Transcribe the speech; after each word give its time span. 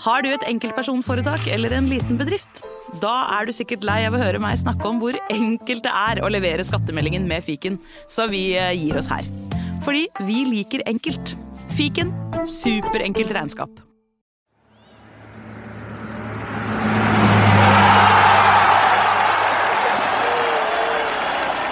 Har 0.00 0.22
du 0.24 0.30
et 0.32 0.44
enkeltpersonforetak 0.48 1.44
eller 1.52 1.74
en 1.76 1.88
liten 1.90 2.16
bedrift? 2.16 2.62
Da 3.02 3.12
er 3.36 3.44
du 3.44 3.52
sikkert 3.52 3.84
lei 3.84 3.98
av 4.08 4.14
å 4.16 4.20
høre 4.22 4.40
meg 4.40 4.56
snakke 4.56 4.88
om 4.88 4.96
hvor 5.02 5.18
enkelt 5.28 5.84
det 5.84 5.92
er 5.92 6.22
å 6.24 6.30
levere 6.32 6.64
skattemeldingen 6.64 7.26
med 7.28 7.44
fiken, 7.44 7.76
så 8.08 8.24
vi 8.32 8.54
eh, 8.56 8.72
gir 8.72 8.96
oss 8.96 9.10
her. 9.12 9.28
Fordi 9.84 10.06
vi 10.24 10.46
liker 10.48 10.86
enkelt. 10.88 11.36
Fiken 11.76 12.14
superenkelt 12.48 13.36
regnskap. 13.36 13.84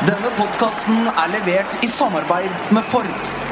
Denne 0.04 0.36
podkasten 0.36 1.08
er 1.16 1.36
levert 1.38 1.80
i 1.80 1.88
samarbeid 1.96 2.72
med 2.76 2.92
Ford. 2.92 3.47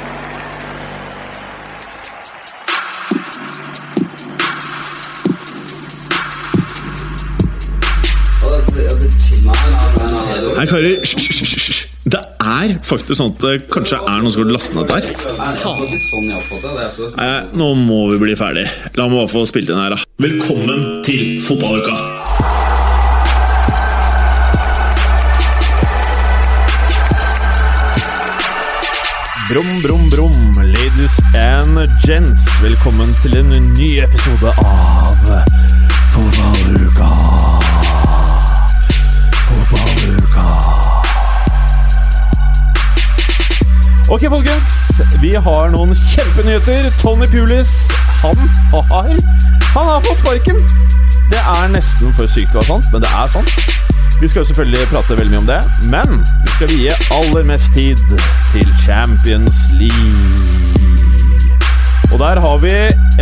Nei, 10.56 10.64
karer, 10.64 11.00
hysj. 11.04 11.82
Det 12.06 12.20
er 12.40 12.70
faktisk 12.86 13.18
sånn 13.18 13.32
at 13.34 13.42
det 13.42 13.56
kanskje 13.74 13.98
er 13.98 14.22
noen 14.22 14.32
som 14.32 14.44
har 14.44 14.52
lastet 14.54 14.76
ned 14.78 14.88
der. 14.88 15.04
Nei, 17.18 17.34
nå 17.60 17.68
må 17.76 17.98
vi 18.12 18.20
bli 18.22 18.36
ferdig. 18.38 18.64
La 18.96 19.08
meg 19.10 19.18
bare 19.20 19.32
få 19.34 19.44
spilt 19.50 19.68
inn 19.68 19.82
her, 19.82 19.92
da. 19.92 20.00
Velkommen 20.22 21.02
til 21.04 21.36
fotballuka! 21.44 21.96
Brum, 29.50 29.68
brum, 29.84 30.08
brum, 30.10 30.56
ladies 30.72 31.20
and 31.36 31.84
gents. 32.06 32.48
Velkommen 32.64 33.12
til 33.20 33.38
en 33.44 33.52
ny 33.76 33.92
episode 34.08 34.56
av 34.64 35.30
Fotballuka. 36.16 37.25
Ok, 44.08 44.22
folkens. 44.30 44.74
Vi 45.20 45.32
har 45.34 45.70
noen 45.74 45.94
kjempenyheter. 45.94 46.90
Tony 47.02 47.26
Pulis, 47.26 47.72
han 48.22 48.36
har 48.72 49.16
Han 49.74 49.84
har 49.84 50.00
fått 50.00 50.18
sparken! 50.18 50.62
Det 51.30 51.40
er 51.42 51.68
nesten 51.68 52.14
for 52.14 52.30
sykt 52.30 52.52
til 52.54 52.60
å 52.60 52.62
være 52.62 52.68
sant, 52.70 52.86
men 52.92 53.02
det 53.02 53.10
er 53.10 53.32
sant. 53.34 53.50
Vi 54.20 54.28
skal 54.30 54.40
jo 54.40 54.48
selvfølgelig 54.52 54.86
prate 54.92 55.18
veldig 55.18 55.34
mye 55.34 55.42
om 55.42 55.50
det, 55.50 55.60
men 55.92 56.22
vi 56.44 56.54
skal 56.54 56.72
vie 56.72 56.94
aller 57.18 57.44
mest 57.50 57.74
tid 57.74 58.00
til 58.54 58.72
Champions 58.86 59.66
League. 59.76 60.55
Og 62.12 62.18
der 62.22 62.40
har 62.40 62.56
vi 62.62 62.74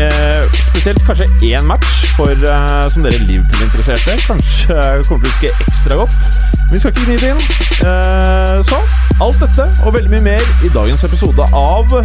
eh, 0.02 0.42
spesielt 0.68 1.02
kanskje 1.06 1.26
én 1.48 1.64
match 1.66 2.04
for, 2.16 2.30
eh, 2.30 2.84
som 2.92 3.02
dere 3.06 3.18
Liverpool-interesserte 3.28 4.16
kanskje 4.26 4.76
kommer 5.08 5.24
til 5.24 5.30
å 5.30 5.32
huske 5.32 5.52
ekstra 5.66 5.98
godt. 6.02 6.28
Men 6.66 6.76
vi 6.76 6.82
skal 6.82 6.92
ikke 6.92 7.06
gni 7.08 7.16
det 7.22 7.30
inn. 7.32 7.42
Eh, 7.88 8.58
så 8.68 8.80
alt 9.24 9.40
dette 9.40 9.66
og 9.84 9.96
veldig 9.96 10.12
mye 10.14 10.26
mer 10.28 10.44
i 10.66 10.72
dagens 10.74 11.04
episode 11.08 11.48
av 11.54 11.96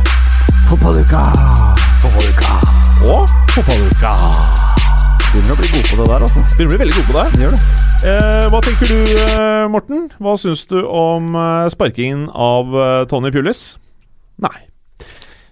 Fotballuka. 0.70 1.26
Fotballuka. 2.02 2.56
Og 3.10 3.38
Fotballuka. 3.56 4.14
Begynner 5.30 5.54
å 5.54 5.60
bli 5.60 5.68
god 5.76 5.86
på 5.92 6.00
det 6.00 6.08
der, 6.10 6.26
altså. 6.26 6.46
Begynner 6.56 6.72
å 6.72 6.74
bli 6.74 6.82
veldig 6.86 6.98
god 6.98 7.10
på 7.10 7.18
det. 7.20 7.44
Gjør 7.44 7.54
det. 7.58 7.62
Eh, 8.00 8.48
hva 8.50 8.64
tenker 8.64 8.94
du, 8.94 9.00
eh, 9.26 9.68
Morten? 9.70 10.08
Hva 10.18 10.38
syns 10.40 10.64
du 10.72 10.80
om 10.88 11.36
eh, 11.36 11.68
sparkingen 11.70 12.30
av 12.34 12.74
eh, 12.74 13.04
Tony 13.12 13.30
Pulis? 13.36 13.78
Nei. 14.40 14.69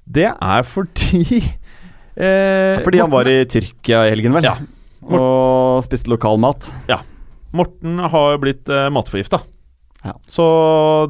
Det 0.07 0.29
er 0.31 0.63
fordi 0.67 1.41
eh, 2.15 2.79
Fordi 2.85 3.01
han 3.03 3.11
var 3.11 3.27
i 3.29 3.41
Tyrkia 3.49 4.05
i 4.07 4.13
helgen, 4.15 4.37
vel? 4.37 4.47
Ja. 4.47 4.55
Og 5.07 5.83
spiste 5.85 6.09
lokal 6.11 6.39
mat. 6.41 6.69
Ja. 6.89 7.01
Morten 7.55 7.99
har 8.11 8.39
blitt 8.41 8.67
eh, 8.71 8.87
matforgifta. 8.93 9.39
Ja. 10.05 10.13
Så 10.29 10.43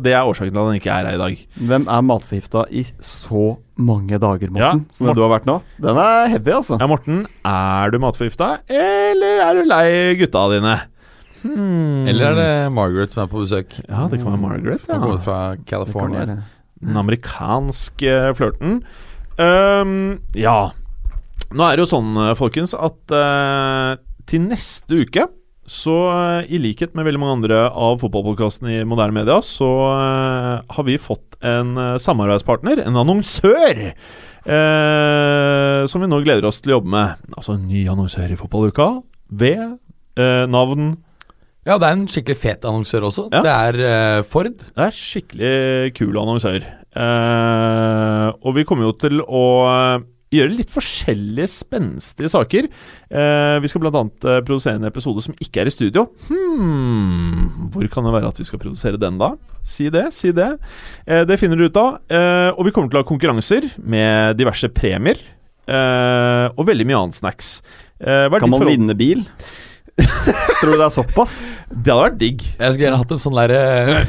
det 0.01 0.13
er 0.15 0.25
årsaken 0.25 0.53
til 0.53 0.61
at 0.61 0.69
han 0.71 0.77
ikke 0.79 0.91
er 0.93 1.07
her 1.09 1.17
i 1.17 1.21
dag. 1.21 1.39
Hvem 1.69 1.87
er 1.91 2.03
matforgifta 2.07 2.63
i 2.71 2.85
så 3.03 3.57
mange 3.77 4.17
dager, 4.21 4.49
Morten? 4.53 4.85
Ja, 4.87 4.95
Som 4.95 5.09
Morten. 5.09 5.17
du 5.19 5.23
har 5.25 5.33
vært 5.35 5.49
nå? 5.49 5.57
Den 5.83 5.99
er 6.01 6.29
heavy, 6.33 6.53
altså. 6.55 6.77
Ja, 6.81 6.87
Morten, 6.89 7.25
er 7.45 7.93
du 7.93 7.99
matforgifta, 8.01 8.51
eller 8.73 9.43
er 9.45 9.59
du 9.59 9.67
lei 9.69 9.89
gutta 10.21 10.45
dine? 10.55 10.77
Hmm. 11.43 12.07
Eller 12.09 12.31
er 12.31 12.37
det 12.39 12.49
Margaret 12.73 13.13
som 13.13 13.21
er 13.25 13.29
på 13.29 13.43
besøk? 13.43 13.75
Ja, 13.85 14.07
det 14.09 14.21
kan 14.23 14.31
være 14.31 14.41
Margaret. 14.41 14.87
Ja. 14.87 14.97
Hun 14.97 15.03
kommer 15.03 15.21
fra 15.21 15.39
Det 15.53 15.65
kan 15.65 15.67
California. 15.73 16.39
Den 16.81 16.99
amerikanske 16.99 18.17
flørten. 18.37 18.81
Um, 19.37 20.19
ja. 20.37 20.73
Nå 21.53 21.63
er 21.63 21.77
det 21.77 21.85
jo 21.85 21.91
sånn, 21.93 22.11
eh, 22.19 22.35
folkens, 22.37 22.73
at 22.75 23.13
uh, 23.13 23.95
til 24.27 24.47
neste 24.49 25.03
uke 25.05 25.27
så 25.67 25.95
uh, 26.09 26.47
i 26.47 26.59
likhet 26.63 26.95
med 26.95 27.07
veldig 27.07 27.19
mange 27.21 27.35
andre 27.37 27.59
av 27.69 27.99
fotballpodkastene 28.01 28.79
i 28.79 28.85
moderne 28.87 29.15
media, 29.19 29.37
så 29.43 29.67
uh, 29.91 30.63
har 30.63 30.87
vi 30.87 30.97
fått 30.99 31.37
en 31.45 31.75
samarbeidspartner, 32.01 32.81
en 32.81 32.97
annonsør, 32.97 33.91
som 35.91 36.01
vi 36.01 36.07
nå 36.09 36.17
gleder 36.25 36.47
oss 36.49 36.57
til 36.63 36.71
å 36.71 36.77
jobbe 36.79 36.89
med. 36.89 37.27
Altså 37.35 37.53
en 37.53 37.67
ny 37.69 37.83
annonsør 37.91 38.31
i 38.33 38.37
fotballuka 38.39 38.87
ved 39.37 39.75
navn 40.49 40.95
Ja, 41.67 41.75
det 41.75 41.87
er 41.89 41.97
en 41.97 42.05
skikkelig 42.07 42.37
fet 42.39 42.63
annonsør 42.67 43.09
også. 43.09 43.27
Ja. 43.35 43.41
Det 43.43 43.53
er 43.53 43.79
uh, 43.83 44.25
Ford. 44.27 44.53
Det 44.55 44.85
er 44.87 44.93
skikkelig 44.95 45.55
kul 45.97 46.15
annonsør. 46.21 46.63
Uh, 46.97 48.29
og 48.41 48.55
vi 48.57 48.63
kommer 48.67 48.87
jo 48.87 48.93
til 48.97 49.19
å 49.21 49.41
eh, 49.67 50.05
gjøre 50.33 50.55
litt 50.57 50.71
forskjellige 50.73 51.47
spenstige 51.51 52.31
saker. 52.31 52.65
Eh, 53.11 53.57
vi 53.63 53.69
skal 53.71 53.83
bl.a. 53.83 54.01
Uh, 54.23 54.39
produsere 54.47 54.79
en 54.79 54.87
episode 54.89 55.21
som 55.23 55.35
ikke 55.43 55.61
er 55.61 55.69
i 55.69 55.75
studio. 55.75 56.07
Hmm, 56.29 57.69
hvor 57.75 57.87
kan 57.93 58.07
det 58.07 58.15
være 58.15 58.31
at 58.33 58.41
vi 58.41 58.47
skal 58.49 58.59
produsere 58.63 58.99
den, 58.99 59.19
da? 59.21 59.33
Si 59.67 59.87
det, 59.93 60.07
si 60.15 60.33
det. 60.35 60.49
Eh, 61.05 61.23
det 61.29 61.37
finner 61.41 61.59
du 61.59 61.67
ut 61.67 61.79
av. 61.79 61.99
Eh, 62.11 62.49
og 62.55 62.67
vi 62.67 62.73
kommer 62.75 62.91
til 62.91 62.99
å 62.99 63.03
ha 63.05 63.09
konkurranser 63.11 63.69
med 63.83 64.39
diverse 64.39 64.71
premier. 64.73 65.19
eh, 65.67 66.47
og 66.55 66.63
veldig 66.69 66.87
mye 66.87 67.01
annet 67.03 67.17
snacks. 67.21 67.57
Kan 67.99 68.51
man 68.53 68.67
vinne 68.67 68.95
bil? 68.95 69.25
Tror 70.61 70.73
du 70.73 70.77
det 70.77 70.85
er 70.85 70.93
såpass? 70.93 71.39
Det 71.71 71.89
hadde 71.91 72.01
vært 72.03 72.17
digg. 72.21 72.43
Jeg 72.59 72.73
skulle 72.73 72.85
gjerne 72.87 72.99
hatt 73.01 73.13
en 73.15 73.21
sånn 73.21 73.37
derre 73.37 73.61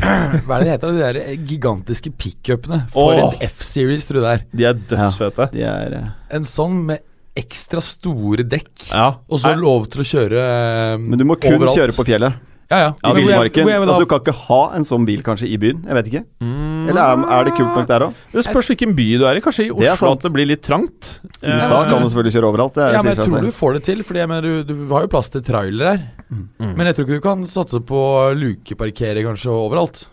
Hva 0.46 0.58
er 0.58 0.64
det 0.64 0.72
heter? 0.74 0.92
De 0.94 1.02
der 1.04 1.18
gigantiske 1.48 2.12
pickupene 2.20 2.82
for 2.92 3.14
Åh. 3.16 3.20
en 3.38 3.46
F-series, 3.48 4.04
tror 4.08 4.20
du 4.20 4.26
det 4.26 4.32
er. 4.34 4.44
De 4.60 4.66
er 4.68 4.82
dødsfete. 4.92 5.48
De 5.54 5.64
er 5.68 5.96
eh, 6.00 6.10
En 6.38 6.44
sånn 6.48 6.82
med 6.90 7.04
ekstra 7.38 7.80
store 7.84 8.44
dekk. 8.50 8.88
Ja. 8.90 9.08
Og 9.30 9.40
så 9.40 9.52
Nei, 9.54 9.60
lov 9.62 9.86
til 9.92 10.02
å 10.02 10.06
kjøre 10.10 10.44
eh, 10.44 10.94
Men 11.04 11.20
du 11.20 11.24
må 11.28 11.36
kun 11.40 11.54
overalt. 11.56 11.78
kjøre 11.78 11.96
på 11.96 12.06
fjellet. 12.08 12.44
Ja, 12.68 12.78
ja. 12.82 12.88
I 13.00 13.12
Men 13.14 13.16
villmarken. 13.16 13.68
Altså, 13.80 14.00
du 14.02 14.08
kan 14.10 14.20
ikke 14.20 14.34
ha 14.44 14.58
en 14.76 14.84
sånn 14.84 15.06
bil 15.08 15.22
kanskje 15.24 15.46
i 15.48 15.56
byen. 15.60 15.78
Jeg 15.88 15.96
vet 15.96 16.10
ikke. 16.10 16.20
Mm. 16.44 16.88
Eller 16.90 17.00
er, 17.00 17.22
er 17.38 17.46
det 17.48 17.54
kult 17.56 17.72
nok 17.78 17.86
der 17.88 18.04
òg? 18.08 18.18
Det 18.34 18.44
spørs 18.44 18.68
hvilken 18.72 18.92
by 18.98 19.06
du 19.20 19.24
er 19.28 19.40
i. 19.40 19.42
Kanskje 19.44 19.64
i 19.64 19.68
Det 19.70 19.92
Oslo 19.94 20.10
det 20.10 20.18
at 20.18 20.26
det 20.26 20.32
blir 20.34 20.48
litt 20.50 20.64
trangt. 20.66 21.12
USA 21.40 21.78
Eh, 21.80 21.88
kan 21.88 22.04
du 22.04 22.08
selvfølgelig 22.10 22.34
kjøre 22.36 22.50
overalt. 22.50 22.74
Det 22.76 22.88
Ja, 22.92 23.00
men 23.02 23.14
jeg 23.14 23.22
tror 23.22 23.38
selv. 23.38 23.48
du 23.48 23.56
får 23.56 23.72
det 23.78 23.82
til, 23.88 24.02
Fordi 24.04 24.26
mener, 24.28 24.42
du, 24.42 24.74
du 24.74 24.92
har 24.92 25.06
jo 25.06 25.12
plass 25.14 25.32
til 25.32 25.42
trailer 25.48 25.94
her. 25.94 26.04
Mm. 26.28 26.74
Men 26.76 26.90
jeg 26.90 26.98
tror 26.98 27.08
ikke 27.08 27.20
du 27.22 27.24
kan 27.24 27.46
satse 27.48 27.80
på 27.88 28.02
lukeparkere 28.36 29.24
kanskje 29.24 29.48
overalt. 29.54 30.04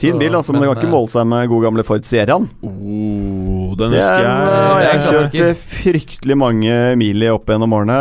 Fin 0.00 0.16
bil, 0.20 0.32
altså, 0.34 0.54
men 0.54 0.62
det 0.64 0.70
kan 0.70 0.78
ikke 0.80 0.90
måle 0.94 1.10
seg 1.12 1.26
med 1.28 1.48
god 1.50 1.62
gamle 1.66 1.84
Ford 1.84 2.06
Sierraen. 2.08 2.46
Oh, 2.64 3.74
den 3.76 3.92
Det 3.92 4.00
husker 4.00 4.24
er, 4.24 4.24
jeg. 4.24 4.46
eh, 4.50 4.84
jeg 4.86 5.02
kjørte 5.04 5.50
fryktelig 5.76 6.36
mange 6.40 6.78
mil 7.00 7.22
i 7.26 7.28
opp 7.32 7.50
gjennom 7.52 7.74
årene. 7.76 7.98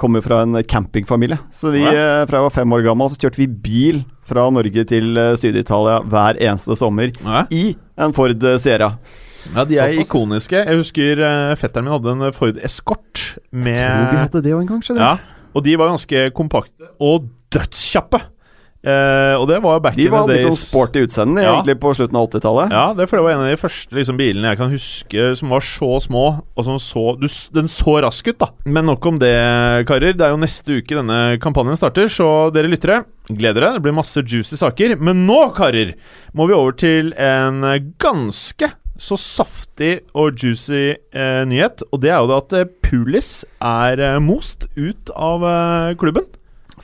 Kommer 0.00 0.24
fra 0.24 0.42
en 0.44 0.58
campingfamilie. 0.66 1.38
Så 1.54 1.70
vi, 1.74 1.84
eh, 1.86 2.24
fra 2.26 2.40
jeg 2.40 2.46
var 2.48 2.54
fem 2.56 2.74
år 2.76 2.82
gammel, 2.88 3.10
så 3.14 3.20
kjørte 3.22 3.40
vi 3.42 3.46
bil 3.46 4.02
fra 4.26 4.48
Norge 4.50 4.84
til 4.90 5.16
eh, 5.18 5.36
Syd-Italia 5.40 6.00
hver 6.10 6.38
eneste 6.42 6.76
sommer 6.78 7.12
Ja. 7.22 7.44
i 7.50 7.76
en 7.98 8.12
Ford 8.16 8.42
eh, 8.42 8.58
Sierra. 8.58 8.90
ja, 9.54 9.64
de 9.64 9.78
er 9.78 9.94
Såpass. 9.94 10.08
ikoniske. 10.10 10.64
Jeg 10.66 10.76
husker 10.82 11.22
fetteren 11.56 11.84
min 11.88 11.94
hadde 11.94 12.16
en 12.16 12.32
Ford 12.36 12.58
Escort 12.62 13.38
med 13.52 13.78
Tror 13.78 14.10
vi 14.10 14.20
hadde 14.24 14.42
det 14.42 14.52
òg 14.54 14.60
en 14.66 14.66
gang, 14.74 14.82
skjønner 14.82 15.00
du. 15.00 15.06
Ja, 15.06 15.46
og 15.54 15.64
de 15.64 15.76
var 15.80 15.88
ganske 15.94 16.26
kompakte 16.36 16.90
og 17.00 17.30
dødskjappe. 17.50 18.20
Eh, 18.80 19.34
og 19.36 19.42
det 19.50 19.58
var 19.60 19.80
back 19.84 19.94
De 19.98 20.06
in 20.06 20.10
var 20.10 20.22
the 20.24 20.32
litt 20.38 20.46
days. 20.46 20.54
sånn 20.56 20.70
sporty 20.70 21.02
utseende 21.04 21.42
Ja. 21.44 21.50
egentlig 21.60 21.74
på 21.82 21.90
slutten 21.92 22.16
av 22.16 22.30
80-tallet. 22.30 22.70
Ja, 22.72 22.84
det, 22.96 23.08
for 23.10 23.18
det 23.18 23.24
var 23.26 23.30
en 23.34 23.42
av 23.44 23.50
de 23.50 23.58
første 23.60 23.92
liksom, 23.92 24.16
bilene 24.16 24.48
jeg 24.48 24.56
kan 24.56 24.70
huske 24.72 25.36
som 25.36 25.50
var 25.52 25.60
så 25.60 25.90
små, 26.00 26.22
og 26.56 26.64
som 26.64 26.78
så 26.80 27.04
du, 27.20 27.26
Den 27.52 27.68
så 27.68 28.00
rask 28.00 28.26
ut, 28.28 28.38
da. 28.38 28.48
Men 28.64 28.86
nok 28.86 29.04
om 29.06 29.18
det, 29.20 29.84
karer. 29.86 30.16
Det 30.16 30.24
er 30.24 30.30
jo 30.32 30.40
neste 30.40 30.78
uke 30.80 30.96
denne 30.96 31.38
kampanjen 31.38 31.76
starter, 31.76 32.08
så 32.08 32.50
dere 32.54 32.72
lyttere, 32.72 33.04
gled 33.28 33.54
dere. 33.60 33.74
Det 33.76 33.82
blir 33.84 33.92
masse 33.92 34.16
juicy 34.24 34.56
saker. 34.56 34.96
Men 34.98 35.26
nå, 35.26 35.52
karer, 35.54 35.92
må 36.32 36.48
vi 36.48 36.54
over 36.56 36.72
til 36.72 37.12
en 37.20 37.60
ganske 38.00 38.72
så 39.00 39.16
saftig 39.16 40.02
og 40.14 40.36
juicy 40.36 40.94
eh, 41.12 41.44
nyhet. 41.48 41.82
Og 41.92 42.00
det 42.00 42.10
er 42.12 42.18
jo 42.20 42.28
det 42.28 42.36
at 42.36 42.52
eh, 42.64 42.72
Pulis 42.84 43.44
er 43.60 44.00
eh, 44.00 44.18
most 44.20 44.66
ut 44.76 45.10
av 45.16 45.44
eh, 45.44 45.94
klubben. 46.00 46.24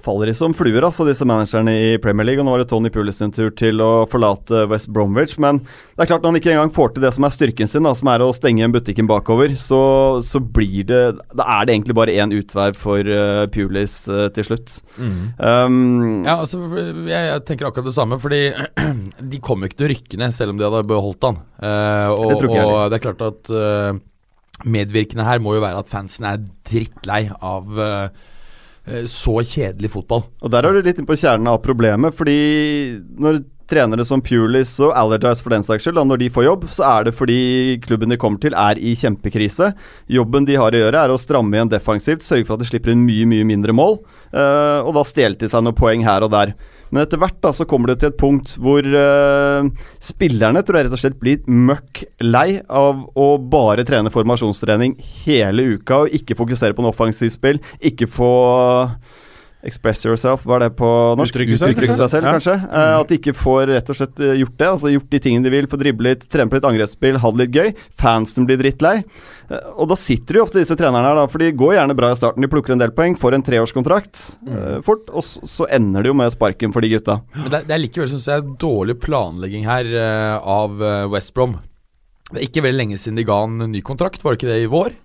Faller 0.06 0.31
de 0.31 0.35
som 0.37 0.55
fluer, 0.56 0.85
altså, 0.87 1.06
disse 1.08 1.26
managerne 1.26 1.75
i 1.75 1.91
Premier 2.03 2.29
League. 2.29 2.43
Og 2.43 2.47
nå 2.47 2.55
var 2.55 2.62
det 2.62 2.69
Tony 2.70 2.93
Pulis 2.94 3.19
sin 3.20 3.35
tur 3.35 3.50
til 3.58 3.82
å 3.82 4.06
forlate 4.11 4.64
West 4.70 4.91
Bromwich. 4.94 5.37
Men 5.43 5.61
det 5.64 6.06
er 6.06 6.11
klart 6.12 6.25
når 6.25 6.35
han 6.35 6.41
ikke 6.41 6.55
engang 6.55 6.73
får 6.76 6.94
til 6.94 7.06
det 7.06 7.12
som 7.17 7.26
er 7.29 7.35
styrken 7.35 7.70
sin, 7.70 7.87
da, 7.88 7.94
som 7.99 8.11
er 8.12 8.25
å 8.25 8.31
stenge 8.37 8.70
butikken 8.75 9.11
bakover, 9.11 9.56
så, 9.61 9.82
så 10.25 10.41
blir 10.41 10.87
det 10.88 11.03
Da 11.37 11.47
er 11.58 11.67
det 11.67 11.76
egentlig 11.76 11.99
bare 11.99 12.17
én 12.17 12.35
utvei 12.37 12.70
for 12.76 13.11
uh, 13.11 13.44
Pulis 13.53 13.99
uh, 14.11 14.26
til 14.37 14.49
slutt. 14.50 14.79
Um, 14.99 16.25
Ja, 16.26 16.38
altså, 16.41 16.62
jeg, 17.06 17.23
jeg 17.31 17.47
tenker 17.49 17.69
akkurat 17.69 17.91
det 17.91 17.97
samme, 17.97 18.20
fordi 18.23 18.43
de 19.35 19.43
kommer 19.44 19.69
ikke 19.69 19.82
til 19.82 19.88
å 19.88 19.94
rykke 19.94 20.20
ned 20.23 20.35
selv 20.37 20.55
om 20.55 20.61
de 20.61 20.69
hadde 20.69 20.87
beholdt 20.88 21.29
han. 21.31 21.41
Uh, 21.61 22.12
og, 22.14 22.37
Det 22.37 22.52
og 22.62 22.93
det 22.93 22.99
er 22.99 23.06
klart 23.09 23.26
at 23.26 23.56
medvirkende 24.64 25.26
her 25.26 25.43
må 25.43 25.56
jo 25.56 25.64
være 25.64 25.82
at 25.82 25.91
fansen 25.91 26.26
er 26.29 26.41
drittlei 26.67 27.26
av 27.35 27.81
eh, 27.82 28.25
så 29.11 29.41
kjedelig 29.43 29.91
fotball. 29.97 30.23
Og 30.44 30.53
der 30.53 30.67
er 30.67 30.77
du 30.77 30.85
litt 30.87 31.00
inne 31.00 31.09
på 31.09 31.19
kjernen 31.19 31.50
av 31.50 31.62
problemet, 31.65 32.15
fordi 32.15 32.37
når 33.19 33.43
trenere 33.71 34.05
som 34.06 34.23
Pulis 34.23 34.77
og 34.83 34.94
Allergize 34.97 35.43
for 35.43 35.55
den 35.55 35.65
saks 35.67 35.87
skyld, 35.87 35.99
når 36.06 36.21
de 36.23 36.31
får 36.33 36.47
jobb, 36.47 36.67
så 36.71 36.87
er 36.88 37.09
det 37.09 37.15
fordi 37.19 37.38
klubben 37.85 38.12
de 38.12 38.19
kommer 38.21 38.41
til 38.43 38.55
er 38.56 38.79
i 38.79 38.94
kjempekrise. 38.99 39.73
Jobben 40.12 40.47
de 40.47 40.59
har 40.61 40.75
å 40.75 40.83
gjøre 40.85 41.03
er 41.03 41.12
å 41.12 41.21
stramme 41.21 41.59
igjen 41.59 41.73
defensivt, 41.73 42.25
sørge 42.27 42.47
for 42.47 42.56
at 42.56 42.65
de 42.65 42.71
slipper 42.71 42.94
inn 42.94 43.05
mye, 43.06 43.27
mye 43.29 43.47
mindre 43.49 43.75
mål, 43.77 43.99
eh, 44.33 44.81
og 44.87 44.94
da 44.97 45.06
stjelte 45.06 45.47
de 45.47 45.53
seg 45.53 45.67
noen 45.67 45.79
poeng 45.79 46.06
her 46.06 46.27
og 46.27 46.33
der. 46.35 46.55
Men 46.91 47.03
etter 47.03 47.21
hvert 47.21 47.38
da, 47.43 47.53
så 47.56 47.67
kommer 47.69 47.93
det 47.93 48.00
til 48.03 48.12
et 48.12 48.19
punkt 48.21 48.55
hvor 48.62 48.87
uh, 48.87 49.67
spillerne 50.03 50.62
tror 50.62 50.79
jeg 50.79 50.88
rett 50.88 50.97
og 50.97 51.03
slett 51.03 51.21
blir 51.21 51.43
møkk 51.47 52.05
lei 52.25 52.61
av 52.67 53.05
å 53.19 53.29
bare 53.43 53.87
trene 53.88 54.12
formasjonstrening 54.15 54.97
hele 55.25 55.67
uka 55.77 56.05
og 56.05 56.17
ikke 56.17 56.38
fokusere 56.38 56.77
på 56.77 56.85
noe 56.85 56.94
offensivt 56.94 57.37
spill, 57.37 57.62
ikke 57.81 58.09
få 58.11 58.33
Express 59.64 60.05
yourself, 60.05 60.43
hva 60.44 60.58
er 60.58 60.67
det 60.67 60.75
på 60.79 60.88
norsk? 61.19 61.32
Uttrykke 61.32 61.56
seg, 61.58 61.73
Uttrykke 61.73 61.94
seg 61.97 62.11
selv, 62.12 62.26
Ja. 62.29 62.32
kanskje. 62.37 62.55
Eh, 62.69 63.00
at 63.00 63.08
de 63.08 63.17
ikke 63.19 63.32
får 63.35 63.67
rett 63.73 63.88
og 63.91 63.97
slett 63.97 64.20
eh, 64.20 64.35
gjort 64.43 64.56
det. 64.61 64.69
Altså 64.69 64.93
Gjort 64.93 65.08
de 65.11 65.19
tingene 65.25 65.43
de 65.47 65.50
vil, 65.50 65.67
få 65.67 65.79
drible 65.81 66.12
litt, 66.12 66.26
trene 66.31 66.53
på 66.53 66.58
litt 66.58 66.69
angrepsspill, 66.69 67.19
ha 67.19 67.31
det 67.32 67.41
litt 67.41 67.56
gøy. 67.56 67.73
Fansen 67.99 68.47
blir 68.47 68.61
drittlei. 68.61 69.03
Uh, 69.50 69.81
og 69.81 69.88
da 69.88 69.97
sitter 69.97 70.38
jo 70.38 70.44
ofte 70.44 70.61
disse 70.61 70.76
trenerne 70.79 71.08
her, 71.08 71.17
da, 71.19 71.25
for 71.26 71.43
de 71.43 71.50
går 71.56 71.75
gjerne 71.79 71.97
bra 71.99 72.12
i 72.12 72.19
starten. 72.20 72.44
De 72.44 72.53
plukker 72.53 72.76
en 72.76 72.85
del 72.85 72.93
poeng, 72.94 73.17
får 73.19 73.35
en 73.35 73.47
treårskontrakt 73.49 74.23
uh, 74.47 74.79
fort, 74.87 75.08
og 75.11 75.25
så, 75.25 75.43
så 75.49 75.70
ender 75.73 76.05
det 76.05 76.12
jo 76.12 76.19
med 76.20 76.31
sparken 76.37 76.75
for 76.76 76.85
de 76.85 76.93
gutta. 76.93 77.19
Men 77.35 77.50
det, 77.50 77.64
det 77.67 77.75
er 77.75 77.82
likevel 77.82 78.12
synes 78.12 78.29
jeg 78.29 78.47
dårlig 78.61 79.00
planlegging 79.02 79.67
her 79.67 79.88
av 80.43 80.79
West 81.11 81.32
Brom. 81.35 81.56
Det 82.31 82.41
er 82.41 82.49
ikke 82.49 82.64
veldig 82.64 82.81
lenge 82.81 82.99
siden 82.99 83.19
de 83.19 83.26
ga 83.26 83.43
en 83.47 83.70
ny 83.70 83.81
kontrakt, 83.87 84.23
var 84.23 84.35
det 84.35 84.43
ikke 84.43 84.52
det 84.52 84.62
i 84.64 84.70
vår? 84.70 84.97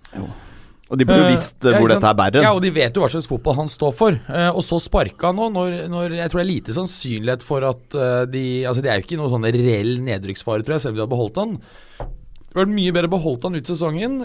Og 0.92 1.00
de 1.00 1.06
burde 1.08 1.22
jo 1.22 1.28
Eh, 1.32 1.36
visst 1.38 1.64
uh, 1.64 1.74
hvor 1.78 1.90
dette 1.90 2.08
er 2.08 2.18
bærer. 2.18 2.44
Ja, 2.44 2.52
og 2.52 2.62
de 2.64 2.72
vet 2.74 2.96
jo 2.96 3.02
hva 3.02 3.10
slags 3.12 3.28
fotball 3.30 3.56
han 3.62 3.70
står 3.72 3.92
for. 3.96 4.16
Uh, 4.28 4.50
og 4.52 4.62
så 4.66 4.78
sparka 4.82 5.30
han 5.30 5.38
nå, 5.40 5.48
når, 5.54 5.76
når 5.92 6.18
jeg 6.18 6.32
tror 6.32 6.42
det 6.42 6.44
er 6.44 6.50
lite 6.50 6.76
sannsynlighet 6.76 7.46
for 7.46 7.64
at 7.68 7.96
uh, 7.96 8.24
de 8.28 8.42
Altså, 8.68 8.82
det 8.84 8.92
er 8.92 9.00
jo 9.00 9.06
ikke 9.06 9.20
noe 9.20 9.32
sånn 9.32 9.48
reell 9.48 9.94
nedrykksfare, 10.04 10.66
tror 10.66 10.76
jeg, 10.76 10.84
selv 10.84 10.94
om 10.94 10.98
de 10.98 11.02
hadde 11.04 11.14
beholdt 11.14 11.40
han. 11.40 11.56
Det 11.56 12.58
hadde 12.58 12.60
vært 12.60 12.74
mye 12.76 12.92
bedre 12.92 13.10
beholdt 13.14 13.46
han 13.48 13.56
ut 13.56 13.70
sesongen. 13.70 14.16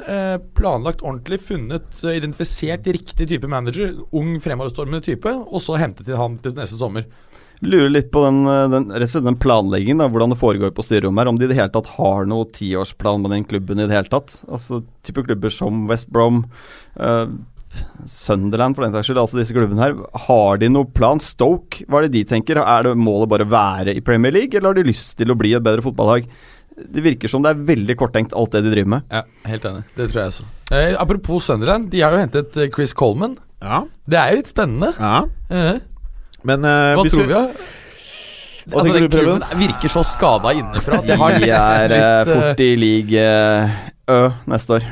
Planlagt 0.57 1.03
ordentlig, 1.05 1.39
funnet, 1.47 2.01
identifisert 2.03 2.89
riktig 2.91 3.29
type 3.31 3.47
manager. 3.47 3.93
Ung, 4.19 4.33
fremadstormende 4.43 4.99
type. 5.05 5.31
Og 5.31 5.63
så 5.63 5.77
hentet 5.79 6.09
de 6.09 6.19
han 6.19 6.35
til 6.43 6.57
neste 6.57 6.75
sommer. 6.75 7.07
Lurer 7.65 7.89
litt 7.89 8.11
på 8.13 8.21
den, 8.21 8.43
eh, 8.45 8.69
den, 8.69 8.87
rett 8.93 9.09
og 9.09 9.13
slett 9.15 9.25
den 9.25 9.39
planleggingen, 9.41 10.01
da, 10.03 10.09
hvordan 10.13 10.33
det 10.33 10.39
foregår 10.41 10.73
på 10.77 10.85
styrerommet 10.85 11.23
her. 11.23 11.31
Om 11.31 11.39
de 11.39 11.47
i 11.47 11.51
det 11.51 11.57
hele 11.57 11.73
tatt 11.73 11.89
har 11.97 12.27
noe 12.29 12.49
tiårsplan 12.53 13.23
med 13.23 13.33
den 13.33 13.45
klubben 13.49 13.81
i 13.81 13.87
det 13.87 13.97
hele 13.97 14.11
tatt. 14.11 14.41
Altså 14.45 14.83
type 15.07 15.25
klubber 15.25 15.53
som 15.53 15.87
West 15.89 16.11
Brom, 16.13 16.43
uh, 17.01 17.25
Sunderland 18.05 18.77
for 18.77 18.85
den 18.85 18.93
saks 18.93 19.09
skyld, 19.09 19.21
altså 19.21 19.39
disse 19.39 19.55
klubbene 19.55 19.81
her. 19.81 19.97
Har 20.27 20.61
de 20.61 20.69
noe 20.69 20.85
plan? 20.85 21.21
Stoke, 21.23 21.81
hva 21.87 22.01
er 22.01 22.07
det 22.07 22.19
de 22.19 22.27
tenker? 22.35 22.61
Er 22.61 22.85
det 22.87 22.93
målet 22.99 23.31
bare 23.33 23.47
å 23.47 23.51
være 23.51 23.97
i 23.97 24.05
Premier 24.05 24.35
League, 24.35 24.53
eller 24.53 24.71
har 24.71 24.79
de 24.79 24.91
lyst 24.91 25.17
til 25.17 25.33
å 25.33 25.39
bli 25.39 25.55
et 25.57 25.65
bedre 25.65 25.85
fotballag? 25.85 26.29
Det 26.77 27.01
virker 27.01 27.31
som 27.31 27.41
det 27.41 27.55
er 27.55 27.65
veldig 27.73 27.97
korttenkt, 27.97 28.37
alt 28.37 28.53
det 28.53 28.61
de 28.67 28.75
driver 28.75 28.93
med. 28.99 29.09
Ja, 29.09 29.23
helt 29.49 29.65
enig. 29.65 29.83
Det 29.97 30.11
tror 30.11 30.21
jeg 30.21 30.33
også. 30.35 30.47
Eh, 30.77 30.93
apropos 31.01 31.49
Sunderland, 31.49 31.89
de 31.89 32.03
har 32.05 32.13
jo 32.13 32.21
hentet 32.21 32.57
eh, 32.61 32.69
Chris 32.73 32.93
Coleman. 32.93 33.37
Ja. 33.63 33.81
Det 34.05 34.19
er 34.21 34.33
jo 34.33 34.41
litt 34.43 34.51
spennende. 34.53 34.93
ja. 35.01 35.21
Eh, 35.49 35.79
Men 36.45 36.65
eh, 36.67 36.93
hva 36.97 37.03
hvis 37.05 37.15
tror 37.15 37.25
vi? 37.25 37.33
Hva 37.33 37.47
Altså, 38.67 38.91
tenker 38.91 38.99
den 38.99 39.09
du, 39.09 39.15
Preben? 39.15 39.41
klubben 39.41 39.59
virker 39.63 39.91
så 39.93 40.01
skada 40.03 40.51
innenfra. 40.57 41.01
De 41.07 41.15
har 41.21 41.35
er 41.37 41.43
eh, 41.43 41.91
litt, 41.93 41.97
eh, 41.97 42.31
fort 42.33 42.63
i 42.65 42.71
league 42.75 43.27
Ø 44.11 44.17
neste 44.51 44.75
år. 44.79 44.87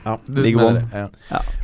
Ja. 0.00 0.16
du 0.26 0.40
League 0.42 0.64
One. 0.64 0.80
Ja. 0.94 1.06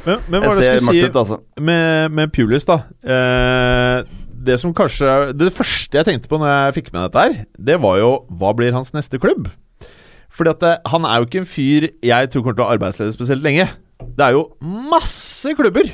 Men, 0.05 0.21
men 0.29 0.45
hva 0.45 0.53
er 0.53 0.61
det 0.61 0.69
jeg 0.69 0.81
skulle 0.85 1.01
si 1.01 1.11
ut, 1.11 1.19
altså. 1.23 1.41
med, 1.59 2.13
med 2.15 2.33
Pulis, 2.37 2.67
da. 2.69 2.81
Eh, 3.03 4.05
det 4.47 4.61
som 4.63 4.75
kanskje 4.77 5.33
Det 5.35 5.49
første 5.57 5.99
jeg 5.99 6.07
tenkte 6.07 6.31
på 6.31 6.39
når 6.39 6.53
jeg 6.53 6.77
fikk 6.77 6.93
med 6.95 7.09
dette 7.09 7.25
her, 7.25 7.39
det 7.71 7.81
var 7.83 7.99
jo 7.99 8.11
hva 8.39 8.53
blir 8.55 8.77
hans 8.77 8.93
neste 8.95 9.19
klubb? 9.19 9.49
Fordi 10.37 10.53
at 10.53 10.63
det, 10.63 10.75
han 10.93 11.07
er 11.09 11.19
jo 11.19 11.27
ikke 11.27 11.43
en 11.43 11.49
fyr 11.49 11.89
jeg 12.05 12.31
tror 12.31 12.45
kommer 12.45 12.59
til 12.59 12.63
å 12.63 12.69
være 12.69 12.77
arbeidsledig 12.77 13.17
spesielt 13.17 13.43
lenge. 13.47 13.67
Det 14.19 14.27
er 14.27 14.37
jo 14.37 14.45
masse 14.63 15.55
klubber 15.57 15.89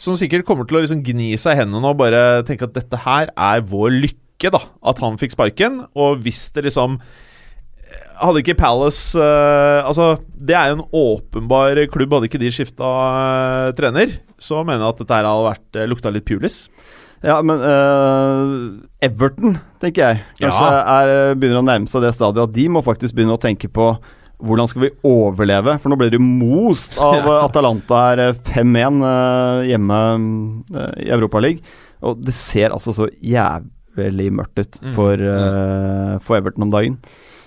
som 0.00 0.16
sikkert 0.18 0.46
kommer 0.48 0.66
til 0.68 0.78
å 0.78 0.84
liksom 0.84 1.04
gni 1.06 1.34
seg 1.40 1.54
i 1.54 1.62
hendene 1.62 1.92
og 1.92 2.00
bare 2.00 2.42
tenke 2.48 2.66
at 2.66 2.74
dette 2.76 2.98
her 3.04 3.30
er 3.34 3.62
vår 3.70 3.94
lykke, 3.94 4.50
da. 4.54 4.60
At 4.82 5.00
han 5.04 5.20
fikk 5.20 5.36
sparken. 5.36 5.84
Og 5.94 6.24
hvis 6.24 6.48
det 6.54 6.66
liksom 6.66 6.98
hadde 8.18 8.40
ikke 8.42 8.56
Palace 8.58 9.14
uh, 9.18 9.86
Altså, 9.86 10.16
det 10.34 10.56
er 10.56 10.72
jo 10.72 10.80
en 10.80 10.88
åpenbar 10.98 11.78
klubb. 11.92 12.16
Hadde 12.16 12.30
ikke 12.30 12.42
de 12.42 12.52
skifta 12.54 12.90
uh, 12.90 13.70
trener, 13.78 14.18
så 14.38 14.62
mener 14.66 14.84
jeg 14.84 14.94
at 14.94 15.02
dette 15.02 15.18
her 15.18 15.30
hadde 15.30 15.48
vært 15.48 15.80
uh, 15.80 15.88
lukta 15.90 16.12
litt 16.14 16.26
Pulis. 16.28 16.64
Ja, 17.24 17.38
men 17.40 17.62
eh, 17.64 19.06
Everton, 19.06 19.54
tenker 19.80 20.02
jeg, 20.02 20.18
kanskje 20.42 20.66
Ja. 20.66 20.80
er, 20.98 21.12
begynner 21.40 21.62
å 21.62 21.64
nærme 21.64 21.88
seg 21.88 22.04
det 22.04 22.10
stadiet 22.12 22.50
at 22.50 22.52
de 22.52 22.66
må 22.68 22.82
faktisk 22.84 23.16
begynne 23.16 23.38
å 23.38 23.40
tenke 23.40 23.70
på 23.72 23.86
hvordan 24.44 24.68
skal 24.70 24.84
vi 24.86 24.90
overleve? 25.08 25.76
For 25.82 25.92
nå 25.92 25.96
ble 26.00 26.10
de 26.12 26.20
most 26.22 26.98
av 27.02 27.20
eh, 27.30 27.44
Atalanta 27.46 28.00
her 28.10 28.22
eh, 28.28 28.40
5-1 28.52 29.04
eh, 29.10 29.60
hjemme 29.72 30.00
eh, 30.74 30.96
i 31.06 31.10
Europaligaen. 31.16 31.60
Og 32.04 32.20
det 32.20 32.34
ser 32.36 32.74
altså 32.76 32.92
så 32.92 33.06
jævlig 33.24 34.30
mørkt 34.34 34.58
ut 34.60 34.80
Mm. 34.82 34.94
for, 34.96 35.14
eh, 35.14 36.18
for 36.26 36.36
Everton 36.36 36.66
om 36.66 36.72
dagen. 36.74 36.98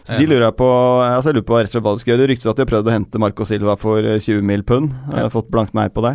Så 0.07 0.15
de 0.17 0.23
lurer 0.25 0.45
jeg 0.47 0.55
på 0.55 0.67
altså 1.03 1.33
jeg 1.33 1.35
lurer 1.35 1.45
på 1.49 1.57
rett 1.59 1.67
og 1.67 1.73
slett 1.75 1.83
hva 1.83 1.91
de 1.97 1.99
skal 2.01 2.13
gjøre. 2.13 2.21
Det 2.23 2.29
ryktes 2.31 2.47
at 2.47 2.55
de 2.55 2.63
har 2.63 2.69
prøvd 2.71 2.87
å 2.87 2.93
hente 2.95 3.19
Marco 3.19 3.43
Silva 3.49 3.73
for 3.77 3.99
eh, 3.99 4.21
20 4.23 4.45
mil 4.47 4.63
pund. 4.63 4.93
Har 5.11 5.27
fått 5.33 5.49
blankt 5.51 5.75
nei 5.75 5.89
på 5.91 6.01
det. 6.05 6.13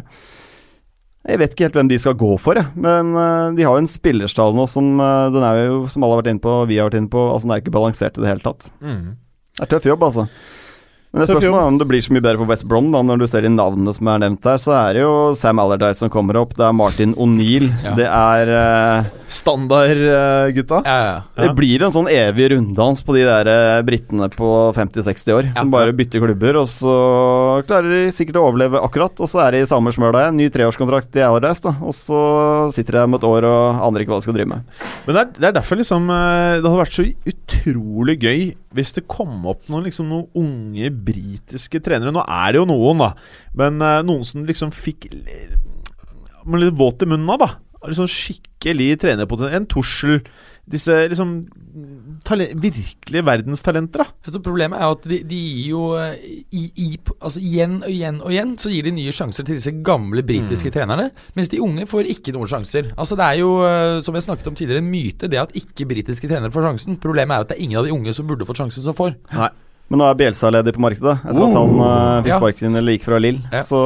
Jeg 1.29 1.39
vet 1.39 1.53
ikke 1.55 1.67
helt 1.69 1.77
hvem 1.79 1.91
de 1.93 1.99
skal 2.03 2.17
gå 2.19 2.33
for, 2.43 2.59
jeg. 2.59 2.67
Men 2.83 3.13
uh, 3.15 3.53
de 3.55 3.63
har 3.63 3.77
jo 3.77 3.83
en 3.85 3.91
spillerstall 3.93 4.57
nå 4.59 4.65
som 4.67 4.89
uh, 4.99 5.29
Den 5.31 5.45
er 5.47 5.61
jo, 5.69 5.77
som 5.93 6.03
alle 6.03 6.17
har 6.17 6.23
vært 6.25 6.33
inne 6.33 6.43
på, 6.43 6.55
vi 6.67 6.81
har 6.81 6.89
vært 6.89 6.99
inne 6.99 7.13
på, 7.13 7.21
altså 7.31 7.47
den 7.47 7.55
er 7.55 7.61
ikke 7.63 7.75
balansert 7.77 8.19
i 8.19 8.25
det 8.25 8.33
hele 8.33 8.43
tatt. 8.43 8.67
Det 8.81 9.63
er 9.63 9.71
tøff 9.71 9.87
jobb, 9.87 10.03
altså. 10.09 10.25
Men 11.13 11.27
spørsmålet 11.29 11.61
er 11.61 11.69
om 11.69 11.77
det 11.77 11.87
blir 11.91 12.01
så 12.01 12.15
mye 12.15 12.25
bedre 12.25 12.41
for 12.41 12.49
West 12.49 12.65
Brom, 12.69 12.87
da. 12.95 13.03
Når 13.05 13.21
du 13.21 13.27
ser 13.29 13.45
de 13.45 13.51
navnene 13.53 13.93
som 13.93 14.09
er 14.09 14.23
nevnt 14.23 14.47
her, 14.49 14.61
så 14.63 14.73
er 14.79 14.97
det 14.97 15.03
jo 15.03 15.13
Sam 15.37 15.61
Allardyce 15.61 16.01
som 16.01 16.13
kommer 16.13 16.39
opp. 16.41 16.55
Det 16.57 16.65
er 16.65 16.73
Martin 16.77 17.13
O'Neill. 17.21 17.69
Ja. 17.85 17.93
Det 17.99 18.07
er 18.09 18.53
uh, 18.57 19.11
Standard-gutta. 19.33 20.81
Ja, 20.87 20.97
ja. 20.97 21.19
Ja. 21.37 21.43
Det 21.45 21.51
blir 21.59 21.85
en 21.85 21.93
sånn 21.93 22.09
evig 22.09 22.49
runddans 22.55 23.05
på 23.05 23.17
de 23.19 23.27
der 23.29 23.51
uh, 23.53 23.83
britene 23.85 24.31
på 24.33 24.49
50-60 24.79 25.37
år, 25.37 25.51
som 25.59 25.75
bare 25.75 25.93
bytter 25.97 26.25
klubber, 26.25 26.63
og 26.63 26.71
så 26.73 26.97
klarer 27.69 27.93
de 27.93 28.17
sikkert 28.17 28.41
å 28.41 28.47
overleve 28.49 28.81
akkurat, 28.81 29.21
og 29.21 29.29
så 29.29 29.45
er 29.45 29.59
de 29.59 29.63
i 29.67 29.69
samme 29.69 29.93
smøla 29.93 30.25
igjen. 30.25 30.41
Ny 30.41 30.49
treårskontrakt 30.57 31.21
i 31.21 31.27
Allardyce, 31.29 31.67
da. 31.69 31.75
Og 31.85 31.97
så 31.97 32.23
sitter 32.73 33.03
de 33.03 33.05
om 33.05 33.21
et 33.21 33.29
år 33.29 33.51
og 33.53 33.85
aner 33.85 34.07
ikke 34.07 34.15
hva 34.15 34.23
de 34.23 34.31
skal 34.31 34.41
drive 34.41 34.55
med. 34.55 34.65
Men 35.05 35.19
det 35.19 35.27
er, 35.27 35.31
det 35.37 35.49
er 35.51 35.57
derfor 35.57 35.79
liksom 35.81 36.09
eh, 36.15 36.59
Det 36.61 36.69
hadde 36.69 36.79
vært 36.79 36.97
så 36.97 37.05
utrolig 37.33 38.19
gøy 38.23 38.43
hvis 38.73 38.95
det 38.97 39.05
kom 39.11 39.43
opp 39.51 39.67
noen 39.69 39.85
liksom 39.85 40.09
noen 40.09 40.29
unge 40.39 40.89
britiske 41.05 41.83
trenere. 41.85 42.15
Nå 42.15 42.25
er 42.25 42.53
det 42.53 42.63
jo 42.63 42.69
noen, 42.71 43.03
da, 43.03 43.13
men 43.59 43.83
eh, 43.83 44.01
noen 44.07 44.25
som 44.29 44.47
liksom 44.49 44.75
fikk 44.75 45.11
Man 46.43 46.59
litt 46.59 46.75
våt 46.75 47.05
i 47.05 47.07
munnen 47.07 47.31
av, 47.31 47.39
da. 47.39 47.51
Liksom 47.87 48.09
skikkelig 48.11 48.97
trenerpotensial. 49.03 49.61
En 49.61 49.69
Tussel. 49.71 50.17
Disse 50.73 50.95
liksom 51.11 51.31
virkelige 52.63 53.25
verdenstalenter, 53.27 54.05
da. 54.05 54.15
Altså 54.23 54.39
Problemet 54.45 54.79
er 54.79 54.87
jo 54.87 54.95
at 54.95 55.09
de, 55.11 55.19
de 55.27 55.39
gir 55.41 55.71
jo 55.73 55.81
eh, 55.99 56.27
i, 56.55 56.63
i, 56.79 56.87
altså 57.19 57.43
Igjen 57.43 57.81
og 57.81 57.91
igjen 57.91 58.21
og 58.23 58.31
igjen 58.31 58.53
så 58.63 58.71
gir 58.71 58.87
de 58.87 58.93
nye 58.95 59.15
sjanser 59.15 59.49
til 59.49 59.59
disse 59.59 59.73
gamle 59.83 60.23
britiske 60.27 60.71
trenerne, 60.75 61.09
mens 61.35 61.51
de 61.51 61.63
unge 61.65 61.89
får 61.91 62.13
ikke 62.15 62.37
noen 62.37 62.51
sjanser. 62.53 62.93
Altså 62.95 63.19
Det 63.19 63.27
er 63.27 63.41
jo, 63.41 63.51
eh, 63.67 63.99
som 64.07 64.15
jeg 64.15 64.29
snakket 64.29 64.53
om 64.53 64.59
tidligere, 64.59 64.85
en 64.85 64.93
myte 64.93 65.31
det 65.33 65.43
at 65.43 65.59
ikke 65.59 65.89
britiske 65.91 66.31
trenere 66.31 66.55
får 66.55 66.69
sjansen. 66.69 67.01
Problemet 67.03 67.35
er 67.35 67.43
jo 67.43 67.49
at 67.49 67.53
det 67.55 67.59
er 67.59 67.67
ingen 67.67 67.83
av 67.83 67.91
de 67.91 67.97
unge 67.99 68.15
som 68.15 68.31
burde 68.31 68.47
fått 68.47 68.63
sjansen, 68.63 68.87
som 68.87 68.99
får. 68.99 69.19
Nei. 69.35 69.51
Men 69.93 70.01
nå 70.01 70.07
er 70.09 70.15
Bjelsa 70.17 70.49
ledig 70.49 70.73
på 70.73 70.81
markedet, 70.81 71.13
etter 71.21 71.43
at 71.45 71.57
han 71.59 71.73
uh, 71.77 72.23
fikk 72.25 72.31
Ja. 72.33 72.37
sparken 72.41 72.77
eller 72.81 72.95
gikk 72.97 73.03
fra 73.05 73.19
Lill. 73.21 73.39
Ja. 73.53 73.61
Så 73.69 73.81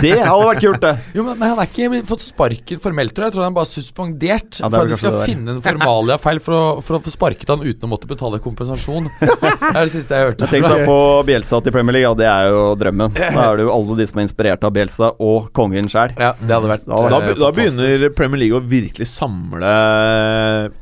det 0.00 0.14
hadde 0.24 0.46
vært 0.48 0.62
kult, 0.64 0.80
det. 0.80 0.92
Jo, 1.18 1.24
men, 1.26 1.36
men 1.36 1.50
han 1.52 1.60
er 1.60 1.68
ikke 1.68 2.00
fått 2.08 2.24
sparken 2.24 2.80
formelt, 2.80 3.12
tror 3.12 3.26
jeg. 3.26 3.34
Jeg 3.34 3.36
tror 3.36 3.44
han 3.44 3.52
er 3.52 3.56
bare 3.58 3.68
suspendert. 3.68 4.60
Ja, 4.62 4.70
er 4.70 4.72
for 4.72 4.86
at 4.86 4.94
de 4.94 4.98
skal 5.02 5.18
finne 5.28 5.52
en 5.58 5.60
formalia-feil 5.66 6.40
for, 6.40 6.56
å- 6.56 6.80
for 6.86 6.96
å 6.96 7.02
få 7.04 7.12
sparket 7.12 7.52
han 7.52 7.60
uten 7.66 7.84
å 7.84 7.90
måtte 7.92 8.08
betale 8.08 8.40
kompensasjon. 8.40 9.10
det 9.20 9.72
er 9.74 9.76
det 9.82 9.92
siste 9.92 10.16
jeg 10.16 10.30
hørte. 10.30 10.48
Jeg 10.48 10.54
tenkte 10.56 10.78
å 10.80 10.86
få 10.88 10.98
Bielsa 11.28 11.60
til 11.66 11.74
Premier 11.76 11.98
League, 11.98 12.08
ja, 12.08 12.14
det 12.22 12.28
er 12.32 12.48
jo 12.56 12.62
drømmen. 12.80 13.12
Da 13.20 13.44
er 13.50 13.60
det 13.60 13.66
jo 13.68 13.74
alle 13.76 13.96
de 14.00 14.06
som 14.08 14.22
er 14.22 14.28
inspirert 14.30 14.64
av 14.64 14.72
Bjelsa 14.78 15.12
og 15.20 15.50
kongen 15.56 15.92
sjæl. 15.92 16.16
Ja, 16.16 16.32
det 16.40 16.48
hadde 16.56 16.70
vært 16.72 16.88
Da 16.88 17.02
Da, 17.12 17.20
eh, 17.28 17.36
da 17.44 17.52
begynner 17.60 18.06
Premier 18.16 18.40
League 18.46 18.56
å 18.56 18.64
virkelig 18.72 19.10
samle 19.12 19.74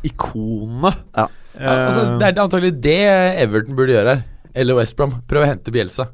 ikonene. 0.06 0.94
Ja. 1.16 1.26
ja, 1.58 1.74
altså, 1.88 2.06
Det 2.20 2.28
er 2.30 2.40
antagelig 2.44 2.72
det 2.84 3.00
Everton 3.42 3.76
burde 3.78 3.96
gjøre 3.98 4.14
her. 4.14 4.22
Eller 4.54 4.78
West 4.78 4.96
Brom. 4.98 5.16
Prøve 5.28 5.46
å 5.46 5.50
hente 5.50 5.74
Bielsa. 5.74 6.08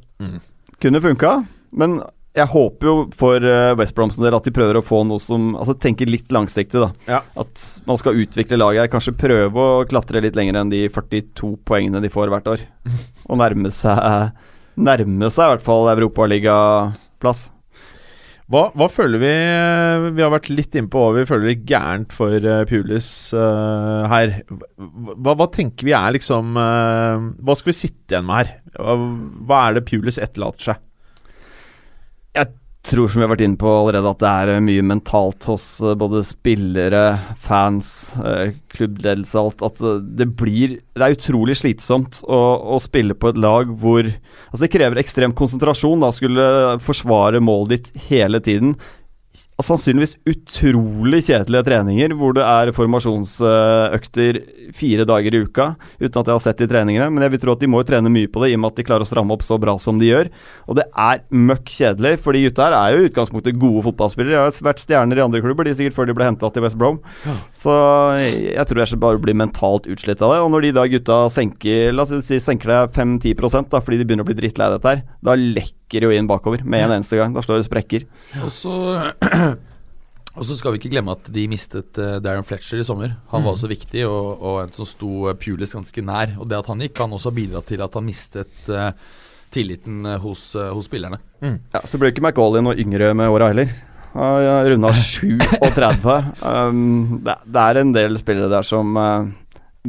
Kunne 0.80 1.02
funka, 1.04 1.34
men 1.76 2.00
jeg 2.36 2.46
håper 2.46 2.86
jo 2.86 2.94
for 3.18 3.42
uh, 3.42 3.72
West 3.78 3.96
Brom 3.96 4.12
del 4.14 4.36
at 4.36 4.46
de 4.46 4.52
prøver 4.54 4.78
å 4.78 4.84
få 4.86 5.00
noe 5.02 5.18
som 5.22 5.48
Altså 5.58 5.74
tenker 5.82 6.06
litt 6.06 6.30
langsiktig, 6.30 6.78
da. 6.78 6.90
Ja. 7.10 7.20
At 7.42 7.64
man 7.90 7.98
skal 7.98 8.20
utvikle 8.22 8.60
laget 8.60 8.84
her. 8.84 8.92
Kanskje 8.92 9.16
prøve 9.18 9.64
å 9.64 9.84
klatre 9.90 10.22
litt 10.22 10.38
lenger 10.38 10.60
enn 10.60 10.70
de 10.70 10.84
42 10.94 11.56
poengene 11.66 12.02
de 12.04 12.12
får 12.12 12.30
hvert 12.30 12.50
år. 12.52 12.64
Og 13.30 13.40
nærme 13.40 13.74
seg 13.74 14.30
Nærme 14.80 15.28
seg 15.28 15.44
i 15.44 15.54
hvert 15.56 15.64
fall 15.66 15.90
europaligaplass. 15.92 17.48
Hva, 18.50 18.64
hva 18.74 18.88
føler 18.90 19.20
vi 19.22 19.32
Vi 20.16 20.24
har 20.24 20.32
vært 20.32 20.50
litt 20.50 20.74
innpå 20.78 21.04
hva 21.04 21.12
vi 21.20 21.26
føler 21.28 21.52
litt 21.52 21.62
gærent 21.70 22.14
for 22.14 22.34
uh, 22.34 22.64
Pulis 22.66 23.08
uh, 23.36 24.08
her. 24.10 24.40
Hva, 24.76 25.36
hva 25.38 25.46
tenker 25.54 25.86
vi 25.86 25.94
er 25.94 26.16
liksom 26.16 26.58
uh, 26.58 27.30
Hva 27.38 27.58
skal 27.58 27.70
vi 27.70 27.78
sitte 27.78 28.16
igjen 28.16 28.26
med 28.26 28.40
her? 28.40 28.54
Hva, 28.74 28.96
hva 29.46 29.60
er 29.68 29.78
det 29.78 29.86
Pulis 29.86 30.18
etterlater 30.18 30.72
seg? 30.72 30.86
Tror 32.86 33.08
som 33.08 33.20
vi 33.20 33.24
har 33.26 33.30
vært 33.32 33.42
inne 33.44 33.60
på 33.60 33.68
allerede 33.68 34.10
at 34.10 34.20
det 34.22 34.30
er 34.30 34.52
eh, 34.54 34.62
mye 34.64 34.84
mentalt 34.86 35.44
hos 35.50 35.64
eh, 35.84 35.96
både 35.98 36.22
spillere, 36.26 37.04
fans, 37.40 38.12
klubbledelse 38.16 38.70
klubbledelse, 38.72 39.36
alt. 39.40 39.64
At 39.66 39.82
eh, 39.84 40.00
det 40.20 40.30
blir 40.40 40.78
Det 40.96 41.04
er 41.04 41.16
utrolig 41.16 41.58
slitsomt 41.60 42.22
å, 42.24 42.40
å 42.76 42.80
spille 42.82 43.16
på 43.16 43.32
et 43.32 43.40
lag 43.40 43.70
hvor 43.82 44.06
Altså, 44.06 44.64
det 44.64 44.72
krever 44.72 45.00
ekstrem 45.02 45.34
konsentrasjon 45.36 46.02
da 46.02 46.10
skulle 46.14 46.46
forsvare 46.82 47.42
målet 47.44 47.76
ditt 47.76 48.08
hele 48.08 48.40
tiden. 48.42 48.74
Sannsynligvis 49.66 50.16
utrolig 50.28 51.22
kjedelige 51.26 51.66
treninger 51.66 52.14
hvor 52.18 52.34
det 52.36 52.44
er 52.46 52.72
formasjonsøkter 52.76 54.40
fire 54.76 55.06
dager 55.08 55.36
i 55.36 55.42
uka, 55.44 55.66
uten 56.00 56.20
at 56.20 56.30
jeg 56.30 56.34
har 56.34 56.44
sett 56.44 56.62
de 56.62 56.68
treningene. 56.70 57.10
Men 57.12 57.26
jeg 57.26 57.34
vil 57.34 57.42
tro 57.44 57.54
at 57.56 57.62
de 57.62 57.70
må 57.70 57.82
jo 57.82 57.88
trene 57.90 58.12
mye 58.12 58.30
på 58.30 58.42
det, 58.44 58.52
i 58.52 58.56
og 58.58 58.62
med 58.62 58.72
at 58.72 58.80
de 58.80 58.86
klarer 58.86 59.06
å 59.06 59.10
stramme 59.10 59.34
opp 59.34 59.44
så 59.46 59.58
bra 59.60 59.76
som 59.82 60.00
de 60.00 60.10
gjør. 60.10 60.30
Og 60.70 60.78
det 60.78 60.86
er 60.90 61.22
møkk 61.34 61.72
kjedelig, 61.74 62.14
for 62.24 62.36
de 62.36 62.44
gutta 62.46 62.68
her 62.68 62.76
er 62.78 62.94
jo 62.94 63.02
i 63.04 63.10
utgangspunktet 63.10 63.58
gode 63.60 63.84
fotballspillere. 63.88 64.36
De 64.36 64.40
har 64.40 64.68
vært 64.70 64.84
stjerner 64.84 65.20
i 65.20 65.24
andre 65.24 65.42
klubber, 65.44 65.68
de 65.68 65.76
sikkert 65.78 65.98
før 65.98 66.10
de 66.10 66.16
ble 66.18 66.28
henta 66.28 66.52
til 66.54 66.64
West 66.64 66.78
Brom. 66.80 67.00
Så 67.56 67.74
jeg 68.20 68.66
tror 68.68 68.82
jeg 68.82 68.92
skal 68.92 69.02
bare 69.02 69.22
bli 69.22 69.36
mentalt 69.36 69.88
utslitt 69.90 70.22
av 70.24 70.34
det. 70.34 70.40
Og 70.44 70.54
når 70.54 70.66
de 70.66 70.74
da 70.78 70.86
gutta 70.90 71.20
senker 71.32 71.92
La 71.94 72.06
oss 72.06 72.14
si 72.26 72.38
senker 72.42 72.70
det 72.70 72.80
5-10 72.96 73.68
da, 73.70 73.80
fordi 73.82 74.00
de 74.00 74.06
begynner 74.06 74.24
å 74.24 74.30
bli 74.30 74.38
drittlei 74.38 74.68
av 74.68 74.78
dette 74.78 74.94
her, 74.94 75.02
da 75.24 75.34
lekker 75.36 76.00
det 76.00 76.06
jo 76.06 76.14
inn 76.14 76.28
bakover 76.30 76.62
med 76.62 76.86
en 76.86 76.94
eneste 77.00 77.18
gang. 77.18 77.34
Da 77.34 77.42
slår 77.44 77.60
det 77.60 77.66
sprekker. 77.66 78.06
Og 78.44 78.52
så 78.54 78.74
Og 80.40 80.46
så 80.48 80.56
skal 80.56 80.72
vi 80.72 80.80
ikke 80.80 80.94
glemme 80.94 81.12
at 81.12 81.26
de 81.28 81.42
mistet 81.52 81.98
eh, 82.00 82.16
Darren 82.24 82.46
Fletcher 82.48 82.80
i 82.80 82.84
sommer. 82.86 83.12
Han 83.28 83.44
var 83.44 83.52
også 83.52 83.68
viktig, 83.68 84.06
og, 84.08 84.40
og 84.40 84.62
en 84.62 84.72
som 84.72 84.88
sto 84.88 85.26
uh, 85.28 85.34
Pulis 85.36 85.76
ganske 85.76 86.04
nær. 86.04 86.32
Og 86.40 86.48
det 86.48 86.56
at 86.56 86.70
han 86.72 86.80
gikk, 86.80 86.94
kan 86.96 87.12
også 87.12 87.32
bidra 87.36 87.60
til 87.68 87.84
at 87.84 87.98
han 87.98 88.06
mistet 88.08 88.70
uh, 88.72 88.88
tilliten 89.52 90.06
eh, 90.06 90.16
hos, 90.22 90.54
uh, 90.56 90.70
hos 90.72 90.88
spillerne. 90.88 91.20
Ja, 91.44 91.82
Så 91.84 92.00
blir 92.00 92.14
ikke 92.14 92.24
McAuley 92.24 92.64
noe 92.64 92.78
yngre 92.80 93.12
med 93.18 93.28
åra 93.28 93.50
heller. 93.52 93.68
Han 94.14 94.70
runda 94.72 94.94
37. 94.96 96.16
Um, 96.40 97.20
det, 97.26 97.36
det 97.44 97.66
er 97.66 97.82
en 97.82 97.92
del 97.94 98.16
spillere 98.18 98.48
der 98.50 98.66
som 98.66 98.96
uh, 98.96 99.28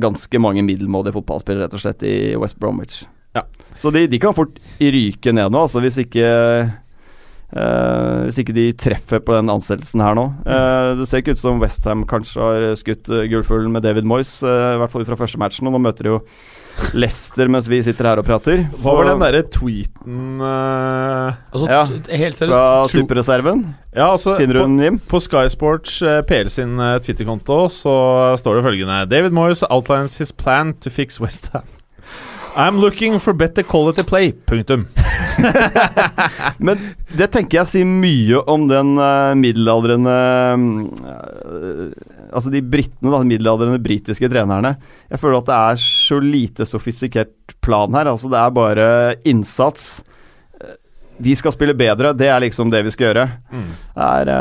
Ganske 0.01 0.39
mange 0.39 0.61
middelmådige 0.63 1.17
fotballspillere, 1.17 1.67
rett 1.67 1.73
og 1.75 1.81
slett, 1.83 2.03
i 2.07 2.35
West 2.39 2.55
Bromwich. 2.59 3.01
Ja. 3.35 3.41
Så 3.79 3.91
de, 3.91 4.05
de 4.07 4.19
kan 4.23 4.35
fort 4.35 4.55
ryke 4.79 5.33
ned 5.35 5.51
nå, 5.51 5.63
altså, 5.65 5.81
hvis 5.83 5.97
ikke 6.03 6.27
uh, 7.55 8.27
Hvis 8.27 8.39
ikke 8.41 8.55
de 8.55 8.65
treffer 8.77 9.21
på 9.23 9.35
den 9.35 9.51
ansettelsen 9.51 10.03
her 10.03 10.15
nå. 10.17 10.27
Uh, 10.45 10.97
det 10.99 11.07
ser 11.09 11.23
ikke 11.23 11.35
ut 11.35 11.41
som 11.41 11.61
Westham 11.61 12.05
kanskje 12.09 12.41
har 12.41 12.65
skutt 12.79 13.11
uh, 13.11 13.23
gullfuglen 13.31 13.71
med 13.73 13.85
David 13.85 14.07
Moyes, 14.07 14.37
uh, 14.45 14.75
i 14.75 14.81
hvert 14.81 14.93
fall 14.93 15.05
fra 15.07 15.19
første 15.19 15.41
matchen. 15.41 15.69
Og 15.69 15.75
nå 15.75 15.81
møter 15.83 16.07
de 16.07 16.13
jo 16.15 16.21
Lester 16.95 17.49
mens 17.51 17.67
vi 17.69 17.81
sitter 17.83 18.07
her 18.07 18.21
og 18.21 18.25
prater. 18.25 18.63
Hva 18.79 18.93
var 18.95 19.09
den 19.09 19.21
derre 19.21 19.41
tweeten 19.51 20.39
Altså, 20.41 21.65
Ja, 21.67 21.81
helt 22.21 22.39
seriøst 22.39 22.55
fra 22.55 22.87
superreserven? 22.93 23.65
Ja, 23.91 24.07
altså 24.13 24.37
Finner 24.39 24.61
den, 24.61 24.79
Jim? 24.79 25.01
på 25.11 25.19
Sky 25.19 25.43
Sports 25.51 25.99
PL 26.29 26.49
sin 26.49 26.79
Twitter-konto 27.03 27.65
så 27.75 27.93
står 28.39 28.61
det 28.61 28.65
følgende 28.69 29.03
David 29.11 29.35
Moyes 29.35 29.65
outlines 29.67 30.15
his 30.23 30.31
plan 30.31 30.71
to 30.79 30.89
fix 30.89 31.19
West 31.21 31.51
Ham. 31.51 31.67
I'm 32.55 32.79
looking 32.81 33.19
for 33.19 33.33
better 33.33 33.63
quality 33.63 34.03
play. 34.03 34.31
Punktum. 34.31 34.87
Men 36.57 36.79
det 37.15 37.29
tenker 37.31 37.61
jeg 37.61 37.69
sier 37.71 37.87
mye 37.87 38.41
om 38.51 38.65
den 38.69 38.93
uh, 38.99 39.31
middelaldrende 39.39 40.15
uh, 40.59 41.87
Altså 42.31 42.51
de 42.51 42.61
britene, 42.63 43.11
da, 43.11 43.19
de 43.19 43.27
middelaldrende 43.31 43.79
britiske 43.83 44.29
trenerne. 44.31 44.75
Jeg 45.11 45.19
føler 45.19 45.41
at 45.41 45.49
det 45.49 45.57
er 45.57 45.81
så 45.83 46.19
lite 46.23 46.67
sofistikert 46.67 47.55
plan 47.63 47.91
her. 47.95 48.07
Altså 48.11 48.31
Det 48.31 48.39
er 48.39 48.53
bare 48.55 48.85
innsats. 49.27 50.03
Eh, 50.61 50.77
Vi 51.19 51.35
skal 51.35 51.51
spille 51.55 51.75
bedre, 51.75 52.13
det 52.17 52.29
er 52.31 52.39
liksom 52.39 52.71
det 52.71 52.85
vi 52.87 52.93
skal 52.95 53.11
gjøre. 53.11 53.25
Det, 53.51 54.05
er, 54.07 54.31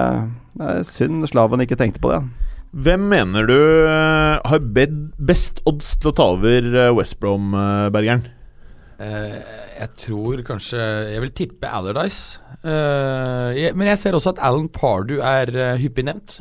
uh, 0.61 0.83
synd 0.87 1.26
Slaven 1.31 1.67
ikke 1.67 1.79
tenkte 1.79 2.02
på 2.02 2.14
det. 2.14 2.23
Hvem 2.71 3.09
mener 3.11 3.49
du 3.50 3.57
eh, 3.59 4.37
har 4.47 4.61
bedt 4.75 4.99
best 5.19 5.59
odds 5.67 5.97
til 5.99 6.12
å 6.12 6.15
ta 6.15 6.27
over 6.37 6.69
eh, 6.71 6.93
West 6.95 7.19
Brom, 7.23 7.50
eh, 7.57 7.89
Bergeren? 7.91 8.29
Uh, 9.00 9.39
jeg 9.79 9.89
tror 9.97 10.41
kanskje 10.45 10.77
Jeg 11.09 11.23
vil 11.23 11.31
tippe 11.33 11.69
Allardyce. 11.73 12.37
Uh, 12.61 13.49
jeg, 13.57 13.73
men 13.73 13.89
jeg 13.89 13.97
ser 13.97 14.17
også 14.19 14.35
at 14.35 14.43
Alan 14.45 14.67
Pardew 14.69 15.23
er 15.25 15.49
uh, 15.57 15.79
hyppig 15.81 16.05
nevnt. 16.05 16.37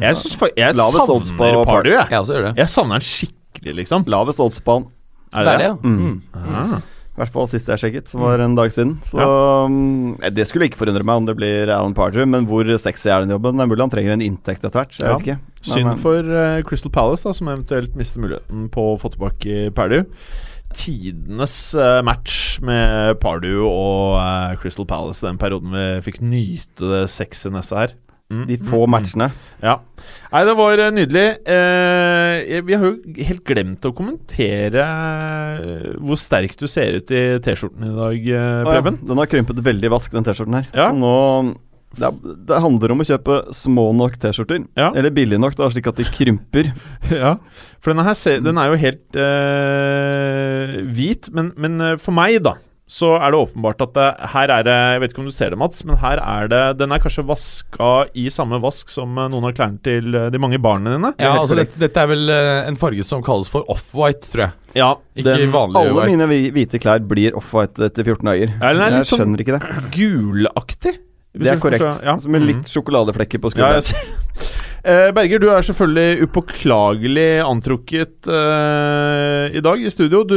Jeg, 0.00 0.16
synes 0.16 0.38
jeg 0.56 0.72
på 0.72 1.04
savner 1.04 1.60
Pardew, 1.68 1.92
jeg. 1.92 2.06
Jeg 2.08 2.22
også 2.22 2.38
gjør 2.38 2.46
det. 2.48 2.54
Jeg 2.62 2.72
savner 2.72 2.96
han 2.96 3.04
skikkelig, 3.04 3.74
liksom. 3.82 4.08
Lavest 4.08 4.40
odds 4.40 4.62
på 4.64 4.78
han. 4.78 4.88
Det 5.36 5.44
er 5.52 5.60
det, 5.60 5.68
ja. 5.68 5.74
Mm. 5.84 5.98
Mm. 6.00 6.46
Ah. 6.48 6.78
I 7.18 7.24
hvert 7.24 7.32
fall 7.34 7.48
siste 7.50 7.72
jeg 7.74 7.80
sjekket, 7.82 8.12
som 8.12 8.22
var 8.22 8.38
en 8.38 8.52
dag 8.54 8.70
siden. 8.70 8.92
Så 9.02 9.18
mm, 9.18 10.20
Det 10.36 10.44
skulle 10.46 10.68
ikke 10.68 10.78
forundre 10.78 11.02
meg 11.02 11.18
om 11.18 11.24
det 11.26 11.34
blir 11.34 11.66
Alan 11.66 11.96
Pardew, 11.96 12.22
men 12.30 12.46
hvor 12.46 12.68
sexy 12.78 13.08
er 13.10 13.24
den 13.24 13.32
jobben? 13.34 13.58
Det 13.58 13.64
er 13.64 13.70
mulig 13.72 13.82
han 13.82 13.90
trenger 13.90 14.14
en 14.14 14.22
inntekt 14.22 14.62
etter 14.62 14.78
hvert. 14.78 14.94
Jeg 14.94 15.08
Ja. 15.08 15.16
vet 15.16 15.26
ikke. 15.26 15.38
Synd 15.66 15.90
eh, 15.90 15.98
for 15.98 16.22
uh, 16.30 16.62
Crystal 16.62 16.92
Palace, 16.94 17.26
da 17.26 17.34
som 17.34 17.50
eventuelt 17.50 17.98
mister 17.98 18.22
muligheten 18.22 18.68
på 18.70 18.84
å 18.92 18.98
få 19.02 19.10
tilbake 19.16 19.72
Pardew. 19.74 20.06
Tidenes 20.78 21.56
uh, 21.74 21.98
match 22.06 22.60
med 22.62 23.18
Pardew 23.18 23.64
og 23.66 24.14
uh, 24.22 24.54
Crystal 24.62 24.86
Palace 24.86 25.26
den 25.26 25.42
perioden 25.42 25.74
vi 25.74 25.88
fikk 26.06 26.22
nyte 26.22 26.86
det 26.94 27.08
sexinesse 27.10 27.74
her. 27.82 27.98
Mm, 28.28 28.42
De 28.44 28.58
få 28.60 28.82
mm, 28.82 28.84
mm. 28.84 28.92
matchene. 28.92 29.26
Ja. 29.64 29.78
Nei, 30.34 30.40
det 30.44 30.54
var 30.58 30.80
eh, 30.82 30.90
nydelig. 30.92 31.28
Eh, 31.48 32.58
vi 32.66 32.76
har 32.76 32.84
jo 32.84 33.22
helt 33.24 33.40
glemt 33.48 33.86
å 33.88 33.92
kommentere 33.96 34.84
eh, 34.84 35.86
hvor 35.96 36.20
sterk 36.20 36.52
du 36.60 36.66
ser 36.68 37.00
ut 37.00 37.08
i 37.08 37.22
T-skjorten 37.44 37.88
i 37.88 37.94
dag, 37.96 38.28
Preben. 38.68 39.00
Ja, 39.00 39.08
Den 39.08 39.22
har 39.22 39.32
krympet 39.32 39.64
veldig 39.64 39.92
vask, 39.96 40.12
den 40.12 40.28
T-skjorten 40.28 40.58
her. 40.60 40.68
Ja. 40.76 40.90
Så 40.90 41.00
nå 41.00 41.14
det, 41.96 42.12
det 42.50 42.60
handler 42.60 42.92
om 42.92 43.00
å 43.00 43.08
kjøpe 43.08 43.38
små 43.56 43.86
nok 43.96 44.20
T-skjorter. 44.20 44.60
Ja. 44.76 44.90
Eller 44.92 45.14
billige 45.16 45.40
nok, 45.40 45.56
da, 45.56 45.70
slik 45.72 45.88
at 45.88 45.96
de 45.96 46.08
krymper. 46.12 46.74
Ja, 47.08 47.38
for 47.80 47.94
denne 47.94 48.04
her 48.04 48.42
den 48.44 48.60
er 48.60 48.68
jo 48.68 48.80
helt 48.82 49.16
øh, 49.24 50.78
hvit, 50.92 51.32
men, 51.32 51.54
men 51.56 51.94
for 51.96 52.12
meg, 52.12 52.42
da, 52.44 52.58
så 52.88 53.10
er 53.20 53.34
det 53.34 53.38
åpenbart 53.42 53.82
at 53.84 53.90
det, 53.98 54.04
her 54.32 54.48
er 54.54 54.62
det 54.64 54.74
Jeg 54.94 55.00
vet 55.02 55.12
ikke 55.12 55.20
om 55.20 55.26
du 55.28 55.34
ser 55.36 55.50
det, 55.52 55.58
Mats, 55.60 55.82
men 55.84 55.98
her 56.00 56.20
er 56.24 56.46
det 56.48 56.60
Den 56.80 56.94
er 56.96 57.02
kanskje 57.04 57.24
vaska 57.28 57.90
i 58.16 58.24
samme 58.32 58.56
vask 58.64 58.88
som 58.88 59.12
eh, 59.20 59.26
noen 59.28 59.44
av 59.50 59.52
klærne 59.58 59.76
til 59.84 60.08
eh, 60.16 60.30
de 60.32 60.40
mange 60.40 60.56
barna 60.64 60.94
dine. 60.94 61.10
Ja, 61.20 61.34
altså 61.36 61.52
korrekt. 61.52 61.74
dette, 61.76 61.84
dette 61.84 62.04
er 62.06 62.08
vel 62.14 62.32
eh, 62.32 62.62
en 62.70 62.78
farge 62.80 63.04
som 63.04 63.20
kalles 63.26 63.50
for 63.52 63.68
off-white, 63.68 64.24
tror 64.32 64.46
jeg. 64.46 64.56
Ja, 64.80 64.94
Ikke 65.20 65.36
den 65.44 65.52
vanlig 65.52 65.82
Alle 65.82 65.98
white. 66.00 66.14
mine 66.16 66.52
hvite 66.56 66.80
klær 66.80 67.04
blir 67.12 67.36
off-white 67.36 67.90
etter 67.90 68.08
14 68.08 68.24
dager. 68.32 68.54
Ja, 68.56 68.72
den 68.72 68.80
er 68.86 68.96
litt 68.96 69.04
Jeg 69.04 69.10
sånn- 69.12 69.22
skjønner 69.26 69.44
ikke 69.44 69.58
det. 69.58 69.84
gulaktig. 69.98 70.94
Det 71.38 71.52
er 71.52 71.60
korrekt. 71.60 72.00
Ja. 72.02 72.16
Som 72.18 72.32
med 72.34 72.48
litt 72.48 72.72
sjokoladeflekker 72.72 73.44
på 73.44 73.52
skulderen. 73.52 73.84
Ja. 73.84 74.48
Eh, 74.88 75.08
Berger, 75.12 75.40
du 75.42 75.48
er 75.50 75.64
selvfølgelig 75.66 76.22
upåklagelig 76.28 77.40
antrukket 77.44 78.28
eh, 78.30 79.56
i 79.58 79.60
dag 79.60 79.82
i 79.82 79.90
studio. 79.90 80.22
Du, 80.24 80.36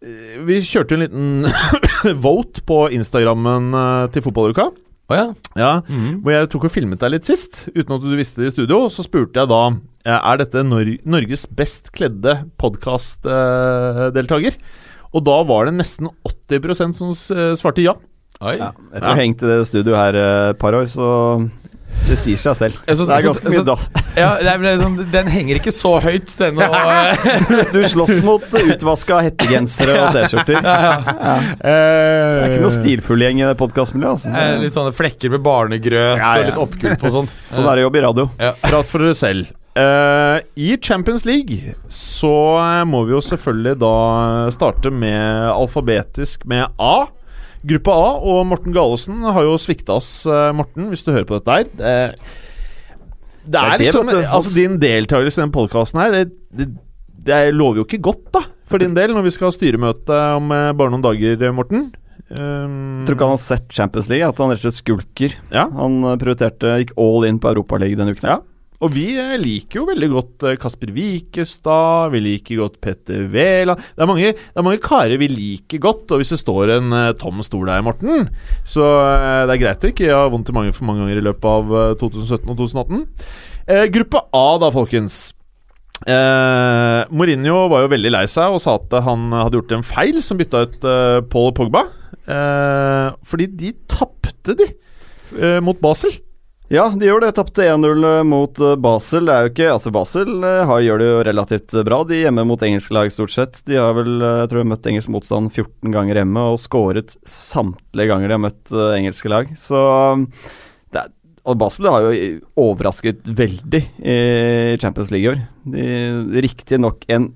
vi 0.00 0.60
kjørte 0.62 0.94
en 0.94 1.02
liten 1.02 1.48
vote 2.26 2.62
på 2.68 2.84
Instagrammen 2.94 3.72
eh, 3.74 4.04
til 4.14 4.22
fotballuka. 4.28 4.68
Oh, 5.08 5.16
ja. 5.16 5.26
Ja, 5.56 5.70
Mhm. 5.88 6.18
hvor 6.22 6.32
jeg 6.34 6.48
tok 6.52 6.64
og 6.68 6.70
filmet 6.74 7.00
deg 7.00 7.10
litt 7.14 7.24
sist, 7.24 7.62
uten 7.72 7.94
at 7.96 8.02
du 8.04 8.12
visste 8.18 8.42
det 8.42 8.50
i 8.50 8.54
studio. 8.54 8.82
Så 8.92 9.02
spurte 9.06 9.40
jeg 9.40 9.48
da 9.48 9.62
eh, 10.04 10.18
Er 10.20 10.36
dette 10.42 10.62
Nor 10.68 10.84
Norges 11.08 11.46
best 11.48 11.88
kledde 11.96 12.34
podkastdeltaker. 12.60 14.54
Og 15.16 15.24
da 15.24 15.38
var 15.48 15.64
det 15.70 15.78
nesten 15.78 16.10
80% 16.28 16.92
som 16.98 17.08
eh, 17.36 17.54
svarte 17.56 17.82
ja. 17.84 17.94
Oi. 18.44 18.54
Ja, 18.60 18.68
etter 18.92 19.08
å 19.08 19.14
ha 19.16 19.18
hengt 19.18 19.40
i 19.42 19.48
det 19.48 19.62
studioet 19.66 19.98
her 19.98 20.14
eh, 20.20 20.50
et 20.52 20.58
par 20.60 20.76
år, 20.76 20.84
så 20.86 21.08
det 22.08 22.16
sier 22.20 22.38
seg 22.40 22.54
selv. 22.56 22.76
Så- 22.86 23.06
det 23.08 23.16
er 23.18 23.26
ganske 23.26 23.50
mye 23.52 23.64
daff. 23.66 23.82
da. 23.92 24.02
Ja, 24.18 24.54
sånn, 24.80 24.96
den 25.12 25.26
henger 25.30 25.58
ikke 25.60 25.72
så 25.74 25.98
høyt, 26.02 26.30
denne. 26.38 26.68
Og, 26.68 26.74
eh, 26.74 27.66
Du 27.74 27.82
slåss 27.84 28.22
mot 28.24 28.42
utvaska 28.42 29.20
hettegensere 29.28 29.98
og 30.06 30.12
T-skjorter. 30.16 30.62
Det 30.62 31.74
er 31.74 32.48
ikke 32.48 32.64
noe 32.64 32.74
stilfull 32.74 33.24
gjeng 33.26 33.42
i 33.42 33.46
det 33.50 33.56
podkastmiljøet. 33.60 34.16
Altså. 34.16 34.32
eh, 34.34 34.56
litt 34.64 34.74
sånne 34.76 34.94
flekker 34.96 35.30
med 35.36 35.44
barnegrøt 35.44 36.16
Ja, 36.18 36.32
ja. 36.34 36.40
og 36.40 36.48
litt 36.50 36.62
oppgulp 36.64 37.04
og 37.08 37.14
sånn. 37.20 37.30
Sånn 37.54 37.68
er 37.70 37.78
det 37.80 37.86
jobb 37.86 37.96
i 38.00 38.04
radio. 38.08 38.28
Prat 38.64 38.88
for 38.90 39.04
dere 39.04 39.16
selv. 39.18 39.54
Uh, 39.78 40.40
I 40.58 40.72
Champions 40.82 41.22
League 41.28 41.74
så 41.92 42.32
eh, 42.58 42.80
må 42.88 43.04
vi 43.06 43.12
jo 43.14 43.20
selvfølgelig 43.22 43.76
da 43.78 43.92
starte 44.50 44.90
med 44.90 45.52
alfabetisk 45.52 46.48
med 46.50 46.66
A. 46.82 47.06
Gruppe 47.66 47.94
A, 47.94 48.10
og 48.22 48.44
Morten 48.46 48.74
Galesen 48.74 49.22
har 49.26 49.46
jo 49.46 49.56
svikta 49.60 49.96
oss, 49.98 50.12
eh, 50.26 50.50
Morten, 50.56 50.90
hvis 50.92 51.02
du 51.06 51.10
hører 51.12 51.26
på 51.28 51.40
dette 51.40 51.56
her. 51.56 51.72
Det, 53.48 53.62
er 53.62 53.80
liksom. 53.80 54.10
Altså, 54.12 54.52
din 54.54 54.76
deltakelse 54.82 55.40
i 55.40 55.44
den 55.46 55.54
podkasten 55.54 56.02
her, 56.02 56.14
det, 56.14 56.26
det, 56.54 56.68
det 57.26 57.40
lover 57.56 57.82
jo 57.82 57.86
ikke 57.88 58.02
godt, 58.10 58.26
da, 58.36 58.44
for 58.68 58.82
din 58.82 58.94
del, 58.96 59.14
når 59.16 59.26
vi 59.26 59.32
skal 59.34 59.48
ha 59.48 59.56
styremøte 59.56 60.20
om 60.36 60.52
eh, 60.54 60.74
bare 60.76 60.94
noen 60.94 61.06
dager, 61.06 61.48
Morten. 61.56 61.88
Um, 62.28 63.06
tror 63.08 63.16
ikke 63.16 63.24
han 63.24 63.38
har 63.38 63.40
sett 63.40 63.72
Champions 63.72 64.10
League, 64.12 64.26
at 64.26 64.40
han 64.42 64.50
rett 64.52 64.60
og 64.60 64.66
slett 64.66 64.82
skulker. 64.82 65.36
Ja. 65.54 65.64
Han 65.78 66.02
eh, 66.04 66.18
prioriterte, 66.20 66.74
gikk 66.82 66.92
all 67.00 67.24
in 67.28 67.40
på 67.40 67.52
Europaligaen 67.54 68.02
denne 68.02 68.16
uken. 68.16 68.28
Ja. 68.28 68.40
Og 68.78 68.92
vi 68.94 69.08
eh, 69.18 69.32
liker 69.42 69.80
jo 69.80 69.86
veldig 69.88 70.08
godt 70.12 70.44
eh, 70.46 70.56
Kasper 70.62 70.92
Wikestad, 70.94 72.12
vi 72.12 72.20
liker 72.22 72.60
godt 72.60 72.76
Petter 72.84 73.24
Wæland 73.32 73.80
det, 73.82 74.02
er 74.04 74.06
mange- 74.06 74.28
det 74.36 74.54
er 74.60 74.66
mange 74.66 74.78
karer 74.84 75.18
vi 75.18 75.26
liker 75.32 75.80
godt, 75.82 76.04
og 76.14 76.20
hvis 76.22 76.30
det 76.30 76.38
står 76.44 76.70
en 76.76 76.92
eh, 76.94 77.08
tom 77.18 77.42
stol 77.42 77.66
der, 77.66 77.82
Morten, 77.82 78.28
så 78.62 78.86
det 79.50 79.56
er 79.56 79.62
greit 79.64 79.82
å 79.82 79.90
ikke 79.90 80.12
ha 80.14 80.28
vondt 80.30 80.52
i 80.52 80.54
mange 80.54 80.74
for 80.76 80.86
mange 80.86 81.02
ganger 81.02 81.18
i 81.18 81.26
løpet 81.26 81.48
av 81.50 81.74
eh, 81.80 81.96
2017 82.04 82.52
og 82.54 82.60
2018. 82.60 83.02
Eh, 83.66 83.84
gruppe 83.98 84.22
A, 84.38 84.44
da, 84.62 84.70
folkens. 84.72 85.18
Eh, 86.06 87.00
Mourinho 87.10 87.64
var 87.72 87.82
jo 87.82 87.90
veldig 87.96 88.12
lei 88.14 88.22
seg 88.30 88.54
og 88.54 88.62
sa 88.62 88.76
at 88.78 88.94
han 89.08 89.26
hadde 89.34 89.58
gjort 89.58 89.74
en 89.74 89.82
feil 89.86 90.22
som 90.22 90.38
bytta 90.38 90.62
ut 90.68 90.86
Paul 91.34 91.50
Pogba. 91.58 91.82
Eh, 92.30 93.08
fordi 93.26 93.50
de 93.58 93.74
tapte, 93.90 94.54
de, 94.62 94.70
mot 95.66 95.82
Basel. 95.82 96.14
Ja, 96.68 96.90
de 96.92 97.06
gjør 97.08 97.22
det. 97.24 97.30
Tapte 97.38 97.64
1-0 97.64 98.02
mot 98.28 98.58
eh, 98.60 98.74
Basel. 98.76 99.24
Det 99.24 99.32
er 99.34 99.46
jo 99.46 99.52
ikke 99.54 99.68
Altså, 99.72 99.92
Basel 99.94 100.34
eh, 100.44 100.64
har, 100.68 100.82
gjør 100.84 101.00
det 101.00 101.06
jo 101.08 101.20
relativt 101.30 101.74
eh, 101.74 101.84
bra. 101.86 102.02
De 102.04 102.18
er 102.18 102.26
hjemme 102.26 102.44
mot 102.50 102.64
engelske 102.66 102.92
lag, 102.92 103.08
stort 103.14 103.32
sett. 103.32 103.62
De 103.68 103.78
har 103.80 103.94
vel 103.96 104.18
eh, 104.20 104.40
jeg 104.42 104.50
tror 104.50 104.60
jeg, 104.60 104.68
møtt 104.74 104.88
engelsk 104.92 105.12
motstand 105.14 105.48
14 105.54 105.94
ganger 105.94 106.20
hjemme 106.20 106.44
og 106.52 106.60
skåret 106.60 107.16
samtlige 107.24 108.10
ganger 108.12 108.28
de 108.28 108.36
har 108.36 108.42
møtt 108.44 108.74
eh, 108.76 108.90
engelske 108.98 109.32
lag. 109.32 109.48
Så 109.56 109.80
det 110.92 111.06
er, 111.06 111.08
Og 111.48 111.56
Basel 111.64 111.88
har 111.88 112.04
jo 112.04 112.12
overrasket 112.60 113.24
veldig 113.24 113.82
i 114.04 114.18
Champions 114.82 115.14
League 115.14 115.24
i 115.24 115.32
år. 115.32 115.40
Riktignok 116.44 117.08
en 117.08 117.30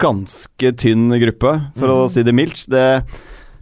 ganske 0.00 0.70
tynn 0.78 1.10
gruppe, 1.20 1.56
for 1.74 1.90
å 1.92 1.98
si 2.08 2.22
det 2.24 2.32
mildt. 2.38 2.68
Det 2.70 2.86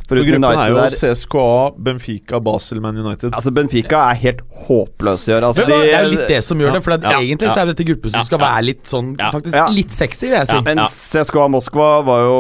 For 0.09 0.17
gruppen 0.17 0.41
gruppen 0.41 0.61
er 0.65 0.71
jo 0.73 0.77
der 0.81 0.95
CSKA, 0.97 1.49
Benfica, 1.85 2.39
Basel, 2.41 2.81
Man 2.81 2.97
United. 2.97 3.35
Altså, 3.37 3.53
Benfica 3.53 4.07
er 4.09 4.15
helt 4.23 4.41
håpløse 4.67 5.29
i 5.29 5.35
år. 5.37 5.45
Altså, 5.51 5.67
det 5.69 5.77
er 5.93 6.07
jo 6.07 6.13
litt 6.15 6.25
det 6.33 6.39
som 6.47 6.63
gjør 6.65 6.79
det, 6.79 6.83
for 6.87 6.97
det, 6.97 7.13
Ja, 7.13 7.19
egentlig 7.21 7.51
så 7.53 7.61
er 7.61 7.71
dette 7.75 7.85
gruppen 7.91 8.15
som 8.15 8.23
Ja, 8.23 8.25
skal 8.25 8.41
være 8.41 8.65
litt 8.65 8.85
sånn 8.89 9.11
Ja. 9.19 9.31
Faktisk 9.35 9.55
Ja. 9.55 9.67
litt 9.69 9.93
sexy, 9.93 10.27
vil 10.31 10.39
jeg 10.39 10.47
si. 10.49 10.57
Ja. 10.57 10.61
Men 10.65 10.79
CSKA 10.89 11.49
Moskva 11.53 11.91
var 12.09 12.25
jo 12.25 12.39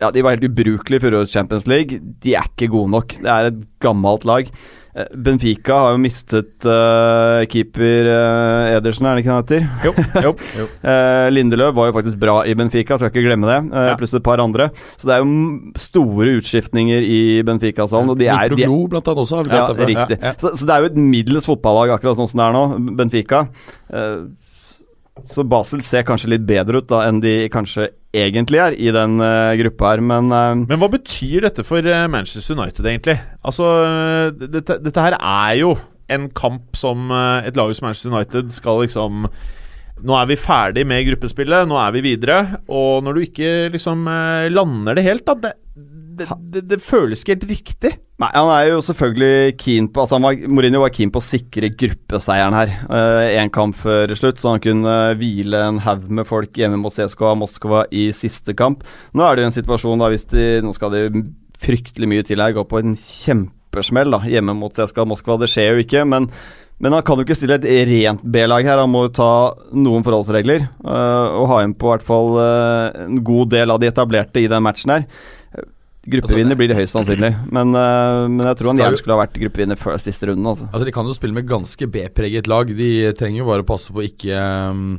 Ja, 0.00 0.10
de 0.10 0.22
var 0.22 0.36
helt 0.36 0.44
ubrukelige 0.44 1.00
i 1.00 1.04
fjorårets 1.06 1.32
Champions 1.32 1.66
League. 1.66 1.98
De 2.20 2.34
er 2.34 2.44
ikke 2.52 2.68
gode 2.70 2.90
nok. 2.90 3.08
Det 3.16 3.30
er 3.32 3.46
et 3.46 3.60
gammelt 3.80 4.24
lag. 4.28 4.50
Eh, 4.94 5.08
Benfica 5.26 5.74
har 5.82 5.94
jo 5.96 5.98
mistet 5.98 6.66
uh, 6.70 7.42
keeper 7.50 8.06
uh, 8.06 8.76
Edersen, 8.76 9.08
er 9.10 9.16
det 9.18 9.24
ikke 9.24 9.32
han 9.32 9.40
heter? 9.42 9.64
Jo, 9.88 9.92
jo. 10.28 10.66
uh, 10.86 11.26
Lindeløv 11.34 11.72
var 11.74 11.88
jo 11.90 11.96
faktisk 11.96 12.20
bra 12.22 12.36
i 12.46 12.54
Benfica, 12.54 12.94
skal 13.00 13.10
ikke 13.10 13.24
glemme 13.26 13.48
det. 13.50 13.58
eh, 13.74 13.88
Ja. 13.90 13.96
Pluss 13.98 14.14
et 14.14 14.22
par 14.22 14.38
andre. 14.42 14.68
Så 14.96 15.10
det 15.10 15.16
er 15.16 15.24
jo 15.24 15.72
store 15.82 16.36
utskiftninger 16.38 17.02
i 17.10 17.18
Benfica-salen. 17.46 18.14
Og 18.14 18.18
de 18.22 18.30
er, 18.30 18.54
de 18.54 18.68
blant 18.70 19.10
annet, 19.10 19.24
også. 19.24 19.40
Har 19.42 19.50
vi 19.50 19.58
ja, 19.58 19.66
det 19.74 19.90
riktig. 19.90 20.18
Ja, 20.20 20.30
ja. 20.30 20.34
Så, 20.38 20.54
så 20.60 20.68
det 20.68 20.76
er 20.76 20.86
jo 20.86 20.92
et 20.92 21.02
middels 21.10 21.50
fotballag, 21.50 21.96
akkurat 21.96 22.20
sånn 22.20 22.30
som 22.30 22.40
det 22.44 22.46
er 22.46 22.54
nå, 22.54 22.64
Benfica. 23.02 23.44
Eh, 23.90 24.16
så 25.22 25.44
Basel 25.46 25.82
ser 25.86 26.02
kanskje 26.06 26.32
litt 26.32 26.46
bedre 26.48 26.80
ut 26.82 26.88
da 26.90 27.04
enn 27.06 27.20
de 27.22 27.46
kanskje 27.52 27.86
egentlig 28.14 28.58
er 28.58 28.74
i 28.74 28.90
den 28.94 29.20
uh, 29.22 29.54
gruppa 29.60 29.92
her, 29.92 30.02
men 30.02 30.30
uh, 30.34 30.54
Men 30.58 30.80
hva 30.80 30.90
betyr 30.90 31.46
dette 31.46 31.62
for 31.66 31.86
eh, 31.86 32.06
Manchester 32.10 32.58
United, 32.58 32.82
egentlig? 32.82 33.16
Altså, 33.46 33.68
dette, 34.34 34.80
dette 34.82 35.04
her 35.04 35.16
er 35.18 35.52
jo 35.60 35.74
en 36.10 36.26
kamp 36.36 36.74
som 36.76 37.08
et 37.14 37.56
lag 37.56 37.70
som 37.72 37.86
Manchester 37.86 38.12
United 38.12 38.50
skal 38.52 38.82
liksom 38.84 39.28
Nå 40.04 40.16
er 40.18 40.26
vi 40.28 40.36
ferdig 40.36 40.82
med 40.90 41.06
gruppespillet, 41.06 41.68
nå 41.70 41.78
er 41.78 41.92
vi 41.94 42.00
videre. 42.02 42.58
Og 42.66 43.04
når 43.06 43.14
du 43.14 43.20
ikke 43.22 43.50
liksom 43.72 44.02
lander 44.50 44.98
det 44.98 45.04
helt, 45.06 45.22
da 45.24 45.36
Det, 45.38 45.52
det, 46.18 46.26
det, 46.54 46.64
det 46.70 46.80
føles 46.84 47.22
ikke 47.22 47.34
helt 47.34 47.46
riktig. 47.50 47.92
Nei, 48.22 48.30
han 48.30 48.50
er 48.54 48.68
jo 48.70 48.82
selvfølgelig 48.86 49.56
keen 49.58 49.88
på 49.90 50.04
Altså 50.04 50.20
var, 50.22 50.36
Mourinho 50.46 50.84
var 50.84 50.92
keen 50.94 51.10
på 51.10 51.18
å 51.18 51.24
sikre 51.24 51.72
gruppeseieren 51.74 52.54
her. 52.54 52.74
Én 53.40 53.50
kamp 53.54 53.74
før 53.78 54.12
slutt, 54.18 54.38
så 54.38 54.54
han 54.54 54.62
kunne 54.62 54.94
hvile 55.18 55.64
en 55.68 55.80
haug 55.82 56.06
med 56.14 56.28
folk 56.28 56.54
hjemme 56.60 56.78
mot 56.80 56.94
CSKA 56.94 57.34
Moskva 57.40 57.84
i 57.90 58.08
siste 58.14 58.54
kamp. 58.58 58.86
Nå 59.12 59.26
er 59.26 59.34
det 59.34 59.44
jo 59.44 59.50
en 59.50 59.58
situasjon 59.58 60.04
da 60.04 60.12
hvis 60.12 60.28
de 60.30 60.46
Nå 60.64 60.74
skal 60.76 60.94
det 60.94 61.04
fryktelig 61.64 62.10
mye 62.10 62.26
til 62.26 62.42
her, 62.42 62.54
gå 62.54 62.62
på 62.68 62.82
en 62.82 62.94
kjempesmell 62.98 64.14
da 64.14 64.22
hjemme 64.28 64.54
mot 64.58 64.74
CSKA 64.74 65.08
Moskva. 65.10 65.40
Det 65.42 65.50
skjer 65.50 65.74
jo 65.74 65.86
ikke, 65.86 66.06
men 66.06 66.30
men 66.82 66.92
han 66.92 67.04
kan 67.06 67.20
jo 67.20 67.24
ikke 67.24 67.36
stille 67.38 67.56
et 67.60 67.86
rent 67.88 68.24
B-lag 68.34 68.66
her. 68.66 68.80
Han 68.82 68.90
må 68.90 69.06
jo 69.06 69.14
ta 69.14 69.30
noen 69.78 70.04
forholdsregler. 70.06 70.66
øh, 70.82 71.26
og 71.38 71.48
ha 71.52 71.62
inn 71.62 71.76
på 71.78 71.92
hvert 71.92 72.04
fall 72.04 72.34
øh, 72.40 73.04
en 73.06 73.22
god 73.24 73.52
del 73.54 73.70
av 73.70 73.80
de 73.80 73.88
etablerte 73.88 74.42
i 74.42 74.50
den 74.50 74.64
matchen 74.64 74.90
her. 74.90 75.06
Gruppevinner 76.04 76.58
blir 76.58 76.68
det 76.68 76.76
høyst 76.76 76.92
sannsynlig, 76.92 77.30
men, 77.54 77.72
uh, 77.72 78.26
men 78.28 78.44
jeg 78.50 78.58
tror 78.58 78.72
han 78.74 78.82
gjerne 78.82 79.00
skulle 79.00 79.16
ha 79.16 79.22
vært 79.22 79.38
gruppevinner 79.40 79.78
før 79.80 79.96
siste 80.02 80.28
runden. 80.28 80.46
Altså. 80.50 80.68
Altså 80.68 80.84
De 80.88 80.92
kan 80.92 81.08
jo 81.08 81.16
spille 81.16 81.36
med 81.36 81.48
ganske 81.48 81.88
B-preget 81.88 82.48
lag. 82.50 82.68
De 82.68 82.90
trenger 83.16 83.40
jo 83.40 83.48
bare 83.48 83.64
å 83.64 83.68
passe 83.68 83.94
på 83.94 84.04
ikke 84.04 84.36
um, 84.36 84.98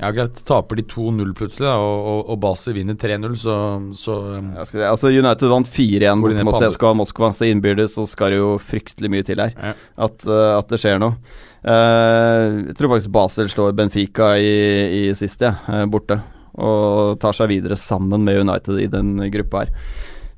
Ja, 0.00 0.10
greit, 0.16 0.40
taper 0.48 0.80
de 0.80 0.86
2-0 0.90 1.30
plutselig, 1.38 1.68
da, 1.68 1.76
og, 1.78 2.08
og, 2.10 2.20
og 2.34 2.40
Basel 2.42 2.74
vinner 2.80 2.98
3-0, 2.98 3.36
så, 3.38 3.56
så 3.94 4.18
um, 4.40 4.50
Jeg 4.58 4.70
skal, 4.72 4.86
altså 4.90 5.12
United 5.14 5.52
vant 5.52 5.70
4-1 5.70 6.02
Går 6.02 6.10
de 6.10 6.18
borte 6.24 6.46
mot 6.48 6.58
andre? 6.58 6.70
CSKA 6.74 6.92
Moskva, 6.98 7.30
så 7.38 7.50
innbyrdes 7.50 7.94
så 7.94 8.06
skal 8.10 8.34
det 8.34 8.40
jo 8.40 8.52
fryktelig 8.58 9.12
mye 9.14 9.26
til 9.26 9.42
her. 9.44 9.54
Ja. 9.54 9.74
At, 10.08 10.18
uh, 10.26 10.56
at 10.56 10.72
det 10.72 10.82
skjer 10.82 10.98
noe. 11.02 11.14
Uh, 11.62 12.72
jeg 12.72 12.78
tror 12.80 12.96
faktisk 12.96 13.14
Basel 13.14 13.52
slår 13.54 13.76
Benfica 13.78 14.34
i, 14.42 14.56
i 14.98 15.04
siste, 15.14 15.54
ja, 15.54 15.84
borte. 15.86 16.18
Og 16.54 17.16
tar 17.22 17.34
seg 17.34 17.48
videre 17.50 17.78
sammen 17.78 18.26
med 18.26 18.42
United 18.42 18.82
i 18.82 18.90
den 18.90 19.16
gruppa 19.30 19.64
her. 19.64 19.72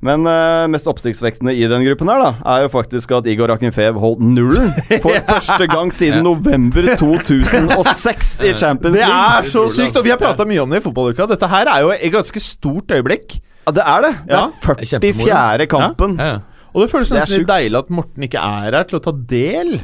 Men 0.06 0.26
uh, 0.28 0.64
mest 0.70 0.86
oppsiktsvekkende 0.90 1.54
i 1.56 1.66
den 1.70 1.82
gruppen 1.86 2.10
her 2.12 2.22
da 2.22 2.30
er 2.54 2.64
jo 2.66 2.70
faktisk 2.72 3.12
at 3.18 3.26
Igor 3.32 3.50
Akinfev 3.56 3.98
holdt 4.02 4.22
nullen 4.22 4.70
for 5.02 5.16
første 5.32 5.66
gang 5.72 5.90
siden 5.96 6.22
november 6.26 6.86
2006 7.00 8.32
i 8.46 8.52
Champions 8.56 8.96
League. 8.96 9.10
Det 9.10 9.46
er 9.46 9.50
så 9.50 9.66
sykt! 9.72 9.96
Og 9.98 10.06
vi 10.06 10.12
har 10.14 10.20
prata 10.20 10.46
mye 10.48 10.62
om 10.62 10.70
det 10.72 10.80
i 10.82 10.84
fotballuka. 10.86 11.26
Dette 11.32 11.48
her 11.50 11.70
er 11.72 11.84
jo 11.86 11.92
et 11.96 12.12
ganske 12.14 12.42
stort 12.42 12.92
øyeblikk. 12.96 13.38
Ja, 13.66 13.74
det 13.80 13.84
er 13.86 14.04
det. 14.06 14.12
Det 14.28 14.36
Ja. 14.36 14.44
er 14.46 15.00
Det 15.00 15.10
er 15.10 15.18
44. 15.24 15.66
kampen. 15.72 16.18
ja, 16.20 16.26
ja. 16.36 16.38
Og 16.76 16.82
det 16.84 16.90
føles 16.92 17.10
nesten 17.14 17.38
litt 17.40 17.48
deilig 17.48 17.78
at 17.78 17.90
Morten 17.90 18.22
ikke 18.26 18.36
er 18.38 18.74
her 18.76 18.84
til 18.84 18.98
å 18.98 19.02
ta 19.06 19.12
del 19.12 19.78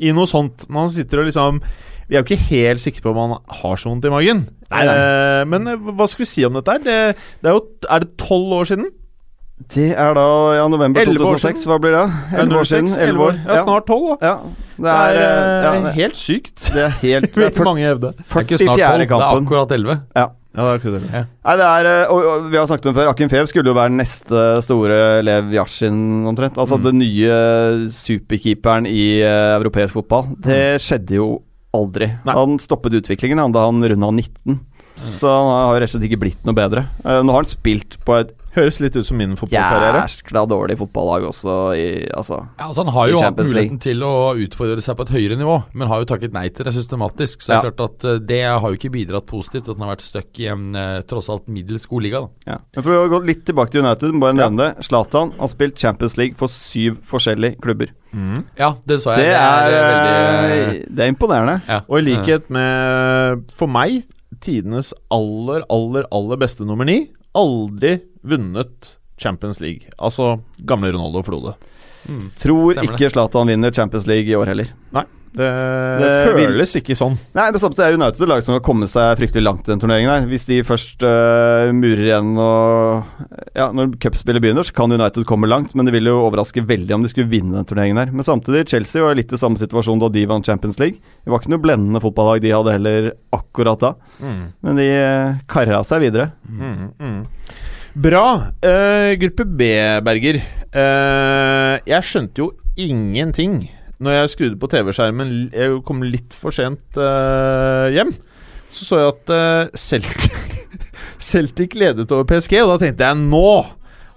i 0.00 0.12
noe 0.16 0.24
sånt. 0.30 0.64
Når 0.70 0.80
han 0.86 0.90
sitter 0.94 1.20
og 1.20 1.26
liksom 1.28 1.60
Vi 2.08 2.16
er 2.16 2.22
jo 2.22 2.24
ikke 2.24 2.46
helt 2.48 2.80
sikre 2.80 3.02
på 3.04 3.10
om 3.12 3.18
han 3.20 3.40
har 3.60 3.76
så 3.76 3.90
vondt 3.90 4.06
i 4.08 4.12
magen. 4.14 4.38
Nei, 4.72 4.84
nei. 4.88 4.94
Eh, 4.96 5.42
men 5.44 5.66
hva 5.92 6.06
skal 6.08 6.24
vi 6.24 6.28
si 6.30 6.44
om 6.46 6.54
dette 6.56 6.72
her? 6.72 6.78
Det, 6.80 7.16
det 7.44 7.50
er 7.50 7.58
jo 7.58 7.60
Er 7.90 8.00
det 8.00 8.16
tolv 8.16 8.54
år 8.62 8.64
siden? 8.70 8.86
Det 9.74 9.90
er 9.98 10.14
da 10.16 10.24
ja, 10.56 10.64
november 10.70 11.04
2006. 11.04 11.66
Hva 11.68 11.76
blir 11.82 11.92
det? 11.92 12.04
Elleve 12.32 12.46
11 12.46 12.58
år 12.62 12.68
siden. 12.70 12.88
11 13.08 13.24
år. 13.26 13.38
Ja, 13.44 13.56
snart 13.66 13.86
tolv, 13.90 14.06
da. 14.14 14.16
Ja, 14.22 14.34
det 14.78 14.84
Det 14.84 14.94
er, 14.94 15.18
er, 15.18 15.18
eh, 15.18 15.64
ja, 15.66 15.72
eh, 15.90 15.94
helt 15.98 16.16
sykt. 16.16 16.56
det 16.74 16.82
er 16.86 16.94
helt 17.02 17.34
Det 17.34 17.44
er 17.44 17.50
det 17.50 17.60
er 17.60 17.64
mange 17.66 17.82
hevde. 17.84 18.12
Er 18.16 18.44
ikke 18.46 18.60
snart 18.62 18.78
44. 18.78 19.06
12, 19.08 19.08
det 19.08 19.26
er 19.26 19.42
akkurat 19.42 19.74
11. 19.76 19.96
Ja, 20.16 20.26
det 20.54 20.64
er 20.64 20.78
akkurat 20.78 20.94
det. 21.02 21.10
Nei, 21.44 21.56
det 21.60 21.66
er 21.68 21.90
eh, 21.90 22.14
og, 22.14 22.28
og 22.32 22.46
vi 22.54 22.56
har 22.60 22.70
snakket 22.70 22.88
om 22.92 22.96
før, 23.00 23.10
Akin 23.12 23.28
Fev 23.34 23.50
skulle 23.50 23.68
jo 23.74 23.76
være 23.76 23.94
neste 23.98 24.46
store 24.64 25.00
Lev 25.26 25.52
Yashin, 25.58 26.00
omtrent. 26.30 26.56
Altså 26.56 26.78
Mm. 26.78 26.86
den 26.88 26.98
nye 27.02 27.42
superkeeperen 27.92 28.86
i 28.88 29.20
uh, 29.26 29.58
europeisk 29.58 29.98
fotball. 29.98 30.30
Det 30.44 30.78
skjedde 30.80 31.18
jo 31.18 31.28
aldri. 31.76 32.08
Nei. 32.24 32.34
Han 32.38 32.56
stoppet 32.62 32.94
utviklingen 33.02 33.38
han, 33.42 33.52
da 33.52 33.66
han 33.66 33.82
runda 33.84 34.10
19. 34.14 34.60
Så 35.14 35.28
han 35.30 35.48
har 35.68 35.80
rett 35.80 35.88
og 35.94 35.96
slett 36.00 36.10
ikke 36.10 36.20
blitt 36.20 36.44
noe 36.44 36.54
bedre. 36.54 36.88
Eh, 37.04 37.22
nå 37.22 37.32
har 37.32 37.42
han 37.44 37.50
spilt 37.54 37.98
på 38.04 38.18
et 38.20 38.34
Høres 38.58 38.78
litt 38.80 38.96
ut 38.96 39.04
som 39.06 39.14
min 39.20 39.36
fotballkarriere. 39.36 40.00
jæskla 40.08 40.40
dårlig 40.48 40.74
fotballag 40.80 41.22
også, 41.28 41.52
i, 41.78 42.08
altså 42.16 42.40
Ja, 42.58 42.64
altså 42.66 42.82
Han 42.82 42.92
har 42.94 43.08
jo 43.12 43.20
hatt 43.20 43.36
muligheten 43.36 43.78
til 43.78 44.00
å 44.02 44.32
utfordre 44.34 44.80
seg 44.82 44.96
på 44.98 45.04
et 45.04 45.12
høyere 45.14 45.36
nivå, 45.38 45.58
men 45.78 45.86
har 45.86 46.00
jo 46.00 46.08
takket 46.08 46.32
nei 46.32 46.48
til 46.48 46.64
det 46.66 46.72
systematisk. 46.74 47.44
Så 47.44 47.52
det 47.52 47.54
er 47.54 47.68
Ja. 47.68 47.70
klart 47.70 47.84
at 47.84 48.04
eh, 48.08 48.18
det 48.18 48.40
har 48.48 48.64
jo 48.72 48.74
ikke 48.80 48.90
bidratt 48.90 49.26
positivt 49.26 49.68
at 49.68 49.76
han 49.78 49.86
har 49.86 49.94
vært 49.94 50.02
stuck 50.08 50.40
i 50.40 50.48
en 50.48 50.74
eh, 50.74 51.02
tross 51.06 51.28
alt 51.28 51.46
middels 51.46 51.86
god 51.86 52.02
liga. 52.02 52.20
da 52.24 52.52
ja. 52.54 52.58
Men 52.74 52.82
For 52.88 52.90
å 52.96 53.08
gå 53.12 53.22
litt 53.28 53.44
tilbake 53.46 53.70
til 53.70 53.84
United, 53.84 54.18
bare 54.18 54.32
nevne 54.40 54.56
det. 54.74 54.84
Zlatan 54.88 55.32
har 55.38 55.48
spilt 55.48 55.78
Champions 55.78 56.16
League 56.16 56.34
for 56.40 56.48
syv 56.48 56.98
forskjellige 57.06 57.60
klubber. 57.62 57.92
Ja, 58.58 58.72
det 58.88 59.02
så 59.04 59.12
jeg. 59.14 59.28
Det 59.28 59.34
er, 59.36 59.70
eh, 59.70 59.78
eh, 59.78 60.66
veldig 60.72 60.96
det 60.96 61.04
er 61.04 61.12
imponerende. 61.12 61.60
ja. 61.68 61.80
Og 61.86 61.98
i 62.00 62.06
likhet 62.10 62.50
med, 62.50 63.44
for 63.54 63.68
meg, 63.68 64.02
tidenes 64.40 64.92
aller, 65.14 65.64
aller, 65.72 66.06
aller 66.14 66.40
beste 66.40 66.66
nummer 66.66 66.88
ni, 66.88 67.02
aldri 67.38 67.98
vunnet 68.22 68.94
Champions 69.18 69.60
League. 69.60 69.90
Altså 69.98 70.38
gamle 70.58 70.92
Ronaldo 70.94 71.22
Flode. 71.26 71.54
Mm. 72.08 72.30
Tror 72.38 72.80
ikke 72.84 73.10
Zlatan 73.12 73.50
vinner 73.50 73.74
Champions 73.74 74.06
League 74.08 74.30
i 74.30 74.36
år 74.38 74.52
heller. 74.52 74.72
Det, 75.36 75.48
Det 76.00 76.10
føles 76.32 76.72
ikke 76.80 76.96
sånn. 76.98 77.16
Nei, 77.36 77.46
men 77.52 77.60
samtidig 77.60 77.84
er 77.84 77.96
United 77.98 78.24
et 78.24 78.30
lag 78.30 78.44
som 78.44 78.56
har 78.56 78.62
kommet 78.64 78.90
seg 78.92 79.18
fryktelig 79.20 79.44
langt 79.44 79.68
i 79.68 79.72
den 79.72 79.82
turneringen. 79.82 80.10
her 80.10 80.28
Hvis 80.30 80.48
de 80.48 80.60
først 80.66 81.04
uh, 81.04 81.70
murer 81.76 82.04
igjen 82.06 82.32
og 82.42 83.28
Ja, 83.58 83.68
når 83.74 83.94
cupspillet 84.02 84.42
begynner, 84.44 84.66
så 84.66 84.74
kan 84.76 84.92
United 84.94 85.26
komme 85.28 85.50
langt, 85.50 85.74
men 85.76 85.88
det 85.88 85.94
vil 85.96 86.10
jo 86.10 86.18
overraske 86.24 86.64
veldig 86.66 86.96
om 86.96 87.04
de 87.04 87.12
skulle 87.12 87.30
vinne 87.30 87.56
den 87.56 87.68
turneringen 87.68 88.00
her. 88.00 88.12
Men 88.14 88.26
samtidig, 88.26 88.66
Chelsea 88.72 89.04
var 89.04 89.18
litt 89.18 89.32
i 89.34 89.40
samme 89.40 89.60
situasjon 89.60 90.02
da 90.02 90.10
de 90.12 90.26
vant 90.30 90.46
Champions 90.46 90.80
League. 90.82 91.02
Det 91.24 91.32
var 91.32 91.42
ikke 91.42 91.54
noe 91.54 91.64
blendende 91.64 92.02
fotballag 92.02 92.42
de 92.44 92.54
hadde 92.54 92.76
heller 92.78 93.10
akkurat 93.34 93.82
da, 93.82 93.94
men 94.64 94.78
de 94.80 94.88
uh, 94.96 95.40
kara 95.50 95.82
seg 95.86 96.06
videre. 96.06 96.30
Mm, 96.48 96.92
mm. 96.98 97.18
Bra. 97.98 98.26
Uh, 98.62 99.14
gruppe 99.18 99.44
B, 99.58 99.72
Berger. 100.06 100.40
Uh, 100.68 101.80
jeg 101.88 102.04
skjønte 102.04 102.44
jo 102.44 102.52
ingenting 102.78 103.62
når 104.04 104.14
jeg 104.14 104.32
skrudde 104.34 104.60
på 104.60 104.70
TV-skjermen. 104.70 105.32
Jeg 105.54 105.80
kom 105.86 106.04
litt 106.06 106.36
for 106.36 106.54
sent 106.54 106.98
uh, 107.00 107.88
hjem. 107.94 108.12
Så 108.68 108.86
så 108.86 109.00
jeg 109.00 109.12
at 109.14 109.32
uh, 109.32 109.78
Celtic, 109.78 110.28
Celtic 111.30 111.76
ledet 111.78 112.10
over 112.12 112.28
PSG, 112.28 112.60
og 112.62 112.74
da 112.74 112.80
tenkte 112.84 113.08
jeg 113.08 113.20
nå 113.24 113.50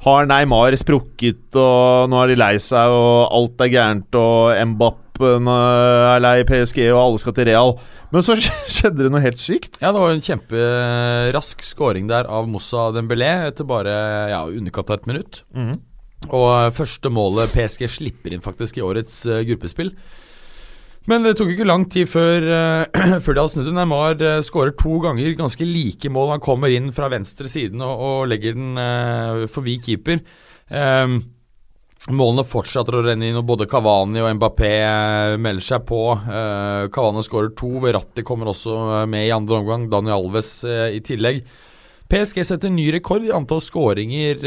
har 0.01 0.25
Neymar 0.25 0.73
sprukket, 0.81 1.53
og 1.53 2.09
nå 2.09 2.23
er 2.23 2.31
de 2.31 2.39
lei 2.39 2.55
seg, 2.61 2.89
og 2.89 3.31
alt 3.37 3.61
er 3.61 3.69
gærent, 3.69 4.17
og 4.17 4.57
Mbappen 4.71 5.49
er 5.53 6.23
lei 6.23 6.39
PSG, 6.49 6.87
og 6.89 7.01
alle 7.03 7.21
skal 7.21 7.35
til 7.37 7.47
Real. 7.51 7.75
Men 8.11 8.25
så 8.25 8.35
skjedde 8.75 9.05
det 9.05 9.11
noe 9.13 9.21
helt 9.23 9.41
sykt. 9.41 9.77
Ja, 9.81 9.93
det 9.93 10.01
var 10.01 10.13
en 10.15 10.25
kjemperask 10.25 11.61
scoring 11.65 12.09
der 12.09 12.29
av 12.29 12.49
Moussa 12.49 12.89
Dembélé 12.95 13.29
etter 13.51 13.69
bare 13.69 13.95
ja, 14.33 14.41
underkant 14.49 14.89
av 14.89 15.01
et 15.01 15.09
minutt. 15.13 15.43
Og 16.29 16.49
eh, 16.53 16.73
første 16.75 17.09
målet 17.13 17.53
PSG 17.55 17.87
slipper 17.89 18.35
inn 18.35 18.43
faktisk 18.43 18.77
i 18.77 18.85
årets 18.85 19.23
uh, 19.25 19.41
gruppespill. 19.47 19.89
Men 21.09 21.25
det 21.25 21.33
tok 21.39 21.55
ikke 21.55 21.65
lang 21.65 21.87
tid 21.89 22.09
før, 22.11 22.45
uh, 22.45 23.17
før 23.25 23.33
de 23.33 23.41
hadde 23.41 23.53
snudd. 23.55 23.73
Neymar 23.73 24.21
uh, 24.21 24.37
skårer 24.45 24.75
to 24.77 24.99
ganger 25.01 25.33
ganske 25.39 25.65
like 25.65 26.11
mål. 26.13 26.35
Han 26.35 26.45
kommer 26.45 26.73
inn 26.73 26.91
fra 26.93 27.09
venstre 27.11 27.49
siden 27.49 27.81
og, 27.81 28.05
og 28.05 28.29
legger 28.29 28.57
den 28.57 28.77
uh, 28.77 29.47
forbi 29.51 29.79
keeper. 29.81 30.21
Um, 30.69 31.21
Målene 32.09 32.41
fortsetter 32.49 32.95
å 32.97 33.03
renne 33.05 33.27
inn, 33.29 33.35
og 33.37 33.45
både 33.45 33.67
Cavani 33.69 34.23
og 34.23 34.31
Mbappé 34.33 34.71
melder 35.37 35.65
seg 35.67 35.83
på. 35.85 35.99
Uh, 36.17 36.87
Cavani 36.93 37.21
skårer 37.25 37.51
to, 37.57 37.75
Verratti 37.83 38.23
kommer 38.25 38.49
også 38.49 39.03
med 39.09 39.27
i 39.27 39.33
andre 39.35 39.59
omgang. 39.59 39.85
Daniel 39.89 40.17
Alves 40.17 40.63
i 40.65 40.97
tillegg. 41.05 41.43
PSG 42.09 42.41
setter 42.41 42.73
ny 42.73 42.87
rekord 42.95 43.27
i 43.27 43.29
antall 43.35 43.61
skåringer 43.61 44.41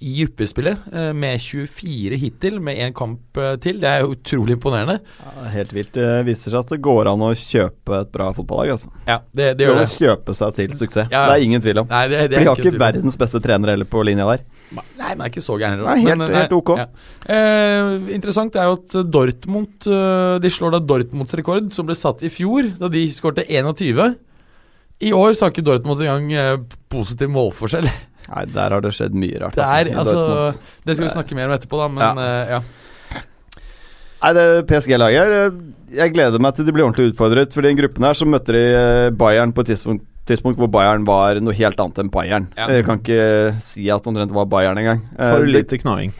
i 0.00 0.10
gruppespillet, 0.26 0.78
eh, 0.92 1.12
med 1.16 1.40
24 1.40 2.16
hittil, 2.20 2.58
med 2.60 2.76
én 2.76 2.92
kamp 2.94 3.38
eh, 3.40 3.54
til. 3.64 3.78
Det 3.80 3.88
er 3.88 4.02
jo 4.04 4.10
utrolig 4.12 4.56
imponerende. 4.58 4.98
Ja, 5.24 5.46
helt 5.54 5.72
vilt. 5.72 5.92
Det 5.96 6.08
viser 6.26 6.52
seg 6.52 6.58
at 6.60 6.72
det 6.74 6.78
går 6.84 7.08
an 7.08 7.22
å 7.24 7.30
kjøpe 7.32 8.00
et 8.02 8.10
bra 8.12 8.26
fotballag. 8.36 8.74
Altså. 8.74 8.90
Ja, 9.08 9.20
det, 9.32 9.46
det 9.54 9.56
Det 9.62 9.66
gjør 9.70 9.80
det. 9.80 9.86
å 9.88 9.94
kjøpe 10.02 10.34
seg 10.36 10.54
til 10.58 10.74
suksess. 10.76 11.08
Ja, 11.10 11.22
ja. 11.22 11.24
Det 11.30 11.38
er 11.38 11.46
ingen 11.48 11.64
tvil 11.64 11.80
om. 11.80 11.88
Nei, 11.88 12.02
det, 12.12 12.18
det 12.28 12.36
For 12.36 12.44
de 12.44 12.50
har 12.50 12.60
ikke 12.60 12.68
tvil 12.70 12.80
verdens 12.84 13.16
beste 13.24 13.40
trener 13.46 13.72
heller 13.72 13.88
på 13.88 14.04
linja 14.04 14.26
der. 14.28 14.44
Nei, 14.76 14.84
men 15.14 15.24
er 15.24 15.30
ikke 15.32 15.44
så 15.46 15.56
gæren. 15.60 15.80
Nei, 15.86 15.96
helt- 16.04 16.36
helt 16.36 16.52
ok. 16.58 16.72
Eh, 17.30 17.90
interessant 18.16 18.56
er 18.58 18.68
jo 18.68 18.76
at 18.80 18.96
Dortmund 19.14 19.86
eh, 19.88 20.36
De 20.42 20.50
slår 20.52 20.76
da 20.76 20.80
Dortmunds 20.82 21.34
rekord, 21.38 21.70
som 21.72 21.86
ble 21.88 21.96
satt 21.96 22.22
i 22.26 22.30
fjor, 22.32 22.68
da 22.80 22.88
de 22.92 23.04
skårte 23.14 23.46
21. 23.48 24.16
I 25.06 25.10
år 25.12 25.34
så 25.36 25.46
har 25.46 25.52
ikke 25.52 25.64
Dortmund 25.66 26.00
engang 26.04 26.66
positiv 26.92 27.28
målforskjell. 27.32 27.88
Nei, 28.26 28.44
der 28.50 28.74
har 28.74 28.82
det 28.82 28.92
skjedd 28.96 29.14
mye 29.14 29.38
rart. 29.42 29.54
Det 29.56 29.62
er, 29.66 29.90
altså, 30.00 30.22
det 30.86 30.96
skal 30.96 31.06
vi 31.06 31.12
snakke 31.14 31.38
mer 31.38 31.50
om 31.50 31.54
etterpå, 31.56 31.78
da, 31.84 31.88
men 31.94 32.20
eh, 32.24 32.56
ja. 32.56 32.60
Nei, 34.16 34.32
det 34.34 34.44
PSG-laget 34.70 35.34
eh, 35.36 35.56
Jeg 35.98 36.14
gleder 36.14 36.42
meg 36.42 36.56
til 36.56 36.66
de 36.66 36.72
blir 36.74 36.86
ordentlig 36.86 37.12
utfordret. 37.12 37.52
For 37.54 37.62
i 37.62 37.68
den 37.68 37.78
gruppen 37.78 38.06
her 38.08 38.16
så 38.18 38.26
møtte 38.28 38.54
de 38.56 38.62
eh, 38.74 39.08
Bayern 39.14 39.52
på 39.54 39.62
et 39.62 39.70
tidspunkt, 39.74 40.06
tidspunkt 40.26 40.58
hvor 40.58 40.70
Bayern 40.72 41.04
var 41.06 41.38
noe 41.44 41.54
helt 41.54 41.78
annet 41.82 42.00
enn 42.02 42.10
Bayern. 42.10 42.48
Ja. 42.58 42.70
Jeg 42.72 42.86
kan 42.88 43.02
ikke 43.02 43.20
si 43.62 43.86
at 43.92 44.08
omtrent 44.10 44.34
var 44.34 44.48
Bayern 44.50 44.80
engang. 44.82 45.04
For 45.14 45.44
det- 45.46 45.54
lite 45.60 45.78
knaing. 45.84 46.14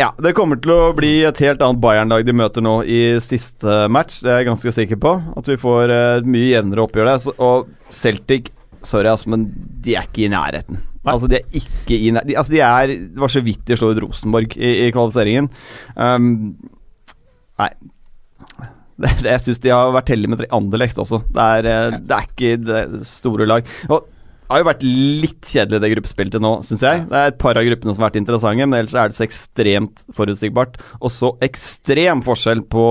Ja, 0.00 0.08
det 0.18 0.32
kommer 0.34 0.56
til 0.58 0.72
å 0.72 0.94
bli 0.96 1.20
et 1.28 1.38
helt 1.44 1.60
annet 1.62 1.78
Bayern-lag 1.82 2.24
de 2.26 2.32
møter 2.34 2.64
nå 2.64 2.78
i 2.88 3.20
siste 3.22 3.84
match. 3.92 4.22
Det 4.24 4.32
er 4.32 4.40
jeg 4.40 4.48
ganske 4.48 4.72
sikker 4.74 4.98
på. 4.98 5.12
At 5.38 5.46
vi 5.52 5.58
får 5.60 5.92
et 5.94 6.26
mye 6.26 6.48
jevnere 6.56 6.82
oppgjør 6.88 7.10
der. 7.12 7.36
Og 7.44 7.68
Celtic 7.92 8.48
Sorry, 8.82 9.06
altså, 9.06 9.28
men 9.30 9.44
de 9.84 9.94
er 9.94 10.08
ikke 10.08 10.24
i 10.26 10.30
nærheten. 10.32 10.80
Altså, 11.02 11.28
de 11.30 11.40
er 11.40 11.56
ikke 11.58 11.96
i. 11.96 12.12
De, 12.14 12.36
altså, 12.38 12.52
de 12.52 12.60
er 12.62 12.92
Det 12.94 13.22
var 13.24 13.32
så 13.32 13.42
vidt 13.42 13.64
de 13.66 13.78
slo 13.78 13.90
ut 13.90 14.02
Rosenborg 14.04 14.54
i, 14.58 14.70
i 14.86 14.92
kvalifiseringen. 14.94 15.50
Um, 15.96 16.30
nei. 17.58 17.72
Det, 19.02 19.10
det, 19.24 19.30
jeg 19.32 19.42
syns 19.46 19.62
de 19.64 19.72
har 19.72 19.92
vært 19.96 20.12
heldige 20.12 20.30
med 20.30 20.42
tre 20.42 20.50
Anderlecht 20.54 21.00
også. 21.02 21.24
Det 21.32 21.46
er, 21.58 21.68
ja. 21.68 21.98
det 21.98 22.18
er 22.18 22.28
ikke 22.28 22.56
det 22.62 23.06
store 23.08 23.48
lag. 23.48 23.70
Og 23.90 24.04
det 24.06 24.58
har 24.58 24.60
jo 24.60 24.68
vært 24.68 24.82
litt 24.84 25.48
kjedelig 25.48 25.78
det 25.80 25.88
gruppespillet 25.94 26.34
til 26.34 26.42
nå, 26.44 26.50
syns 26.66 26.82
jeg. 26.84 27.04
Det 27.08 27.16
er 27.16 27.30
et 27.30 27.38
par 27.40 27.56
av 27.56 27.64
gruppene 27.64 27.94
som 27.94 28.02
har 28.02 28.10
vært 28.10 28.18
interessante, 28.20 28.66
men 28.66 28.76
ellers 28.76 28.96
er 29.00 29.08
det 29.08 29.16
så 29.16 29.24
ekstremt 29.24 30.02
forutsigbart. 30.12 30.76
Og 31.00 31.14
så 31.14 31.30
ekstrem 31.46 32.20
forskjell 32.26 32.60
på 32.70 32.84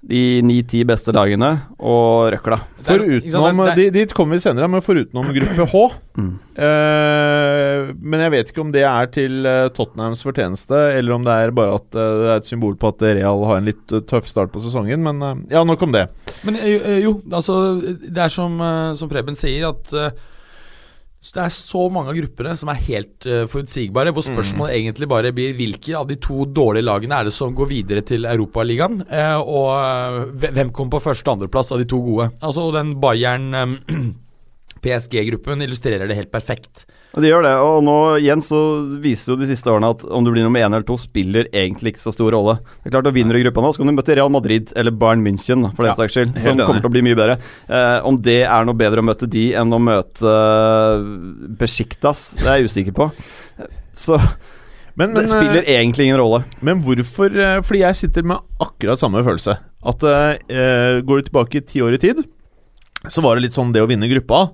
de 0.00 0.40
ni-ti 0.42 0.80
beste 0.88 1.12
lagene 1.12 1.50
og 1.76 2.30
røkla. 2.32 2.56
Forutenom 2.86 3.58
de- 3.76 3.90
Dit 3.92 4.14
kommer 4.16 4.38
vi 4.38 4.40
senere, 4.46 4.68
men 4.72 4.80
forutenom 4.80 5.28
gruppe 5.36 5.66
H. 5.68 5.82
Mm. 6.16 6.30
Eh, 6.56 7.92
men 8.00 8.20
jeg 8.24 8.32
vet 8.34 8.50
ikke 8.52 8.62
om 8.64 8.72
det 8.74 8.82
er 8.88 9.10
til 9.12 9.44
eh, 9.48 9.68
Tottenhams 9.76 10.22
fortjeneste, 10.24 10.80
eller 10.96 11.16
om 11.18 11.26
det 11.26 11.36
er 11.36 11.52
bare 11.56 11.76
at 11.76 11.94
eh, 12.00 12.16
det 12.22 12.30
er 12.32 12.40
et 12.40 12.48
symbol 12.48 12.76
på 12.80 12.92
at 12.94 13.04
Real 13.10 13.44
har 13.50 13.60
en 13.60 13.68
litt 13.68 13.92
eh, 13.92 14.00
tøff 14.10 14.28
start 14.30 14.52
på 14.54 14.62
sesongen. 14.64 15.04
Men 15.04 15.44
ja, 15.52 15.62
nok 15.68 15.82
om 15.86 15.92
det. 15.92 16.06
Men 16.48 16.56
jo, 17.02 17.18
altså 17.30 17.60
Det 18.00 18.16
er 18.24 18.32
som, 18.32 18.56
som 18.96 19.10
Preben 19.12 19.36
sier, 19.38 19.68
at 19.74 19.92
så 21.20 21.34
det 21.36 21.42
er 21.44 21.52
så 21.52 21.82
mange 21.92 22.14
av 22.14 22.16
gruppene 22.16 22.54
som 22.56 22.70
er 22.72 22.80
helt 22.86 23.26
uh, 23.28 23.42
forutsigbare, 23.52 24.14
hvor 24.16 24.24
spørsmålet 24.24 24.78
egentlig 24.78 25.08
bare 25.10 25.34
blir 25.36 25.52
hvilke 25.58 25.92
av 25.98 26.08
de 26.08 26.16
to 26.16 26.46
dårlige 26.48 26.86
lagene 26.88 27.18
er 27.18 27.28
det 27.28 27.34
som 27.36 27.52
går 27.56 27.68
videre 27.68 28.04
til 28.08 28.24
Europaligaen, 28.24 29.02
uh, 29.04 29.36
og 29.44 29.68
uh, 29.76 30.48
hvem 30.48 30.72
kommer 30.72 30.96
på 30.96 31.04
første- 31.10 31.28
og 31.28 31.36
andreplass 31.36 31.74
av 31.76 31.82
de 31.82 31.88
to 31.90 32.00
gode. 32.06 32.30
Altså 32.40 32.70
den 32.72 32.96
Bayern 33.02 33.52
PSG-gruppen 34.84 35.62
illustrerer 35.64 36.08
det 36.08 36.16
helt 36.18 36.32
perfekt. 36.32 36.84
Og 37.14 37.24
de 37.24 37.30
gjør 37.30 37.44
det. 37.44 37.52
Og 37.64 37.80
nå 37.84 37.96
igjen 38.20 38.42
så 38.44 38.58
viser 39.02 39.32
jo 39.32 39.38
de 39.40 39.48
siste 39.50 39.70
årene 39.72 39.90
at 39.94 40.04
om 40.06 40.24
du 40.24 40.30
blir 40.32 40.46
nummer 40.46 40.62
én 40.62 40.70
eller 40.70 40.86
to, 40.86 40.96
spiller 41.00 41.48
egentlig 41.50 41.94
ikke 41.94 42.04
så 42.04 42.14
stor 42.14 42.30
rolle. 42.34 42.58
Det 42.80 42.90
er 42.90 42.94
klart, 42.94 43.08
og 43.10 43.16
Vinner 43.16 43.36
du 43.36 43.42
gruppa 43.42 43.64
nå, 43.64 43.72
så 43.74 43.82
kan 43.82 43.90
du 43.90 43.96
møte 43.96 44.16
Real 44.16 44.30
Madrid 44.32 44.70
eller 44.78 44.94
Bayern 44.94 45.24
München, 45.26 45.66
for 45.74 45.84
den 45.84 45.92
Ja, 45.92 45.98
saks 45.98 46.16
skyld, 46.16 46.38
som 46.44 46.62
kommer 46.62 46.84
til 46.84 46.90
å 46.90 46.94
bli 46.94 47.04
mye 47.08 47.18
bedre. 47.18 47.36
Eh, 47.66 47.98
om 48.06 48.20
det 48.22 48.40
er 48.44 48.68
noe 48.68 48.78
bedre 48.78 49.02
å 49.02 49.08
møte 49.10 49.28
de 49.30 49.50
enn 49.58 49.74
å 49.74 49.82
møte 49.82 50.30
uh, 50.30 51.02
Besjiktas, 51.60 52.30
det 52.40 52.48
er 52.48 52.60
jeg 52.60 52.70
usikker 52.70 52.96
på. 52.96 53.10
Så 53.96 54.16
Men, 54.94 55.12
men, 55.12 55.22
det 55.22 55.30
spiller 55.30 55.62
eh, 55.62 55.78
egentlig 55.78 56.08
ingen 56.08 56.18
rolle. 56.20 56.42
men 56.66 56.82
hvorfor 56.84 57.32
eh, 57.32 57.60
Fordi 57.64 57.82
jeg 57.82 57.96
sitter 57.96 58.26
med 58.26 58.42
akkurat 58.60 59.00
samme 59.00 59.22
følelse. 59.24 59.56
At 59.86 60.02
eh, 60.04 61.00
Går 61.06 61.22
du 61.22 61.28
tilbake 61.30 61.62
ti 61.64 61.80
år 61.84 61.96
i 61.96 62.00
tid, 62.02 62.24
så 63.08 63.22
var 63.24 63.36
det 63.38 63.46
litt 63.46 63.56
sånn 63.56 63.72
det 63.72 63.80
å 63.80 63.88
vinne 63.88 64.08
gruppa 64.10 64.50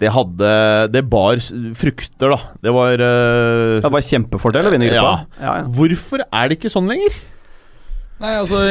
det 0.00 0.08
hadde 0.14 0.50
Det 0.92 1.02
bar 1.12 1.36
frukter, 1.76 2.30
da. 2.32 2.38
Det 2.64 2.72
var 2.72 2.94
uh, 3.04 3.80
Det 3.84 3.90
var 3.92 4.00
kjempefordel 4.00 4.68
å 4.68 4.70
vinne 4.72 4.86
gruppa. 4.88 5.26
Ja, 5.40 5.56
ja. 5.60 5.66
Hvorfor 5.76 6.22
er 6.24 6.48
det 6.48 6.56
ikke 6.56 6.70
sånn 6.72 6.88
lenger? 6.88 7.18
Nei, 8.20 8.30
altså 8.40 8.62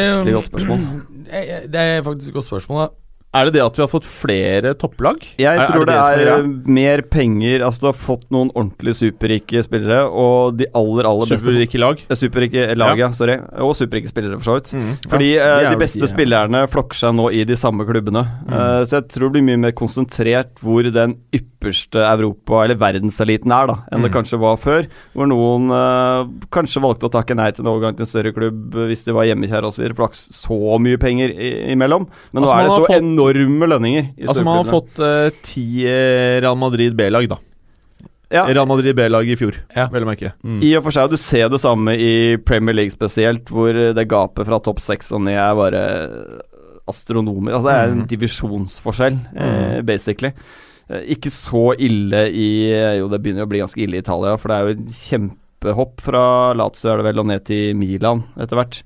jeg- 1.29 1.47
jeg- 1.49 1.67
Det 1.69 1.79
er 1.85 2.01
faktisk 2.05 2.29
et 2.31 2.37
godt 2.39 2.49
spørsmål. 2.49 2.81
Da. 2.81 2.89
Er 3.31 3.45
det 3.45 3.53
det 3.53 3.61
at 3.61 3.75
vi 3.77 3.83
har 3.83 3.89
fått 3.91 4.07
flere 4.09 4.71
topplag? 4.73 5.19
Jeg 5.37 5.45
er, 5.61 5.67
tror 5.69 5.85
det, 5.85 5.93
som 6.01 6.13
er, 6.15 6.21
greia? 6.25 6.45
mer 6.65 7.01
penger 7.13 7.61
Altså, 7.67 7.79
du 7.83 7.85
har 7.91 7.97
fått 8.01 8.23
noen 8.33 8.49
ordentlig 8.57 8.95
superrike 8.97 9.61
spillere, 9.67 9.99
og 10.09 10.55
de 10.57 10.65
aller, 10.73 11.05
aller 11.05 11.29
beste 11.29 11.45
superrike 11.45 11.77
lag. 11.77 12.01
Eh, 12.09 12.17
Superrike 12.17 12.63
lag, 12.75 12.97
ja. 12.97 13.11
Sorry. 13.13 13.35
Og 13.61 13.75
superrike 13.77 14.09
spillere, 14.09 14.39
for 14.41 14.49
så 14.49 14.55
vidt. 14.57 14.71
Mm. 14.73 14.95
Fordi 15.13 15.27
Ja, 15.35 15.43
eh, 15.45 15.59
de 15.61 15.67
er 15.69 15.75
de 15.75 15.81
beste 15.83 16.01
de, 16.01 16.07
ja. 16.07 16.13
spillerne 16.15 16.63
flokker 16.73 16.97
seg 17.03 17.13
nå 17.19 17.27
i 17.37 17.43
de 17.45 17.53
samme 17.61 17.85
klubbene. 17.85 18.25
Eh, 18.49 18.81
så 18.89 18.97
jeg 18.97 19.07
tror 19.13 19.29
det 19.29 19.35
blir 19.37 19.45
mye 19.51 19.61
mer 19.67 19.77
konsentrert 19.77 20.57
hvor 20.65 20.89
den 20.89 21.19
ypperste 21.31 22.01
Europa- 22.01 22.63
eller 22.65 22.81
verdenseliten 22.81 23.53
er, 23.53 23.67
da, 23.67 23.77
enn 23.93 24.01
det 24.01 24.09
Mm. 24.09 24.15
kanskje 24.17 24.39
var 24.41 24.57
før. 24.57 24.87
Hvor 25.13 25.29
noen 25.29 25.69
uh, 25.69 26.25
kanskje 26.49 26.81
valgte 26.81 27.05
å 27.05 27.13
takke 27.13 27.35
nei 27.37 27.51
til 27.51 27.61
en 27.61 27.69
overgang 27.75 27.93
til 27.93 28.07
en 28.07 28.09
større 28.09 28.33
klubb 28.33 28.73
eh, 28.73 28.87
hvis 28.89 29.05
de 29.05 29.13
var 29.13 29.29
hjemmekjære 29.29 29.69
osv. 29.69 29.85
For 29.85 29.93
det 29.93 30.01
var 30.01 30.09
ikke 30.09 30.33
så 30.41 30.79
mye 30.81 30.97
penger 30.97 31.29
i, 31.37 31.53
imellom. 31.77 32.09
Men 32.33 32.41
Altså, 32.43 32.55
nå 32.55 32.57
er 32.57 32.63
det 32.63 32.73
så 32.73 32.81
fått- 32.89 32.97
enorme 33.19 33.67
lønninger 33.73 34.07
i 34.17 34.25
Altså 34.27 34.43
Man 34.47 34.61
har 34.63 34.69
fått 34.69 34.99
eh, 35.03 35.29
ti 35.43 35.65
eh, 35.85 36.39
Real 36.41 36.55
Madrid 36.57 36.95
B-lag, 36.95 37.27
da. 37.29 37.37
ja. 38.31 38.45
Real 38.47 38.67
Madrid 38.69 38.95
B-lag 38.95 39.27
i 39.29 39.35
fjor, 39.39 39.57
Ja. 39.75 39.87
vel 39.91 40.03
å 40.05 40.09
merke. 40.09 40.33
Mm. 40.43 40.61
I 40.63 40.75
og 40.77 40.83
for 40.87 40.91
seg, 40.95 41.09
du 41.09 41.17
ser 41.17 41.49
det 41.49 41.59
samme 41.61 41.95
i 41.97 42.37
Premier 42.37 42.75
League 42.77 42.91
spesielt, 42.93 43.49
hvor 43.49 43.73
det 43.73 44.07
gapet 44.11 44.45
fra 44.47 44.59
topp 44.59 44.79
seks 44.79 45.11
og 45.11 45.21
ned 45.25 45.37
er 45.39 45.55
bare 45.57 45.83
astronomer. 46.89 47.53
Altså, 47.53 47.67
det 47.69 47.75
er 47.77 47.91
en 47.93 48.07
divisjonsforskjell, 48.09 49.19
divisjonsforskjell, 49.35 49.75
eh, 49.75 49.81
basically. 49.85 50.31
Eh, 50.89 51.03
Ikke 51.13 51.29
så 51.29 51.75
ille 51.77 52.23
i 52.33 52.47
Jo, 52.97 53.07
det 53.11 53.19
begynner 53.21 53.45
å 53.45 53.49
bli 53.51 53.59
ganske 53.61 53.81
ille 53.83 53.99
i 53.99 54.01
Italia, 54.01 54.37
for 54.37 54.49
det 54.49 54.55
er 54.57 54.65
jo 54.65 54.73
et 54.73 54.97
kjempehopp 55.03 56.01
fra 56.01 56.23
Lazio 56.57 56.89
er 56.93 56.97
det 56.97 57.05
vel, 57.11 57.19
og 57.19 57.27
ned 57.29 57.43
til 57.45 57.75
Milan 57.77 58.23
etter 58.39 58.57
hvert. 58.57 58.81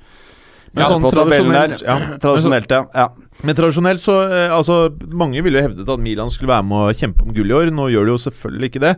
Men 0.74 0.84
Ja, 0.84 0.90
sånn 0.90 1.04
tabellen 1.06 1.52
der. 1.54 1.78
tradisjonelt 1.78 1.84
ja. 1.86 2.18
Tradisjonelt, 2.20 2.72
ja. 2.72 2.82
ja. 2.96 3.08
Men 3.42 3.58
tradisjonelt 3.58 4.04
så 4.04 4.20
eh, 4.28 4.54
Altså, 4.54 4.78
mange 5.10 5.42
ville 5.44 5.60
jo 5.60 5.66
hevdet 5.66 5.90
at 5.90 6.04
Milan 6.04 6.32
skulle 6.34 6.54
være 6.54 6.68
med 6.70 6.86
å 6.86 6.96
kjempe 6.96 7.26
om 7.26 7.34
gull 7.36 7.50
i 7.52 7.58
år. 7.58 7.74
Nå 7.74 7.90
gjør 7.92 8.08
de 8.08 8.16
jo 8.16 8.22
selvfølgelig 8.28 8.70
ikke 8.72 8.84
det. 8.86 8.94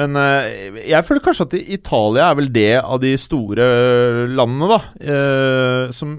Men 0.00 0.18
eh, 0.18 0.80
jeg 0.88 1.06
føler 1.06 1.24
kanskje 1.28 1.48
at 1.50 1.56
Italia 1.60 2.30
er 2.30 2.40
vel 2.40 2.50
det 2.54 2.70
av 2.80 2.98
de 3.04 3.14
store 3.20 3.68
landene, 4.32 4.70
da, 4.72 4.80
eh, 5.04 5.94
som 5.94 6.16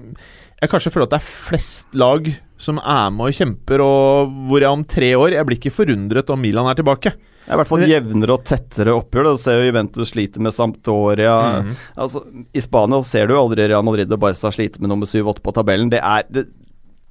jeg 0.56 0.72
kanskje 0.72 0.92
føler 0.94 1.04
at 1.08 1.16
det 1.16 1.20
er 1.20 1.28
flest 1.28 1.96
lag 2.00 2.28
som 2.56 2.78
er 2.80 3.10
med 3.12 3.28
og 3.28 3.36
kjemper, 3.36 3.82
og 3.84 4.36
hvor 4.48 4.62
jeg 4.64 4.72
om 4.72 4.84
tre 4.88 5.10
år 5.18 5.34
Jeg 5.36 5.44
blir 5.44 5.58
ikke 5.58 5.74
forundret 5.76 6.30
om 6.32 6.40
Milan 6.40 6.70
er 6.70 6.78
tilbake. 6.78 7.12
Det 7.12 7.52
er 7.52 7.58
i 7.58 7.60
hvert 7.60 7.68
fall 7.70 7.84
jevnere 7.86 8.34
og 8.34 8.46
tettere 8.48 8.94
oppgjør. 8.96 9.28
Du 9.36 9.38
ser 9.42 9.60
jo 9.60 9.66
Juventus 9.68 10.10
sliter 10.14 10.42
med 10.42 10.56
Sampdoria. 10.56 11.34
Mhm. 11.60 11.76
Altså, 12.02 12.24
I 12.56 12.62
Spania 12.64 13.02
ser 13.06 13.28
du 13.28 13.36
jo 13.36 13.42
aldri 13.44 13.68
Real 13.68 13.84
Madrid 13.86 14.10
og 14.10 14.22
Barca 14.24 14.50
slite 14.50 14.80
med 14.80 14.90
nummer 14.90 15.06
7-8 15.06 15.44
på 15.44 15.54
tabellen. 15.54 15.92
Det 15.92 16.00
er 16.00 16.24
det, 16.32 16.48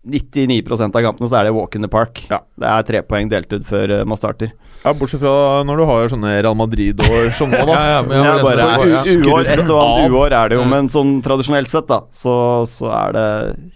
99% 0.05 0.95
av 0.95 1.03
kampene 1.07 1.29
så 1.29 1.39
er 1.39 1.47
det 1.47 1.55
walk 1.55 1.75
in 1.77 1.85
the 1.85 1.89
park. 1.91 2.21
Ja. 2.29 2.41
Det 2.59 2.69
er 2.69 2.85
tre 2.87 3.01
poeng 3.07 3.31
delt 3.31 3.51
ut 3.53 3.65
før 3.67 3.99
eh, 3.99 4.05
man 4.07 4.19
starter. 4.19 4.53
Ja, 4.85 4.93
Bortsett 4.93 5.23
fra 5.23 5.63
når 5.65 5.81
du 5.81 5.85
har 5.89 6.11
sånne 6.13 6.35
Real 6.45 6.57
Madrid 6.57 7.01
og 7.01 7.31
sånne, 7.39 7.63
da. 7.65 7.73
Ja, 7.73 7.95
ja, 7.95 8.03
men 8.05 8.21
ja, 8.21 8.35
bare 8.45 8.69
Uår, 9.25 9.49
et 9.49 9.65
og 9.65 9.81
annet 9.81 10.13
uår 10.13 10.37
er 10.37 10.53
det 10.53 10.59
jo, 10.59 10.65
men 10.69 10.91
sånn 10.93 11.17
tradisjonelt 11.25 11.71
sett, 11.71 11.89
da, 11.89 12.03
så, 12.13 12.35
så 12.69 12.91
er 12.93 13.17
det 13.17 13.27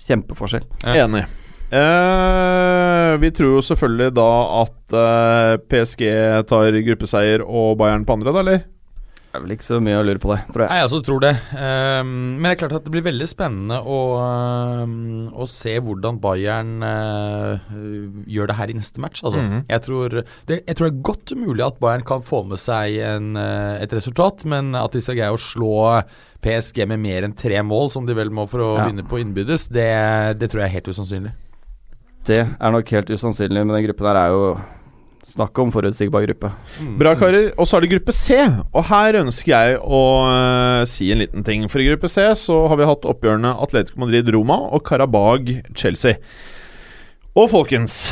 kjempeforskjell. 0.05 0.67
Ja. 0.85 1.05
Enig. 1.07 1.25
Eh, 1.69 3.11
vi 3.21 3.29
tror 3.33 3.57
jo 3.57 3.61
selvfølgelig 3.65 4.13
da 4.17 4.29
at 4.63 4.95
eh, 5.01 5.53
PSG 5.69 6.03
tar 6.49 6.77
gruppeseier 6.87 7.43
og 7.45 7.75
Bayern 7.81 8.05
på 8.05 8.17
andre, 8.17 8.33
da, 8.33 8.43
eller? 8.45 8.63
Det 9.29 9.37
er 9.37 9.43
vel 9.43 9.51
ikke 9.53 9.65
så 9.67 9.77
mye 9.77 9.97
å 9.99 10.05
lure 10.07 10.17
på 10.17 10.31
det, 10.33 10.39
tror 10.49 10.63
jeg. 10.63 10.69
Nei, 10.71 10.77
jeg 10.79 10.85
også 10.87 10.99
tror 11.05 11.19
det. 11.21 11.31
Um, 11.53 12.07
men 12.41 12.47
det 12.47 12.53
er 12.55 12.59
klart 12.63 12.73
at 12.79 12.85
det 12.87 12.93
blir 12.95 13.03
veldig 13.05 13.27
spennende 13.29 13.75
å, 13.85 13.97
um, 14.81 15.27
å 15.37 15.45
se 15.45 15.75
hvordan 15.85 16.17
Bayern 16.23 16.71
uh, 16.81 17.59
gjør 18.25 18.49
det 18.49 18.55
her 18.57 18.73
i 18.73 18.77
neste 18.79 18.97
match. 19.03 19.21
Altså, 19.21 19.43
Mhm. 19.43 19.59
jeg, 19.69 19.83
tror, 19.85 20.15
det, 20.49 20.57
jeg 20.65 20.75
tror 20.79 20.89
det 20.89 20.95
er 20.95 21.03
godt 21.11 21.35
mulig 21.37 21.61
at 21.67 21.77
Bayern 21.79 22.05
kan 22.09 22.25
få 22.25 22.41
med 22.49 22.57
seg 22.57 22.97
en, 23.05 23.29
uh, 23.37 23.77
et 23.77 23.93
resultat, 23.93 24.41
men 24.49 24.73
at 24.73 24.97
de 24.97 25.03
skal 25.05 25.19
greie 25.21 25.37
å 25.37 25.37
slå 25.37 26.01
PSG 26.41 26.87
med 26.89 26.99
mer 27.05 27.29
enn 27.29 27.37
tre 27.37 27.61
mål, 27.61 27.91
som 27.93 28.09
de 28.09 28.17
vel 28.17 28.33
må 28.33 28.47
for 28.49 28.65
å 28.65 28.71
Ja. 28.79 28.87
vinne 28.89 29.05
på 29.05 29.21
innbydes, 29.21 29.69
det, 29.69 30.39
det 30.41 30.49
tror 30.49 30.63
jeg 30.65 30.71
er 30.71 30.77
helt 30.79 30.89
usannsynlig. 30.89 31.35
Det 32.25 32.41
er 32.47 32.71
nok 32.73 32.89
helt 32.97 33.13
usannsynlig, 33.13 33.61
men 33.61 33.75
den 33.77 33.85
gruppen 33.91 34.09
her 34.09 34.23
er 34.25 34.33
jo 34.33 34.57
Snakk 35.29 35.59
om 35.61 35.69
forutsigbar 35.69 36.23
gruppe. 36.25 36.49
Bra, 36.97 37.13
karer. 37.19 37.51
Og 37.59 37.67
så 37.69 37.77
er 37.77 37.85
det 37.85 37.91
gruppe 37.91 38.13
C. 38.15 38.39
Og 38.73 38.87
her 38.89 39.19
ønsker 39.21 39.51
jeg 39.51 39.75
å 39.79 40.01
uh, 40.25 40.85
si 40.89 41.11
en 41.13 41.21
liten 41.21 41.45
ting. 41.45 41.67
For 41.69 41.83
i 41.83 41.89
gruppe 41.91 42.09
C 42.09 42.25
så 42.39 42.63
har 42.71 42.79
vi 42.79 42.87
hatt 42.89 43.05
oppgjørene 43.09 43.51
Atletico 43.61 44.01
Madrid-Roma 44.01 44.57
og 44.73 44.81
Karabag-Chelsea. 44.89 46.17
Og 47.37 47.45
folkens 47.51 48.07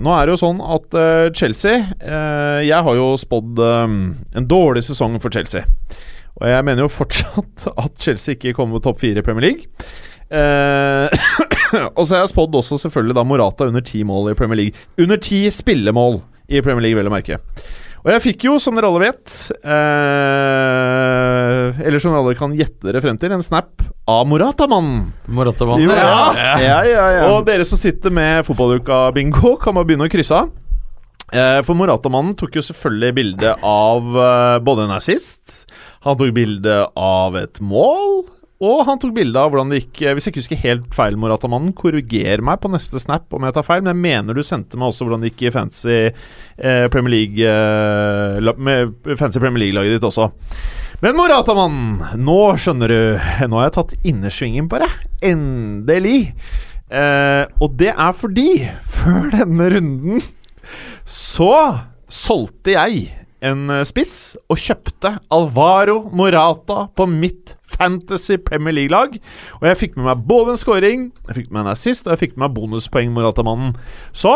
nå 0.00 0.12
er 0.14 0.28
det 0.28 0.36
jo 0.36 0.40
sånn 0.40 0.60
at 0.64 0.96
uh, 0.96 1.28
Chelsea 1.34 1.80
uh, 1.82 2.60
Jeg 2.62 2.78
har 2.86 2.94
jo 2.94 3.08
spådd 3.18 3.58
en 3.60 4.46
dårlig 4.48 4.84
sesong 4.86 5.18
for 5.20 5.34
Chelsea. 5.34 5.66
Og 6.40 6.46
jeg 6.48 6.64
mener 6.64 6.86
jo 6.86 6.92
fortsatt 6.94 7.66
at 7.84 7.98
Chelsea 8.00 8.38
ikke 8.38 8.54
kommer 8.56 8.78
på 8.78 8.88
topp 8.88 9.02
fire 9.04 9.20
i 9.20 9.26
Premier 9.26 9.50
League. 9.50 9.90
Eh, 10.30 11.10
og 11.98 12.04
så 12.06 12.14
har 12.14 12.22
jeg 12.22 12.32
spådd 12.32 12.54
også 12.62 12.78
selvfølgelig 12.84 13.16
da 13.18 13.26
Morata 13.26 13.66
under 13.66 13.82
ti 13.84 14.04
mål 14.06 14.32
i 14.32 14.38
Premier 14.38 14.58
League. 14.64 14.76
Under 15.00 15.18
ti 15.20 15.40
spillemål 15.52 16.20
i 16.50 16.62
Premier 16.62 16.82
League, 16.86 16.98
vel 16.98 17.10
å 17.10 17.14
merke. 17.14 17.36
Og 18.00 18.08
jeg 18.14 18.22
fikk 18.24 18.46
jo, 18.46 18.54
som 18.62 18.76
dere 18.78 18.88
alle 18.88 19.02
vet, 19.02 19.32
eh, 19.60 19.66
eller 21.84 22.00
som 22.00 22.14
dere 22.14 22.22
alle 22.22 22.38
kan 22.38 22.54
gjette 22.56 22.86
dere 22.86 23.02
frem 23.04 23.18
til, 23.20 23.34
en 23.36 23.44
snap 23.44 23.82
av 24.08 24.22
Morata-mannen. 24.30 25.10
Moratamann. 25.28 25.82
Jo, 25.84 25.92
ja. 25.92 26.32
Ja, 26.62 26.78
ja, 26.88 27.04
ja. 27.18 27.26
Og 27.28 27.44
dere 27.48 27.66
som 27.68 27.78
sitter 27.80 28.10
med 28.14 28.46
fotballuka-bingo, 28.48 29.58
kan 29.60 29.76
bare 29.76 29.88
begynne 29.90 30.08
å 30.08 30.12
krysse 30.12 30.38
av. 30.38 30.48
Eh, 31.30 31.60
for 31.66 31.74
Morata-mannen 31.78 32.32
tok 32.40 32.56
jo 32.56 32.62
selvfølgelig 32.64 33.12
bilde 33.20 33.50
av 33.62 34.02
eh, 34.16 34.56
både 34.64 34.88
en 34.88 34.96
assist, 34.96 35.66
han 36.06 36.16
tok 36.18 36.32
bilde 36.34 36.74
av 36.96 37.36
et 37.38 37.60
mål, 37.60 38.24
og 38.60 38.82
han 38.84 38.98
tok 39.00 39.14
bilde 39.16 39.40
av 39.40 39.48
hvordan 39.52 39.70
det 39.72 39.78
gikk 39.78 40.02
eh, 40.04 40.14
Hvis 40.16 40.26
jeg 40.26 40.34
ikke 40.34 40.42
husker 40.42 40.60
helt 40.66 40.88
feil, 40.96 41.14
Morata-mannen, 41.20 41.72
korriger 41.76 42.42
meg 42.44 42.60
på 42.60 42.68
neste 42.68 43.00
snap 43.00 43.32
om 43.32 43.46
jeg 43.46 43.56
tar 43.56 43.64
feil, 43.64 43.80
men 43.80 43.94
jeg 43.94 44.02
mener 44.04 44.36
du 44.36 44.44
sendte 44.44 44.76
meg 44.76 44.90
også 44.90 45.06
hvordan 45.06 45.24
det 45.24 45.30
gikk 45.32 45.46
i 45.48 45.52
fancy 45.54 45.94
eh, 45.96 46.84
Premier 46.92 47.14
League 47.14 47.46
eh, 47.48 48.50
Med 48.60 48.92
fancy 49.16 49.40
Premier 49.40 49.64
League-laget 49.64 49.96
ditt 49.96 50.08
også. 50.10 50.28
Men 51.00 51.16
Morata-mannen, 51.16 52.20
nå 52.20 52.40
skjønner 52.60 52.92
du 52.92 53.46
Nå 53.48 53.62
har 53.62 53.70
jeg 53.70 53.76
tatt 53.78 53.94
innersvingen 54.12 54.68
på 54.68 54.82
deg. 54.82 54.98
Endelig. 55.30 56.18
Eh, 56.92 57.44
og 57.64 57.78
det 57.80 57.94
er 57.94 58.18
fordi, 58.18 58.50
før 58.98 59.30
denne 59.38 59.70
runden, 59.72 60.20
så 61.08 61.54
solgte 62.12 62.76
jeg 62.76 63.08
en 63.40 63.72
spiss 63.88 64.36
og 64.52 64.60
kjøpte 64.60 65.14
Alvaro 65.32 66.02
Morata 66.12 66.90
på 66.92 67.06
mitt 67.08 67.54
Fantasy 67.80 68.36
Premier 68.44 68.76
League-lag. 68.76 69.16
Og 69.60 69.68
jeg 69.70 69.78
fikk 69.80 69.96
med 69.98 70.10
meg 70.12 70.24
både 70.28 70.54
en 70.54 70.60
scoring, 70.60 71.06
jeg 71.30 71.38
fikk 71.40 71.50
med 71.50 71.58
meg 71.62 71.66
en 71.66 71.74
assist, 71.74 72.06
og 72.06 72.14
jeg 72.14 72.26
fikk 72.26 72.36
med 72.36 72.46
meg 72.48 72.56
bonuspoeng 72.58 73.12
Morata-mannen. 73.16 73.72
Så 74.12 74.34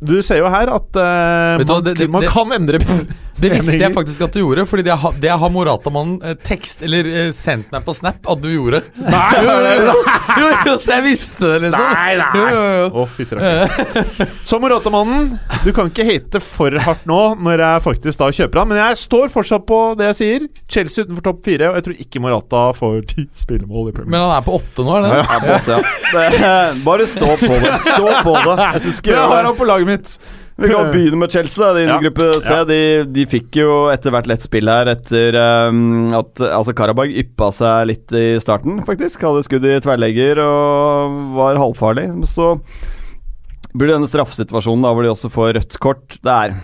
du 0.00 0.14
ser 0.24 0.40
jo 0.40 0.48
her 0.48 0.70
at 0.72 0.94
hva, 0.96 1.58
man, 1.60 1.84
det- 1.84 1.98
det- 1.98 2.10
man 2.10 2.22
kan 2.24 2.52
endre 2.56 2.78
Det 3.40 3.52
visste 3.54 3.76
jeg 3.80 3.94
faktisk 3.96 4.26
at 4.26 4.36
du 4.36 4.42
gjorde, 4.42 4.66
fordi 4.68 4.84
det 4.86 4.96
har, 5.02 5.16
det 5.22 5.32
har 5.42 5.52
Morata-mannen 5.52 6.18
eh, 6.26 6.36
tekst 6.46 6.84
Eller 6.86 7.08
eh, 7.08 7.30
sendt 7.36 7.70
meg 7.72 7.84
på 7.86 7.94
Snap 7.96 8.28
at 8.30 8.42
du 8.42 8.48
gjorde. 8.52 8.82
Nei, 9.00 9.30
Jo, 9.46 9.54
jo, 9.64 10.50
jo, 10.68 10.74
så 10.80 10.96
jeg 10.98 11.06
visste 11.08 11.42
det, 11.42 11.58
liksom. 11.66 11.86
Nei, 11.90 12.12
nei. 12.20 12.28
Jo, 12.36 12.44
jo, 12.54 12.66
jo. 12.76 12.86
Oh. 13.02 14.34
Så 14.46 14.60
Morata-mannen, 14.62 15.32
du 15.64 15.72
kan 15.76 15.90
ikke 15.90 16.06
hate 16.06 16.42
for 16.44 16.76
hardt 16.84 17.06
nå 17.08 17.20
når 17.40 17.64
jeg 17.64 17.84
faktisk 17.86 18.20
da 18.20 18.30
kjøper 18.40 18.62
han, 18.62 18.70
men 18.72 18.82
jeg 18.82 19.00
står 19.02 19.32
fortsatt 19.32 19.66
på 19.68 19.80
det 19.98 20.10
jeg 20.12 20.18
sier. 20.20 20.46
Chelsea 20.70 21.06
utenfor 21.06 21.26
topp 21.30 21.42
fire, 21.48 21.70
og 21.70 21.80
jeg 21.80 21.88
tror 21.88 22.04
ikke 22.06 22.24
Morata 22.24 22.64
får 22.76 23.00
ti 23.10 23.26
spillemål 23.40 23.90
i 23.90 23.96
Premier 23.96 24.14
Men 24.14 24.26
han 24.26 24.36
er 24.36 24.46
på 24.46 24.58
åtte 24.60 24.86
nå, 24.86 24.98
er 24.98 25.06
det? 25.06 25.14
Ja, 25.16 25.30
Ja, 25.30 25.38
på 25.40 25.46
en 25.46 25.70
ja. 25.70 25.80
Det, 26.10 26.84
bare 26.84 27.06
stå 27.06 27.36
på 27.40 27.58
det. 27.62 27.72
Stå 27.86 28.12
på 28.24 28.36
det. 28.44 28.56
Jeg 28.84 29.12
Jeg 29.12 29.16
har 29.32 29.44
han 29.44 29.56
på 29.56 29.64
laget 29.68 29.86
mitt. 29.86 30.18
Vi 30.60 30.68
kan 30.70 30.90
begynne 30.94 31.18
med 31.22 31.32
Chelsea. 31.32 31.64
da, 31.64 31.72
Din 31.78 31.88
Ja. 31.90 31.98
gruppe 32.04 32.28
C. 32.44 32.56
De, 32.68 32.80
de 33.16 33.26
fikk 33.30 33.60
jo 33.62 33.74
etter 33.92 34.12
hvert 34.14 34.28
lett 34.30 34.44
spill 34.44 34.68
her 34.70 34.90
etter 34.92 35.36
um, 35.70 36.08
at 36.14 36.42
altså 36.50 36.74
Karabag 36.76 37.12
yppa 37.24 37.50
seg 37.56 37.88
litt 37.90 38.16
i 38.16 38.26
starten, 38.42 38.82
faktisk. 38.86 39.22
Hadde 39.24 39.44
skudd 39.48 39.64
i 39.68 39.78
tverrlegger 39.82 40.42
og 40.44 41.20
var 41.38 41.60
halvfarlig. 41.60 42.08
Så 42.28 42.54
blir 43.72 43.88
det 43.90 43.96
denne 44.00 44.10
straffesituasjonen 44.10 44.82
da 44.84 44.92
hvor 44.96 45.06
de 45.06 45.12
også 45.14 45.30
får 45.32 45.54
rødt 45.58 45.76
kort. 45.82 46.16
Det 46.26 46.32
er, 46.34 46.56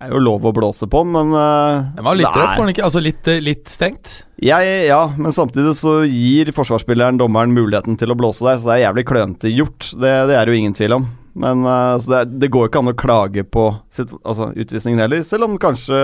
er 0.00 0.12
jo 0.14 0.20
lov 0.22 0.44
å 0.48 0.52
blåse 0.56 0.86
på 0.90 1.02
den, 1.04 1.14
men 1.16 1.32
uh, 1.36 1.86
Den 1.96 2.04
var 2.06 2.18
litt 2.18 2.28
det 2.28 2.40
røff, 2.42 2.56
var 2.58 2.64
den 2.66 2.74
ikke? 2.74 2.84
Altså 2.88 3.02
litt, 3.04 3.30
eh, 3.32 3.40
litt 3.44 3.72
stengt? 3.72 4.18
jeg, 4.40 4.68
ja, 4.88 5.02
men 5.20 5.34
samtidig 5.36 5.74
så 5.76 5.98
gir 6.08 6.48
forsvarsspilleren 6.56 7.18
dommeren 7.20 7.52
muligheten 7.52 7.98
til 8.00 8.12
å 8.12 8.16
blåse 8.16 8.44
der, 8.46 8.56
så 8.60 8.70
det 8.70 8.76
er 8.78 8.84
jævlig 8.86 9.04
klønete 9.10 9.50
gjort. 9.52 9.90
Det, 10.00 10.12
det 10.30 10.36
er 10.38 10.44
det 10.48 10.54
jo 10.54 10.60
ingen 10.62 10.76
tvil 10.78 10.94
om. 10.96 11.08
Men 11.40 11.64
altså, 11.66 12.12
det, 12.12 12.40
det 12.42 12.52
går 12.52 12.68
ikke 12.68 12.82
an 12.82 12.92
å 12.92 12.98
klage 12.98 13.46
på 13.48 13.70
sitt, 13.94 14.12
altså, 14.20 14.50
utvisningen 14.52 15.02
heller, 15.04 15.24
selv 15.26 15.48
om 15.48 15.56
kanskje 15.60 16.00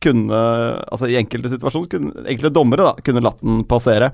kunne 0.00 0.36
Altså 0.90 1.08
i 1.10 1.16
enkelte 1.20 1.52
situasjoner 1.52 1.90
kunne 1.92 2.24
enkelte 2.24 2.52
dommere 2.56 2.86
da 2.88 3.04
kunne 3.04 3.22
latt 3.24 3.40
den 3.44 3.62
passere. 3.68 4.10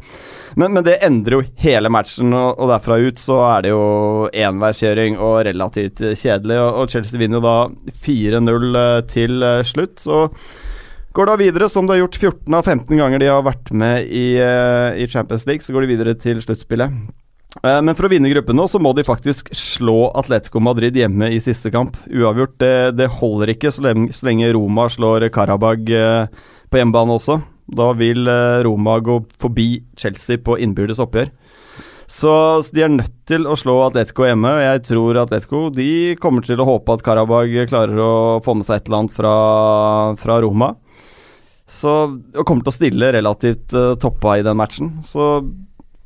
Men, 0.59 0.75
men 0.75 0.85
det 0.87 0.99
endrer 1.07 1.39
jo 1.39 1.45
hele 1.63 1.91
matchen, 1.93 2.35
og, 2.35 2.57
og 2.59 2.73
derfra 2.73 2.99
ut 3.03 3.21
så 3.23 3.41
er 3.53 3.67
det 3.67 3.75
jo 3.75 3.85
enveiskjøring 4.47 5.19
og 5.23 5.37
relativt 5.49 6.03
kjedelig. 6.19 6.59
Og, 6.63 6.81
og 6.83 6.95
Chelsea 6.95 7.21
vinner 7.21 7.41
jo 7.41 7.47
da 7.47 8.01
4-0 8.07 8.81
eh, 8.83 9.03
til 9.13 9.47
eh, 9.47 9.61
slutt. 9.67 10.01
Så 10.03 10.25
går 11.17 11.31
da 11.31 11.37
videre, 11.41 11.71
som 11.73 11.87
det 11.87 11.97
har 11.97 12.05
gjort 12.05 12.19
14 12.19 12.59
av 12.59 12.67
15 12.67 12.99
ganger 12.99 13.23
de 13.23 13.31
har 13.33 13.47
vært 13.47 13.71
med 13.73 14.11
i, 14.11 14.27
i 14.37 15.07
Champions 15.09 15.47
League, 15.49 15.65
så 15.65 15.73
går 15.73 15.87
de 15.87 15.95
videre 15.95 16.19
til 16.21 16.43
sluttspillet. 16.45 16.99
Eh, 17.63 17.81
Men 17.83 17.95
for 17.97 18.09
å 18.09 18.13
vinne 18.13 18.31
gruppen 18.33 18.59
nå, 18.59 18.67
så 18.69 18.81
må 18.83 18.93
de 18.97 19.07
faktisk 19.07 19.53
slå 19.57 20.11
Atletico 20.19 20.61
Madrid 20.61 20.97
hjemme 20.97 21.31
i 21.33 21.41
siste 21.43 21.73
kamp. 21.75 21.97
Uavgjort, 22.11 22.59
det, 22.63 22.75
det 23.01 23.11
holder 23.21 23.55
ikke 23.55 23.73
så 23.75 23.89
lenge, 23.89 24.13
så 24.17 24.29
lenge 24.31 24.53
Roma 24.57 24.89
slår 24.93 25.29
Karabag 25.35 25.91
eh, 25.91 26.47
på 26.71 26.81
hjemmebane 26.81 27.17
også. 27.17 27.41
Da 27.77 27.91
vil 27.99 28.29
eh, 28.31 28.63
Roma 28.67 28.99
gå 29.03 29.21
forbi 29.43 29.71
Chelsea 29.99 30.39
på 30.43 30.59
innbyrdes 30.63 31.03
oppgjør. 31.03 31.33
Så 32.07 32.33
så 32.63 32.71
de 32.71 32.85
er 32.85 32.93
nødt 32.93 33.15
til 33.27 33.49
å 33.51 33.57
slå 33.59 33.81
Atletico 33.83 34.23
hjemme. 34.29 34.47
og 34.47 34.63
Jeg 34.63 34.83
tror 34.87 35.19
Atletico 35.25 35.63
de 35.75 36.15
kommer 36.23 36.45
til 36.47 36.61
å 36.63 36.67
håpe 36.69 36.95
at 36.95 37.03
Karabag 37.03 37.51
klarer 37.67 37.99
å 37.99 38.13
få 38.45 38.55
med 38.55 38.69
seg 38.69 38.79
et 38.79 38.87
eller 38.87 39.01
annet 39.03 39.17
fra, 39.17 39.33
fra 40.21 40.37
Roma. 40.45 40.77
Så, 41.67 41.91
og 42.15 42.45
kommer 42.47 42.63
til 42.63 42.71
å 42.71 42.77
stille 42.77 43.11
relativt 43.11 43.75
uh, 43.75 43.97
toppa 43.99 44.37
i 44.39 44.45
den 44.47 44.55
matchen. 44.55 44.93
Så 45.03 45.43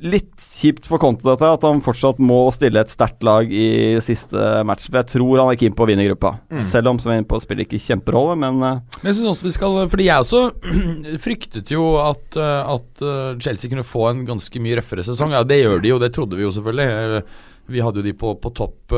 litt 0.00 0.40
kjipt 0.40 0.86
for 0.88 1.00
Conte 1.02 1.26
dette, 1.26 1.48
at 1.56 1.64
han 1.66 1.82
fortsatt 1.84 2.20
må 2.22 2.38
stille 2.54 2.80
et 2.80 2.92
sterkt 2.92 3.24
lag 3.26 3.50
i 3.52 3.98
siste 4.04 4.38
match. 4.66 4.88
For 4.88 5.00
jeg 5.00 5.10
tror 5.14 5.42
han 5.42 5.52
er 5.52 5.58
keen 5.60 5.76
på 5.76 5.84
å 5.84 5.88
vinne 5.90 6.06
gruppa. 6.08 6.34
Selv 6.66 6.92
om 6.92 7.00
som 7.00 7.12
jeg 7.12 7.20
er 7.20 7.22
inne 7.22 7.30
på, 7.30 7.40
spiller 7.42 7.66
ikke 7.66 7.80
kjemperolle, 7.84 8.38
men 8.40 8.62
eh, 8.66 8.80
Men 9.00 9.10
jeg 9.10 9.20
synes 9.20 9.34
også 9.34 9.48
vi 9.48 9.54
skal 9.56 9.76
Fordi 9.92 10.08
jeg 10.08 10.24
også 10.24 10.42
fryktet 11.26 11.74
jo 11.74 11.84
at, 12.02 12.24
eh, 12.40 12.72
at 12.76 13.04
eh, 13.04 13.36
Chelsea 13.44 13.72
kunne 13.72 13.86
få 13.86 14.08
en 14.10 14.24
ganske 14.28 14.64
mye 14.64 14.80
røffere 14.80 15.04
sesong. 15.06 15.36
Ja, 15.36 15.44
det 15.44 15.60
gjør 15.60 15.84
de 15.84 15.94
jo, 15.94 16.00
det 16.02 16.12
trodde 16.16 16.40
vi 16.40 16.46
jo 16.46 16.54
selvfølgelig. 16.56 17.22
Vi 17.70 17.84
hadde 17.84 18.00
jo 18.00 18.08
de 18.08 18.16
på, 18.18 18.32
på 18.42 18.50
topp 18.56 18.96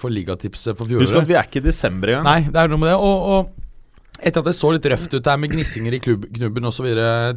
for 0.00 0.08
ligatipset 0.08 0.78
for 0.78 0.88
Husk 0.88 1.18
at 1.18 1.28
vi 1.28 1.36
er 1.36 1.44
ikke 1.44 1.60
i 1.60 1.66
desember 1.66 2.14
engang. 2.14 2.24
Nei, 2.24 2.48
det 2.48 2.62
er 2.62 2.70
noe 2.72 2.80
med 2.80 2.88
det. 2.88 2.96
Og, 2.96 3.26
og 3.34 3.63
etter 4.20 4.40
at 4.40 4.46
det 4.46 4.54
så 4.56 4.70
litt 4.74 4.86
røft 4.88 5.14
ut 5.14 5.24
der 5.26 5.38
med 5.40 5.50
gnissinger 5.52 5.96
i 5.96 6.00
klubb, 6.02 6.26
knubben 6.36 6.68
osv. 6.68 6.86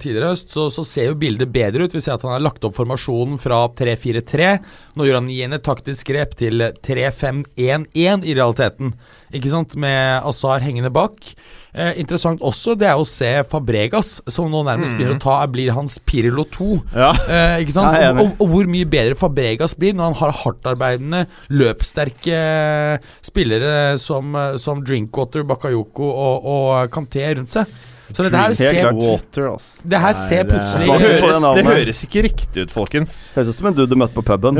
tidligere 0.01 0.31
høst, 0.31 0.53
så, 0.53 0.67
så 0.73 0.85
ser 0.85 1.09
jo 1.09 1.19
bildet 1.19 1.51
bedre 1.53 1.87
ut. 1.87 1.95
Vi 1.95 2.01
ser 2.03 2.15
at 2.15 2.25
han 2.25 2.35
har 2.35 2.43
lagt 2.45 2.65
opp 2.67 2.77
formasjonen 2.77 3.39
fra 3.41 3.63
3-4-3. 3.79 4.51
Nå 4.97 5.07
gjør 5.07 5.19
han 5.19 5.31
igjen 5.33 5.57
et 5.57 5.65
taktisk 5.65 6.11
grep 6.11 6.37
til 6.39 6.67
3-5-1-1 6.85 8.27
i 8.27 8.37
realiteten. 8.37 8.93
Ikke 9.35 9.51
sant, 9.51 9.73
med 9.79 10.21
Azar 10.21 10.61
hengende 10.63 10.93
bak. 10.93 11.33
Eh, 11.77 11.99
interessant 12.01 12.41
også, 12.41 12.73
det 12.79 12.87
er 12.89 12.97
å 12.97 13.05
se 13.05 13.29
Fabregas, 13.51 14.15
som 14.33 14.49
nå 14.49 14.63
nærmest 14.65 14.95
begynner 14.97 15.19
å 15.19 15.21
ta 15.21 15.35
blir 15.51 15.69
hans 15.75 15.99
Pirlo 16.01 16.47
2. 16.53 16.69
Ja. 16.97 17.11
Eh, 17.29 17.61
ikke 17.63 17.75
sant? 17.75 17.97
Ja, 18.01 18.13
og, 18.15 18.23
og, 18.23 18.41
og 18.41 18.53
hvor 18.53 18.71
mye 18.71 18.87
bedre 18.89 19.17
Fabregas 19.19 19.75
blir 19.77 19.93
når 19.93 20.09
han 20.09 20.17
har 20.23 20.33
hardtarbeidende, 20.41 21.25
løpssterke 21.53 22.39
spillere 23.25 23.75
som, 24.01 24.33
som 24.61 24.81
Drinkwater, 24.85 25.45
Bakayoko 25.47 26.09
og, 26.09 26.49
og 26.49 26.93
Kanté 26.93 27.29
rundt 27.37 27.53
seg. 27.53 27.69
Så 28.13 28.23
dette 28.23 28.39
her 28.39 28.53
ser. 28.57 28.91
Water, 28.97 29.47
ass. 29.51 29.67
det 29.83 29.99
her 29.99 30.13
ser 30.15 30.43
er, 30.43 30.47
plutselig 30.49 30.87
det, 30.87 31.07
høres, 31.21 31.45
det 31.57 31.63
høres 31.67 32.03
ikke 32.07 32.23
riktig 32.27 32.63
ut, 32.65 32.73
folkens. 32.73 33.15
høres 33.35 33.51
ut 33.51 33.59
som 33.59 33.69
en 33.71 33.77
dude 33.77 33.89
du 33.91 33.97
møtte 33.99 34.15
på 34.15 34.23
puben. 34.25 34.59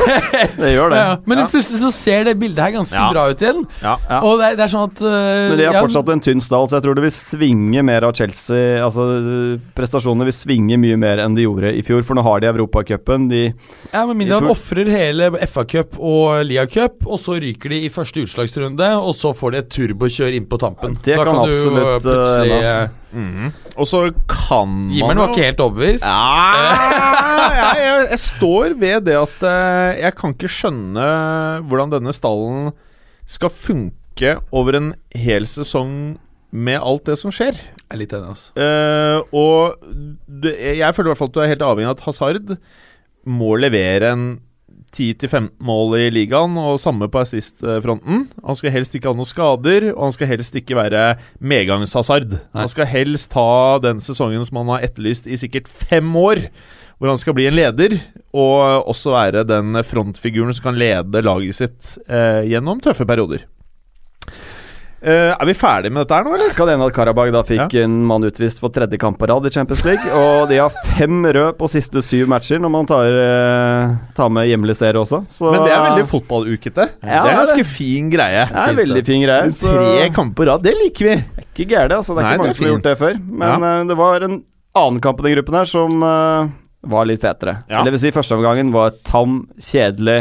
det 0.62 0.72
gjør 0.74 0.92
det. 0.92 1.00
ja, 1.00 1.16
Men 1.28 1.44
plutselig 1.52 1.80
så 1.82 1.92
ser 1.94 2.26
det 2.28 2.36
bildet 2.40 2.62
her 2.62 2.74
ganske 2.76 2.98
Ja. 2.98 3.08
bra 3.12 3.24
ut 3.32 3.42
igjen. 3.42 3.64
Ja. 3.82 3.96
Ja. 4.10 4.20
Og 4.28 4.38
det 4.40 4.52
det 4.58 4.66
er 4.66 4.72
sånn 4.72 4.90
at 4.90 5.00
uh, 5.02 5.12
Men 5.52 5.58
de 5.58 5.66
har 5.66 5.78
ja, 5.78 5.82
fortsatt 5.82 6.12
en 6.12 6.22
tynn 6.22 6.42
stall, 6.44 6.68
så 6.68 6.78
jeg 6.78 6.86
tror 6.86 6.98
det 6.98 7.04
vil 7.06 7.14
svinge 7.16 7.84
mer 7.86 8.06
av 8.06 8.14
Chelsea. 8.18 8.76
Altså, 8.84 9.06
prestasjonene 9.76 10.28
vil 10.28 10.36
svinge 10.36 10.78
mye 10.80 10.98
mer 11.00 11.22
enn 11.24 11.36
de 11.38 11.46
gjorde 11.46 11.72
i 11.72 11.82
fjor, 11.86 12.04
for 12.06 12.18
nå 12.18 12.24
har 12.26 12.42
de 12.44 12.50
Europacupen. 12.52 13.28
De 13.32 13.42
Ja, 13.92 14.04
Med 14.06 14.16
mindre 14.20 14.40
han 14.40 14.50
ofrer 14.52 14.90
hele 14.92 15.30
FA-cup 15.48 15.98
og 15.98 16.44
Lia-cup, 16.46 17.06
og 17.08 17.18
så 17.22 17.38
ryker 17.42 17.72
de 17.72 17.82
i 17.86 17.90
første 17.92 18.24
utslagsrunde, 18.26 18.88
og 19.00 19.14
så 19.16 19.32
får 19.36 19.54
de 19.54 19.62
et 19.62 19.72
turbokjør 19.72 20.36
inn 20.38 20.46
på 20.50 20.60
tampen. 20.60 20.98
Det 21.02 21.16
da 21.16 21.24
kan 21.24 21.40
kan, 21.40 21.48
du 21.48 21.56
absolutt, 21.56 21.82
uh, 21.82 21.92
uh, 21.92 22.00
plutselig 22.12 22.60
uh, 22.62 22.81
Mhm. 23.12 23.52
Og 23.76 23.86
så 23.88 24.02
kan 24.28 24.68
man 24.68 24.92
Jimmer'n 24.92 25.20
var 25.20 25.32
ikke 25.32 25.46
helt 25.46 25.62
overbevist. 25.64 26.04
Ja, 26.06 26.72
jeg, 27.52 27.82
jeg, 27.82 28.06
jeg 28.10 28.20
står 28.24 28.76
ved 28.80 29.06
det 29.08 29.16
at 29.20 29.46
eh, 29.48 30.00
jeg 30.02 30.16
kan 30.18 30.34
ikke 30.36 30.50
skjønne 30.52 31.06
hvordan 31.68 31.92
denne 31.94 32.14
stallen 32.16 32.72
skal 33.28 33.52
funke 33.52 34.36
over 34.52 34.76
en 34.78 34.92
hel 35.16 35.46
sesong 35.48 36.18
med 36.52 36.80
alt 36.80 37.06
det 37.08 37.16
som 37.20 37.32
skjer. 37.32 37.56
Jeg 37.56 37.96
er 37.96 38.00
litt 38.00 38.12
enig, 38.16 38.32
altså. 38.34 38.52
Uh, 38.56 39.18
og 39.36 39.86
du, 40.28 40.48
jeg 40.52 40.94
føler 40.96 41.08
i 41.08 41.12
hvert 41.12 41.20
fall 41.20 41.30
at 41.32 41.36
du 41.36 41.42
er 41.44 41.52
helt 41.52 41.64
avhengig 41.64 41.90
av 41.90 41.96
at 41.96 42.06
Hazard 42.06 42.56
må 43.28 43.54
levere 43.60 44.12
en 44.12 44.26
10-15 44.92 45.48
mål 45.64 45.96
i 45.98 46.10
ligaen, 46.12 46.56
og 46.60 46.80
samme 46.80 47.08
på 47.08 47.22
assist-fronten. 47.22 48.26
Han 48.44 48.58
skal 48.58 48.74
helst 48.74 48.96
ikke 48.96 49.10
ha 49.10 49.16
noen 49.16 49.28
skader, 49.28 49.88
og 49.94 50.06
han 50.08 50.14
skal 50.16 50.30
helst 50.34 50.58
ikke 50.58 50.78
være 50.78 51.04
medgangs-Hazard. 51.40 52.38
Han 52.56 52.70
skal 52.70 52.90
helst 52.90 53.34
ha 53.38 53.78
den 53.82 54.02
sesongen 54.04 54.44
som 54.48 54.60
han 54.62 54.74
har 54.74 54.86
etterlyst 54.88 55.28
i 55.28 55.40
sikkert 55.40 55.70
fem 55.70 56.12
år. 56.18 56.46
Hvor 57.00 57.10
han 57.10 57.18
skal 57.18 57.34
bli 57.34 57.48
en 57.48 57.56
leder, 57.56 57.96
og 58.30 58.86
også 58.92 59.16
være 59.16 59.46
den 59.48 59.80
frontfiguren 59.82 60.54
som 60.54 60.68
kan 60.68 60.78
lede 60.78 61.24
laget 61.24 61.58
sitt 61.58 61.96
eh, 62.06 62.44
gjennom 62.52 62.78
tøffe 62.84 63.08
perioder. 63.08 63.42
Eh, 65.02 65.32
er 65.34 65.46
vi 65.48 65.54
ferdige 65.58 65.90
med 65.90 66.04
dette 66.04 66.14
her 66.14 66.22
nå, 66.22 66.32
eller? 66.36 66.52
kan 66.54 66.68
hende 66.70 66.86
at 66.86 66.94
Karabag 66.94 67.32
da 67.34 67.40
fikk 67.42 67.72
en 67.80 67.94
mann 68.06 68.22
utvist 68.22 68.60
for 68.62 68.70
tredje 68.70 69.00
kamp 69.02 69.16
på 69.18 69.26
rad 69.26 69.48
i 69.48 69.50
Champions 69.50 69.82
League. 69.82 70.04
Og 70.14 70.44
de 70.46 70.60
har 70.60 70.76
fem 70.94 71.24
rød 71.26 71.56
på 71.58 71.68
siste 71.72 71.98
syv 72.06 72.28
matcher 72.30 72.60
når 72.62 72.70
man 72.70 72.86
tar, 72.86 73.16
uh, 73.18 73.96
tar 74.14 74.28
med 74.30 74.46
hjemlig 74.46 74.76
serie 74.78 75.00
også. 75.00 75.24
Så, 75.26 75.48
Men 75.50 75.64
det 75.66 75.72
er 75.74 75.82
veldig 75.88 76.04
fotballukete. 76.06 76.86
Ja, 77.02 77.16
det 77.16 77.32
er 77.32 77.32
en 77.32 77.40
ganske 77.40 77.66
fin 77.66 78.12
greie. 78.12 78.44
det 78.46 78.62
er 78.62 78.74
en 78.76 78.78
veldig 78.78 79.02
fin 79.08 79.24
greie. 79.24 79.48
Så 79.58 79.72
Tre 79.74 80.04
kamper 80.14 80.38
på 80.38 80.46
rad, 80.52 80.62
det 80.62 80.74
liker 80.78 81.08
vi. 81.08 81.16
Det 81.18 81.42
er 81.42 81.48
ikke 81.48 81.66
gærent, 81.72 81.96
altså. 81.96 82.14
Det 82.14 82.22
er 82.22 82.28
Nei, 82.28 82.34
ikke 82.36 82.44
mange 82.44 82.52
er 82.52 82.58
som 82.58 82.66
har 82.66 82.72
gjort 82.76 82.86
det 82.86 82.94
før. 83.00 83.18
Men 83.42 83.66
eh, 83.70 83.80
det 83.90 83.96
var 83.98 84.26
en 84.28 84.36
annen 84.82 85.00
kamp 85.02 85.18
i 85.18 85.26
den 85.26 85.34
gruppen 85.34 85.58
her 85.58 85.72
som 85.72 86.04
var 86.92 87.10
litt 87.10 87.26
fetere. 87.26 87.56
Ja. 87.66 87.82
Det 87.82 87.96
vil 87.96 88.04
si, 88.04 88.14
første 88.14 88.38
omgangen 88.38 88.70
var 88.74 88.94
tam, 89.06 89.42
kjedelig. 89.58 90.20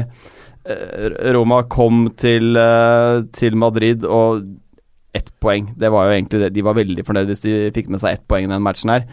Roma 1.33 1.61
kom 1.69 2.03
til, 2.21 2.57
til 3.33 3.55
Madrid 3.57 4.03
og 4.05 4.43
ett 5.17 5.31
poeng. 5.43 5.71
Det 5.77 5.91
var 5.91 6.07
jo 6.07 6.17
egentlig 6.17 6.41
det. 6.45 6.51
De 6.55 6.65
var 6.65 6.77
veldig 6.77 7.05
fornøyd 7.07 7.31
hvis 7.31 7.45
de 7.45 7.55
fikk 7.75 7.89
med 7.91 8.03
seg 8.03 8.17
ett 8.17 8.27
poeng 8.29 8.47
i 8.47 8.51
den 8.51 8.63
matchen 8.63 8.93
her. 8.93 9.07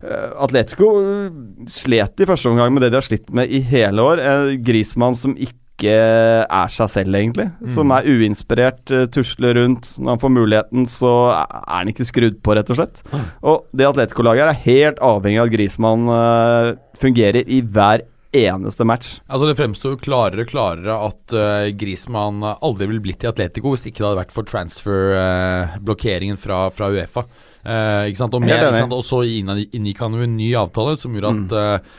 Eh, 0.00 0.28
Atletico 0.40 0.92
eh, 0.96 1.32
slet 1.68 2.22
i 2.22 2.28
første 2.28 2.48
omgang 2.48 2.72
med 2.72 2.86
det 2.86 2.92
de 2.92 3.00
har 3.00 3.06
slitt 3.06 3.32
med 3.36 3.50
i 3.52 3.60
hele 3.64 4.04
år. 4.04 4.22
Grismann 4.64 5.18
som 5.18 5.34
ikke 5.36 5.56
er 5.80 6.72
seg 6.72 6.90
selv, 6.92 7.16
egentlig. 7.16 7.46
Som 7.72 7.92
er 7.96 8.08
uinspirert, 8.08 8.82
eh, 8.92 9.06
tusler 9.12 9.56
rundt. 9.56 9.94
Når 9.98 10.14
han 10.14 10.22
får 10.22 10.34
muligheten, 10.36 10.86
så 10.92 11.12
er 11.32 11.66
han 11.72 11.92
ikke 11.92 12.08
skrudd 12.08 12.40
på, 12.44 12.56
rett 12.56 12.72
og 12.72 12.80
slett. 12.80 13.02
Og 13.40 13.66
det 13.76 13.88
Atletico-laget 13.88 14.48
er 14.48 14.64
helt 14.66 15.04
avhengig 15.04 15.40
av 15.40 15.50
at 15.50 15.54
Grismann 15.56 16.08
fungerer 17.00 17.48
i 17.48 17.62
hver 17.64 18.04
eneste 18.36 18.86
match. 18.86 19.18
Altså 19.26 19.48
Det 19.48 19.56
fremstår 19.58 19.96
jo 19.96 20.00
klarere 20.04 20.44
og 20.44 20.50
klarere 20.52 20.96
at 21.08 21.34
uh, 21.34 21.70
Griezmann 21.78 22.44
aldri 22.52 22.86
ville 22.90 23.02
blitt 23.02 23.24
i 23.26 23.30
Atletico 23.30 23.74
hvis 23.74 23.88
ikke 23.88 24.02
det 24.02 24.08
hadde 24.08 24.20
vært 24.22 24.34
for 24.36 24.50
transfer-blokkeringen 24.50 26.38
fra, 26.40 26.62
fra 26.74 26.90
Uefa. 26.94 27.26
Uh, 27.60 28.06
ikke 28.08 28.22
sant? 28.22 28.36
Og, 28.36 28.44
med, 28.44 28.54
ikke 28.54 28.84
sant? 28.84 28.96
og 28.96 29.04
så 29.06 29.24
inngikk 29.26 30.04
han 30.04 30.16
jo 30.16 30.24
en 30.26 30.38
ny 30.38 30.52
avtale 30.58 30.96
som 31.00 31.16
gjorde 31.16 31.34
at 31.34 31.56
eh, 31.60 31.98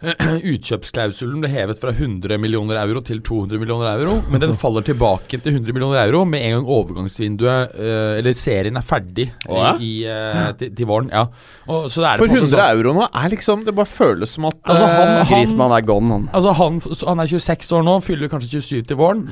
Utkjøpsklausulen 0.54 1.42
ble 1.42 1.50
hevet 1.52 1.80
fra 1.80 1.92
100 1.92 2.38
millioner 2.40 2.78
euro 2.80 3.02
til 3.04 3.18
200 3.26 3.60
millioner 3.60 3.90
euro, 4.00 4.14
men 4.32 4.40
den 4.40 4.54
faller 4.58 4.84
tilbake 4.86 5.40
til 5.44 5.52
100 5.58 5.74
millioner 5.76 6.00
euro 6.06 6.22
med 6.28 6.40
en 6.46 6.54
gang 6.56 6.70
overgangsvinduet, 6.76 7.74
eh, 7.76 8.14
eller 8.22 8.36
serien, 8.38 8.78
er 8.80 8.86
ferdig 8.86 9.26
oh, 9.48 9.58
ja? 9.60 9.74
i, 9.76 9.92
eh, 10.08 10.50
til, 10.60 10.72
til 10.78 10.88
våren. 10.88 11.10
Ja. 11.12 11.26
Og, 11.68 11.90
For 11.92 12.00
på 12.24 12.30
en 12.30 12.32
måte 12.32 12.40
100 12.40 12.54
sånn- 12.54 12.64
euro 12.80 12.94
nå 12.96 13.06
er 13.10 13.28
liksom 13.34 13.64
Det 13.68 13.74
bare 13.76 13.86
føles 13.92 14.32
som 14.38 14.48
at 14.48 14.56
Altså, 14.64 14.86
han- 14.88 15.08
eh, 15.08 15.24
han- 15.24 15.26
Grismann 15.44 15.76
er 15.76 15.84
gone, 15.86 16.10
han. 16.16 16.28
Altså 16.32 16.54
han, 16.56 16.80
han 17.06 17.20
er 17.20 17.26
26 17.36 17.72
år 17.76 17.84
nå, 17.84 17.98
fyller 18.02 18.28
kanskje 18.32 18.60
27 18.62 18.82
til 18.88 18.96
våren. 18.96 19.28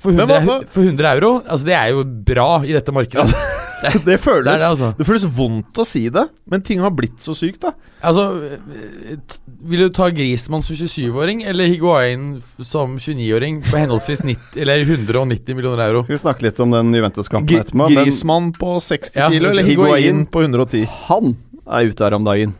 For 0.00 0.10
100, 0.12 0.26
hva- 0.26 0.42
hva- 0.46 0.60
for 0.68 0.82
100 0.86 1.14
euro, 1.16 1.32
altså 1.44 1.66
det 1.68 1.74
er 1.78 1.88
jo 1.94 2.04
bra 2.04 2.50
i 2.66 2.72
dette 2.76 2.92
markedet. 2.94 3.28
det, 4.04 4.18
føles, 4.20 4.44
Det 4.44 4.58
det, 4.60 4.66
altså. 4.68 4.88
det 4.98 5.06
føles 5.08 5.24
vondt 5.36 5.78
å 5.80 5.84
si 5.88 6.02
det, 6.12 6.26
men 6.52 6.60
ting 6.66 6.82
har 6.84 6.90
blitt 6.92 7.16
så 7.24 7.32
sykt, 7.36 7.62
da. 7.64 7.70
Altså, 8.04 8.26
vil 9.70 9.84
du 9.86 9.88
ta 9.96 10.08
Grismann 10.12 10.62
som 10.66 10.76
27-åring, 10.76 11.42
eller 11.48 11.68
Higuain 11.70 12.26
som 12.64 12.98
29-åring 13.00 13.62
på 13.68 13.76
henholdsvis 13.80 14.22
90, 14.24 14.56
eller 14.64 14.84
190 14.84 15.56
millioner 15.56 15.86
euro? 15.88 16.02
Skal 16.04 16.16
vi 16.18 16.22
snakke 16.24 16.46
litt 16.48 16.60
om 16.64 16.74
den 16.76 16.92
Juventus-kampen 16.96 17.62
etterpå? 17.62 17.88
Grismann 17.94 18.50
på 18.56 18.74
60 18.84 19.16
Ja, 19.22 19.30
kilo, 19.32 19.48
eller 19.52 19.64
Higuain. 19.68 19.96
Higuain 19.96 20.26
på 20.32 20.44
110? 20.44 20.84
han 21.08 21.32
er 21.70 21.88
ute 21.92 22.04
her 22.04 22.16
om 22.20 22.24
dagen. 22.26 22.56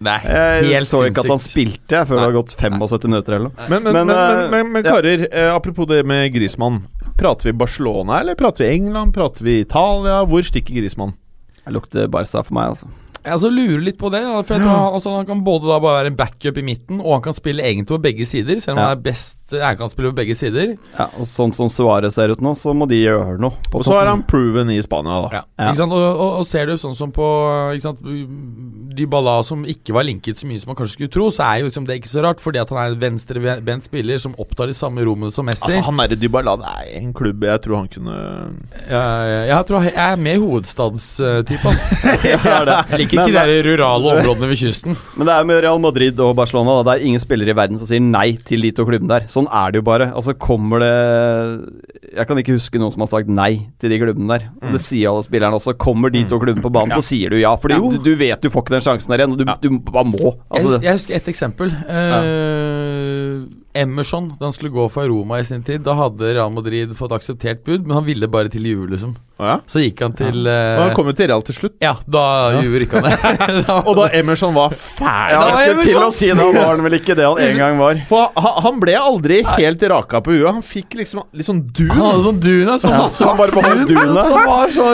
Er 0.00 0.64
Jeg 0.64 0.86
så 0.88 1.02
ikke 1.04 1.20
at 1.20 1.28
han 1.28 1.42
spilte 1.42 1.98
jeg, 1.98 2.08
før 2.08 2.16
det 2.16 2.24
har 2.24 2.36
gått 2.38 2.54
75 2.56 3.04
minutter 3.10 3.36
eller 3.36 3.50
noe. 3.50 3.66
Men, 3.68 3.82
men, 3.84 3.92
men, 3.92 4.06
Men, 4.06 4.06
men, 4.08 4.16
eh, 4.16 4.50
men, 4.54 4.70
men 4.72 4.84
ja. 4.86 4.94
karer, 4.96 5.26
eh, 5.28 5.50
apropos 5.52 5.88
det 5.90 6.00
med 6.08 6.30
Grismann. 6.32 6.80
Prater 7.20 7.50
vi 7.50 7.52
Barcelona, 7.60 8.22
eller 8.22 8.38
prater 8.38 8.64
vi 8.64 8.70
England? 8.78 9.12
Prater 9.12 9.44
vi 9.44 9.58
Italia? 9.60 10.22
Hvor 10.24 10.46
stikker 10.46 10.78
Grismann? 10.80 11.12
Det 11.60 11.74
lukter 11.76 12.08
Barca 12.08 12.40
for 12.40 12.56
meg, 12.56 12.72
altså. 12.72 12.88
Jeg 13.20 13.32
altså 13.36 13.50
lurer 13.52 13.82
litt 13.84 13.98
på 14.00 14.08
det. 14.12 14.20
For 14.48 14.54
jeg 14.56 14.62
tror 14.64 14.70
han, 14.72 14.94
altså, 14.96 15.10
han 15.18 15.26
kan 15.28 15.42
både 15.44 15.68
da 15.68 15.76
bare 15.82 15.98
være 16.00 16.10
en 16.12 16.16
backup 16.16 16.56
i 16.56 16.62
midten, 16.64 17.00
og 17.04 17.12
han 17.18 17.24
kan 17.26 17.36
spille 17.36 17.62
egentlig 17.66 17.90
på 17.90 17.98
begge 18.00 18.24
sider. 18.28 18.60
Selv 18.64 18.78
om 18.78 18.80
Ja. 18.80 18.86
han 18.88 18.96
er 18.98 19.02
best 19.02 19.36
Jeg 19.52 19.76
kan 19.80 19.90
spille 19.90 20.12
på 20.12 20.16
begge 20.20 20.34
sider. 20.38 20.76
Ja, 20.96 21.08
og 21.18 21.26
Sånn 21.26 21.52
som 21.52 21.66
Suárez 21.68 22.14
ser 22.14 22.30
ut 22.30 22.40
nå, 22.40 22.52
så 22.54 22.72
må 22.72 22.86
de 22.88 23.00
gjøre 23.02 23.38
noe. 23.42 23.52
På 23.70 23.80
Og 23.80 23.84
så 23.84 23.96
er 24.00 24.06
han 24.06 24.22
proven 24.22 24.70
i 24.70 24.80
Spania, 24.80 25.20
da. 25.26 25.28
Ja. 25.32 25.42
Ja. 25.58 25.66
Ikke 25.72 25.76
sant? 25.82 25.92
Og, 25.92 26.04
og, 26.20 26.38
og 26.40 26.46
ser 26.46 26.66
du 26.70 26.76
sånn 26.78 26.94
som 26.96 27.10
på 27.12 27.26
ikke 27.74 27.82
sant? 27.82 28.00
Dybala, 28.96 29.42
som 29.44 29.64
ikke 29.68 29.92
var 29.96 30.04
linket 30.06 30.38
så 30.40 30.46
mye 30.48 30.60
som 30.62 30.70
man 30.72 30.78
kanskje 30.78 30.96
skulle 30.96 31.12
tro, 31.14 31.28
så 31.34 31.44
er 31.46 31.60
jo 31.60 31.68
liksom 31.68 31.86
det 31.88 31.98
ikke 32.00 32.10
så 32.12 32.22
rart, 32.24 32.40
fordi 32.42 32.60
at 32.62 32.70
han 32.72 32.78
er 32.78 32.94
en 32.94 33.00
venstrebent 33.02 33.84
spiller 33.86 34.18
som 34.22 34.34
opptar 34.40 34.70
de 34.70 34.74
samme 34.76 35.04
rommene 35.06 35.32
som 35.34 35.46
Messi. 35.46 35.66
Altså, 35.66 35.82
han 35.86 36.00
derre 36.00 36.18
Dybala, 36.20 36.56
det 36.62 36.70
er 36.70 36.96
en 37.02 37.12
klubb 37.16 37.42
jeg 37.44 37.62
tror 37.66 37.76
han 37.82 37.88
kunne 37.90 38.16
jeg, 38.88 39.48
jeg 39.50 39.66
tror 39.68 39.86
jeg 39.88 39.94
er 39.96 40.16
mer 40.16 40.38
hovedstadstype. 40.42 41.74
Ja, 42.30 42.64
det 42.64 42.76
Jeg 43.16 43.30
ikke 43.30 43.34
de 43.34 43.52
der 43.52 43.68
rurale 43.68 44.12
områdene 44.14 44.48
ved 44.50 44.60
kysten. 44.60 44.96
Men 45.18 45.28
det 45.28 45.34
er 45.34 45.48
med 45.48 45.60
Real 45.64 45.80
Madrid 45.82 46.20
og 46.22 46.34
Barcelona. 46.38 46.78
Da. 46.78 46.84
Det 46.88 46.94
er 46.94 47.10
ingen 47.10 47.22
spillere 47.22 47.54
i 47.54 47.58
verden 47.58 47.80
som 47.80 47.88
sier 47.90 48.02
nei 48.04 48.28
til 48.46 48.66
de 48.66 48.72
to 48.76 48.86
klubbene 48.88 49.12
der. 49.12 49.28
Sånn 49.32 49.48
er 49.50 49.72
det 49.72 49.82
jo 49.82 49.86
bare. 49.90 50.10
Altså 50.16 50.34
kommer 50.38 50.82
det 50.82 50.92
Jeg 52.10 52.26
kan 52.28 52.40
ikke 52.42 52.56
huske 52.56 52.80
noen 52.80 52.94
som 52.94 53.04
har 53.04 53.12
sagt 53.12 53.30
nei 53.30 53.52
til 53.82 53.92
de 53.92 54.00
klubbene 54.02 54.36
der. 54.36 54.48
Og 54.62 54.76
det 54.76 54.82
sier 54.84 55.12
alle 55.12 55.26
spillerne 55.26 55.60
også. 55.60 55.76
Kommer 55.80 56.12
de 56.14 56.24
to 56.30 56.40
klubbene 56.42 56.64
på 56.64 56.72
banen, 56.74 56.94
så 56.96 57.04
sier 57.04 57.32
du 57.32 57.40
ja. 57.40 57.54
Fordi 57.60 57.78
ja. 57.78 57.94
du, 57.94 58.10
du 58.10 58.12
vet 58.20 58.42
du 58.42 58.50
får 58.52 58.66
ikke 58.66 58.76
den 58.78 58.86
sjansen 58.86 59.14
der 59.14 59.24
igjen, 59.24 59.38
du, 59.38 59.46
du 59.46 59.80
bare 59.90 60.06
må. 60.08 60.36
Altså, 60.48 60.76
jeg, 60.76 60.84
jeg 60.86 61.00
husker 61.00 61.18
et 61.20 61.32
eksempel. 61.34 61.74
Eh, 61.90 63.48
Emerson, 63.80 64.32
da 64.38 64.48
han 64.48 64.54
skulle 64.54 64.74
gå 64.74 64.86
fra 64.90 65.06
Roma 65.08 65.38
i 65.38 65.46
sin 65.46 65.62
tid, 65.66 65.84
da 65.86 65.94
hadde 65.98 66.32
Real 66.34 66.50
Madrid 66.52 66.94
fått 66.98 67.14
akseptert 67.14 67.62
bud, 67.66 67.86
men 67.86 68.00
han 68.00 68.06
ville 68.08 68.30
bare 68.30 68.50
til 68.50 68.66
jul, 68.66 68.88
liksom. 68.90 69.14
Ja? 69.40 69.56
Så 69.70 69.82
gikk 69.82 70.02
han 70.04 70.14
til 70.18 70.42
Og 70.44 70.50
eh, 70.52 70.80
han 70.80 70.94
kom 70.96 71.10
jo 71.10 71.14
til 71.16 71.30
Real 71.30 71.44
til 71.46 71.56
slutt. 71.56 71.76
Ja, 71.82 71.94
da 72.06 72.24
gjorde 72.60 72.86
ikke 72.86 73.02
han 73.04 73.62
Da- 73.68 73.78
Og 73.84 73.96
da 73.98 74.08
Emerson 74.16 74.54
var 74.56 74.74
fæl 74.74 75.34
ja, 75.34 75.40
jeg 75.64 75.74
skulle 75.76 75.86
til 75.88 76.00
å 76.00 76.10
si 76.14 76.30
det, 76.30 76.46
var 76.56 76.70
han 76.74 76.84
vel 76.84 76.98
ikke 77.00 77.16
det 77.18 77.26
han 77.26 77.40
en 77.44 77.60
gang 77.60 77.78
var. 77.80 78.02
For 78.10 78.60
han, 78.66 78.80
ble 78.82 78.96
aldri 79.00 79.40
helt 79.56 79.82
raka 79.92 80.20
på 80.24 80.34
huet. 80.36 80.48
Han 80.50 80.64
fikk 80.64 80.96
liksom 81.00 81.24
litt 81.36 81.48
sånn 81.48 81.62
dun. 81.70 81.90
Han 81.92 82.06
hadde 82.06 82.24
sånn 82.28 82.40
dun, 82.42 82.70
altså. 82.76 82.92
Ja, 82.94 83.02
så 83.10 83.30
han 83.30 83.40
bare 83.40 83.56
beholdt 83.56 83.90
dunet. 83.90 84.20
Som 84.30 84.46
var 84.48 84.74
så. 84.74 84.88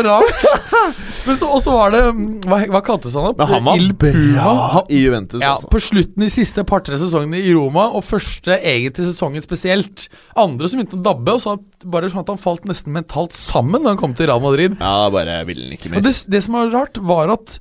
Men 1.27 1.39
så, 1.41 1.49
og 1.51 1.63
så 1.65 1.73
var 1.75 1.91
det 1.95 2.03
mm, 2.15 2.25
Hva, 2.47 2.59
hva 2.71 2.81
kaltes 2.87 3.17
han? 3.19 3.33
da? 3.37 3.47
Han 3.51 3.65
var 3.67 3.81
Il 3.81 3.93
bra 3.99 4.83
i 4.93 5.01
Juventus, 5.03 5.41
Ja, 5.43 5.57
også. 5.57 5.71
på 5.73 5.81
slutten 5.83 6.23
de 6.23 6.29
siste 6.33 6.63
par-tre 6.69 6.99
sesongene 7.01 7.41
i 7.43 7.55
Roma, 7.57 7.89
og 7.97 8.05
første 8.07 8.59
egentlig 8.61 9.09
sesongen 9.11 9.45
spesielt. 9.45 10.07
Andre 10.39 10.71
som 10.71 10.81
begynte 10.81 10.99
å 11.01 11.05
dabbe, 11.07 11.35
og 11.37 11.43
så 11.43 11.57
bare 11.87 12.11
sånn 12.13 12.23
at 12.25 12.31
han 12.33 12.41
falt 12.41 12.67
nesten 12.69 12.95
mentalt 12.95 13.35
sammen 13.37 13.83
da 13.85 13.93
han 13.95 14.01
kom 14.01 14.15
til 14.17 14.31
Real 14.31 14.36
Madrid. 14.43 14.77
Ja, 14.81 15.09
bare 15.11 15.41
ville 15.49 15.69
han 15.71 15.73
ikke 15.79 15.89
Og 15.91 15.99
mer. 15.99 16.07
det, 16.09 16.15
det 16.29 16.43
som 16.45 16.55
var 16.61 16.71
rart, 16.75 16.99
var 16.99 17.33
at 17.37 17.59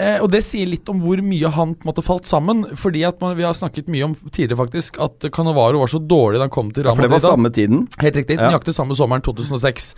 eh, 0.00 0.16
Og 0.22 0.30
det 0.32 0.40
sier 0.46 0.68
litt 0.70 0.88
om 0.88 1.00
hvor 1.02 1.20
mye 1.20 1.48
han 1.52 1.74
på 1.76 1.84
en 1.84 1.88
måte 1.90 2.02
falt 2.06 2.24
sammen. 2.30 2.62
Fordi 2.78 3.02
at 3.04 3.18
man, 3.20 3.34
Vi 3.36 3.44
har 3.44 3.52
snakket 3.58 3.88
mye 3.92 4.06
om 4.06 4.14
tidligere 4.30 4.56
faktisk 4.62 4.96
at 5.02 5.26
Cannavaro 5.34 5.82
var 5.82 5.90
så 5.92 6.00
dårlig 6.00 6.38
da 6.40 6.46
han 6.46 6.52
kom 6.54 6.70
til 6.72 6.86
Real 6.86 6.96
For 6.96 7.04
det 7.04 7.10
var 7.12 7.20
samme 7.24 7.50
tiden. 7.52 7.82
Helt 8.00 8.16
riktig. 8.16 8.38
Ja. 8.40 8.48
Nøyaktig 8.50 8.72
samme 8.76 8.96
sommeren 8.96 9.22
2006. 9.26 9.90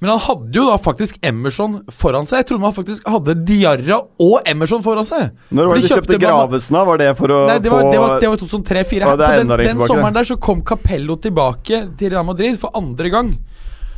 Men 0.00 0.10
han 0.10 0.18
hadde 0.26 0.58
jo 0.58 0.66
da 0.70 0.76
faktisk 0.82 1.20
Emerson 1.22 1.78
foran 1.94 2.26
seg. 2.26 2.42
Jeg 2.42 2.48
trodde 2.50 2.64
man 2.66 2.74
faktisk 2.76 3.06
hadde 3.06 3.36
Diarra 3.46 4.00
og 4.26 4.36
Emerson 4.50 4.82
foran 4.82 5.06
seg. 5.06 5.30
Når 5.50 5.70
var 5.70 5.78
det 5.78 5.84
du 5.86 5.88
kjøpte 5.92 6.16
kjøpte 6.16 6.22
Gravesen 6.26 6.80
av? 6.80 6.90
Var 6.90 7.02
det 7.04 7.10
for 7.20 7.36
å 7.36 7.42
Nei, 7.52 7.58
det 7.62 7.70
var, 7.70 7.86
få 7.86 7.92
det 7.92 8.00
var, 8.02 8.16
det 8.24 8.32
var 8.32 8.42
2003-2004. 8.42 9.12
Å, 9.12 9.18
det 9.20 9.30
er 9.30 9.44
På 9.44 9.60
den, 9.60 9.66
den 9.70 9.84
sommeren 9.86 10.16
der 10.18 10.26
så 10.32 10.38
kom 10.48 10.64
Capello 10.66 11.16
tilbake 11.22 11.84
til 12.00 12.10
Real 12.16 12.26
Madrid 12.26 12.58
for 12.58 12.74
andre 12.74 13.12
gang. 13.14 13.36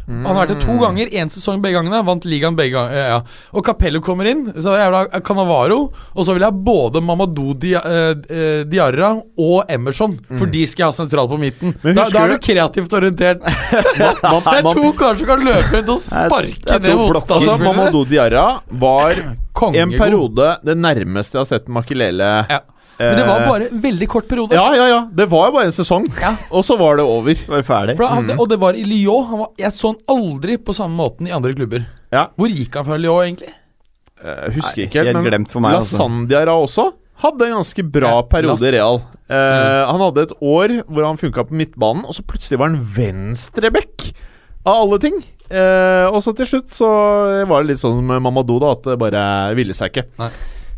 Han 0.09 0.24
har 0.24 0.38
vært 0.46 0.54
det 0.54 0.62
to 0.64 0.74
ganger, 0.80 1.11
én 1.12 1.28
sesong 1.28 1.61
begge 1.61 1.76
gangene. 1.76 1.98
Vant 2.06 2.24
ligaen 2.24 2.56
begge 2.56 2.72
ganger. 2.78 2.96
Ja, 2.96 3.06
ja. 3.12 3.18
Og 3.52 3.64
Capello 3.66 4.00
kommer 4.00 4.24
inn, 4.30 4.46
så 4.56 4.72
jeg 4.78 4.88
vil 4.88 4.96
ha 4.96 5.20
Canavaro. 5.20 5.78
Og 6.14 6.24
så 6.24 6.32
vil 6.32 6.40
jeg 6.46 6.48
ha 6.48 6.62
både 6.68 7.02
Mamadou 7.04 7.52
Di 7.61 7.74
eh, 7.76 7.82
eh, 7.84 8.62
Diarra 8.64 9.11
og 9.20 9.68
Emerson. 9.68 10.16
For 10.38 10.48
de 10.48 10.64
skal 10.66 10.86
jeg 10.86 10.88
ha 10.88 10.96
sentralt 10.96 11.28
på 11.34 11.38
midten. 11.42 11.74
Da, 11.84 12.06
da 12.09 12.24
er 12.24 12.34
du- 12.34 12.38
kreativt 12.48 12.96
orientert. 12.96 13.44
Det 13.98 14.56
er 14.56 14.70
to 14.72 14.92
karer 14.96 15.20
som 15.20 15.28
kan 15.28 15.44
løpe 15.44 15.76
rundt 15.76 15.92
og 15.92 16.00
sparke 16.00 16.80
ned. 16.80 16.88
Altså. 17.28 17.59
Mamadou 17.61 18.04
Diarra 18.09 18.46
var 18.80 19.14
Kongegod. 19.52 19.82
en 19.82 19.98
periode 19.98 20.48
det 20.64 20.76
nærmeste 20.78 21.36
jeg 21.36 21.44
har 21.44 21.48
sett 21.52 21.68
Makelele 21.68 22.32
Ja. 22.48 22.61
Men 22.99 23.16
det 23.16 23.26
var 23.28 23.40
eh, 23.40 23.49
bare 23.49 23.68
en 23.70 23.80
veldig 23.84 24.09
kort 24.11 24.26
periode. 24.28 24.57
Ja, 24.59 24.66
ja, 24.74 24.86
ja. 24.90 25.01
Det 25.14 25.28
var 25.30 25.49
jo 25.49 25.53
bare 25.59 25.68
en 25.70 25.74
sesong, 25.76 26.07
Ja. 26.20 26.32
og 26.51 26.64
så 26.66 26.76
var 26.80 26.96
det 26.99 27.05
over. 27.07 27.34
Var 27.49 27.62
ferdig. 27.62 27.96
For 27.96 28.07
han, 28.11 28.30
Og 28.38 28.49
det 28.51 28.59
var 28.61 28.74
i 28.74 28.82
Lyon. 28.84 29.24
Han 29.30 29.38
var, 29.44 29.51
jeg 29.59 29.70
så 29.76 29.92
han 29.94 30.01
aldri 30.16 30.57
på 30.59 30.74
samme 30.74 30.96
måten 30.99 31.28
i 31.28 31.34
andre 31.34 31.55
klubber. 31.55 31.84
Ja. 32.12 32.26
Hvor 32.36 32.49
gikk 32.51 32.74
han 32.74 32.84
fra 32.88 32.96
Lyon, 32.99 33.22
egentlig? 33.28 33.53
Jeg 34.18 34.55
husker 34.57 34.82
Nei, 34.82 34.86
ikke 34.88 35.05
helt, 35.05 35.14
men 35.14 35.28
glemt 35.30 35.53
for 35.55 35.62
meg, 35.62 35.76
altså. 35.78 35.94
Lasandiara 36.01 36.57
også 36.59 36.88
hadde 37.22 37.46
en 37.46 37.55
ganske 37.59 37.82
bra 37.90 38.11
Ja, 38.16 38.22
periode 38.30 38.66
i 38.66 38.72
Real. 38.74 39.01
Eh, 39.30 39.86
Han 39.92 40.01
hadde 40.03 40.22
et 40.26 40.34
år 40.42 40.74
hvor 40.86 41.07
han 41.07 41.16
funka 41.18 41.44
på 41.46 41.55
midtbanen, 41.55 42.05
og 42.07 42.14
så 42.14 42.22
plutselig 42.26 42.59
var 42.59 42.70
han 42.72 42.80
venstreback. 42.82 44.11
Av 44.66 44.82
alle 44.82 44.99
ting. 45.01 45.16
Eh, 45.49 46.07
og 46.11 46.18
så 46.22 46.34
til 46.36 46.46
slutt 46.51 46.74
så 46.74 46.88
var 47.49 47.62
det 47.62 47.70
litt 47.72 47.80
sånn 47.80 48.03
med 48.05 48.20
Mamadou, 48.26 48.59
da, 48.61 48.72
at 48.74 48.82
det 48.90 48.99
bare 49.01 49.22
ville 49.57 49.72
seg 49.76 49.94
ikke. 49.94 50.07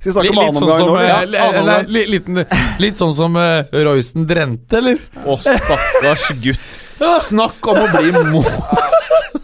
Skal 0.01 0.09
vi 0.09 0.15
snakke 0.17 0.31
om 0.33 0.39
annen 0.41 0.55
sånn 0.57 0.65
omgang 0.65 0.79
som, 0.81 0.95
nå? 0.97 1.01
Ja, 1.05 2.05
liten, 2.09 2.45
litt 2.81 3.01
sånn 3.01 3.13
som 3.13 3.35
uh, 3.37 3.69
Royston 3.85 4.25
Drente, 4.25 4.79
eller? 4.81 5.03
Å, 5.29 5.37
stakkars 5.45 6.31
gutt. 6.41 6.71
Snakk 7.27 7.69
om 7.69 7.83
å 7.83 7.89
bli 7.99 8.15
most. 8.33 9.37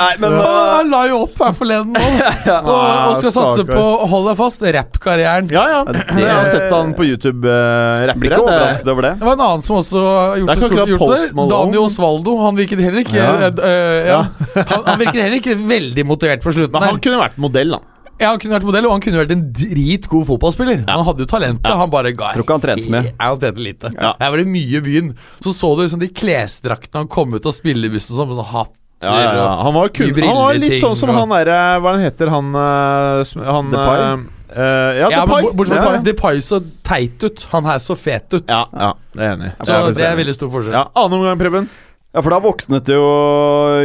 Nei, 0.00 0.14
men 0.22 0.32
Å, 0.38 0.40
uh, 0.40 0.70
han 0.78 0.88
la 0.92 1.00
jo 1.10 1.18
opp 1.26 1.42
her 1.42 1.52
forleden 1.58 1.92
nå. 1.92 2.00
og, 2.56 2.70
og 2.70 3.18
skal 3.20 3.34
satse 3.34 3.66
på, 3.68 3.84
hold 4.08 4.30
deg 4.30 4.40
fast, 4.40 4.64
rappkarrieren. 4.78 5.52
Ja, 5.52 5.66
ja. 5.68 5.80
Jeg 6.16 6.30
har 6.30 6.48
sett 6.48 6.72
han 6.72 6.96
på 6.96 7.04
YouTube 7.04 7.44
uh, 7.44 8.00
blir 8.00 8.08
rappere. 8.08 8.16
ikke 8.16 8.32
Det- 8.32 8.40
overrasket 8.46 8.92
over 8.94 9.08
det. 9.10 9.12
Det 9.20 9.28
var 9.28 9.36
en 9.36 9.46
annen 9.50 9.68
som 9.68 9.82
også 9.82 10.06
har 10.06 10.40
gjort 10.40 10.48
Det 10.54 10.56
det 10.56 10.72
stort. 10.72 10.92
Gjort 10.94 11.12
det. 11.12 11.46
Daniel 11.52 11.84
Osvaldo. 11.84 12.38
Han 12.46 12.60
virket 12.60 12.84
heller 12.86 13.04
ikke 13.04 13.20
Ja. 13.20 13.32
Uh, 13.52 13.64
eh, 13.68 14.10
ja. 14.14 14.20
han, 14.72 14.84
han 14.88 15.00
virket 15.04 15.20
heller 15.26 15.40
ikke 15.42 15.60
veldig 15.60 16.08
motivert 16.08 16.48
på 16.48 16.56
slutten. 16.56 16.72
Men 16.78 16.88
han 16.88 16.96
her. 16.96 17.04
kunne 17.04 17.24
vært 17.26 17.40
modell, 17.50 17.76
da. 17.76 17.99
Ja, 18.20 18.30
Han 18.34 18.38
kunne 18.42 18.58
vært 18.58 18.66
modell, 18.68 18.86
og 18.86 18.92
han 18.92 19.00
kunne 19.00 19.20
vært 19.22 19.30
en 19.32 19.44
dritgod 19.56 20.26
fotballspiller. 20.28 20.82
Han 20.88 21.04
hadde 21.06 21.24
jo 21.24 21.28
talentet. 21.30 21.70
Han 21.80 21.90
bare 21.90 22.12
ga 22.12 22.32
Tror 22.34 22.44
ikke 22.44 22.56
han 22.58 22.64
trente 22.66 22.84
så 22.84 22.90
mye. 22.92 23.04
Ja, 23.14 23.30
han 23.30 23.38
trente 23.40 23.64
lite. 23.64 23.90
Ja. 23.96 24.12
Her 24.20 24.30
var 24.34 24.42
det 24.42 24.46
mye 24.52 24.76
i 24.76 24.84
byen. 24.84 25.14
Så 25.40 25.54
så 25.56 25.70
du 25.76 25.82
liksom 25.86 26.00
de 26.04 26.08
klesdraktene 26.12 27.00
han 27.04 27.08
kom 27.08 27.32
ut 27.34 27.46
av 27.48 27.52
spillebussen 27.56 28.14
som 28.18 28.28
sånn 28.28 28.44
hatt. 28.52 28.74
Ja, 29.00 29.14
ja, 29.16 29.32
ja. 29.32 29.46
Han 29.64 29.72
var, 29.72 29.88
kun, 29.96 30.12
han 30.20 30.36
var 30.36 30.58
litt 30.60 30.76
sånn 30.82 30.94
som 31.00 31.08
og- 31.08 31.16
han 31.16 31.30
derre 31.32 31.80
Hva 31.80 31.94
han 31.94 32.02
heter 32.04 32.28
han 32.28 32.50
eh, 32.54 33.46
Han 33.48 33.70
Depay? 33.72 34.00
eh, 34.02 34.60
eh, 34.60 34.98
ja, 35.00 35.08
Ja, 35.08 35.20
Depay. 35.24 35.42
bort- 35.46 35.56
bortsett 35.56 35.80
fra 35.86 35.94
Ja. 35.94 36.00
Depay 36.04 36.36
så 36.44 36.60
teit 36.84 37.24
ut. 37.24 37.46
Han 37.52 37.64
her 37.64 37.78
så 37.80 37.96
fet 37.96 38.28
ut. 38.36 38.44
Ja, 38.46 38.66
ja, 38.74 38.92
det 39.14 39.22
er 39.22 39.24
jeg 39.30 39.38
enig 39.38 39.48
i. 39.54 39.64
Så 39.64 39.94
det 39.96 40.04
er 40.04 40.16
veldig 40.20 40.34
stor 40.36 40.50
forskjell. 40.52 40.72
Ja, 40.76 40.84
Annen 40.94 41.16
omgang, 41.18 41.38
Preben. 41.40 41.68
Ja, 42.14 42.20
for 42.20 42.28
da 42.28 42.40
våknet 42.40 42.84
jo 42.92 43.00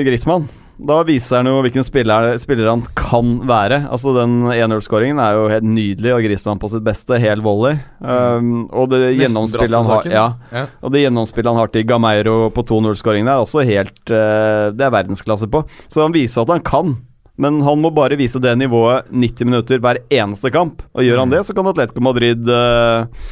Griezmann. 0.03 0.49
Da 0.75 0.97
viser 1.07 1.39
han 1.39 1.47
jo 1.47 1.61
hvilken 1.63 1.85
spiller, 1.87 2.33
spiller 2.41 2.67
han 2.67 2.83
kan 2.97 3.37
være. 3.47 3.85
Altså 3.87 4.11
Den 4.17 4.43
1-0-skåringen 4.51 5.21
er 5.23 5.37
jo 5.37 5.47
helt 5.51 5.67
nydelig, 5.69 6.11
og 6.11 6.25
Grismann 6.25 6.59
på 6.59 6.69
sitt 6.73 6.83
beste. 6.85 7.19
Hel 7.21 7.43
volley. 7.45 7.79
Um, 8.03 8.67
og 8.75 8.91
det 8.91 9.13
gjennomspillet 9.15 9.77
han 9.77 9.89
har 9.89 10.09
ja, 10.11 10.27
Ja. 10.51 10.65
Og 10.83 10.91
det 10.91 11.05
gjennomspillet 11.05 11.51
han 11.53 11.61
har 11.61 11.71
til 11.71 11.87
Gameiro 11.87 12.37
på 12.55 12.65
2-0-skåringen, 12.67 13.31
er 13.31 13.43
også 13.43 13.63
helt 13.67 14.03
uh, 14.11 14.71
Det 14.75 14.83
er 14.83 14.95
verdensklasse 14.97 15.47
på. 15.51 15.63
Så 15.87 16.03
han 16.03 16.15
viser 16.15 16.43
at 16.43 16.55
han 16.57 16.65
kan. 16.65 16.97
Men 17.39 17.59
han 17.63 17.81
må 17.83 17.91
bare 17.91 18.15
vise 18.19 18.39
det 18.39 18.53
nivået 18.59 19.09
90 19.11 19.49
minutter 19.49 19.81
hver 19.83 19.99
eneste 20.13 20.51
kamp. 20.55 20.83
Og 20.95 21.03
gjør 21.03 21.23
han 21.23 21.33
det, 21.33 21.43
så 21.47 21.55
kan 21.55 21.67
Atletico 21.67 22.03
Madrid 22.03 22.47
eh, 22.47 23.25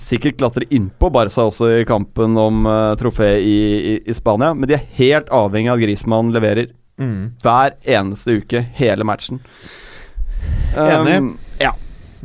sikkert 0.00 0.36
klatre 0.40 0.66
innpå 0.70 1.10
Barca 1.14 1.44
også 1.48 1.68
i 1.80 1.84
kampen 1.88 2.36
om 2.40 2.64
uh, 2.66 2.94
trofé 3.00 3.32
i, 3.42 3.54
i, 3.94 3.94
i 4.10 4.14
Spania. 4.16 4.52
Men 4.54 4.68
de 4.70 4.76
er 4.78 4.86
helt 4.98 5.28
avhengig 5.34 5.70
av 5.72 5.78
at 5.80 5.84
Griezmann 5.86 6.32
leverer 6.34 6.72
hver 7.42 7.74
eneste 7.90 8.36
uke, 8.38 8.60
hele 8.78 9.02
matchen. 9.08 9.40
Enig. 10.78 11.16
Um, 11.18 11.32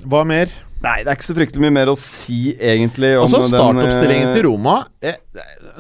Hva 0.10 0.22
mer? 0.28 0.52
nei, 0.80 1.02
det 1.04 1.10
er 1.12 1.18
ikke 1.18 1.28
så 1.28 1.36
fryktelig 1.36 1.60
mye 1.66 1.74
mer 1.76 1.90
å 1.92 1.96
si, 2.00 2.54
egentlig. 2.56 3.10
om 3.20 3.26
Altså 3.26 3.42
Startoppstillingen 3.52 4.30
eh, 4.30 4.36
til 4.38 4.46
Roma 4.48 4.76
eh, 5.04 5.18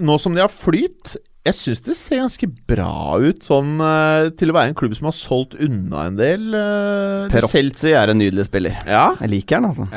Nå 0.04 0.18
som 0.20 0.34
de 0.36 0.41
har 0.43 0.52
flyt 0.52 1.14
Jeg 1.47 1.56
syns 1.56 1.80
det 1.86 1.95
ser 1.95 2.20
ganske 2.26 2.50
bra 2.68 3.16
ut 3.24 3.45
sånn 3.47 3.78
eh, 3.80 4.26
til 4.36 4.52
å 4.52 4.58
være 4.58 4.74
en 4.74 4.78
klubb 4.82 4.97
som 4.97 5.08
har 5.08 5.16
solgt 5.16 5.56
unna 5.56 6.04
en 6.10 6.18
del. 6.20 6.50
eh, 6.52 7.30
de 7.32 7.39
selv- 7.45 7.72
Perotti 7.72 7.93
er 7.95 8.12
en 8.12 8.20
nydelig 8.20 8.50
spiller. 8.50 8.76
ja, 8.84 9.06
Jeg 9.22 9.32
liker 9.38 9.62
han, 9.62 9.70
altså. 9.72 9.88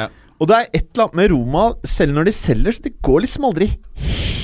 Og 0.42 0.48
det 0.50 0.56
er 0.58 0.68
et 0.74 0.88
eller 0.90 1.04
annet 1.06 1.18
med 1.20 1.30
Roma, 1.30 1.64
selv 1.86 2.16
når 2.16 2.26
de 2.26 2.32
selger, 2.34 2.74
så 2.74 2.82
det 2.88 2.96
går 3.06 3.20
liksom 3.22 3.44
aldri 3.46 3.68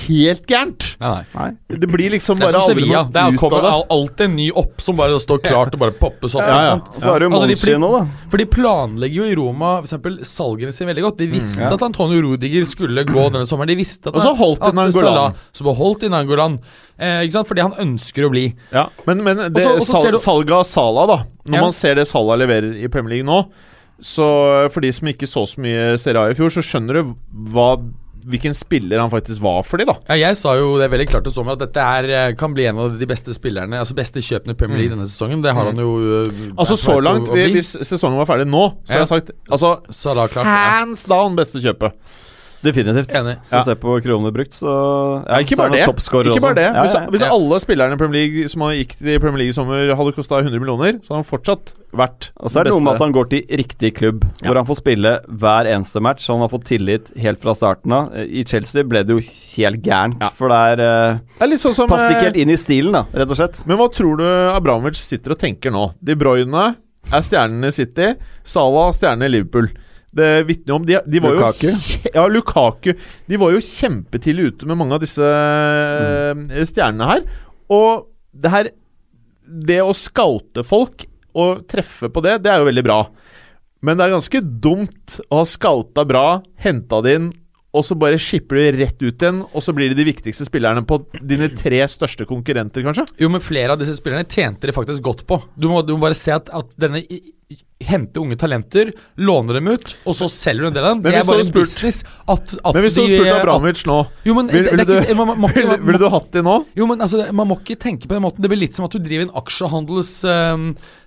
helt 0.09 0.44
gærent. 0.49 0.84
Nei, 1.03 1.22
nei. 1.34 1.49
Det 1.68 1.88
blir 1.90 2.12
liksom 2.14 2.38
Det 2.38 2.46
er 2.46 2.53
bare 2.53 2.62
som 2.62 2.70
aldri 2.70 2.84
Sevilla. 2.84 3.01
noe 3.03 3.12
Det 3.12 3.20
er, 3.22 3.32
ut 3.34 3.40
kommer 3.42 3.59
av 3.59 3.64
det. 3.82 3.96
alltid 3.96 4.22
en 4.28 4.36
ny 4.38 4.46
opp 4.62 4.80
som 4.84 4.96
bare 4.96 5.18
står 5.20 5.40
klart 5.44 5.74
og 5.76 5.80
bare 5.82 5.94
poppes 5.99 6.36
opp. 6.38 6.46
Ja, 6.46 6.61
ja. 6.64 6.74
Og 6.78 7.03
så 7.03 7.14
er 7.16 7.18
det 7.24 7.28
Altså, 7.28 7.49
de- 7.49 7.57
Monchi 7.59 7.74
nå, 7.82 7.90
da. 7.99 8.07
For 8.30 8.36
de 8.40 8.46
planlegger 8.46 9.14
jo 9.18 9.26
i 9.28 9.34
Roma 9.36 9.72
for 9.82 9.88
eksempel, 9.88 10.18
salgene 10.24 10.72
sine 10.72 10.88
veldig 10.94 11.05
godt. 11.09 11.18
De 11.18 11.26
visste 11.34 11.61
Ja. 11.66 11.72
at 11.74 11.82
Antonio 11.82 12.22
Rudiger 12.24 12.64
skulle 12.64 13.05
gå 13.05 13.26
denne 13.32 13.46
sommeren. 13.46 13.66
De 13.68 13.76
visste 13.76 14.07
at 14.09 14.14
Og 14.14 14.22
så 14.22 14.34
holdt 14.36 14.61
de 14.61 14.72
Nangolan. 14.72 15.34
Så 15.53 15.64
beholdt 15.64 16.01
de 16.01 16.09
Nangolan. 16.09 16.59
Eh, 16.99 17.26
ikke 17.26 17.32
sant? 17.32 17.49
Fordi 17.49 17.61
han 17.62 17.72
ønsker 17.72 18.24
å 18.24 18.30
bli. 18.30 18.55
Ja, 18.72 18.86
men, 19.07 19.22
men 19.22 19.36
det, 19.53 19.66
også, 19.66 19.80
også 19.80 20.03
sal, 20.03 20.11
du- 20.12 20.18
salget 20.18 20.51
av 20.53 20.64
Sala, 20.64 21.07
da. 21.07 21.24
Når 21.46 21.55
Ja. 21.55 21.61
man 21.61 21.72
ser 21.72 21.94
det 21.96 22.07
Sala 22.09 22.36
leverer 22.36 22.82
i 22.82 22.88
Premier 22.88 23.16
League 23.22 23.26
nå, 23.26 23.46
så 24.01 24.26
for 24.70 24.84
de 24.84 24.92
som 24.94 25.09
ikke 25.11 25.26
så 25.28 25.46
så 25.49 25.61
mye 25.62 25.96
Serie 25.99 26.20
A 26.20 26.30
i 26.30 26.36
fjor, 26.38 26.53
så 26.55 26.62
skjønner 26.62 27.01
du 27.01 27.14
hva, 27.55 27.70
hvilken 28.28 28.55
spiller 28.55 29.01
han 29.01 29.11
faktisk 29.11 29.40
var 29.42 29.62
for 29.66 29.80
de, 29.80 29.86
da. 29.88 29.94
Ja, 30.11 30.16
jeg 30.28 30.36
sa 30.38 30.53
jo 30.59 30.76
det 30.78 30.90
veldig 30.92 31.07
klart 31.11 31.24
til 31.26 31.32
sommer 31.34 31.57
at 31.57 31.62
dette 31.62 31.80
er, 31.82 32.09
eh, 32.12 32.34
kan 32.38 32.53
bli 32.55 32.66
en 32.68 32.78
av 32.82 32.99
de 32.99 33.07
beste 33.09 33.32
spillerne 33.34 33.78
Altså 33.78 33.96
beste 33.96 34.20
kjøpene 34.20 34.53
i 34.55 34.59
Premier 34.59 34.78
League 34.82 34.94
denne 34.94 35.07
sesongen. 35.09 35.42
Det 35.42 35.55
har 35.57 35.70
han 35.70 35.78
jo 35.82 35.90
eh, 36.22 36.28
Mm. 36.28 36.55
Altså 36.59 36.76
Så 36.76 36.99
langt, 37.03 37.28
hvis 37.55 37.72
sesongen 37.88 38.18
var 38.20 38.26
ferdig 38.30 38.46
nå, 38.51 38.64
så 38.84 38.92
har 38.99 39.05
jeg 39.07 39.12
sagt 39.14 39.30
Altså. 39.51 39.74
Hands 40.44 41.05
down 41.09 41.36
beste 41.38 41.59
kjøpet. 41.62 41.92
Definitivt. 42.63 43.13
Enig. 43.15 43.37
Så 43.49 43.55
Ja. 43.55 43.63
se 43.63 43.75
på 43.75 44.01
kroner 44.03 44.33
brukt, 44.35 44.53
så 44.53 45.25
Ja, 45.29 45.39
ikke 45.39 45.57
bare 45.57 45.71
det. 45.71 45.87
Ikke 45.87 46.41
bare 46.41 46.55
det. 46.55 46.69
Hvis, 46.75 46.95
ja, 46.95 47.01
ja. 47.05 47.11
hvis 47.11 47.23
alle 47.23 47.61
spillerne 47.61 47.93
i 47.95 47.97
Premier 47.97 48.27
League 48.27 48.49
som 48.49 48.63
har 48.63 48.73
gikk 48.73 48.97
til 48.99 49.21
Premier 49.21 49.39
League 49.39 49.51
i 49.51 49.59
sommer, 49.59 49.95
hadde 49.95 50.15
kosta 50.17 50.41
100 50.43 50.59
millioner, 50.59 50.99
så 51.05 51.15
hadde 51.15 51.23
han 51.23 51.29
fortsatt 51.31 51.73
vært 51.95 52.31
Og 52.41 52.51
så 52.51 52.61
er 52.61 52.65
det 52.65 52.73
noe 52.75 52.83
med 52.85 52.95
at 52.95 53.01
han 53.01 53.13
går 53.13 53.29
til 53.31 53.43
riktig 53.49 53.95
klubb, 53.97 54.25
hvor 54.43 54.57
han 54.57 54.67
får 54.69 54.77
spille 54.83 55.13
hver 55.27 55.65
eneste 55.71 56.03
match. 56.03 56.27
Han 56.29 56.41
har 56.41 56.49
fått 56.49 56.67
tillit 56.69 57.13
helt 57.17 57.41
fra 57.41 57.55
starten 57.55 57.93
av. 57.93 58.13
I 58.15 58.45
Chelsea 58.45 58.83
ble 58.85 59.05
det 59.05 59.15
jo 59.17 59.23
helt 59.23 59.83
gærent, 59.83 60.19
Ja. 60.21 60.29
for 60.31 60.49
der 60.49 60.83
uh, 60.83 61.19
Det 61.39 61.53
er 61.53 61.57
sånn 61.57 61.75
som 61.75 61.89
passet 61.89 62.11
ikke 62.17 62.19
eh, 62.19 62.25
helt 62.33 62.37
inn 62.37 62.51
i 62.51 62.57
stilen, 62.57 62.93
da, 62.93 63.05
rett 63.15 63.31
og 63.31 63.37
slett. 63.37 63.67
Men 63.67 63.79
hva 63.79 63.89
tror 63.93 64.19
du 64.19 64.25
Abramovic 64.25 64.97
sitter 64.97 65.33
og 65.33 65.39
tenker 65.39 65.71
nå? 65.71 65.93
De 66.03 66.15
Bruyne 66.15 66.75
er 67.13 67.23
stjernene 67.25 67.71
i 67.71 67.71
City, 67.71 68.15
Salah 68.45 68.93
stjernen 68.93 69.25
i 69.25 69.29
Liverpool. 69.39 69.71
Det 70.15 70.29
vitner 70.49 70.79
om 70.79 70.87
De, 70.89 70.97
de 71.05 71.21
var 71.21 71.37
Lukaku. 71.37 71.69
jo 71.69 72.13
Ja, 72.15 72.27
Lukaku. 72.31 72.95
De 73.29 73.41
var 73.41 73.53
jo 73.55 73.65
kjempetidlig 73.65 74.53
ute 74.53 74.69
med 74.69 74.79
mange 74.81 74.97
av 74.97 75.05
disse 75.05 75.25
mm. 75.25 76.49
stjernene 76.71 77.11
her. 77.11 77.27
Og 77.75 78.09
det 78.33 78.53
her 78.53 78.71
Det 79.69 79.81
å 79.85 79.97
skaute 79.97 80.65
folk 80.67 81.07
og 81.39 81.67
treffe 81.71 82.09
på 82.11 82.23
det, 82.25 82.39
det 82.43 82.51
er 82.51 82.63
jo 82.63 82.67
veldig 82.71 82.83
bra. 82.87 83.03
Men 83.85 83.99
det 83.99 84.07
er 84.07 84.17
ganske 84.17 84.41
dumt 84.65 85.19
å 85.29 85.43
ha 85.43 85.47
skauta 85.47 86.03
bra, 86.09 86.41
henta 86.59 86.99
det 87.05 87.13
inn, 87.15 87.29
og 87.75 87.85
så 87.85 87.95
bare 88.01 88.16
shipper 88.19 88.57
du 88.57 88.79
rett 88.81 88.97
ut 89.03 89.21
igjen, 89.23 89.43
og 89.53 89.61
så 89.62 89.75
blir 89.77 89.91
de 89.93 89.95
de 90.01 90.05
viktigste 90.09 90.47
spillerne 90.49 90.83
på 90.89 91.03
dine 91.21 91.51
tre 91.55 91.83
største 91.87 92.25
konkurrenter, 92.27 92.83
kanskje? 92.83 93.05
Jo, 93.21 93.29
men 93.29 93.41
flere 93.45 93.73
av 93.75 93.79
disse 93.83 93.97
spillerne 94.01 94.25
tjente 94.25 94.66
de 94.66 94.73
faktisk 94.73 95.03
godt 95.05 95.27
på. 95.29 95.43
Du 95.55 95.69
må, 95.69 95.83
du 95.85 95.93
må 95.97 96.01
bare 96.09 96.16
se 96.16 96.33
at, 96.33 96.49
at 96.49 96.73
denne 96.81 97.03
i- 97.05 97.23
i- 97.51 97.59
Hente 97.81 98.19
unge 98.19 98.35
talenter, 98.37 98.89
låner 99.23 99.55
dem 99.55 99.69
ut, 99.71 99.93
og 100.05 100.12
så 100.19 100.27
selger 100.29 100.62
du 100.62 100.66
en 100.66 100.75
del 100.75 100.83
av 100.85 100.95
dem. 100.97 101.03
Men 101.05 101.12
det 101.12 101.21
er 101.21 101.25
bare 101.29 101.39
en 101.45 101.47
spurt- 101.47 101.62
business 101.62 102.03
at, 102.27 102.51
at 102.66 102.75
Men 102.75 102.83
hvis 102.83 102.95
du 102.97 103.01
hadde 103.05 103.14
spurt 103.21 103.29
at- 103.29 103.39
Abramovic 103.45 103.83
nå, 103.87 103.99
Jo, 104.27 104.35
men 104.35 104.49
vil- 104.49 104.64
det- 104.64 104.73
er 104.73 104.79
ikke- 104.83 105.07
du- 105.07 105.14
man- 105.14 105.39
man 105.39 106.11
hatt 106.11 106.31
de 106.33 106.43
nå? 106.43 106.57
Jo, 106.75 106.87
men 106.87 106.99
altså, 106.99 107.33
Man 107.33 107.47
må 107.47 107.55
ikke 107.62 107.79
tenke 107.79 108.09
på 108.09 108.14
den 108.19 108.23
måten. 108.23 108.41
Det 108.43 108.51
blir 108.51 108.59
litt 108.59 108.75
som 108.75 108.85
at 108.85 108.91
du 108.91 108.99
driver 108.99 109.23
en 109.23 109.31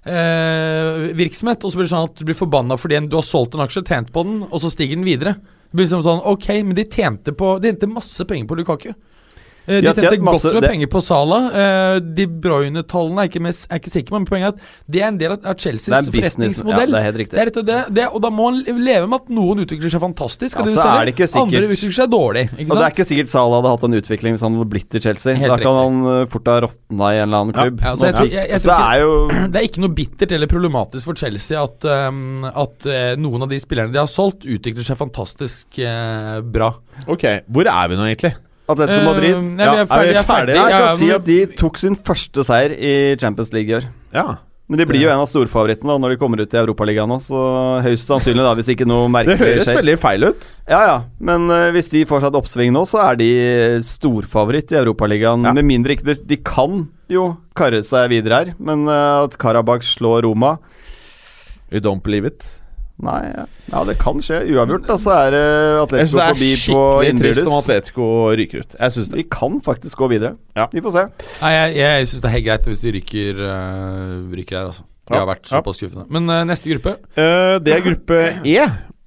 aksjehandelsvirksomhet, 0.02 1.64
og 1.64 1.72
så 1.72 1.76
blir 1.78 1.88
det 1.88 1.92
sånn 1.94 2.08
at 2.10 2.16
du 2.20 2.26
blir 2.28 2.38
forbanna 2.38 2.78
fordi 2.80 2.96
en- 2.98 3.08
du 3.10 3.18
har 3.18 3.24
solgt 3.28 3.54
en 3.56 3.62
aksje, 3.68 3.84
tjent 3.86 4.12
på 4.12 4.24
den, 4.24 4.44
og 4.44 4.62
så 4.62 4.72
stiger 4.72 4.96
den 4.96 5.04
videre. 5.06 5.36
Det 5.72 5.78
blir 5.78 5.86
liksom 5.86 6.04
sånn, 6.04 6.26
ok, 6.28 6.48
men 6.68 6.76
de 6.76 6.84
tjente, 6.84 7.32
på, 7.32 7.54
de 7.64 7.72
tjente 7.72 7.88
masse 7.88 8.26
penger 8.28 8.50
på 8.50 8.58
Lukaku. 8.60 8.90
Eh, 9.72 9.80
De 9.82 9.94
De 9.94 10.02
tjente 10.02 10.20
masse- 10.28 10.44
godt 10.44 10.54
med 10.60 10.64
det- 10.66 10.72
penger 10.74 10.88
på 10.92 11.02
Sala. 11.02 11.40
Eh, 11.64 12.00
De 12.02 12.26
Bruyne-tallene 12.28 13.24
er, 13.24 13.30
ikke 13.32 13.42
mest- 13.46 13.68
er 13.72 13.80
ikke 13.80 13.92
sikker 13.94 14.12
på, 14.12 14.20
men 14.20 14.26
poenget 14.28 14.52
er 14.52 14.54
at 14.54 14.60
det 14.92 15.02
er 15.02 15.08
en 15.08 15.18
del 15.18 15.32
av 15.32 15.40
av 15.46 15.56
Det 15.56 15.62
Chelseas 15.64 16.08
er. 16.08 16.12
Ja, 16.12 16.86
det 16.86 16.96
er 17.00 17.06
helt 17.08 17.20
riktig. 17.22 17.32
Det 17.32 17.42
er 17.42 17.46
rett 17.50 17.58
og 17.62 17.66
det, 17.66 17.80
det, 17.96 18.06
og 18.12 18.22
da 18.22 18.30
må 18.30 18.52
man 18.52 18.64
leve 18.84 19.08
med 19.08 19.22
at 19.22 19.30
noen 19.30 19.64
utvikler 19.64 19.90
seg 19.94 20.02
fantastisk, 20.04 20.60
og 20.60 20.68
Ja, 20.68 20.72
det 20.72 20.76
så 20.78 20.88
er 20.92 21.06
det 21.06 21.16
ikke 21.16 21.28
selger. 21.30 21.42
andre 21.48 21.72
utvikler 21.72 21.96
seg 21.98 22.10
dårlig. 22.12 22.44
Ikke 22.60 22.72
Og 22.72 22.76
det 22.78 22.86
er 22.86 22.92
ikke 22.92 23.08
sikkert 23.08 23.28
Sala 23.32 23.56
hadde 23.62 23.72
hatt 23.74 23.84
en 23.88 23.98
utvikling 24.02 24.34
hvis 24.36 24.42
han 24.46 24.56
hadde 24.58 24.70
blitt 24.70 24.96
i 24.96 25.00
Chelsea. 25.00 25.34
Helt 25.36 25.48
da 25.48 25.58
kan 25.58 25.72
riktig. 25.72 25.82
han 25.82 26.22
uh, 26.22 26.26
fort 26.28 26.46
ha 26.52 26.60
råtna 26.68 27.06
i 27.12 27.18
en 27.22 27.30
eller 27.30 27.40
annen 27.42 27.54
klubb. 27.56 27.82
Ja, 27.82 27.96
så 27.96 28.06
jeg 28.10 28.16
tror- 28.16 28.32
jeg- 28.32 28.50
jeg 28.50 28.60
så 28.60 28.68
det 28.72 28.80
er 28.82 29.00
jo 29.02 29.12
Det 29.52 29.56
er 29.62 29.66
ikke 29.68 29.82
noe 29.82 29.94
bittert 29.96 30.32
eller 30.32 30.48
problematisk 30.48 31.06
for 31.06 31.14
Chelsea 31.16 31.62
at, 31.62 31.86
um, 31.86 32.44
at 32.46 32.86
uh, 32.86 33.16
noen 33.16 33.42
av 33.44 33.50
de 33.50 33.60
spillerne 33.60 33.92
de 33.94 34.00
har 34.00 34.08
solgt, 34.08 34.46
utvikler 34.46 34.84
seg 34.84 34.98
fantastisk 34.98 35.68
uh, 35.80 36.42
bra. 36.42 36.74
Ok, 37.08 37.24
hvor 37.52 37.66
er 37.68 37.88
vi 37.90 37.96
nå, 37.96 38.06
egentlig? 38.12 38.36
Atletico 38.70 39.00
Eh, 39.02 39.06
Madrid. 39.06 39.36
nei, 39.58 39.66
vi 39.68 39.82
er 39.82 39.86
ferdige. 39.90 40.14
Ja, 40.14 40.20
er 40.22 40.30
ferdig. 40.30 40.56
Jeg 40.56 40.70
Ja, 40.72 40.86
kan 40.88 40.98
si 40.98 41.10
at 41.12 41.24
de 41.26 41.46
tok 41.48 41.78
sin 41.78 41.96
første 41.96 42.44
seier 42.46 42.72
i 42.78 43.16
Champions 43.20 43.52
League 43.54 43.70
i 43.70 43.76
år. 43.82 43.88
Ja. 44.14 44.38
Men 44.72 44.78
de 44.80 44.86
blir 44.88 45.02
jo 45.02 45.10
en 45.12 45.20
av 45.20 45.28
storfavorittene 45.28 45.98
når 46.00 46.10
de 46.14 46.16
kommer 46.22 46.40
ut 46.40 46.54
i 46.54 46.58
Europaligaen 46.62 47.10
nå, 47.12 47.18
så 47.20 47.82
høyst 47.84 48.08
sannsynlig, 48.08 48.40
da, 48.40 48.54
hvis 48.56 48.70
ikke 48.72 48.86
noe 48.88 49.10
Det 49.10 49.12
merkelig 49.12 49.38
høres 49.58 49.68
veldig 49.76 49.96
feil 50.00 50.24
ut. 50.30 50.48
Ja, 50.70 50.80
ja, 50.88 51.04
men 51.20 51.50
uh, 51.52 51.72
hvis 51.76 51.90
de 51.92 52.06
får 52.08 52.22
seg 52.22 52.30
et 52.32 52.38
oppsving 52.40 52.72
nå, 52.72 52.86
så 52.88 53.02
er 53.12 53.18
de 53.20 53.28
storfavoritt 53.84 54.72
i 54.72 54.80
Europaligaen. 54.80 55.44
Ja. 55.44 55.52
Med 55.52 55.66
mindre 55.68 55.92
ikke 55.98 56.08
de, 56.08 56.16
de 56.24 56.38
kan 56.38 56.88
jo 57.12 57.36
karre 57.54 57.84
seg 57.84 58.08
videre 58.14 58.38
her, 58.46 58.54
men 58.64 58.88
uh, 58.88 59.26
at 59.26 59.36
Karabakh 59.38 59.84
slår 59.84 60.24
Roma 60.24 60.58
You 61.72 61.80
don't 61.82 62.02
believe 62.04 62.26
it. 62.28 62.44
Nei, 63.02 63.20
ja. 63.34 63.46
ja, 63.72 63.82
det 63.90 63.96
kan 64.02 64.20
skje. 64.22 64.40
Uavgjort, 64.54 64.86
da, 64.86 64.98
så 65.02 65.14
er 65.16 65.36
Jeg 65.38 65.80
Atletico 65.82 66.12
syns 66.12 66.14
det 66.14 66.28
er 66.28 66.62
skikkelig 66.62 67.22
trist 67.24 67.48
om 67.48 67.56
Atletico 67.58 68.08
ryker 68.38 68.64
ut. 68.66 68.76
Jeg 68.78 68.96
synes 68.96 69.10
det. 69.10 69.20
Vi 69.24 69.28
kan 69.34 69.58
faktisk 69.66 69.98
gå 70.04 70.10
videre. 70.14 70.36
Ja. 70.58 70.68
Vi 70.74 70.84
får 70.86 70.96
se. 70.98 71.04
Nei, 71.42 71.52
jeg, 71.56 71.76
jeg 71.82 72.08
syns 72.12 72.22
det 72.22 72.30
er 72.30 72.36
helt 72.38 72.48
greit 72.52 72.70
hvis 72.72 72.86
de 72.86 72.94
ryker, 73.00 73.42
uh, 73.42 74.16
ryker 74.38 74.60
her, 74.60 74.70
altså. 74.72 74.86
De 75.10 75.18
Ja, 75.18 75.24
har 75.26 75.28
vært 75.34 75.48
ja. 75.50 75.58
såpass 75.58 75.82
skuffende. 75.82 76.06
Men 76.14 76.30
uh, 76.30 76.44
neste 76.48 76.70
gruppe 76.72 76.94
Uh, 77.18 77.58
det 77.60 77.74
er 77.74 77.82
gruppe 77.90 78.20
E, 78.48 78.60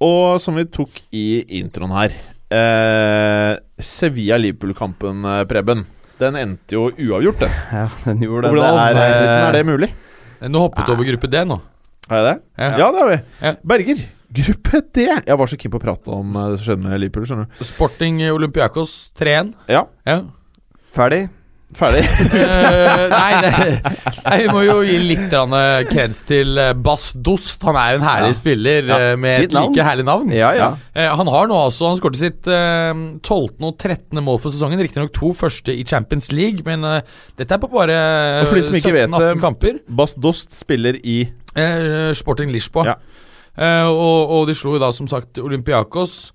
og 0.03 0.41
som 0.43 0.59
vi 0.59 0.65
tok 0.69 0.99
i 1.15 1.27
introen 1.61 1.95
her 1.95 2.11
uh, 2.53 3.55
Sevilla-Liverpool-kampen, 3.81 5.23
eh, 5.25 5.43
Preben. 5.49 5.85
Den 6.19 6.35
endte 6.39 6.77
jo 6.77 6.89
uavgjort, 6.91 7.39
den. 7.43 7.55
Ja, 7.75 7.87
den 8.05 8.21
gjorde 8.23 8.47
det. 8.47 8.51
Hvordan 8.55 8.77
Det 8.77 9.03
er, 9.03 9.15
eh, 9.23 9.47
er 9.47 9.51
det 9.57 9.63
mulig? 9.67 9.89
Eh, 10.41 10.47
Nå 10.51 10.61
hoppet 10.67 10.87
du 10.87 10.93
over 10.95 11.07
gruppe 11.09 11.27
D 11.31 11.41
nå. 11.47 11.57
Er 12.09 12.19
jeg 12.21 12.25
det? 12.27 12.35
Ja. 12.61 12.69
Ja, 12.77 12.89
det 12.91 12.99
har 13.01 13.09
vi. 13.09 13.17
Ja. 13.41 13.53
Berger, 13.73 14.01
gruppe 14.35 14.81
D. 14.93 15.05
Jeg 15.25 15.37
var 15.41 15.49
så 15.49 15.57
keen 15.57 15.71
på 15.73 15.79
å 15.79 15.83
prate 15.85 16.11
om 16.13 16.35
eh, 16.35 16.49
det 16.51 16.59
som 16.59 16.67
skjedde 16.69 16.85
med 16.85 16.99
Liverpool. 17.01 17.25
skjønner 17.29 17.47
du 17.57 17.63
Sporting 17.65 18.19
Olympiakos 18.31 18.93
3-1. 19.17 19.53
Ja, 19.71 19.85
Ja. 20.05 20.19
Ferdig. 20.95 21.25
Ferdig. 21.77 22.01
uh, 22.33 23.03
nei, 23.11 23.51
nei, 24.23 24.37
vi 24.41 24.47
må 24.51 24.61
jo 24.65 24.75
gi 24.85 24.95
litt 25.01 25.23
grann, 25.31 25.53
eh, 25.57 25.83
kreds 25.89 26.21
til 26.27 26.57
eh, 26.61 26.71
Bass 26.73 27.09
Dost. 27.13 27.63
Han 27.67 27.77
er 27.79 27.93
jo 27.95 27.99
en 28.01 28.05
herlig 28.07 28.31
Ja. 28.33 28.37
spiller 28.37 28.89
Ja. 28.89 28.97
med 29.19 29.45
et 29.45 29.53
like 29.55 29.85
herlig 29.87 30.05
navn. 30.07 30.31
Ja, 30.35 30.51
ja. 30.57 30.69
Eh, 30.95 31.09
han 31.15 31.27
har 31.31 31.47
nå 31.51 31.57
altså 31.67 31.89
Han 31.89 31.99
skåret 31.99 32.19
sitt 32.19 32.47
eh, 32.47 32.93
12. 33.21 33.61
og 33.61 33.77
13. 33.77 34.21
mål 34.23 34.39
for 34.43 34.53
sesongen. 34.53 34.79
Riktignok 34.81 35.13
to 35.13 35.33
første 35.33 35.75
i 35.75 35.83
Champions 35.87 36.31
League, 36.31 36.63
men 36.65 36.81
dette 37.37 37.51
er 37.51 37.61
på 37.61 37.69
bare 37.71 37.99
Og 38.43 38.47
for 38.49 38.59
de 38.59 38.63
som 38.69 38.75
ikke 38.79 38.93
vet 38.95 39.09
17-18 39.09 39.41
kamper. 39.43 39.79
Bas 39.89 40.15
Dost 40.15 40.55
spiller 40.57 40.97
i 41.03 41.23
Sporting 42.15 42.51
Lisboa. 42.51 42.95
Ja. 42.95 43.85
Og, 43.87 44.31
og 44.35 44.47
de 44.49 44.55
slo 44.57 44.73
jo 44.75 44.81
da 44.83 44.89
som 44.91 45.07
sagt 45.07 45.39
Olympiakos. 45.39 46.31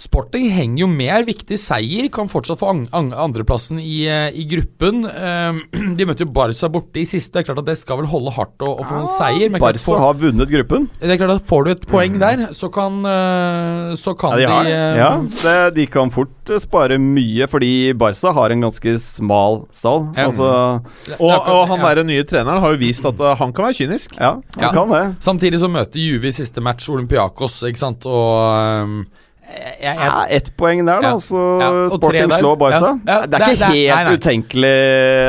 Sporting 0.00 0.46
henger 0.48 0.80
jo 0.80 0.86
med, 0.88 1.10
er 1.12 1.26
viktig 1.28 1.58
seier. 1.60 2.06
Kan 2.14 2.28
fortsatt 2.32 2.56
få 2.60 2.70
an 2.72 2.78
an 2.96 3.10
andreplassen 3.12 3.76
i, 3.82 4.06
eh, 4.08 4.30
i 4.32 4.46
gruppen. 4.48 5.02
Eh, 5.04 5.58
de 5.98 6.06
møtte 6.08 6.24
jo 6.24 6.30
Barca 6.32 6.70
borte 6.72 7.02
i 7.02 7.04
siste. 7.04 7.34
Det 7.36 7.42
er 7.42 7.48
klart 7.50 7.60
at 7.60 7.68
det 7.68 7.76
skal 7.76 8.00
vel 8.00 8.08
holde 8.08 8.32
hardt 8.32 8.64
å, 8.64 8.70
å 8.80 8.86
få 8.88 9.02
en 9.02 9.10
seier. 9.18 9.50
Men 9.52 9.60
Barca 9.60 9.82
får, 9.84 10.00
har 10.00 10.16
vunnet 10.22 10.48
gruppen. 10.54 10.88
det 11.02 11.12
er 11.14 11.20
klart 11.20 11.34
at 11.42 11.46
får 11.50 11.66
du 11.66 11.70
et 11.74 11.84
poeng 11.90 12.16
der, 12.22 12.46
så 12.56 12.70
kan, 12.72 12.96
eh, 13.04 13.92
så 14.00 14.16
kan 14.18 14.38
Ja, 14.40 14.56
de 14.62 14.70
de, 14.70 14.70
det. 14.70 14.80
eh, 14.80 14.96
Ja, 15.02 15.10
det, 15.44 15.74
De 15.76 15.86
kan 15.92 16.10
fort 16.16 16.54
spare 16.64 16.96
mye, 16.98 17.46
fordi 17.52 17.92
Barca 17.94 18.32
har 18.40 18.50
en 18.56 18.64
ganske 18.66 18.96
smal 19.04 19.66
stall. 19.76 20.08
Ja. 20.16 20.30
Altså, 20.30 20.48
Og, 21.20 21.30
og 21.30 21.62
han 21.70 21.78
ja. 21.84 21.92
der 21.94 22.04
nye 22.08 22.24
treneren 22.24 22.64
har 22.64 22.72
jo 22.74 22.80
vist 22.80 23.04
at 23.06 23.20
han 23.38 23.52
kan 23.52 23.68
være 23.68 23.76
kynisk. 23.84 24.16
ja, 24.18 24.32
han 24.56 24.64
Ja. 24.64 24.72
kan 24.72 24.88
det. 24.96 25.04
Samtidig 25.20 25.60
så 25.60 25.68
møter 25.70 26.00
Juve 26.00 26.32
i 26.32 26.32
siste 26.40 26.60
match 26.64 26.88
Olympiakos, 26.88 27.60
ikke 27.68 27.78
sant, 27.84 28.06
og 28.08 28.48
ehm, 28.56 29.00
jeg, 29.50 29.74
jeg, 29.82 29.96
Ja, 30.00 30.24
Ett 30.36 30.50
poeng 30.56 30.82
der, 30.86 31.00
da. 31.02 31.10
Ja. 31.12 31.18
Så 31.22 31.40
Ja, 31.60 31.68
Sporting 31.92 32.30
slår 32.34 32.56
Barca. 32.60 32.80
Ja, 33.06 33.14
ja, 33.20 33.26
det 33.26 33.40
er 33.40 33.44
ikke 33.44 33.58
det 33.58 33.60
er- 33.60 33.74
helt 33.74 33.94
nei, 33.94 34.04
nei. 34.04 34.16
utenkelig 34.18 34.72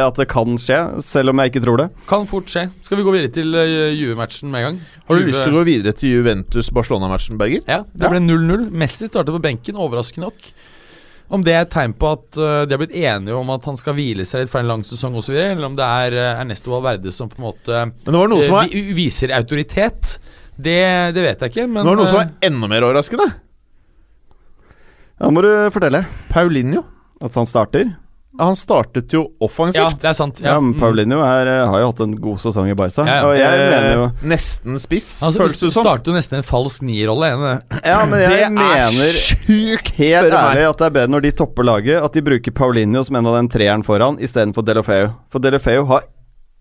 at 0.08 0.16
det 0.22 0.28
kan 0.32 0.58
skje, 0.62 0.80
selv 1.04 1.30
om 1.34 1.38
jeg 1.44 1.52
ikke 1.54 1.64
tror 1.66 1.78
det. 1.84 1.90
Kan 2.10 2.28
fort 2.30 2.46
skje. 2.52 2.68
Skal 2.86 2.98
vi 2.98 3.04
gå 3.08 3.12
videre 3.16 3.32
til 3.34 3.54
uh, 3.56 3.92
Juve-matchen 3.96 4.52
med 4.52 4.60
en 4.62 4.66
gang? 4.70 4.82
Har 5.08 5.16
du 5.16 5.22
Juve- 5.22 5.32
lyst 5.32 5.44
til 5.44 5.54
å 5.54 5.60
gå 5.62 5.66
videre 5.66 5.94
til 5.98 6.10
Juventus-Barcelona-matchen, 6.18 7.38
Berger? 7.42 7.64
Ja, 7.68 7.84
det 7.94 8.10
ble 8.12 8.20
0-0. 8.24 8.68
Messi 8.72 9.08
startet 9.10 9.34
på 9.36 9.42
benken, 9.42 9.76
overraskende 9.80 10.28
nok. 10.30 10.52
Om 11.32 11.46
det 11.48 11.54
er 11.56 11.62
et 11.64 11.70
tegn 11.72 11.94
på 11.96 12.10
at 12.12 12.38
uh, 12.42 12.66
de 12.68 12.76
har 12.76 12.82
blitt 12.82 12.92
enige 12.98 13.36
om 13.38 13.50
at 13.56 13.64
han 13.64 13.78
skal 13.80 13.96
hvile 13.96 14.26
seg 14.28 14.42
litt 14.44 14.52
for 14.52 14.60
en 14.60 14.68
lang 14.68 14.82
sesong 14.84 15.16
osv., 15.16 15.32
eller 15.40 15.64
om 15.70 15.78
det 15.80 15.86
er 15.88 16.18
uh, 16.20 16.42
Ernesto 16.42 16.74
Valverde 16.74 17.14
som 17.16 17.30
på 17.32 17.40
en 17.40 17.46
måte 17.48 17.78
Men 17.88 18.10
det 18.12 18.20
var 18.20 18.28
noe 18.34 18.44
som 18.44 18.58
var, 18.58 18.68
viser 18.98 19.32
autoritet. 19.38 20.18
Det, 20.62 20.76
det 21.16 21.24
vet 21.24 21.40
jeg 21.46 21.54
ikke, 21.54 21.68
men 21.72 21.80
det 21.86 21.88
var, 21.88 21.96
noe 22.02 22.10
som 22.10 22.20
er 22.20 22.26
var 22.28 22.50
enda 22.52 22.68
mer 22.68 22.84
overraskende. 22.90 23.30
Da 25.22 25.30
må 25.30 25.44
du 25.46 25.52
fortelle. 25.74 26.06
Paulinho. 26.32 26.82
At 27.22 27.36
han 27.38 27.46
starter? 27.46 27.92
Han 28.40 28.56
startet 28.56 29.12
jo 29.14 29.26
offensivt. 29.44 29.84
Ja, 29.84 29.90
det 30.02 30.08
er 30.10 30.16
sant. 30.18 30.40
Ja, 30.42 30.54
men 30.64 30.72
mm. 30.72 30.80
Paulinho 30.82 31.20
er, 31.22 31.50
eh, 31.52 31.66
har 31.68 31.82
jo 31.84 31.90
hatt 31.92 32.00
en 32.06 32.14
god 32.24 32.40
sesong 32.42 32.70
i 32.72 32.76
Barca. 32.80 33.04
Ja, 33.06 33.18
ja. 33.20 33.26
Og 33.28 33.36
jeg 33.38 33.66
mener 33.68 33.92
jo 33.92 34.06
Eh, 34.08 34.24
Nesten 34.32 34.80
spiss, 34.82 35.10
altså, 35.22 35.44
føles 35.44 35.58
det 35.60 35.72
som. 35.76 35.84
starter 35.86 36.10
jo 36.10 36.16
nesten 36.16 36.40
en 36.40 36.48
falsk 36.48 36.82
nierrolle. 36.88 37.28
Ja, 37.86 38.00
men 38.08 38.24
jeg 38.24 38.32
det 38.32 38.48
er 38.48 38.56
mener 38.56 39.20
sjukt, 39.20 39.92
helt 40.00 40.34
ærlig 40.34 40.64
at 40.70 40.82
det 40.82 40.88
er 40.88 40.96
bedre 40.96 41.12
når 41.14 41.26
de 41.28 41.32
topper 41.44 41.68
laget, 41.68 42.00
at 42.02 42.18
de 42.18 42.24
bruker 42.32 42.56
Paulinho 42.56 43.04
som 43.06 43.20
en 43.20 43.30
av 43.30 43.38
den 43.42 43.52
treeren 43.52 43.86
foran, 43.86 44.18
istedenfor 44.18 44.66
Delofeo. 44.66 45.12
For 45.30 45.44
Delofeo 45.44 45.86
har 45.92 46.08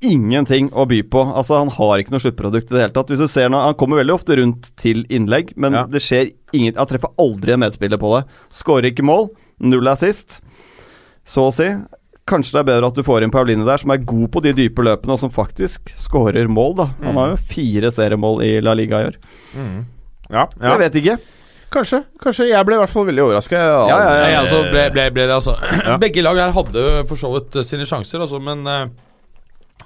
ingenting 0.03 0.71
å 0.73 0.87
by 0.89 1.03
på. 1.13 1.23
Altså 1.37 1.59
Han 1.61 1.69
har 1.77 1.99
ikke 2.01 2.15
noe 2.15 2.23
sluttprodukt 2.25 2.71
i 2.71 2.75
det 2.77 2.83
hele 2.87 2.95
tatt. 2.97 3.11
Hvis 3.13 3.21
du 3.21 3.29
ser 3.29 3.49
nå, 3.53 3.59
Han 3.61 3.75
kommer 3.75 4.01
veldig 4.01 4.15
ofte 4.17 4.37
rundt 4.41 4.71
til 4.81 5.05
innlegg, 5.13 5.53
men 5.57 5.73
Ja. 5.75 5.85
det 5.87 6.01
skjer 6.03 6.33
ingen 6.53 6.75
Han 6.77 6.87
treffer 6.87 7.11
aldri 7.19 7.53
en 7.53 7.61
medspiller 7.61 7.99
på 8.01 8.15
det. 8.19 8.27
Skårer 8.51 8.91
ikke 8.93 9.05
mål. 9.05 9.29
Null 9.61 9.87
assist, 9.89 10.41
så 11.27 11.49
å 11.49 11.53
si. 11.53 11.69
Kanskje 12.27 12.53
det 12.53 12.61
er 12.61 12.69
bedre 12.73 12.87
at 12.87 12.95
du 12.95 13.03
får 13.03 13.23
inn 13.25 13.31
Pauline 13.31 13.65
der, 13.67 13.77
som 13.79 13.91
er 13.91 13.99
god 13.99 14.31
på 14.33 14.41
de 14.43 14.53
dype 14.53 14.79
løpene, 14.83 15.13
og 15.13 15.19
som 15.19 15.31
faktisk 15.31 15.91
skårer 15.99 16.47
mål, 16.49 16.77
da. 16.77 16.87
Han 17.03 17.17
har 17.17 17.31
jo 17.35 17.37
fire 17.37 17.91
seriemål 17.91 18.43
i 18.47 18.61
La 18.63 18.73
Liga 18.73 19.01
i 19.03 19.07
år. 19.11 19.17
Ja, 20.31 20.47
Så 20.47 20.63
jeg 20.63 20.79
vet 20.79 20.95
ikke. 21.03 21.19
Kanskje. 21.71 22.05
Kanskje. 22.23 22.49
Jeg 22.51 22.67
ble 22.67 22.75
i 22.75 22.79
hvert 22.79 22.91
fall 22.91 23.05
veldig 23.07 23.23
overraska. 23.27 23.53
Ja, 23.59 23.87
ja, 23.89 24.29
ja. 24.31 24.41
Altså, 24.41 24.63
ble, 24.71 24.91
ble, 24.95 25.11
ble 25.15 25.27
det, 25.27 25.35
altså. 25.37 25.55
Ja. 25.85 25.99
Begge 25.99 26.23
lag 26.23 26.37
her 26.39 26.53
hadde 26.53 27.07
for 27.07 27.17
så 27.21 27.31
vidt 27.35 27.61
sine 27.67 27.85
sjanser, 27.87 28.21
altså, 28.25 28.41
men 28.43 28.65
eh, 28.67 28.87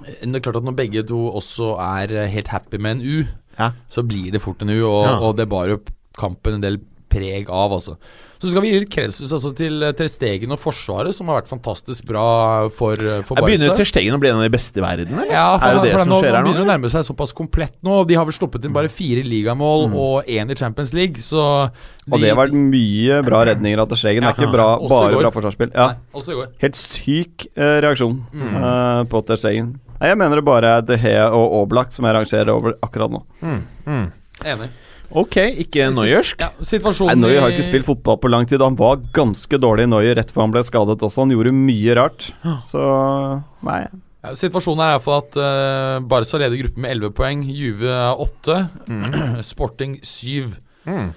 det 0.03 0.37
er 0.37 0.45
klart 0.45 0.57
at 0.57 0.65
når 0.67 0.77
begge 0.77 1.03
to 1.07 1.19
også 1.39 1.75
er 1.81 2.11
eh, 2.25 2.31
helt 2.31 2.49
happy 2.49 2.77
med 2.83 2.99
en 2.99 3.03
U, 3.03 3.25
Ja. 3.59 3.71
så 3.89 4.03
blir 4.03 4.33
det 4.33 4.43
fort 4.43 4.63
en 4.63 4.71
U, 4.71 4.81
og, 4.89 5.05
Ja. 5.07 5.19
og 5.21 5.37
det 5.37 5.49
bar 5.49 5.69
jo 5.71 5.79
kampen 6.19 6.55
en 6.55 6.61
del 6.65 6.79
preg 7.09 7.49
av, 7.49 7.71
altså. 7.73 7.97
Så 8.45 8.51
skal 8.53 8.61
vi 8.67 8.71
gi 8.75 8.81
litt 8.83 8.91
kredsus 8.93 9.33
altså, 9.33 9.51
til, 9.57 9.81
Ter 9.97 10.09
Stegen 10.13 10.53
og 10.53 10.59
Forsvaret, 10.61 11.17
som 11.17 11.31
har 11.33 11.39
vært 11.41 11.49
fantastisk 11.49 12.05
bra 12.11 12.25
for, 12.69 12.93
for 13.25 13.41
Jeg 13.41 13.47
begynner 13.49 13.71
Barca. 13.73 13.79
Ter 13.81 13.89
Stegen 13.89 14.15
å 14.15 14.21
bli 14.21 14.29
en 14.29 14.37
av 14.37 14.45
de 14.45 14.51
beste 14.53 14.83
i 14.83 14.85
verden, 14.85 15.15
eller? 15.17 15.33
Ja, 15.33 15.47
for, 15.57 15.65
er 15.71 15.81
det 15.81 15.95
det 15.95 16.01
som 16.03 16.13
nå, 16.13 16.19
skjer 16.21 16.37
her 16.37 16.45
nå? 16.45 16.51
begynner 16.53 16.67
å 16.67 16.71
nærme 16.75 16.91
seg 16.93 17.07
såpass 17.09 17.33
komplett 17.37 17.75
nå. 17.87 17.97
De 18.11 18.19
har 18.21 18.29
vel 18.29 18.37
sluppet 18.37 18.69
inn 18.69 18.75
bare 18.77 18.93
fire 18.93 19.25
ligamål 19.25 19.89
Mm. 19.89 19.97
og 20.05 20.29
én 20.29 20.51
i 20.53 20.57
Champions 20.61 20.93
League, 20.95 21.23
så 21.25 21.41
Og 22.11 22.21
det 22.21 22.29
har 22.31 22.37
vært 22.39 22.53
mye 22.55 23.23
bra 23.25 23.41
redninger 23.49 23.81
av 23.81 23.89
Ter 23.89 23.97
Stegen. 24.05 24.23
Det 24.27 24.35
er 24.35 24.39
ikke 24.45 24.53
bra, 24.53 24.69
bare 24.93 25.17
bra 25.23 25.31
forsvarsspill. 25.33 25.73
Ja. 25.75 25.95
Nei. 26.13 26.47
Helt 26.61 26.77
syk 26.77 27.47
uh, 27.57 27.81
reaksjon 27.81 28.21
Mm. 28.35 28.55
uh, 28.61 29.05
på 29.09 29.25
Ter 29.27 29.41
Stegen. 29.41 29.73
Nei, 30.01 30.09
Jeg 30.11 30.19
mener 30.21 30.37
det 30.37 30.45
bare 30.45 30.77
er 30.79 30.83
De 30.85 30.97
Hea 31.01 31.31
og 31.33 31.53
Oblak 31.63 31.93
som 31.97 32.05
jeg 32.05 32.15
rangerer 32.19 32.51
over 32.53 32.75
akkurat 32.85 33.11
nå. 33.15 33.23
Mm, 33.41 33.63
mm. 33.87 34.07
Enig. 34.45 34.69
Ok, 35.13 35.37
ikke 35.63 35.91
Neuersk. 35.95 36.41
Ja, 36.41 36.51
Nei, 37.07 37.17
Neuer 37.21 37.45
har 37.45 37.53
ikke 37.53 37.67
spilt 37.67 37.87
fotball 37.87 38.17
på 38.23 38.31
lang 38.33 38.49
tid. 38.51 38.63
Han 38.65 38.79
var 38.79 39.03
ganske 39.15 39.59
dårlig 39.61 39.87
Neuer 39.91 40.17
rett 40.19 40.33
før 40.33 40.47
han 40.47 40.55
ble 40.55 40.65
skadet 40.67 41.03
også. 41.05 41.25
Han 41.25 41.35
gjorde 41.35 41.53
mye 41.55 41.99
rart. 41.99 42.31
Så 42.73 42.87
nei. 43.67 43.83
Ja, 44.25 44.33
situasjonen 44.41 44.81
er 44.81 44.95
i 44.95 44.97
hvert 44.97 45.05
fall 45.05 45.21
at 45.21 45.37
uh, 45.37 45.99
Barca 46.09 46.41
leder 46.41 46.57
gruppen 46.63 46.87
med 46.87 46.95
11 46.97 47.13
poeng, 47.19 47.45
Juve 47.45 47.93
er 47.93 48.23
8, 48.25 48.59
Sporting 49.53 49.99
7. 50.01 50.55
Mm. 50.89 51.11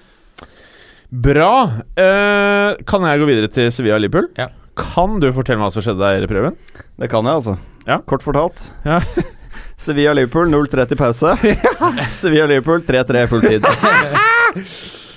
Bra. 1.23 1.51
Uh, 1.95 2.75
kan 2.89 3.07
jeg 3.07 3.23
gå 3.23 3.29
videre 3.29 3.51
til 3.53 3.71
Sevilla-Liverpool? 3.71 4.27
Ja. 4.35 4.49
Kan 4.77 5.21
du 5.23 5.31
fortelle 5.33 5.61
meg 5.61 5.69
hva 5.69 5.73
som 5.77 5.85
skjedde 5.85 6.03
der 6.03 6.27
i 6.27 6.29
prøven? 6.29 6.59
Det 6.99 7.09
kan 7.09 7.25
jeg, 7.25 7.39
altså. 7.39 7.57
Ja. 7.88 8.01
Kort 8.05 8.27
fortalt. 8.27 8.67
Ja. 8.85 8.99
Sevilla-Liverpool 9.77 10.49
0-3 10.53 10.87
til 10.91 10.97
pause. 10.99 11.33
Sevilla-Liverpool 12.21 12.81
3-3 12.87 13.25
fulltid. 13.31 13.67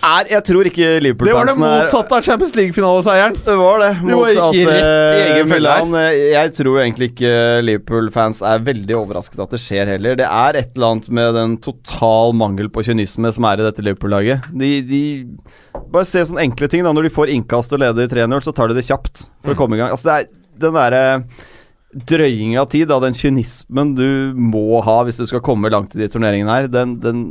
er, 0.01 0.29
jeg 0.33 0.43
tror 0.49 0.69
ikke 0.69 0.87
Liverpool-fansen 1.05 1.61
Det 1.61 1.61
var 1.61 1.75
det 1.77 1.85
motsatte 1.85 2.17
av 2.17 2.25
Champions 2.25 2.55
League-finaleseieren. 2.57 3.35
Det 3.45 3.57
var 3.61 3.83
det. 3.83 3.91
Det 4.07 4.17
var 4.17 4.31
ikke 4.33 4.65
rett 4.71 5.19
i 5.21 5.25
egen. 5.35 5.51
Milan. 5.51 5.97
Jeg 6.17 6.53
tror 6.57 6.79
egentlig 6.83 7.11
ikke 7.13 7.33
Liverpool-fans 7.67 8.41
er 8.53 8.65
veldig 8.69 8.97
overrasket 8.97 9.43
at 9.45 9.53
det 9.57 9.61
skjer 9.65 9.93
heller. 9.95 10.17
Det 10.21 10.29
er 10.29 10.61
et 10.63 10.73
eller 10.77 10.95
annet 10.95 11.11
med 11.21 11.37
den 11.37 11.57
total 11.65 12.33
mangel 12.41 12.71
på 12.73 12.85
kynisme 12.89 13.33
som 13.37 13.49
er 13.51 13.61
i 13.61 13.69
dette 13.69 13.85
Liverpool-laget. 13.85 14.49
De, 14.57 14.73
de 14.89 15.03
Bare 15.91 16.07
se 16.09 16.23
sånne 16.29 16.45
enkle 16.49 16.69
ting. 16.71 16.85
da 16.87 16.93
Når 16.97 17.09
de 17.09 17.15
får 17.17 17.33
innkast 17.37 17.73
og 17.77 17.81
leder 17.83 18.09
3-0, 18.13 18.45
så 18.47 18.55
tar 18.57 18.71
de 18.73 18.77
det 18.81 18.87
kjapt 18.89 19.27
for 19.43 19.53
å 19.53 19.57
Mm. 19.57 19.61
komme 19.61 19.77
i 19.77 19.81
gang. 19.83 19.91
Altså 19.97 20.07
Det 20.07 20.15
er 20.21 20.31
den 20.61 20.77
derre 20.77 21.05
drøying 21.91 22.55
av 22.61 22.69
tid, 22.71 22.87
da, 22.91 23.01
den 23.03 23.17
kynismen 23.17 23.95
du 23.99 24.33
må 24.39 24.79
ha 24.87 25.01
hvis 25.07 25.19
du 25.19 25.25
skal 25.27 25.43
komme 25.43 25.73
langt 25.73 25.97
i 25.97 26.03
de 26.03 26.09
turneringene 26.11 26.59
her, 26.61 26.69
den, 26.71 26.97
den 27.03 27.23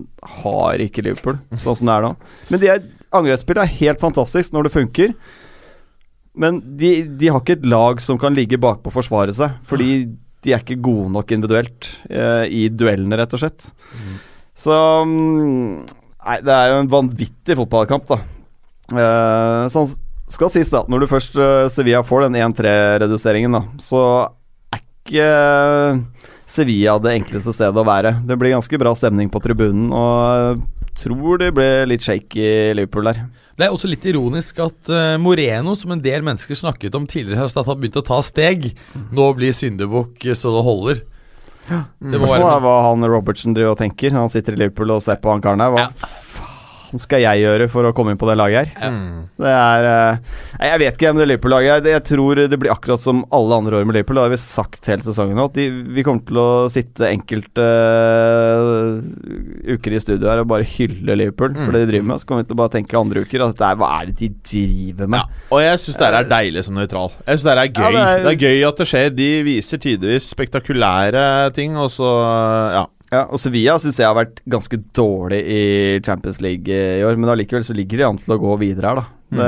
har 0.41 0.82
ikke 0.84 1.05
Liverpool, 1.05 1.38
sånn 1.55 1.78
som 1.80 1.89
det 1.89 1.95
er 1.95 2.07
nå. 2.07 2.16
Men 2.51 2.64
de 2.64 2.72
er, 2.74 2.82
angrepsspillet 3.16 3.64
er 3.64 3.78
helt 3.80 4.01
fantastisk 4.03 4.55
når 4.55 4.68
det 4.68 4.74
funker. 4.76 5.14
Men 6.39 6.60
de, 6.80 6.91
de 7.20 7.30
har 7.32 7.39
ikke 7.41 7.60
et 7.60 7.70
lag 7.72 8.03
som 8.03 8.20
kan 8.20 8.36
ligge 8.36 8.60
bakpå 8.62 8.91
og 8.91 8.97
forsvare 8.99 9.36
seg, 9.36 9.55
fordi 9.68 9.93
de 10.43 10.53
er 10.55 10.62
ikke 10.64 10.80
gode 10.84 11.10
nok 11.16 11.32
individuelt 11.36 11.89
eh, 12.07 12.45
i 12.51 12.68
duellene, 12.72 13.18
rett 13.20 13.34
og 13.36 13.41
slett. 13.41 13.72
Så 14.60 14.76
mm, 15.07 15.88
Nei, 16.20 16.36
det 16.43 16.51
er 16.51 16.74
jo 16.74 16.82
en 16.84 16.91
vanvittig 16.91 17.55
fotballkamp, 17.57 18.10
da. 18.12 18.18
Eh, 18.91 19.64
sånn 19.72 19.88
skal 20.30 20.51
sies, 20.53 20.70
da, 20.70 20.84
når 20.91 21.03
du 21.03 21.10
først 21.10 21.38
eh, 21.39 21.70
Sevilla 21.74 22.03
får 22.05 22.28
den 22.28 22.38
1-3-reduseringen, 22.43 23.55
da, 23.55 23.64
så 23.82 24.01
Sevilla 26.49 26.95
det 27.01 27.16
enkleste 27.20 27.53
stedet 27.53 27.78
å 27.78 27.86
være. 27.86 28.16
Det 28.26 28.38
blir 28.39 28.55
ganske 28.55 28.80
bra 28.82 28.95
stemning 28.97 29.30
på 29.30 29.41
tribunen, 29.43 29.91
og 29.93 30.64
tror 30.99 31.39
det 31.41 31.51
ble 31.55 31.68
litt 31.89 32.05
shake 32.05 32.39
i 32.39 32.74
Liverpool 32.78 33.10
der. 33.12 33.22
Det 33.60 33.68
er 33.68 33.76
også 33.76 33.89
litt 33.91 34.05
ironisk 34.07 34.62
at 34.64 34.89
eh, 34.93 35.18
Moreno, 35.20 35.76
som 35.76 35.91
en 35.91 36.01
del 36.03 36.24
mennesker 36.26 36.55
snakket 36.55 36.95
om 36.95 37.05
tidligere 37.10 37.38
i 37.38 37.43
høst, 37.43 37.60
at 37.60 37.68
har 37.68 37.78
begynt 37.80 37.99
å 37.99 38.05
ta 38.07 38.22
steg, 38.24 38.70
nå 39.12 39.26
blir 39.36 39.55
syndebukk 39.55 40.30
så 40.32 40.53
det 40.55 40.64
holder. 40.66 41.01
Det 41.70 42.18
må 42.18 42.26
Spørsmålet 42.26 42.45
være 42.47 42.55
er 42.55 42.64
hva 42.66 42.78
han 42.88 43.05
Robertsen 43.12 43.53
driver 43.53 43.76
og 43.76 43.82
tenker. 43.84 44.16
Han 44.16 44.32
sitter 44.32 44.55
i 44.55 44.64
Liverpool 44.64 44.95
og 44.95 45.03
ser 45.05 45.20
på 45.22 45.30
han 45.30 45.43
karen 45.43 45.62
her. 45.62 45.76
Hva 45.76 45.86
Ja. 45.86 46.10
Skal 46.98 47.22
jeg 47.22 47.44
gjøre 47.44 47.68
for 47.70 47.86
å 47.86 47.92
komme 47.94 48.16
inn 48.16 48.18
på 48.18 48.26
det 48.30 48.38
laget 48.40 48.72
her? 48.80 48.94
Det 49.38 49.52
er 49.54 49.86
eh, 49.90 50.18
Nei, 50.60 50.70
Jeg 50.72 50.80
vet 50.82 50.98
ikke 50.98 51.12
om 51.14 51.20
det 51.22 51.28
Liverpool-laget 51.30 51.86
er. 51.86 51.92
Jeg 52.00 52.06
tror 52.10 52.42
det 52.50 52.58
blir 52.60 52.74
akkurat 52.74 53.02
som 53.04 53.22
alle 53.36 53.60
andre 53.62 53.78
år 53.78 53.86
med 53.86 54.00
Liverpool. 54.00 54.18
Det 54.18 54.24
har 54.26 54.34
vi 54.34 54.42
sagt 54.42 54.90
hele 54.90 55.06
sesongen 55.06 55.38
nå. 55.38 55.46
At 55.52 55.60
de, 55.60 55.68
vi 55.94 56.04
kommer 56.08 56.26
til 56.26 56.42
å 56.42 56.50
sitte 56.74 57.06
enkelte 57.12 57.68
uh, 57.70 59.76
uker 59.76 59.96
i 59.96 60.02
studio 60.02 60.30
her 60.32 60.42
og 60.44 60.50
bare 60.52 60.66
hylle 60.68 61.16
Liverpool 61.20 61.54
for 61.58 61.76
det 61.76 61.84
de 61.86 61.90
driver 61.94 62.10
med. 62.12 62.22
Så 62.24 62.30
kommer 62.30 62.44
vi 62.44 62.50
til 62.50 62.58
å 62.58 62.62
bare 62.64 62.74
tenke 62.78 63.00
andre 63.00 63.24
uker 63.26 63.46
at 63.46 63.58
det 63.60 63.68
er, 63.70 63.80
hva 63.80 63.90
er 64.00 64.10
det 64.10 64.18
de 64.24 64.30
driver 64.54 65.12
med? 65.16 65.36
Og 65.54 65.64
jeg 65.64 65.82
syns 65.84 66.00
det 66.00 66.08
her 66.10 66.20
er 66.24 66.30
deilig 66.34 66.66
som 66.68 66.80
nøytral. 66.80 67.12
Jeg 67.26 67.40
synes 67.40 67.48
det 67.48 67.54
her 67.54 67.64
er 67.64 67.74
gøy. 67.74 67.84
Ja, 67.84 67.92
det 67.92 68.06
er- 68.06 68.24
det, 68.26 68.34
er... 68.34 68.40
gøy 68.48 68.68
at 68.70 68.82
det 68.84 68.90
skjer. 68.94 69.12
De 69.20 69.30
viser 69.48 69.84
tidvis 69.84 70.30
spektakulære 70.34 71.26
ting, 71.56 71.78
og 71.80 71.92
så 71.94 72.10
Ja. 72.80 72.86
Ja, 73.10 73.24
og 73.26 73.41
Sevilla 73.41 73.78
syns 73.82 73.97
jeg 73.97 74.05
har 74.05 74.18
vært 74.18 74.43
ganske 74.49 74.78
dårlig 74.97 75.39
i 75.49 75.62
Champions 76.05 76.41
League 76.45 76.70
i 76.70 77.05
år, 77.05 77.18
men 77.18 77.32
allikevel 77.34 77.66
så 77.66 77.74
ligger 77.78 78.01
de 78.01 78.05
an 78.05 78.20
til 78.22 78.36
å 78.36 78.41
gå 78.41 78.57
videre 78.62 78.91
her, 78.91 79.01
da. 79.01 79.05
Det, 79.39 79.47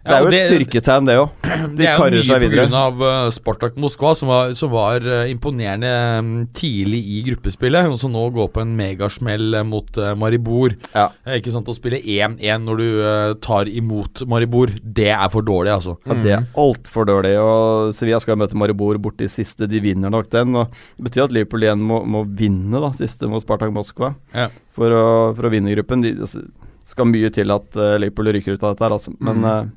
det 0.00 0.14
er 0.16 0.22
jo 0.24 0.28
et 0.32 0.46
styrketegn, 0.48 1.08
det 1.10 1.14
òg. 1.20 1.28
De 1.60 1.76
det 1.76 1.86
er 1.90 1.92
jo 1.92 2.00
karer 2.00 2.14
mye 2.16 2.24
seg 2.24 2.40
videre. 2.40 2.62
pga. 2.70 2.82
Uh, 3.00 3.30
Spartak 3.34 3.74
Moskva, 3.82 4.12
som 4.16 4.30
var, 4.32 4.52
som 4.56 4.70
var 4.72 5.04
eh, 5.04 5.26
imponerende 5.32 5.90
mm, 6.24 6.30
tidlig 6.56 7.00
i 7.04 7.18
gruppespillet, 7.26 7.88
og 7.92 7.98
som 8.00 8.14
nå 8.14 8.22
går 8.32 8.48
på 8.54 8.62
en 8.62 8.72
megasmell 8.78 9.58
eh, 9.58 9.66
mot 9.68 9.98
eh, 10.00 10.14
Maribor. 10.16 10.72
Ja. 10.94 11.10
Eh, 11.26 11.36
ikke 11.42 11.52
sant, 11.52 11.68
Å 11.68 11.74
spille 11.76 12.00
1-1 12.00 12.64
når 12.64 12.80
du 12.80 12.86
eh, 13.02 13.34
tar 13.44 13.68
imot 13.68 14.22
Maribor, 14.30 14.72
det 14.82 15.10
er 15.12 15.26
for 15.34 15.44
dårlig, 15.44 15.74
altså. 15.76 15.98
Ja, 16.08 16.16
det 16.24 16.32
er 16.38 16.46
altfor 16.64 17.04
dårlig. 17.10 17.34
Og 17.42 17.92
Sevilla 17.98 18.22
skal 18.24 18.40
møte 18.40 18.56
Maribor 18.56 18.96
borti 19.04 19.28
siste. 19.28 19.68
De 19.68 19.82
vinner 19.84 20.08
nok 20.14 20.30
den. 20.32 20.56
Og 20.62 20.72
Det 20.96 21.10
betyr 21.10 21.26
at 21.26 21.36
Liverpool 21.36 21.66
igjen 21.68 21.84
må, 21.84 22.00
må 22.08 22.24
vinne 22.24 22.80
da 22.80 22.94
siste 22.96 23.28
mot 23.28 23.44
Spartak 23.44 23.74
Moskva 23.76 24.14
Ja. 24.32 24.48
for, 24.72 24.88
å, 24.96 25.04
for 25.36 25.50
å 25.50 25.52
vinne 25.52 25.76
gruppen. 25.76 26.06
De, 26.06 26.14
altså, 26.24 26.46
skal 26.90 27.06
mye 27.06 27.28
til 27.34 27.52
at 27.54 27.76
eh, 27.76 27.98
Liverpool 28.02 28.32
ryker 28.34 28.56
ut 28.56 28.64
av 28.64 28.72
dette 28.72 28.88
her, 28.88 28.96
altså. 28.96 29.12
Men 29.20 29.44
Mm. 29.44 29.76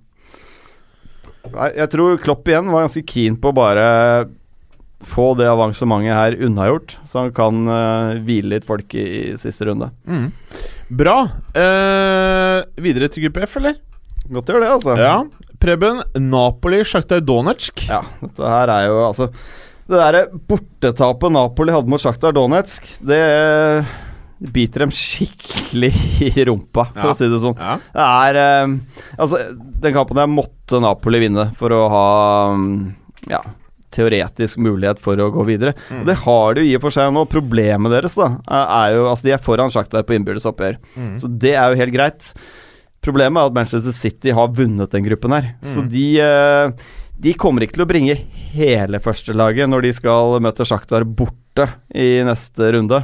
Jeg 1.51 1.89
tror 1.91 2.21
Klopp 2.23 2.47
igjen 2.47 2.71
var 2.71 2.85
ganske 2.85 3.03
keen 3.07 3.35
på 3.39 3.51
å 3.51 3.57
bare 3.57 3.85
få 5.03 5.33
det 5.35 5.49
avansementet 5.51 6.15
her 6.15 6.37
unnagjort, 6.47 6.95
så 7.09 7.25
han 7.25 7.33
kan 7.35 7.65
uh, 7.67 8.13
hvile 8.23 8.55
litt 8.55 8.67
folk 8.67 8.93
i, 8.95 9.03
i 9.03 9.23
siste 9.39 9.67
runde. 9.67 9.89
Mm. 10.07 10.29
Bra. 10.95 11.17
Uh, 11.51 12.63
videre 12.79 13.09
til 13.11 13.25
gruppe 13.27 13.43
F, 13.47 13.57
eller? 13.59 13.75
Godt 14.29 14.49
å 14.49 14.55
gjøre 14.55 14.63
det, 14.63 14.71
altså. 14.77 14.95
Ja. 14.95 15.17
Preben, 15.63 16.01
Napoli, 16.19 16.81
Sjaktar 16.87 17.19
Donetsk. 17.23 17.85
Ja, 17.91 18.01
dette 18.23 18.55
her 18.55 18.71
er 18.71 18.87
jo 18.89 18.97
altså 19.05 19.29
Det 19.87 19.99
derre 19.99 20.23
bortetapet 20.31 21.31
Napoli 21.35 21.75
hadde 21.75 21.91
mot 21.91 22.03
Sjaktar 22.03 22.35
Donetsk, 22.35 22.87
det 23.03 23.19
biter 24.51 24.83
dem 24.83 24.91
skikkelig 24.91 25.93
i 26.27 26.45
rumpa, 26.45 26.87
for 26.91 27.07
Ja. 27.07 27.11
å 27.13 27.15
si 27.15 27.29
det 27.31 27.39
sånn. 27.39 27.55
Ja. 27.57 27.77
Det 27.93 28.07
er 28.35 28.63
um, 28.65 28.77
Altså, 29.17 29.39
den 29.79 29.93
kampen 29.95 30.15
der 30.19 30.27
måtte 30.27 30.81
Napoli 30.83 31.19
vinne 31.23 31.51
for 31.55 31.69
å 31.71 31.83
ha 31.93 32.07
um, 32.53 32.95
Ja 33.29 33.41
teoretisk 33.93 34.57
mulighet 34.57 34.97
for 34.97 35.13
å 35.21 35.27
gå 35.29 35.43
videre. 35.45 35.75
Og 35.99 36.07
Det 36.09 36.15
har 36.23 36.55
de 36.57 36.63
jo 36.63 36.71
i 36.71 36.75
og 36.79 36.81
for 36.81 36.89
seg 36.95 37.11
nå. 37.13 37.27
Problemet 37.29 37.91
deres 37.93 38.15
da 38.17 38.31
er 38.49 38.95
jo 38.95 39.03
Altså, 39.11 39.27
de 39.27 39.33
er 39.35 39.43
foran 39.43 39.69
Sjaktar 39.69 40.01
på 40.01 40.15
innbyrdes 40.17 40.47
oppgjør, 40.49 40.79
Mm. 40.97 41.11
så 41.21 41.29
det 41.29 41.51
er 41.53 41.69
jo 41.69 41.77
helt 41.77 41.93
greit. 41.93 42.31
Problemet 43.05 43.37
er 43.37 43.51
at 43.51 43.53
Manchester 43.53 43.93
City 43.93 44.31
har 44.33 44.47
vunnet 44.49 44.89
den 44.89 45.05
gruppen 45.05 45.31
her. 45.35 45.51
Så 45.61 45.85
de 45.87 46.07
uh, 46.25 46.71
De 47.21 47.35
kommer 47.37 47.61
ikke 47.67 47.77
til 47.77 47.85
å 47.85 47.87
bringe 47.93 48.15
hele 48.55 48.97
førstelaget 48.99 49.69
når 49.69 49.85
de 49.85 49.93
skal 49.93 50.39
møte 50.41 50.65
Sjaktar 50.65 51.05
borte 51.05 51.69
i 51.93 52.23
neste 52.25 52.71
runde. 52.73 52.97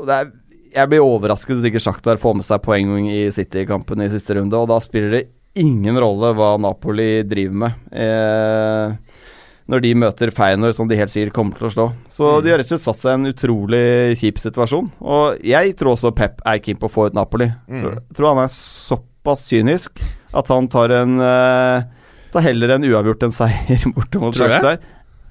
Og 0.00 0.08
det 0.08 0.18
er, 0.20 0.32
jeg 0.76 0.90
blir 0.92 1.04
overrasket 1.04 1.56
hvis 1.56 1.70
ikke 1.70 1.82
Sjaktar 1.82 2.20
får 2.20 2.36
med 2.40 2.46
seg 2.48 2.62
poeng 2.64 3.08
i 3.08 3.22
City-kampen 3.32 4.04
i 4.04 4.10
siste 4.12 4.36
runde, 4.36 4.58
og 4.60 4.68
da 4.70 4.76
spiller 4.84 5.14
det 5.14 5.24
ingen 5.56 5.96
rolle 6.02 6.34
hva 6.36 6.50
Napoli 6.60 7.22
driver 7.24 7.62
med. 7.62 7.78
Eh, 7.96 9.22
når 9.66 9.82
de 9.82 9.92
møter 9.98 10.30
Feyenoord, 10.34 10.76
som 10.76 10.86
de 10.86 10.98
helt 10.98 11.10
sikkert 11.10 11.34
kommer 11.34 11.56
til 11.58 11.66
å 11.66 11.72
slå. 11.72 11.86
Så 12.12 12.28
de 12.44 12.52
har 12.52 12.60
rett 12.60 12.68
og 12.68 12.76
slett 12.76 12.84
satt 12.84 13.00
seg 13.00 13.14
i 13.14 13.18
en 13.18 13.30
utrolig 13.32 13.86
kjip 14.20 14.38
situasjon. 14.38 14.92
Og 15.02 15.40
jeg 15.48 15.72
tror 15.80 15.96
også 15.96 16.12
Pep 16.14 16.44
er 16.46 16.60
keen 16.62 16.78
på 16.78 16.86
å 16.90 16.92
få 16.92 17.08
ut 17.08 17.16
Napoli. 17.16 17.48
Tror, 17.72 17.96
tror 18.14 18.30
han 18.34 18.44
er 18.44 18.52
såpass 18.54 19.46
kynisk 19.50 20.04
at 20.36 20.52
han 20.52 20.68
tar 20.70 20.94
en 21.00 21.16
eh, 21.24 21.92
Tar 22.34 22.42
heller 22.42 22.74
en 22.74 22.84
uavgjort 22.84 23.22
enn 23.22 23.32
seier 23.32 23.84
borte 23.96 24.20
mot? 24.20 24.34
Shakhtar. 24.36 24.80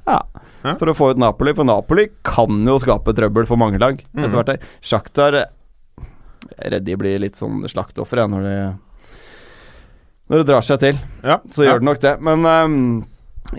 Ja. 0.07 0.20
Ja. 0.66 0.76
For 0.82 0.89
å 0.91 0.95
få 0.97 1.11
ut 1.13 1.20
Napoli. 1.22 1.53
For 1.53 1.68
Napoli 1.68 2.07
kan 2.26 2.63
jo 2.66 2.80
skape 2.82 3.13
trøbbel 3.16 3.45
for 3.47 3.57
mange 3.61 3.78
lag 3.82 3.99
Mm. 4.16 4.24
etter 4.26 4.38
hvert. 4.39 4.47
her. 4.55 4.59
Shakhtar 4.82 5.34
Jeg 5.36 6.68
er 6.68 6.72
redd 6.76 6.86
de 6.86 6.95
blir 6.95 7.20
litt 7.20 7.36
sånn 7.38 7.63
slaktoffer 7.70 8.18
ja, 8.22 8.28
når 8.28 8.43
de 8.43 8.55
Når 10.30 10.41
det 10.41 10.47
drar 10.49 10.61
seg 10.66 10.80
til 10.82 10.99
Ja. 11.24 11.38
så 11.53 11.66
gjør 11.66 11.80
det 11.80 11.86
nok 11.86 11.99
det. 12.01 12.16
Men 12.22 12.45
um, 12.45 13.05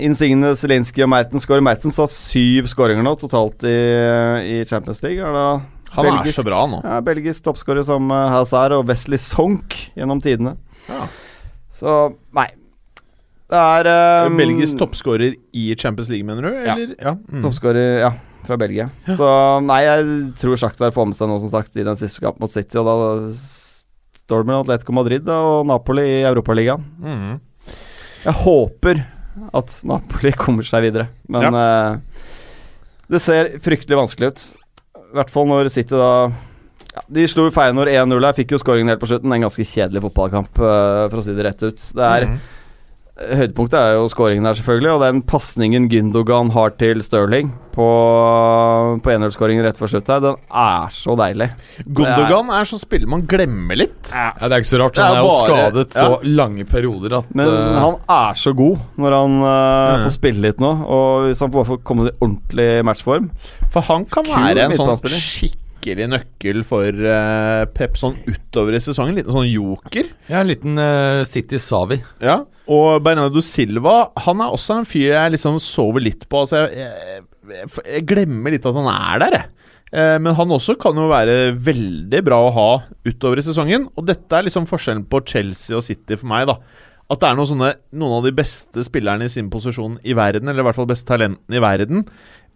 Insigne, 0.03 0.51
Zelinskyj 0.59 1.05
og 1.05 1.11
Mertens 1.13 1.45
skårer. 1.47 1.63
Mertens 1.63 1.97
har 2.03 2.09
syv 2.11 2.67
skåringer 2.67 3.05
nå 3.07 3.13
totalt 3.21 3.63
i, 3.63 3.77
i 4.61 4.65
Champions 4.67 5.01
League. 5.05 5.23
Er 5.23 5.33
da 5.33 5.61
Han 5.95 6.07
er 6.07 6.11
belgisk- 6.11 6.41
så 6.41 6.45
bra 6.45 6.67
nå. 6.67 6.81
Ja, 6.83 7.01
belgisk 7.01 7.45
toppskårer 7.47 7.85
som 7.87 8.11
uh, 8.11 8.29
Hazard 8.35 8.73
og 8.73 8.87
Wesley 8.91 9.19
Sonk 9.23 9.77
gjennom 9.97 10.21
tidene. 10.21 10.57
Ja. 10.89 11.07
Så 11.79 12.17
nei. 12.35 12.49
Det 13.47 13.59
er 13.63 13.89
um, 14.27 14.39
Belgisk 14.41 14.79
toppskårer 14.81 15.37
i 15.55 15.67
Champions 15.79 16.09
League, 16.11 16.27
mener 16.27 16.49
du? 16.49 16.55
Ja. 16.57 16.75
Eller? 16.75 16.97
Ja. 16.99 17.13
Mm. 17.31 17.43
Toppskårer, 17.45 18.01
ja. 18.03 18.11
Fra 18.47 18.55
Belgia. 18.59 18.89
Så 19.19 19.29
nei, 19.67 19.81
jeg 19.83 20.19
tror 20.39 20.59
Shakhtar 20.61 20.93
får 20.95 21.09
med 21.11 21.19
seg 21.19 21.31
noe, 21.31 21.43
som 21.43 21.51
sagt, 21.51 21.75
i 21.75 21.87
den 21.87 21.99
siste 21.99 22.23
kampen 22.23 22.45
mot 22.45 22.53
City. 22.53 22.79
Og 22.79 22.87
da 22.87 22.97
står 24.21 24.43
det 24.45 24.51
med 24.51 24.61
Atletico 24.61 24.95
Madrid 24.95 25.31
og 25.35 25.67
Napoli 25.67 26.05
i 26.21 26.21
Europaligaen. 26.29 26.85
Mm. 27.03 27.73
Jeg 28.27 28.37
håper 28.43 29.03
at 29.55 29.75
Napoli 29.87 30.31
kommer 30.39 30.67
seg 30.67 30.87
videre, 30.87 31.09
men 31.31 31.59
eh, 31.59 32.23
det 33.13 33.21
ser 33.23 33.51
fryktelig 33.63 33.99
vanskelig 33.99 34.31
ut. 34.31 34.45
I 35.07 35.19
hvert 35.19 35.33
fall 35.35 35.51
når 35.51 35.71
City 35.75 35.95
da 35.95 36.11
ja, 36.97 37.03
De 37.13 37.27
slo 37.31 37.49
Feyenoord 37.55 37.91
1-0 37.93 38.15
her, 38.27 38.37
fikk 38.37 38.55
jo 38.55 38.61
skåringen 38.63 38.91
helt 38.91 39.03
på 39.03 39.11
slutten. 39.11 39.35
En 39.35 39.45
ganske 39.47 39.67
kjedelig 39.67 40.03
fotballkamp, 40.07 40.55
uh, 40.63 41.07
for 41.11 41.21
å 41.21 41.25
si 41.27 41.35
det 41.37 41.45
rett 41.47 41.67
ut. 41.67 41.83
Det 41.99 42.07
er 42.07 42.31
Mm. 42.31 42.39
Høydepunktet 43.17 43.79
er 43.81 43.95
jo 43.97 44.09
skåringen 44.13 44.45
der, 44.45 44.53
selvfølgelig, 44.59 44.91
og 44.93 45.01
den 45.01 45.23
pasningen 45.25 45.87
Gündogan 45.89 46.51
har 46.53 46.75
til 46.77 47.01
Sterling 47.01 47.49
på, 47.73 47.87
på 49.01 49.09
1-0-skåringen 49.15 49.65
rett 49.65 49.79
før 49.81 49.89
slutt 49.89 50.11
her, 50.13 50.21
den 50.21 50.37
er 50.53 50.93
så 50.93 51.15
deilig. 51.17 51.49
Gundogan 51.87 52.53
er 52.53 52.69
sånn 52.69 52.83
spiller 52.83 53.09
man 53.09 53.25
glemmer 53.29 53.79
litt. 53.81 54.11
Ja, 54.13 54.35
Det 54.37 54.51
er 54.53 54.61
ikke 54.61 54.69
så 54.75 54.81
rart. 54.83 55.01
Han 55.01 55.07
er 55.07 55.17
Han 55.17 55.17
er 55.17 55.25
jo 55.25 55.33
bare- 55.33 55.49
skadet 55.49 55.97
ja. 55.97 56.05
så 56.05 56.21
lange 56.37 56.65
perioder 56.69 57.17
at 57.23 57.35
Men 57.35 57.49
uh, 57.49 57.81
han 57.87 57.97
er 58.19 58.35
så 58.45 58.53
god 58.57 58.79
når 59.01 59.19
han 59.21 59.41
uh, 59.41 59.53
Mm. 59.97 60.05
får 60.05 60.13
spille 60.19 60.43
litt 60.43 60.61
nå, 60.61 60.71
og 60.85 61.27
hvis 61.31 61.41
han 61.41 61.51
bare 61.57 61.65
får 61.73 61.81
komme 61.89 62.09
i 62.09 62.15
ordentlig 62.21 62.69
matchform 62.85 63.31
For 63.73 63.81
han 63.89 64.05
kan 64.05 64.25
være 64.29 64.67
en 64.69 64.73
sånn 64.77 64.93
midtbanespiller. 64.93 65.63
Skikkelig 65.77 66.09
nøkkel 66.11 66.63
for 66.67 67.07
uh, 67.07 67.65
Pep 67.75 67.97
sånn 67.99 68.17
utover 68.27 68.77
i 68.77 68.83
sesongen. 68.83 69.17
Liten 69.19 69.35
sånn 69.35 69.49
joker. 69.49 70.09
Ja, 70.29 70.41
en 70.41 70.51
liten 70.51 70.79
uh, 70.81 71.23
City 71.29 71.61
Savi. 71.63 72.01
Ja, 72.25 72.41
og 72.67 73.03
Bernardo 73.07 73.39
Silva 73.45 74.09
Han 74.25 74.41
er 74.43 74.51
også 74.51 74.81
en 74.81 74.89
fyr 74.89 75.13
jeg 75.13 75.35
liksom 75.37 75.61
sover 75.63 76.03
litt 76.03 76.27
på. 76.29 76.43
Altså 76.43 76.65
jeg, 76.67 76.97
jeg, 77.47 77.69
jeg, 77.85 78.07
glemmer 78.09 78.55
litt 78.55 78.67
at 78.67 78.75
han 78.75 78.91
er 78.91 79.23
der, 79.23 79.39
jeg. 79.39 79.53
Eh, 79.95 80.17
Men 80.19 80.35
han 80.35 80.57
også 80.57 80.75
kan 80.83 80.99
jo 80.99 81.07
være 81.13 81.55
veldig 81.55 82.25
bra 82.27 82.41
å 82.43 82.55
ha 82.57 82.71
utover 83.07 83.39
i 83.39 83.47
sesongen. 83.47 83.87
Og 83.95 84.09
dette 84.09 84.35
er 84.35 84.49
liksom 84.49 84.67
forskjellen 84.71 85.07
på 85.11 85.23
Chelsea 85.29 85.79
og 85.79 85.87
City 85.87 86.19
for 86.19 86.33
meg, 86.33 86.51
da. 86.51 86.59
At 87.07 87.23
det 87.23 87.29
er 87.29 87.37
noen, 87.39 87.47
sånne, 87.53 87.69
noen 87.95 88.17
av 88.17 88.27
de 88.27 88.35
beste 88.35 88.83
spillerne 88.83 89.29
i 89.29 89.31
sin 89.31 89.47
posisjon 89.53 90.01
i 90.03 90.17
verden, 90.19 90.51
eller 90.51 90.65
i 90.65 90.67
hvert 90.67 90.79
fall 90.81 90.89
beste 90.91 91.07
talentene 91.07 91.55
i 91.55 91.63
verden, 91.63 92.03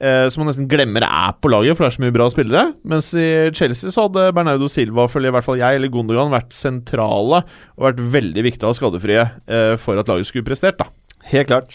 som 0.00 0.40
man 0.40 0.48
nesten 0.48 0.68
glemmer 0.70 1.04
er 1.04 1.34
på 1.44 1.50
laget, 1.52 1.76
for 1.76 1.84
det 1.84 1.90
er 1.90 1.96
så 1.98 2.02
mye 2.06 2.14
bra 2.14 2.28
spillere. 2.32 2.62
Mens 2.88 3.10
i 3.12 3.26
Chelsea 3.56 3.92
så 3.92 4.06
hadde 4.06 4.30
Bernardo 4.36 4.68
Silva, 4.72 5.04
følger 5.12 5.28
i 5.28 5.34
hvert 5.36 5.44
fall 5.44 5.60
jeg, 5.60 5.76
eller 5.76 5.92
Gondogan, 5.92 6.32
vært 6.32 6.56
sentrale 6.56 7.42
og 7.42 7.84
vært 7.90 8.00
veldig 8.14 8.44
viktige 8.46 8.70
og 8.70 8.78
skadefrie 8.78 9.26
eh, 9.44 9.74
for 9.82 10.00
at 10.00 10.08
laget 10.08 10.30
skulle 10.30 10.46
prestert, 10.48 10.80
da. 10.80 10.88
Helt 11.30 11.50
klart. 11.50 11.74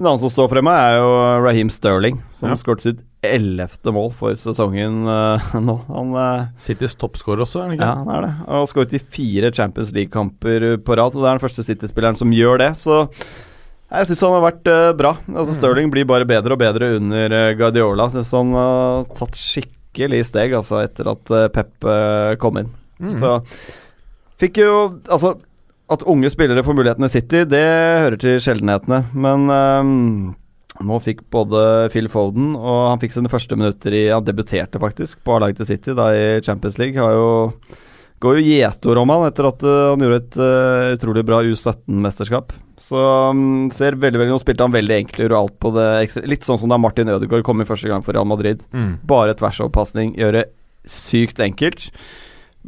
En 0.00 0.08
annen 0.08 0.18
som 0.18 0.32
står 0.34 0.48
fremme, 0.50 0.72
er 0.74 0.96
jo 0.98 1.10
Raheem 1.44 1.68
Sterling, 1.70 2.16
som 2.34 2.50
Ja. 2.50 2.56
skåret 2.58 2.82
sitt 2.82 3.04
ellevte 3.22 3.92
mål 3.94 4.08
for 4.16 4.34
sesongen 4.34 5.04
uh, 5.06 5.52
nå. 5.62 5.76
Han, 5.92 6.10
uh, 6.16 6.48
Citys 6.58 6.96
toppskårer 6.98 7.44
også, 7.44 7.60
er 7.60 7.68
han 7.68 7.76
ikke? 7.76 7.86
ja, 7.86 8.00
han 8.00 8.10
er 8.16 8.26
det. 8.26 8.32
Han 8.48 8.56
har 8.58 8.66
skåret 8.72 8.96
i 8.98 9.02
fire 9.14 9.52
Champions 9.54 9.92
League-kamper 9.94 10.66
på 10.82 10.96
rad, 10.98 11.14
og 11.14 11.22
det 11.22 11.28
er 11.28 11.38
den 11.38 11.44
første 11.44 11.66
City-spilleren 11.68 12.18
som 12.18 12.34
gjør 12.34 12.64
det, 12.64 12.72
så 12.80 13.04
jeg 13.90 14.08
syns 14.10 14.22
han 14.26 14.34
har 14.36 14.44
vært 14.44 14.70
uh, 14.70 14.92
bra. 14.96 15.12
Altså 15.34 15.56
Stirling 15.56 15.90
blir 15.92 16.08
bare 16.08 16.28
bedre 16.28 16.54
og 16.54 16.62
bedre 16.62 16.94
under 17.00 17.34
uh, 17.34 17.50
Guardiola. 17.58 18.06
Syns 18.14 18.32
han 18.36 18.54
har 18.54 19.06
tatt 19.18 19.38
skikkelig 19.38 20.22
steg 20.28 20.54
altså 20.54 20.82
etter 20.84 21.10
at 21.10 21.32
uh, 21.34 21.46
Pep 21.52 21.88
kom 22.42 22.60
inn. 22.62 22.74
Så 23.18 23.38
fikk 24.40 24.60
jo 24.60 24.74
Altså, 25.08 25.34
at 25.90 26.04
unge 26.08 26.30
spillere 26.30 26.62
får 26.62 26.76
mulighetene 26.76 27.08
i 27.08 27.12
City, 27.12 27.42
det 27.48 27.64
hører 28.04 28.18
til 28.20 28.38
sjeldenhetene. 28.44 29.02
Men 29.16 29.50
um, 29.50 29.94
nå 30.86 30.98
fikk 31.02 31.24
både 31.34 31.90
Phil 31.92 32.06
Foden 32.12 32.54
og 32.54 32.92
han 32.92 33.00
fikk 33.02 33.16
sine 33.16 33.32
første 33.32 33.58
minutter 33.58 33.96
i 33.96 34.06
Han 34.12 34.24
debuterte 34.24 34.80
faktisk 34.80 35.20
på 35.26 35.34
A-laget 35.36 35.60
til 35.60 35.72
City 35.74 35.96
da 35.98 36.12
i 36.14 36.26
Champions 36.46 36.78
League. 36.80 37.00
Har 37.00 37.16
jo 37.16 37.30
Går 38.20 38.36
jo 38.36 38.42
gjetord 38.44 39.00
om 39.00 39.10
han 39.14 39.22
etter 39.30 39.46
at 39.48 39.62
eh, 39.64 39.84
han 39.94 40.02
gjorde 40.04 40.18
et 40.20 40.38
uh, 40.40 40.90
utrolig 40.92 41.22
bra 41.24 41.38
U17-mesterskap. 41.40 42.52
Så 42.80 43.00
um, 43.32 43.68
ser 43.72 43.96
veldig 44.00 44.20
veldig 44.20 44.34
Nå 44.34 44.40
spilte 44.40 44.66
han 44.66 44.74
veldig 44.74 44.96
enkelt, 44.98 45.24
og 45.30 45.38
alt 45.38 45.54
på 45.60 45.72
det 45.76 45.86
ekstra 46.06 46.24
Litt 46.28 46.44
sånn 46.44 46.60
som 46.60 46.72
da 46.72 46.78
Martin 46.80 47.08
Ødegaard 47.12 47.44
kom 47.48 47.60
i 47.60 47.68
første 47.68 47.88
gang 47.88 48.04
for 48.04 48.16
Real 48.16 48.28
Madrid. 48.28 48.66
Bare 49.08 49.36
tversoverpasning, 49.36 50.12
gjøre 50.20 50.46
sykt 50.88 51.40
enkelt. 51.44 51.88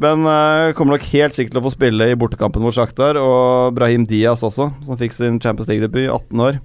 Men 0.01 0.25
uh, 0.25 0.73
kommer 0.77 0.97
nok 0.97 1.05
helt 1.13 1.37
sikkert 1.37 1.57
til 1.57 1.61
å 1.61 1.67
få 1.67 1.75
spille 1.75 2.09
i 2.09 2.17
bortekampen 2.17 2.65
mot 2.65 2.73
Sjaktar, 2.77 3.21
og 3.21 3.77
Brahim 3.77 4.09
Diaz 4.09 4.45
også, 4.49 4.71
som 4.89 5.01
fikk 5.01 5.17
sin 5.17 5.37
Champions 5.41 5.69
League-debut, 5.69 6.09
18 6.09 6.45
år. 6.49 6.63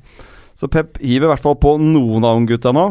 Så 0.58 0.72
Pep 0.72 0.96
hiver 1.04 1.28
i 1.28 1.34
hvert 1.34 1.44
fall 1.44 1.60
på 1.60 1.76
noen 1.82 2.24
av 2.26 2.40
unggutta 2.40 2.72
nå. 2.74 2.88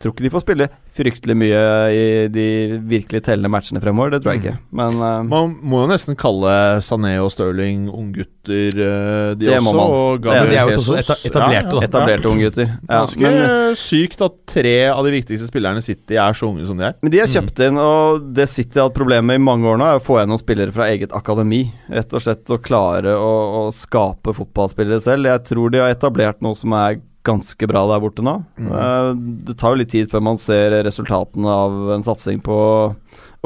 Tror 0.00 0.14
ikke 0.14 0.24
de 0.24 0.30
får 0.32 0.40
spille 0.46 0.66
fryktelig 0.96 1.34
mye 1.36 1.58
i 1.92 2.04
de 2.32 2.44
virkelig 2.88 3.20
tellende 3.26 3.50
matchene 3.52 3.82
fremover, 3.84 4.14
det 4.14 4.22
tror 4.24 4.32
jeg 4.32 4.40
ikke. 4.40 4.54
Men 4.72 4.94
uh, 4.96 5.18
Man 5.28 5.50
må 5.60 5.82
jo 5.82 5.90
nesten 5.90 6.16
kalle 6.18 6.54
Sané 6.80 7.12
og 7.20 7.28
Stirling 7.34 7.82
unggutter, 7.92 8.72
uh, 8.80 9.34
de 9.36 9.44
Det 9.44 9.58
også. 9.58 9.66
må 9.66 9.74
man. 9.76 9.92
Og 9.92 10.22
Det 10.24 10.32
er- 10.32 10.48
de 10.48 10.56
er 10.56 10.70
jo 10.72 10.78
også 10.80 10.96
eta- 11.02 11.18
etablerte, 11.28 11.76
ja. 11.76 11.86
etablerte 11.90 12.30
unggutter. 12.32 12.66
Ja, 12.88 13.02
Ganske 13.02 13.20
men, 13.20 13.36
eh, 13.44 13.74
sykt 13.76 14.24
at 14.24 14.38
tre 14.48 14.74
av 14.88 15.04
de 15.04 15.12
viktigste 15.12 15.50
spillerne 15.52 15.76
i 15.84 15.84
City 15.84 16.16
er 16.16 16.32
så 16.32 16.48
unge 16.48 16.66
som 16.66 16.78
de 16.80 16.84
er. 16.88 16.94
men 17.02 17.10
de 17.12 17.20
er 17.20 17.26
kjøpt 17.26 17.60
inn, 17.68 17.76
og 17.78 18.32
det 18.34 18.48
City 18.48 18.80
har 18.80 18.88
hatt 18.88 18.94
problemer 18.96 19.22
med 19.28 19.34
i 19.36 19.44
mange 19.44 19.68
år 19.68 19.76
nå, 19.76 19.84
er 19.84 20.00
å 20.00 20.02
få 20.02 20.16
igjen 20.16 20.32
noen 20.32 20.40
spillere 20.40 20.72
fra 20.72 20.88
eget 20.88 21.12
akademi. 21.12 21.70
Rett 21.92 22.12
og 22.14 22.22
slett 22.24 22.44
å 22.48 22.56
klare 22.58 23.12
å, 23.20 23.68
å 23.68 23.70
skape 23.70 24.32
fotballspillere 24.32 25.02
selv. 25.04 25.28
Jeg 25.28 25.44
tror 25.44 25.70
de 25.70 25.78
har 25.84 25.92
etablert 25.92 26.40
noe 26.40 26.54
som 26.56 26.72
er 26.72 27.00
ganske 27.26 27.68
bra 27.68 27.84
der 27.90 28.00
borte 28.02 28.24
nå. 28.24 28.38
Mm. 28.56 29.24
Det 29.48 29.58
tar 29.60 29.74
jo 29.74 29.80
litt 29.82 29.92
tid 29.92 30.10
før 30.12 30.24
man 30.30 30.40
ser 30.40 30.78
resultatene 30.86 31.52
av 31.52 31.92
en 31.96 32.06
satsing 32.06 32.40
på 32.44 32.56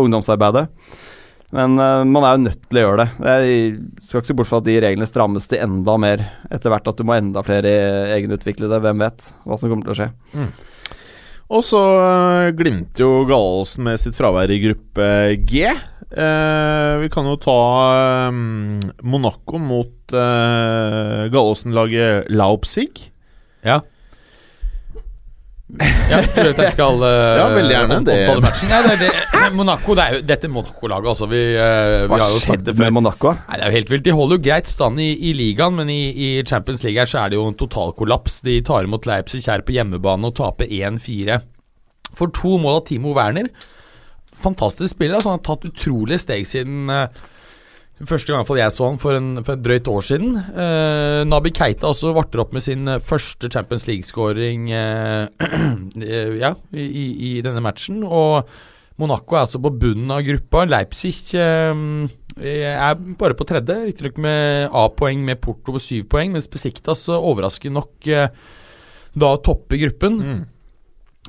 ungdomsarbeidet. 0.01 0.69
Men 1.55 1.79
eh, 1.79 2.03
man 2.11 2.27
er 2.27 2.37
jo 2.37 2.45
nødt 2.49 2.63
til 2.67 2.81
å 2.81 2.85
gjøre 2.85 3.05
det. 3.05 3.09
Jeg 3.31 3.65
skal 4.03 4.21
ikke 4.21 4.33
se 4.33 4.39
bort 4.41 4.51
fra 4.51 4.61
at 4.63 4.69
de 4.69 4.79
reglene 4.83 5.09
strammes 5.09 5.51
til 5.51 5.63
enda 5.63 5.97
mer 6.03 6.29
etter 6.51 6.73
hvert. 6.73 6.91
At 6.91 6.99
du 6.99 7.07
må 7.07 7.15
enda 7.17 7.45
flere 7.47 7.75
egenutviklede. 8.17 8.83
Hvem 8.83 9.05
vet 9.05 9.29
hva 9.47 9.59
som 9.61 9.71
kommer 9.71 9.87
til 9.87 9.95
å 9.95 9.99
skje. 10.03 10.09
Og 11.55 11.61
så 11.63 11.79
uh, 11.79 12.53
glimter 12.57 13.05
jo 13.05 13.27
Gallosen 13.29 13.85
med 13.87 14.01
sitt 14.01 14.17
fravær 14.17 14.51
i 14.51 14.63
gruppe 14.63 15.07
G. 15.45 15.69
Eh, 16.15 16.93
vi 17.03 17.09
kan 17.11 17.27
jo 17.27 17.35
ta 17.43 17.59
eh, 17.91 18.37
Monaco 19.03 19.59
mot 19.59 20.15
uh, 20.15 21.27
Gallosen-laget 21.31 22.31
Laupzig. 22.35 23.11
Ja. 23.65 23.81
Ja, 25.75 26.19
du 26.21 26.37
vet 26.53 26.59
jeg 26.61 26.73
skal 26.75 27.01
uh, 27.01 27.09
Ja, 27.41 27.47
veldig 27.51 27.73
gjerne. 27.73 27.97
Det- 28.07 28.35
matchen. 28.45 28.71
Ja, 28.71 28.83
det, 28.85 28.99
det, 29.01 29.49
Monaco, 29.57 29.95
det 29.97 30.05
er 30.05 30.17
jo 30.19 30.21
dette 30.29 30.51
Monaco-laget, 30.53 31.09
altså. 31.15 31.29
Vi, 31.31 31.41
uh, 31.57 32.05
vi 32.05 32.11
Hva 32.13 32.19
har 32.21 32.37
skjedde 32.45 32.75
med 32.79 32.93
Monaco? 32.95 33.33
Nei, 33.49 33.57
Det 33.59 33.65
er 33.65 33.73
jo 33.73 33.77
helt 33.79 33.93
vilt. 33.95 34.05
De 34.07 34.15
holder 34.19 34.39
jo 34.39 34.45
greit 34.45 34.71
stand 34.71 35.01
i, 35.03 35.09
i 35.31 35.33
ligaen, 35.35 35.75
men 35.81 35.91
i, 35.91 36.01
i 36.13 36.29
Champions 36.47 36.85
League 36.85 37.01
her 37.01 37.11
så 37.11 37.25
er 37.25 37.33
det 37.33 37.41
jo 37.41 37.49
en 37.49 37.59
totalkollaps. 37.59 38.43
De 38.47 38.59
tar 38.67 38.87
imot 38.87 39.09
Leipzig 39.09 39.43
her 39.49 39.65
på 39.67 39.75
hjemmebane 39.75 40.31
og 40.31 40.37
taper 40.39 40.69
1-4. 40.71 41.41
For 42.15 42.31
to 42.37 42.59
mål 42.63 42.83
av 42.83 42.85
Timo 42.93 43.17
Werner. 43.17 43.49
Fantastisk 44.45 44.93
spiller. 44.95 45.19
Altså, 45.19 45.33
han 45.33 45.41
har 45.41 45.49
tatt 45.49 45.67
utrolige 45.73 46.21
steg 46.23 46.47
siden 46.47 46.93
eh, 46.93 47.25
Første 48.03 48.33
gang 48.35 48.43
jeg 48.59 48.73
så 48.75 48.89
han 48.91 48.97
for, 48.99 49.15
en, 49.15 49.37
for 49.47 49.55
et 49.55 49.63
drøyt 49.63 49.87
år 49.87 50.03
siden. 50.03 50.33
Eh, 50.51 51.21
Nabi 51.31 51.53
Keita 51.55 51.87
også 51.93 52.11
varter 52.17 52.43
opp 52.43 52.53
med 52.57 52.65
sin 52.67 52.89
eh, 52.91 52.99
første 52.99 53.47
Champions 53.55 53.87
League-skåring 53.87 54.65
eh, 54.75 55.29
eh, 56.03 56.33
ja, 56.41 56.51
i, 56.75 56.89
i- 57.39 57.43
denne 57.47 57.63
matchen. 57.63 58.01
Og 58.03 58.49
Monaco 58.99 59.37
er 59.39 59.45
altså 59.45 59.61
på 59.63 59.71
bunnen 59.79 60.11
av 60.11 60.25
gruppa. 60.27 60.65
Leipzig 60.67 61.15
eh, 61.39 61.85
er 62.43 62.99
bare 63.21 63.39
på 63.39 63.47
tredje, 63.47 63.79
riktignok 63.87 64.19
med 64.27 64.75
A-poeng 64.75 65.23
med 65.31 65.39
Porto 65.47 65.77
på 65.79 65.83
syv 65.87 66.09
poeng, 66.11 66.35
mens 66.35 66.51
Besiktas 66.51 67.07
overraskende 67.15 67.79
nok 67.79 68.11
eh, 68.11 68.27
da 69.15 69.37
topper 69.39 69.79
gruppen. 69.87 70.19
Mm. 70.19 70.43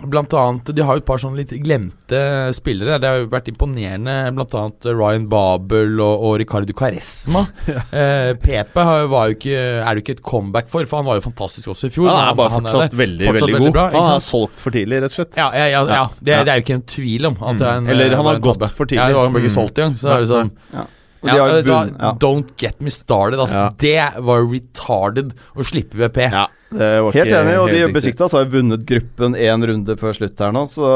Blant 0.04 0.34
annet, 0.36 0.68
De 0.76 0.84
har 0.84 0.98
jo 0.98 1.00
et 1.00 1.06
par 1.08 1.22
sånne 1.24 1.40
litt 1.40 1.54
glemte 1.64 2.20
spillere. 2.54 2.98
Det 3.00 3.08
har 3.08 3.22
jo 3.22 3.30
vært 3.32 3.48
imponerende. 3.48 4.16
Blant 4.36 4.52
annet 4.60 4.88
Ryan 4.92 5.28
Babel 5.32 6.02
og, 6.04 6.26
og 6.28 6.34
Ricardo 6.42 6.76
Caresma. 6.76 7.46
eh, 7.96 8.34
Pepe 8.42 8.84
har, 8.84 9.06
var 9.08 9.30
jo 9.32 9.38
ikke, 9.38 9.56
er 9.56 9.96
det 9.96 10.04
ikke 10.04 10.18
et 10.18 10.24
comeback 10.28 10.68
for, 10.74 10.84
for 10.92 11.00
han 11.00 11.08
var 11.08 11.22
jo 11.22 11.24
fantastisk 11.30 11.72
også 11.72 11.88
i 11.88 11.94
fjor. 11.96 12.10
Ja, 12.12 12.18
Han 12.18 12.28
er 12.34 12.40
bare 12.42 12.54
han 12.58 12.68
fortsatt 12.68 12.98
er 12.98 13.02
veldig, 13.06 13.30
Fortsatt 13.30 13.46
veldig 13.48 13.56
veldig 13.56 13.70
god. 13.72 13.78
bra, 13.80 13.86
han 13.96 14.18
er 14.18 14.26
solgt 14.28 14.60
for 14.66 14.76
tidlig, 14.76 15.00
rett 15.06 15.16
og 15.16 15.20
slett. 15.22 15.40
Ja, 15.40 15.48
ja, 15.56 15.70
ja, 15.78 15.86
ja. 15.88 16.04
Det, 16.20 16.42
det 16.44 16.52
er 16.58 16.60
jo 16.60 16.66
ikke 16.68 16.78
en 16.82 16.86
tvil 16.92 17.30
om 17.32 17.40
er 17.46 17.64
en 17.72 17.90
Eller 17.96 18.12
eh, 18.12 18.18
han 18.20 18.30
har 18.34 18.44
gått 18.44 18.60
tabbe. 18.60 18.72
for 18.76 18.92
tidlig. 18.92 19.16
Ja, 19.16 19.24
han 19.24 19.32
ble 19.32 19.46
ikke 19.46 19.54
Mm. 19.56 19.58
solgt 19.62 19.80
igjen. 19.80 19.96
Så 19.96 20.12
er 20.12 20.26
det 20.26 20.30
sånn 20.34 20.52
ja, 20.76 20.86
ja. 21.26 22.12
Don't 22.22 22.52
get 22.62 22.82
me 22.84 22.92
started. 22.94 23.40
Altså. 23.40 23.64
Ja. 23.64 23.70
Det 23.82 24.24
var 24.28 24.44
retarded 24.52 25.32
å 25.56 25.64
slippe 25.66 25.98
BP. 25.98 26.20
Ja, 26.30 26.46
Helt 26.74 27.30
enig, 27.32 27.56
og 27.62 27.70
de. 27.70 27.82
Besiktas 27.94 28.34
har 28.34 28.44
jo 28.46 28.50
vunnet 28.58 28.86
gruppen 28.90 29.36
én 29.38 29.62
runde 29.70 29.96
før 30.00 30.16
slutt 30.18 30.40
her 30.42 30.52
nå, 30.52 30.64
så 30.68 30.88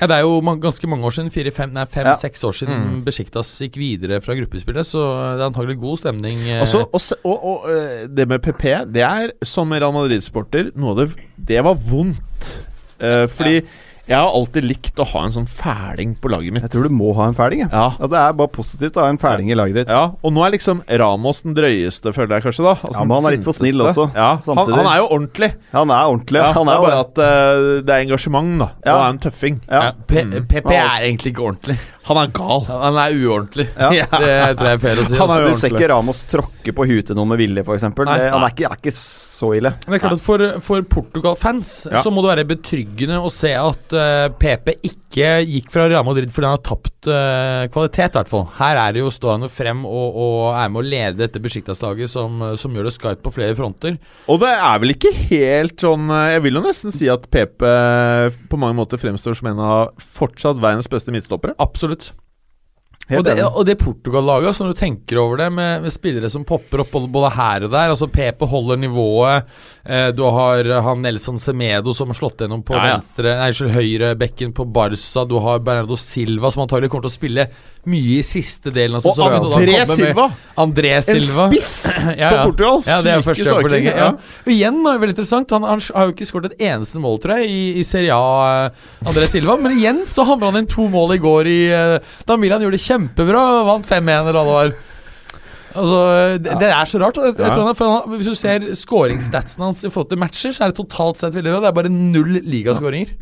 Ja, 0.00 0.06
det 0.06 0.16
er 0.18 0.20
jo 0.26 0.40
ganske 0.60 0.86
mange 0.86 1.04
år 1.08 1.14
siden, 1.16 1.30
fire-fem, 1.32 1.72
nei, 1.72 1.86
Ja. 1.86 1.90
fem-seks 2.14 2.44
år 2.44 2.52
siden 2.52 2.76
Mm. 2.82 3.04
Besiktas 3.04 3.48
gikk 3.58 3.76
videre 3.80 4.20
fra 4.22 4.34
gruppespillet, 4.34 4.84
så 4.86 5.00
det 5.36 5.40
er 5.42 5.50
antagelig 5.50 5.80
god 5.80 5.98
stemning. 5.98 6.38
eh. 6.48 6.60
Også, 6.62 6.84
og, 6.92 7.00
og, 7.24 7.44
og 7.44 7.70
øh, 7.70 8.06
det 8.14 8.28
med 8.28 8.42
PP, 8.42 8.92
det 8.92 9.02
er 9.02 9.32
som 9.42 9.70
Real 9.72 9.92
Madrid-sporter 9.92 10.72
noe 10.76 10.90
av 10.90 10.96
det 10.96 11.16
Det 11.46 11.64
var 11.64 11.74
vondt. 11.74 12.66
uh, 13.02 13.26
fordi 13.26 13.62
jeg 14.12 14.20
har 14.20 14.34
alltid 14.36 14.66
likt 14.68 15.00
å 15.02 15.06
ha 15.12 15.22
en 15.26 15.32
sånn 15.34 15.46
fæling 15.48 16.14
på 16.20 16.30
laget 16.32 16.52
mitt. 16.54 16.62
jeg 16.66 16.72
tror 16.74 16.84
du 16.88 16.92
må 16.94 17.12
ha 17.16 17.26
en 17.30 17.36
fæling. 17.38 17.62
jeg. 17.64 17.70
Ja. 17.72 17.86
Altså, 17.96 18.10
det 18.12 18.20
er 18.22 18.32
bare 18.42 18.52
positivt 18.52 18.98
å 19.00 19.04
ha 19.06 19.08
en 19.12 19.18
fæling 19.22 19.50
i 19.52 19.56
laget 19.58 19.78
ditt. 19.80 19.88
Ja, 19.92 20.04
og 20.22 20.32
nå 20.36 20.44
er 20.46 20.52
liksom 20.54 20.82
Ramos 21.02 21.42
den 21.46 21.54
drøyeste, 21.56 22.12
føler 22.12 22.36
jeg 22.38 22.46
kanskje, 22.46 22.66
da. 22.68 22.74
Altså 22.82 22.98
Ja, 23.00 23.04
men 23.08 23.16
han 23.16 23.26
er 23.30 23.36
litt 23.38 23.46
for 23.48 23.56
snill 23.56 23.80
også, 23.86 24.08
Ja, 24.14 24.30
han, 24.46 24.62
han 24.72 24.86
er 24.92 25.00
jo 25.00 25.08
ordentlig. 25.16 25.50
Han 25.72 25.90
er 25.90 26.12
ordentlig. 26.12 26.42
Ja, 26.42 26.52
han 26.52 26.66
det 26.70 26.74
er 26.76 26.84
bare 26.86 27.00
at 27.06 27.18
uh, 27.22 27.82
det 27.82 27.96
er 27.96 28.04
engasjement, 28.06 28.52
da. 28.62 28.68
Ja. 28.84 28.92
Han 28.98 29.02
er 29.06 29.16
en 29.16 29.22
tøffing. 29.26 29.60
ja. 29.70 29.82
ja, 29.88 29.92
P 30.06 30.22
Mm. 30.22 30.46
PP 30.46 30.70
er 30.70 31.02
egentlig 31.08 31.32
ikke 31.32 31.42
ordentlig. 31.48 31.78
Han 32.08 32.18
er 32.18 32.30
gal. 32.34 32.64
Han 32.66 32.96
er 32.98 33.14
uordentlig. 33.14 33.68
Ja. 33.78 33.90
Det 33.94 34.08
tror 34.58 34.68
jeg 34.68 34.74
er 34.74 34.80
fair 34.82 35.00
å 35.02 35.04
si. 35.06 35.18
Han 35.20 35.30
er 35.30 35.44
Altså. 35.46 35.52
Du 35.52 35.60
ser 35.60 35.74
ikke 35.76 35.90
Ramos 35.92 36.22
tråkke 36.30 36.74
på 36.74 36.86
huet 36.90 37.06
til 37.10 37.18
noen 37.18 37.30
med 37.30 37.38
vilje, 37.42 37.62
f.eks. 37.62 37.84
Han 37.86 38.10
er 38.10 38.48
ikke, 38.48 38.66
er 38.70 38.80
ikke 38.80 38.94
så 38.96 39.52
ille. 39.58 39.74
Men 39.86 39.94
det 39.94 40.00
er 40.00 40.04
klart 40.06 40.18
at 40.18 40.24
For, 40.26 40.46
for 40.66 40.82
Portugal-fans 40.96 41.74
Ja. 41.92 42.02
så 42.02 42.10
må 42.14 42.24
det 42.24 42.32
være 42.34 42.48
betryggende 42.56 43.20
å 43.22 43.30
se 43.32 43.52
at 43.58 43.94
uh, 43.94 44.26
PP 44.38 44.74
ikke 44.82 45.00
gikk 45.20 45.68
fra 45.72 45.86
Real 45.90 46.06
Madrid 46.06 46.32
fordi 46.32 46.48
han 46.48 46.56
har 46.56 46.64
tapt 46.64 47.08
uh, 47.10 47.68
kvalitet, 47.72 48.14
i 48.14 48.18
hvert 48.20 48.30
fall. 48.32 48.46
Her 48.56 48.80
er 48.80 48.94
det 48.94 49.02
jo, 49.02 49.12
står 49.12 49.36
han 49.36 49.46
jo 49.46 49.50
frem 49.52 49.84
og, 49.88 50.18
og 50.24 50.36
er 50.56 50.72
med 50.72 50.80
å 50.82 50.86
lede 50.86 51.20
dette 51.20 51.42
Besjiktas-laget 51.42 52.12
som, 52.12 52.40
som 52.60 52.74
gjør 52.74 52.88
det 52.88 52.94
skarpt 52.96 53.24
på 53.24 53.34
flere 53.34 53.56
fronter. 53.58 53.98
Og 54.32 54.40
det 54.42 54.52
er 54.54 54.82
vel 54.82 54.96
ikke 54.96 55.12
helt 55.32 55.82
sånn 55.82 56.10
øh, 56.10 56.32
Jeg 56.36 56.44
vil 56.46 56.58
jo 56.58 56.64
nesten 56.64 56.94
si 56.94 57.10
at 57.12 57.28
PP 57.32 57.68
på 58.48 58.60
mange 58.60 58.78
måter 58.78 59.00
fremstår 59.00 59.36
som 59.38 59.52
en 59.52 59.62
av 59.62 59.92
fortsatt 60.00 60.60
verdens 60.62 60.90
beste 60.90 61.14
midtstoppere. 61.14 61.56
Absolutt. 61.62 62.12
Og 63.10 63.24
det, 63.26 63.34
og 63.44 63.66
det 63.66 63.74
Portugal-laget, 63.80 64.46
altså 64.52 64.64
når 64.64 64.72
du 64.72 64.78
tenker 64.78 65.18
over 65.20 65.40
det, 65.42 65.48
med, 65.52 65.82
med 65.84 65.92
spillere 65.92 66.30
som 66.32 66.44
popper 66.48 66.84
opp 66.84 66.92
både, 66.94 67.10
både 67.12 67.32
her 67.34 67.66
og 67.66 67.72
der 67.74 67.90
Altså 67.92 68.06
PP 68.08 68.46
holder 68.48 68.78
nivået. 68.80 69.50
Eh, 69.84 70.08
du 70.14 70.22
har 70.30 70.62
eh, 70.62 70.78
han 70.86 71.02
Nelson 71.02 71.40
Semedo 71.42 71.92
som 71.98 72.12
har 72.12 72.14
slått 72.14 72.44
gjennom 72.44 72.62
på 72.62 72.76
Ja, 72.76 72.84
ja. 72.86 72.94
venstre 72.96 73.34
Nei, 73.34 73.48
unnskyld, 73.50 73.74
høyre 73.74 74.12
bekken 74.16 74.54
på 74.54 74.64
Barca. 74.70 75.24
Du 75.28 75.34
har 75.42 75.58
Bernardo 75.66 75.98
Silva, 75.98 76.52
som 76.54 76.62
antagelig 76.64 76.92
kommer 76.92 77.08
til 77.08 77.12
å 77.12 77.16
spille 77.18 77.46
mye 77.90 78.20
i 78.20 78.22
siste 78.22 78.70
delen 78.70 79.00
av 79.00 79.02
sesongen. 79.02 79.42
Og 79.42 79.56
André 79.58 79.82
Silva! 79.90 80.28
André 80.62 80.94
Silva! 81.02 81.48
En 81.48 81.52
spiss 81.56 81.72
Ja, 82.22 82.30
på. 82.30 82.52
Portugal! 82.52 82.84
Ja, 82.86 83.00
det 83.02 83.16
er 83.16 83.26
første 83.26 83.48
gang 83.48 83.66
på 83.66 83.74
lenge. 83.74 83.96
Og 84.46 84.52
igjen, 84.54 84.78
er 84.86 85.02
veldig 85.02 85.16
interessant. 85.16 85.56
Han, 85.58 85.66
han 85.66 85.82
har 85.90 86.08
jo 86.08 86.14
ikke 86.14 86.28
skåret 86.30 86.54
et 86.54 86.64
eneste 86.70 87.02
mål, 87.02 87.18
tror 87.24 87.42
jeg, 87.42 87.50
i, 87.50 87.62
i 87.82 87.86
Serie 87.86 88.14
A, 88.14 88.70
eh, 88.70 88.88
André 89.10 89.26
Silva. 89.34 89.58
Men 89.60 89.74
igjen 89.74 90.04
så 90.06 90.22
hamra 90.30 90.52
han 90.52 90.62
inn 90.62 90.70
to 90.70 90.86
mål 90.92 91.16
i 91.16 91.20
går 91.26 91.50
i 91.50 91.60
eh, 91.74 91.98
Da 92.28 92.38
Milan 92.38 92.62
gjorde 92.62 92.78
det 92.78 92.84
kjempebra. 92.86 92.91
Vant 92.98 93.86
5-1 93.86 94.28
eller 94.28 94.32
hva 94.32 94.42
det 94.46 94.56
var. 94.56 94.72
Altså, 95.72 96.00
det, 96.44 96.56
det 96.60 96.68
er 96.68 96.84
så 96.90 96.98
rart. 97.00 97.16
Jeg, 97.16 97.32
jeg 97.38 97.46
Ja. 97.48 97.54
tror 97.54 97.64
han, 97.70 97.76
han, 97.80 98.16
hvis 98.18 98.28
du 98.28 98.34
ser 98.36 98.66
skåringsstatsen 98.76 99.62
hans 99.64 99.84
i 99.84 99.88
forhold 99.90 100.10
til 100.10 100.18
matcher, 100.20 100.52
så 100.52 100.64
er 100.66 100.72
det 100.74 100.76
totalt 100.82 101.16
sett 101.22 101.32
veldig 101.38 101.54
bra. 101.54 101.60
Det 101.64 101.70
er 101.70 101.78
bare 101.78 101.92
null 101.94 102.40
ligaskåringer. 102.44 103.14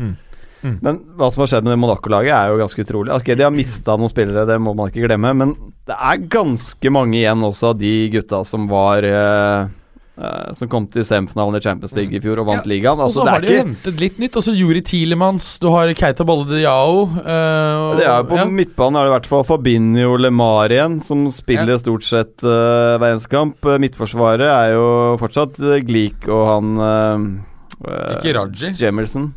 Men 0.60 0.98
hva 1.16 1.30
som 1.32 1.40
har 1.44 1.48
skjedd 1.54 1.64
med 1.64 1.78
Monaco-laget, 1.80 2.34
er 2.36 2.50
jo 2.52 2.58
ganske 2.60 2.82
utrolig. 2.84 3.14
Ok, 3.14 3.30
De 3.38 3.46
har 3.46 3.54
mista 3.54 3.94
noen 3.96 4.10
spillere, 4.12 4.42
det 4.50 4.58
må 4.60 4.74
man 4.76 4.90
ikke 4.90 5.06
glemme. 5.06 5.30
Men 5.32 5.54
det 5.88 5.94
er 5.96 6.26
ganske 6.28 6.90
mange 6.92 7.16
igjen 7.22 7.46
også 7.46 7.70
av 7.70 7.78
de 7.80 7.92
gutta 8.12 8.42
som 8.44 8.66
var 8.68 9.06
eh, 9.08 9.70
eh, 10.20 10.52
Som 10.56 10.68
kom 10.72 10.86
til 10.92 11.04
semifinalen 11.06 11.56
i 11.56 11.62
Champions 11.64 11.94
League 11.96 12.16
i 12.16 12.20
fjor 12.22 12.42
og 12.42 12.48
vant 12.50 12.66
Ja, 12.66 12.70
ligaen. 12.70 13.00
Og 13.00 13.08
Altså, 13.08 13.20
så 13.20 13.26
det 13.26 13.34
har 13.34 13.44
de 13.44 13.50
jo 13.54 13.62
hentet 13.64 14.00
litt 14.02 14.20
nytt. 14.22 14.36
Altså 14.40 14.54
Juri 14.56 14.82
Tilemans, 14.86 15.46
du 15.62 15.68
har 15.72 15.92
Keita 15.96 16.26
Balle 16.28 16.46
Diao. 16.50 17.02
Uh, 17.16 17.96
det 17.98 18.06
er 18.06 18.22
På 18.28 18.38
ja. 18.38 18.46
midtbanen 18.46 19.00
er 19.00 19.08
det 19.08 19.12
i 19.12 19.16
hvert 19.16 19.30
fall 19.32 19.44
Fabinho 19.48 20.14
Lemar 20.20 20.70
igjen, 20.70 21.00
som 21.04 21.26
spiller 21.34 21.80
stort 21.80 22.06
sett 22.06 22.44
uh, 22.46 22.98
hver 23.00 23.14
eneste 23.14 23.32
kamp. 23.32 23.58
Eh, 23.64 23.80
Midtforsvaret 23.82 24.46
er 24.46 24.74
jo 24.76 24.86
fortsatt 25.20 25.58
Gleek 25.88 26.28
og 26.30 26.46
han 26.50 26.72
Ikke 28.18 28.34
Raji. 28.36 28.74
Jamerson. 28.76 29.30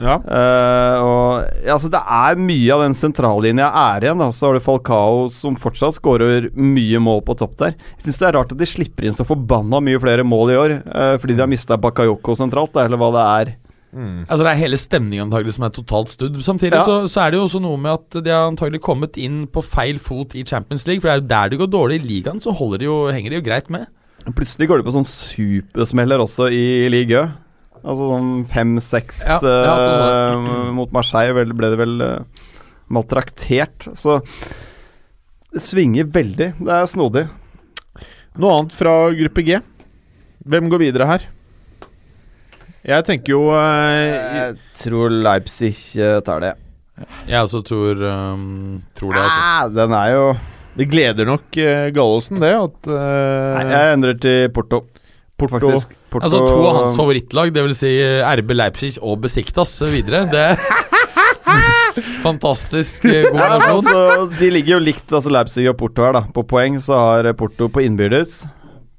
Ja. 0.00 0.16
Uh, 0.24 0.96
og 1.04 1.64
ja, 1.64 1.74
altså 1.74 1.90
Det 1.92 2.00
er 2.00 2.38
mye 2.40 2.72
av 2.74 2.84
den 2.86 2.96
sentrallinja 2.96 3.68
er 3.68 4.06
igjen. 4.06 4.22
Da. 4.22 4.30
Så 4.34 4.48
har 4.48 4.56
du 4.56 4.64
Falcao 4.64 5.26
som 5.32 5.58
fortsatt 5.60 5.98
skårer 5.98 6.50
mye 6.56 7.00
mål 7.02 7.24
på 7.26 7.36
topp 7.40 7.58
der. 7.60 7.74
Jeg 7.98 8.08
syns 8.08 8.20
det 8.22 8.28
er 8.30 8.38
rart 8.38 8.54
at 8.54 8.60
de 8.60 8.68
slipper 8.68 9.08
inn 9.08 9.16
så 9.16 9.26
forbanna 9.28 9.82
mye 9.84 10.00
flere 10.02 10.24
mål 10.26 10.54
i 10.54 10.60
år, 10.60 10.76
uh, 10.88 11.16
fordi 11.20 11.36
de 11.36 11.44
har 11.44 11.50
mista 11.52 11.78
Bakayoko 11.80 12.36
sentralt, 12.38 12.72
da, 12.76 12.86
eller 12.88 13.00
hva 13.00 13.10
det 13.16 13.26
er. 13.26 13.52
Mm. 13.90 14.22
Altså 14.28 14.44
Det 14.46 14.50
er 14.52 14.60
hele 14.60 14.78
stemningen 14.78 15.26
antagelig 15.26 15.56
som 15.56 15.66
er 15.66 15.72
totalt 15.74 16.12
studd. 16.12 16.36
Samtidig 16.46 16.78
Ja. 16.78 16.84
så, 16.86 17.08
så 17.10 17.24
er 17.24 17.32
det 17.32 17.40
jo 17.40 17.46
også 17.48 17.60
noe 17.62 17.76
med 17.76 17.96
at 17.98 18.22
de 18.24 18.30
har 18.30 18.46
antagelig 18.46 18.80
kommet 18.86 19.18
inn 19.18 19.48
på 19.50 19.64
feil 19.66 19.98
fot 19.98 20.36
i 20.38 20.44
Champions 20.46 20.86
League. 20.86 21.02
For 21.02 21.10
det 21.10 21.16
er 21.16 21.22
jo 21.22 21.30
der 21.32 21.50
det 21.50 21.58
går 21.58 21.72
dårlig 21.74 22.00
i 22.00 22.06
ligaen, 22.06 22.40
så 22.40 22.54
de 22.78 22.86
jo, 22.86 23.10
henger 23.10 23.30
de 23.34 23.40
jo 23.40 23.46
greit 23.50 23.70
med. 23.70 23.88
Plutselig 24.36 24.68
går 24.68 24.78
de 24.78 24.84
på 24.86 24.94
sånn 24.94 25.08
supersmeller 25.08 26.20
også 26.22 26.50
i 26.52 26.88
Ligue 26.92 27.24
Ø. 27.24 27.28
Altså 27.80 28.10
sånn 28.10 28.30
fem-seks 28.50 29.22
Ja, 29.24 29.38
ja, 29.40 29.74
det 29.80 30.70
mot 30.76 30.92
Marseille 30.92 31.32
ble 31.32 31.70
det 31.72 31.78
vel 31.80 31.96
uh, 32.04 32.48
maltraktert. 32.92 33.88
Så 33.96 34.20
det 35.50 35.62
svinger 35.64 36.08
veldig. 36.12 36.52
Det 36.60 36.74
er 36.76 36.90
snodig. 36.90 37.26
Noe 38.40 38.58
annet 38.58 38.76
fra 38.76 38.94
gruppe 39.16 39.44
G? 39.46 39.60
Hvem 40.50 40.70
går 40.72 40.82
videre 40.84 41.08
her? 41.08 41.26
Jeg 42.86 43.04
tenker 43.08 43.34
jo 43.34 43.42
uh, 43.52 43.60
Jeg 43.60 44.54
tror 44.84 45.12
Leipzig 45.12 45.74
tar 46.26 46.44
det. 46.44 46.54
Jeg 47.24 47.40
også 47.40 47.62
tror, 47.64 48.00
um, 48.04 48.80
tror 48.96 49.16
det. 49.16 49.24
Altså. 49.24 49.40
Ah, 49.40 49.68
den 49.72 49.94
er 49.96 50.08
jo 50.12 50.24
Det 50.76 50.86
gleder 50.92 51.28
nok 51.28 51.56
uh, 51.56 51.86
Gallosen, 51.96 52.40
det, 52.44 52.52
at 52.60 52.90
Nei, 52.92 53.68
Jeg 53.72 53.94
endrer 53.96 54.20
til 54.20 54.50
Porto. 54.52 54.84
Porto 55.40 55.58
Faktisk. 55.72 55.96
Porto 56.12 56.24
Altså 56.28 56.40
To 56.46 56.60
av 56.68 56.76
hans 56.82 56.96
favorittlag, 56.98 57.52
dvs. 57.56 57.78
Si 57.80 57.90
RB 58.36 58.52
Leipzig 58.58 58.92
og 59.00 59.20
Besiktas 59.24 59.72
videre. 59.92 60.26
Det 60.30 60.46
Fantastisk 62.24 63.04
eh, 63.10 63.26
god 63.30 63.40
nasjon. 63.40 63.74
altså, 63.80 64.28
de 64.38 64.50
ligger 64.54 64.76
jo 64.76 64.80
likt, 64.84 65.06
altså 65.10 65.32
Leipzig 65.32 65.66
og 65.70 65.76
Porto 65.80 66.04
her, 66.06 66.14
da. 66.18 66.22
På 66.34 66.44
poeng 66.48 66.78
så 66.84 66.98
har 67.00 67.30
Porto 67.38 67.68
på 67.72 67.82
innbyrdes. 67.84 68.42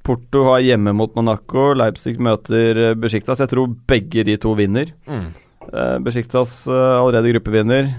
Porto 0.05 0.43
har 0.49 0.63
hjemme 0.65 0.93
mot 0.97 1.13
Monaco. 1.15 1.71
Leipzig 1.77 2.17
møter 2.23 2.81
eh, 2.89 2.95
Besiktas. 2.99 3.41
Jeg 3.43 3.51
tror 3.53 3.71
begge 3.89 4.25
de 4.27 4.37
to 4.41 4.55
vinner. 4.59 4.91
mm. 5.07 5.29
Eh, 5.71 5.97
Besiktas 6.03 6.63
eh, 6.67 6.73
allerede 6.97 7.31
gruppevinner. 7.35 7.91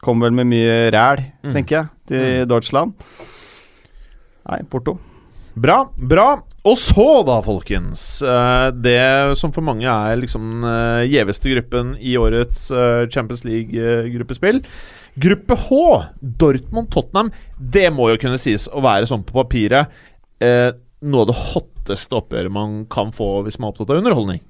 Kommer 0.00 0.30
vel 0.30 0.38
med 0.40 0.48
mye 0.54 0.76
ræl, 0.94 1.20
Mm. 1.44 1.52
tenker 1.52 1.76
jeg, 1.76 1.88
til 2.08 2.46
Deutschland. 2.48 2.94
Nei, 4.48 4.62
Porto. 4.72 4.96
Bra, 5.60 5.80
bra. 5.96 6.28
Og 6.68 6.76
så, 6.80 7.06
da, 7.26 7.38
folkens. 7.44 8.22
eh, 8.22 8.68
det 8.72 9.36
som 9.40 9.52
for 9.52 9.64
mange 9.64 9.88
er 9.88 10.20
liksom 10.20 10.64
uh, 10.64 11.02
gjeveste 11.08 11.52
gruppen 11.52 11.94
i 11.96 12.16
årets 12.20 12.66
eh, 12.70 13.08
Champions 13.12 13.44
League-gruppespill. 13.48 14.60
Gruppe 15.20 15.56
H, 15.66 15.80
Dortmund-Tottenham, 16.20 17.32
det 17.58 17.88
må 17.92 18.10
jo 18.12 18.20
kunne 18.20 18.40
sies 18.40 18.68
å 18.70 18.82
være 18.84 19.08
sånn 19.10 19.24
på 19.26 19.36
papiret 19.40 19.90
eh, 20.44 20.70
noe 21.00 21.24
av 21.24 21.30
det 21.32 21.38
hotteste 21.40 22.16
oppgjøret 22.16 22.52
man 22.54 22.84
kan 22.92 23.12
få 23.16 23.40
hvis 23.46 23.58
man 23.58 23.70
er 23.70 23.74
opptatt 23.74 23.92
av 23.92 24.00
underholdning. 24.02 24.42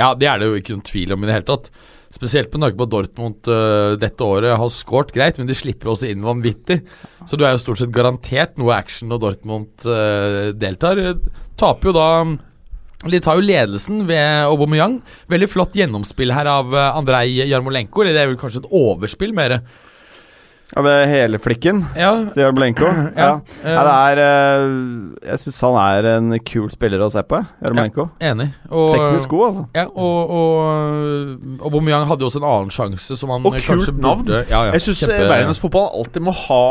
Ja, 0.00 0.12
det 0.18 0.28
er 0.28 0.40
det 0.40 0.48
jo 0.48 0.58
ikke 0.58 0.74
noen 0.74 0.88
tvil 0.88 1.14
om 1.14 1.22
i 1.22 1.28
det 1.28 1.36
hele 1.36 1.48
tatt. 1.48 1.70
Spesielt 2.14 2.52
med 2.54 2.62
tanke 2.62 2.78
på 2.78 2.86
Dortmund 2.90 3.50
uh, 3.50 3.98
dette 3.98 4.22
året 4.22 4.54
har 4.54 4.70
skåret 4.70 5.12
greit, 5.14 5.38
men 5.40 5.48
de 5.50 5.56
slipper 5.58 5.90
også 5.90 6.06
inn 6.12 6.22
vanvittig. 6.22 6.80
Så 7.26 7.38
du 7.38 7.42
er 7.42 7.56
jo 7.56 7.62
stort 7.62 7.80
sett 7.80 7.94
garantert 7.94 8.58
noe 8.60 8.74
action 8.76 9.10
når 9.10 9.22
Dortmund 9.24 9.86
uh, 9.88 10.52
deltar. 10.54 11.00
Taper 11.58 11.90
jo 11.90 11.94
da 11.96 12.08
De 13.10 13.20
tar 13.22 13.40
jo 13.40 13.44
ledelsen 13.44 14.04
ved 14.08 14.46
Aubameyang. 14.46 15.00
Veldig 15.32 15.50
flott 15.50 15.74
gjennomspill 15.76 16.32
her 16.32 16.48
av 16.48 16.70
eh, 16.72 16.96
Andrej 16.96 17.42
Jarmolenko. 17.50 18.00
Eller 18.00 18.16
det 18.16 18.22
er 18.22 18.30
vel 18.30 18.38
kanskje 18.40 18.62
et 18.62 18.70
overspill, 18.72 19.34
mer. 19.36 19.58
Ja, 20.74 20.82
det 20.82 20.90
er 20.96 21.06
hele 21.06 21.38
flikken, 21.38 21.82
Ja, 21.94 22.08
sier 22.32 22.46
Jarmolenko. 22.48 22.88
Ja, 23.16 23.26
Ja. 23.26 23.34
eh. 23.62 23.74
Ja, 23.76 23.82
det 23.84 23.94
er 23.94 24.20
eh, 24.24 25.28
Jeg 25.28 25.38
syns 25.44 25.60
han 25.60 25.76
er 25.78 26.08
en 26.16 26.38
kul 26.40 26.70
spiller 26.72 27.04
å 27.04 27.10
se 27.12 27.22
på, 27.22 27.38
Jarmolenko. 27.62 28.08
enig. 28.20 28.48
Og, 28.70 28.88
Teknisk 28.94 29.28
god, 29.28 29.44
altså. 29.50 29.64
Ja, 29.76 29.84
og, 29.86 30.34
og 30.34 31.64
Aubameyang 31.68 32.06
hadde 32.08 32.24
jo 32.24 32.30
også 32.32 32.40
en 32.42 32.48
annen 32.48 32.72
sjanse 32.74 33.16
som 33.20 33.30
han 33.30 33.46
Og 33.46 33.54
eh, 33.60 33.66
kult 33.68 33.92
navn. 34.00 34.24
burde 34.24 34.40
ja, 34.50 34.64
ja, 34.66 34.72
Jeg 34.72 34.86
syns 34.88 35.04
kjempe- 35.04 35.28
verdens 35.30 35.60
fotball 35.62 35.90
alltid 36.00 36.22
må 36.26 36.32
ha 36.32 36.64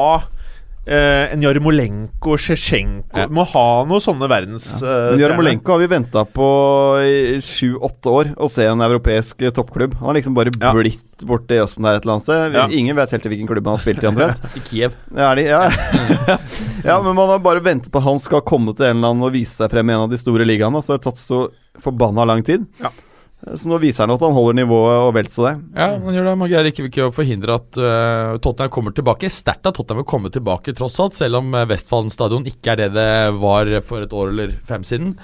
eh, 0.86 1.32
en 1.34 1.42
Jarmolenko, 1.44 2.36
Sjesjenko 2.38 3.18
Ja. 3.24 3.28
Må 3.32 3.46
ha 3.54 3.66
noe 3.88 4.02
sånne 4.04 4.28
verdens 4.32 4.66
ja. 4.82 5.12
Men. 5.14 5.20
Jarmolenko 5.22 5.76
har 5.76 5.80
vi 5.84 5.88
venta 5.92 6.24
på 6.26 6.48
i 7.04 7.40
sju-åtte 7.44 8.12
år 8.12 8.32
å 8.38 8.50
se 8.52 8.66
en 8.68 8.84
europeisk 8.84 9.42
eh, 9.46 9.54
toppklubb. 9.56 9.96
Han 10.02 10.12
har 10.12 10.18
liksom 10.20 10.36
bare 10.38 10.52
Ja. 10.60 10.74
blitt 10.76 11.24
borte 11.24 11.56
i 11.56 11.62
Østen 11.64 11.84
der 11.88 11.96
et 12.00 12.04
eller 12.04 12.18
annet 12.18 12.28
sted. 12.28 12.58
Ja. 12.58 12.68
Ingen 12.70 12.96
vet 13.00 13.12
helt 13.16 13.24
hvilken 13.32 13.48
klubb 13.48 13.66
han 13.70 13.78
har 13.78 13.84
spilt 13.84 14.04
i, 14.04 14.08
omtrent. 14.12 14.44
I 14.60 14.66
Kiev. 14.68 14.98
Ja, 15.16 15.32
er 15.32 15.36
de, 15.40 15.48
ja. 15.48 15.64
ja, 16.90 17.00
men 17.02 17.16
man 17.16 17.30
har 17.32 17.40
bare 17.40 17.64
ventet 17.64 17.92
på 17.94 18.02
at 18.04 18.08
han 18.10 18.20
skal 18.20 18.44
komme 18.44 18.76
til 18.76 18.90
en 18.90 18.98
eller 19.00 19.14
annen 19.16 19.28
og 19.30 19.34
vise 19.36 19.56
seg 19.62 19.72
frem 19.72 19.90
i 19.90 19.96
en 19.96 20.06
av 20.08 20.12
de 20.12 20.20
store 20.20 20.46
ligaene. 20.48 20.82
Så 20.84 20.94
det 20.94 21.00
har 21.02 21.12
tatt 21.12 21.22
så 21.22 21.46
forbanna 21.84 22.26
lang 22.28 22.44
tid. 22.46 22.68
Ja. 22.84 22.92
Så 23.44 23.68
nå 23.68 23.78
viser 23.84 24.06
han 24.06 24.14
at 24.16 24.24
han 24.24 24.36
holder 24.36 24.56
nivået 24.62 24.98
og 25.04 25.14
vel 25.18 25.28
så 25.32 25.50
det. 25.50 25.54
Ja, 25.76 25.89
han 26.00 26.16
gjør 26.16 26.30
det. 26.30 26.36
Man 26.39 26.52
greier 26.52 26.70
ikke, 26.70 26.88
ikke 26.88 27.08
å 27.10 27.14
forhindre 27.16 27.58
at 27.60 27.80
uh, 27.80 28.36
Tottenham 28.44 28.72
kommer 28.72 28.96
tilbake. 28.96 29.32
Sterkt 29.32 29.68
at 29.68 29.76
Tottenham 29.76 30.00
vil 30.04 30.12
komme 30.14 30.32
tilbake, 30.32 30.76
tross 30.78 30.96
alt, 31.04 31.18
selv 31.18 31.41
om 31.41 31.52
uh, 31.52 31.66
Westfallen 31.68 32.14
stadion 32.14 32.48
ikke 32.48 32.74
er 32.76 32.86
det 32.86 32.94
det 32.96 33.10
var 33.41 33.72
for 33.84 34.06
et 34.06 34.16
år 34.16 34.32
eller 34.32 34.56
fem 34.70 34.88
siden. 34.88 35.18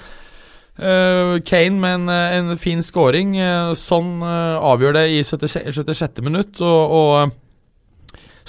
Uh, 0.80 1.36
Kane 1.44 1.76
med 1.76 1.94
en, 1.94 2.08
eh, 2.08 2.38
en 2.38 2.58
fin 2.58 2.80
scoring. 2.82 3.34
Uh, 3.36 3.74
sånn 3.76 4.22
eh, 4.24 4.56
avgjør 4.64 4.96
det 4.96 5.06
i 5.12 5.18
76, 5.26 5.74
76. 5.76 6.22
minutt. 6.24 6.60
Og, 6.64 6.94
og 6.96 7.10
eh, 7.18 7.34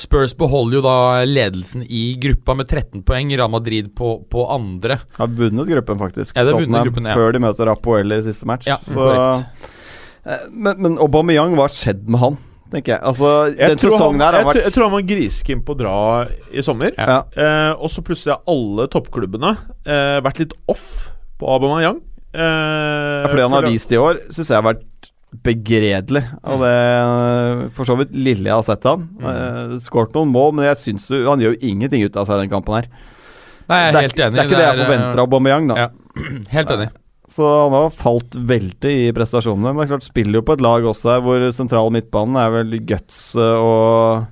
Spurs 0.01 0.33
beholder 0.37 0.79
jo 0.79 0.83
da 0.85 0.95
ledelsen 1.27 1.83
i 1.85 2.15
gruppa 2.21 2.55
med 2.57 2.69
13 2.71 3.03
poeng. 3.05 3.29
Real 3.37 3.51
Madrid 3.53 3.91
på, 3.97 4.15
på 4.31 4.45
andre. 4.49 4.97
Har 5.19 5.29
vunnet 5.37 5.69
gruppen, 5.69 5.99
faktisk. 6.01 6.33
Ja, 6.37 6.45
vunnet 6.49 6.87
gruppen, 6.89 7.09
ja. 7.11 7.17
Før 7.17 7.35
de 7.35 7.41
møter 7.43 7.69
Apoel 7.71 8.15
i 8.17 8.21
siste 8.25 8.49
match. 8.49 8.65
Ja, 8.69 8.79
så. 8.87 9.11
Eh, 10.25 10.47
men, 10.51 10.79
men 10.81 10.97
Aubameyang, 11.01 11.53
hva 11.57 11.67
har 11.69 11.75
skjedd 11.75 12.07
med 12.09 12.21
han? 12.23 12.39
Tenker 12.71 12.93
jeg. 12.95 13.01
Altså, 13.03 13.29
Jeg 13.51 13.73
den 13.73 13.81
tror, 13.81 13.97
han, 13.99 14.21
jeg, 14.21 14.27
har 14.31 14.45
vært 14.47 14.61
jeg 14.63 14.73
tror 14.77 14.85
han 14.87 14.93
var 14.95 15.07
griskeen 15.09 15.63
på 15.67 15.73
å 15.75 15.79
dra 15.81 15.95
i 16.55 16.63
sommer. 16.63 16.93
Ja. 16.95 17.07
ja. 17.17 17.17
Eh, 17.35 17.71
og 17.75 17.91
så 17.91 18.03
plutselig 18.05 18.37
har 18.37 18.45
alle 18.53 18.87
toppklubbene 18.93 19.51
eh, 19.83 20.19
vært 20.23 20.39
litt 20.45 20.55
off 20.71 21.09
på 21.41 21.49
Aubameyang. 21.57 21.99
Eh, 22.31 22.39
Ja, 22.41 23.27
fordi 23.27 23.43
han 23.43 23.57
har 23.57 23.67
vist 23.67 23.91
i 23.91 23.99
år, 23.99 24.21
syns 24.31 24.47
jeg 24.53 24.55
har 24.55 24.63
vært 24.69 24.85
begredelig. 25.45 26.23
Og 26.43 26.63
det 26.63 26.75
For 27.77 27.87
så 27.87 27.95
vidt 27.99 28.15
lille 28.17 28.49
jeg 28.49 28.57
har 28.57 28.65
sett 28.67 28.87
han. 28.87 29.07
Mm. 29.21 29.77
Skåret 29.83 30.15
noen 30.17 30.33
mål, 30.33 30.55
men 30.57 30.67
jeg 30.67 30.81
syns 30.81 31.07
jo 31.11 31.23
han 31.29 31.43
gjør 31.43 31.55
jo 31.55 31.71
ingenting 31.71 32.03
ut 32.05 32.19
av 32.19 32.27
seg 32.27 32.39
i 32.39 32.45
den 32.45 32.51
kampen 32.51 32.81
her. 32.81 32.89
Nei, 33.71 33.77
jeg 33.77 33.87
er 33.87 33.93
det, 33.93 34.01
er, 34.01 34.07
helt 34.07 34.17
det 34.17 34.25
er 34.25 34.49
ikke 34.49 34.57
det 34.59 34.65
jeg 34.65 34.73
eh, 34.73 34.81
forventer 34.83 35.21
av 35.21 35.29
Aubameyang, 35.29 35.69
da. 35.71 35.85
ja. 35.85 35.91
Helt 36.57 36.73
enig. 36.75 36.89
Så 37.31 37.47
han 37.47 37.71
har 37.77 37.93
falt 37.95 38.35
veldig 38.35 38.91
i 39.05 39.11
prestasjonene. 39.15 39.71
Men 39.71 39.79
det 39.79 39.85
er 39.85 39.91
klart 39.93 40.03
spiller 40.09 40.41
jo 40.41 40.43
på 40.49 40.57
et 40.57 40.63
lag 40.65 40.87
også 40.91 41.13
her 41.13 41.21
hvor 41.23 41.45
sentral 41.55 41.93
midtbanen 41.95 42.35
er 42.41 42.51
vel 42.57 42.75
guts 42.89 43.21
eh, 43.39 43.63
og 43.63 44.27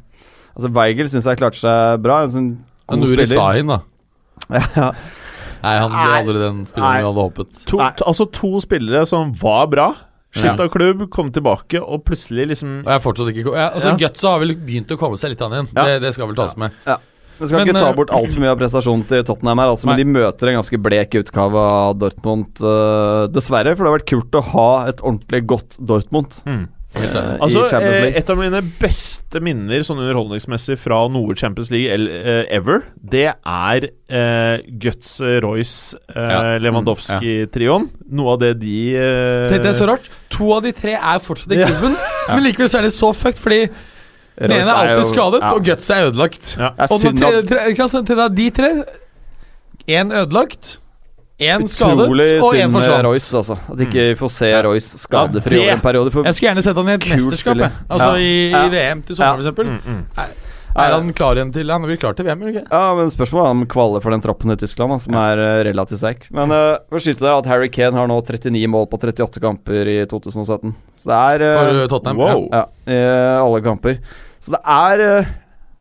Altså 0.59 0.73
Weigel 0.75 1.07
syns 1.07 1.23
jeg 1.29 1.39
klarte 1.39 1.55
seg 1.61 2.01
bra. 2.03 2.17
En 2.25 2.33
sånn 2.33 2.49
god 2.89 2.99
Nuri 3.05 3.23
spiller. 3.23 3.37
Sahin, 3.39 3.71
da. 3.71 3.79
Ja, 4.75 4.89
Nei, 5.59 5.73
han 5.75 5.91
ble 5.91 6.19
aldri 6.21 6.39
den 6.39 6.59
spilleren 6.67 7.01
vi 7.01 7.07
hadde 7.09 7.23
håpet. 7.25 7.57
To, 7.67 7.79
altså 7.83 8.25
to 8.31 8.51
spillere 8.63 9.01
som 9.07 9.33
var 9.39 9.65
bra. 9.71 9.87
Skifta 10.35 10.67
klubb, 10.69 11.07
kom 11.09 11.31
tilbake, 11.33 11.79
og 11.81 12.03
plutselig 12.05 12.51
liksom 12.51 12.83
Og 12.83 12.91
jeg 12.93 13.01
fortsatt 13.01 13.31
ikke 13.31 13.53
ja, 13.55 13.69
altså 13.73 13.95
Ja. 13.95 13.99
Gutsa 14.03 14.33
har 14.35 14.43
vel 14.43 14.53
begynt 14.55 14.91
å 14.93 14.97
komme 15.01 15.17
seg 15.17 15.33
litt 15.33 15.41
an 15.41 15.55
igjen. 15.57 15.69
Ja. 15.73 15.85
Det, 15.89 16.01
det 16.05 16.13
skal 16.13 16.29
vel 16.29 16.37
tas 16.37 16.53
med. 16.59 16.75
Vi 17.39 17.47
skal 17.47 17.61
Men, 17.61 17.69
ikke 17.69 17.79
ta 17.79 17.89
eh, 17.89 17.95
bort 17.95 18.11
altfor 18.11 18.43
mye 18.43 18.51
av 18.51 18.57
prestasjonen 18.59 19.05
til 19.07 19.21
Tottenham 19.23 19.61
her, 19.63 19.71
altså, 19.71 19.87
men 19.87 19.97
de 20.01 20.05
møter 20.11 20.51
en 20.51 20.57
ganske 20.59 20.79
blek 20.83 21.15
utgave 21.21 21.61
av 21.71 21.93
Dortmund, 22.01 22.59
uh, 22.59 23.29
dessverre. 23.31 23.77
For 23.77 23.85
det 23.85 23.91
har 23.93 23.95
vært 23.95 24.09
kult 24.11 24.35
å 24.35 24.43
ha 24.51 24.67
et 24.91 24.99
ordentlig 24.99 25.45
godt 25.47 25.79
Dortmund 25.79 26.41
mm. 26.43 26.67
Uh, 26.89 27.37
Altså, 27.37 27.67
i 27.67 27.69
Champions 27.69 27.97
League. 28.01 28.17
Et 28.17 28.29
av 28.33 28.39
mine 28.39 28.59
beste 28.81 29.41
minner 29.45 29.83
sånn 29.85 29.99
underholdningsmessig 30.01 30.73
fra 30.81 31.03
noe 31.13 31.35
Champions 31.37 31.69
League 31.69 31.93
el- 31.93 32.09
eh, 32.09 32.39
ever, 32.57 32.81
det 32.97 33.27
er 33.29 33.85
uh, 34.09 34.57
Guts, 34.81 35.19
Royce, 35.45 35.93
uh, 36.09 36.17
Ja. 36.17 36.39
Mm, 36.39 36.63
Lewandowski-trioen. 36.65 37.85
Noe 38.09 38.33
av 38.33 38.41
det 38.41 38.55
de 38.63 38.79
eh, 38.97 39.45
Tenkte 39.51 39.69
jeg 39.69 39.77
så 39.77 39.91
rart. 39.91 40.09
To 40.29 40.51
av 40.53 40.61
de 40.63 40.71
tre 40.71 40.93
er 40.93 41.19
fortsatt 41.25 41.51
i 41.55 41.59
Ja. 41.59 41.67
klubben, 41.67 41.95
men 42.29 42.43
likevel 42.43 42.69
så 42.69 42.77
er 42.77 42.81
det 42.89 42.93
så 42.93 43.13
fucked, 43.13 43.39
fordi 43.41 43.61
den 44.39 44.51
ene 44.51 44.69
er 44.71 44.93
alltid 44.95 45.09
skadet, 45.09 45.41
ja. 45.41 45.53
og 45.55 45.65
Guts 45.65 45.89
er 45.89 46.05
ødelagt. 46.07 46.55
Ja. 46.59 46.69
Og 46.89 47.01
tre, 47.01 47.31
tre, 47.49 47.63
ikke 47.71 47.81
sant? 47.81 47.91
Så 47.91 48.03
til 48.07 48.15
da 48.21 48.27
de 48.29 48.49
tre 48.55 48.69
Én 49.89 50.11
ødelagt, 50.13 50.77
én 51.41 51.65
skadet, 51.67 52.05
Utrolig 52.05 52.27
og 52.43 52.53
én 52.53 52.59
synd 52.61 52.71
med 52.71 52.81
forsvant. 52.81 53.05
Royce, 53.07 53.37
altså. 53.37 53.55
At 53.73 53.79
ikke 53.79 54.03
vi 54.11 54.15
får 54.19 54.31
se 54.35 54.49
Royce 54.67 54.97
skadefri 55.01 55.55
Ja, 55.55 55.61
over 55.63 55.73
en 55.73 55.79
periode. 55.81 56.11
For 56.11 56.23
Jeg 56.29 56.35
skulle 56.35 56.49
gjerne 56.51 56.63
sett 56.67 56.75
han 56.77 56.89
i 56.89 56.93
et 56.93 57.07
mesterskap. 57.09 57.57
Altså 57.89 58.09
Ja. 58.09 58.15
i, 58.15 58.49
Ja. 58.51 58.65
i 58.65 58.69
VM 58.75 59.01
til 59.01 59.15
sommer, 59.15 59.43
Ja. 59.43 59.79
mm. 59.87 60.03
Er 60.75 60.93
han 60.93 61.09
klar 61.17 61.35
igjen 61.39 61.49
til 61.53 61.69
Han 61.73 61.83
er 61.83 61.89
vel 61.91 61.97
klar 62.01 62.13
til 62.15 62.25
VM, 62.27 62.41
eller 62.43 62.53
ikke? 62.59 62.67
Ja, 62.69 62.93
men 62.95 63.09
spørsmålet 63.09 63.45
er 63.47 63.55
om 63.57 63.63
kvaler 63.71 64.03
for 64.03 64.13
den 64.13 64.21
troppen 64.21 64.51
i 64.53 64.57
Tyskland, 64.59 64.93
da, 64.93 64.97
som 65.01 65.17
er 65.17 65.41
eh, 65.43 65.63
relativt 65.71 66.01
sterk. 66.03 66.27
Men 66.35 66.53
uh, 66.53 66.77
for 66.89 66.99
å 66.99 67.03
skyte 67.03 67.25
deg 67.25 67.33
at 67.33 67.49
Harry 67.49 67.69
Kane 67.73 67.97
har 67.97 68.07
nå 68.11 68.19
39 68.21 68.67
mål 68.69 68.85
på 68.91 68.99
38 69.01 69.41
kamper 69.43 69.89
i 69.89 69.97
2017. 70.09 70.75
Så 70.99 71.09
det 71.09 71.19
er 71.19 71.45
uh, 71.47 71.53
For 71.57 71.79
uh, 71.79 71.85
Tottenham. 71.91 72.21
Wow. 72.21 72.45
Ja, 72.53 72.65
i 72.85 72.97
eh, 72.99 73.37
alle 73.41 73.63
kamper. 73.65 73.97
Så 74.39 74.53
det 74.55 74.61
er 74.63 75.05
uh, 75.23 75.31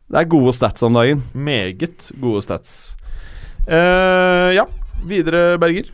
Det 0.09 0.23
er 0.23 0.31
gode 0.33 0.55
stats 0.57 0.83
om 0.83 0.97
dagen. 0.97 1.21
Meget 1.37 2.09
gode 2.19 2.41
stats. 2.47 2.95
Eh, 3.69 4.49
ja, 4.57 4.65
videre, 5.05 5.59
Berger. 5.61 5.91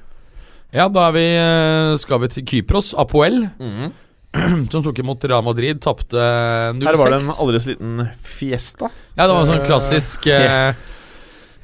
Ja. 0.76 0.88
da 0.88 1.10
er 1.10 1.14
vi, 1.16 1.24
eh, 1.36 1.98
skal 2.00 2.20
vi 2.24 2.30
til 2.32 2.46
Kypros. 2.48 2.94
Apoel, 3.00 3.50
Mm. 3.60 3.92
som 4.72 4.84
tok 4.84 5.00
imot 5.04 5.24
Real 5.30 5.44
Madrid, 5.46 5.80
tapte 5.84 6.20
0-6. 6.76 6.84
Her 6.86 7.00
var 7.00 7.14
det 7.16 7.22
en 7.22 7.32
aldri 7.40 7.62
så 7.64 7.72
liten 7.74 8.04
fiesta. 8.22 8.92
Ja, 9.16 9.26
det 9.28 9.32
var 9.34 9.42
en 9.46 9.50
sånn 9.54 9.62
Eh, 9.64 9.70
klassisk 9.70 10.28
uh, 10.28 10.76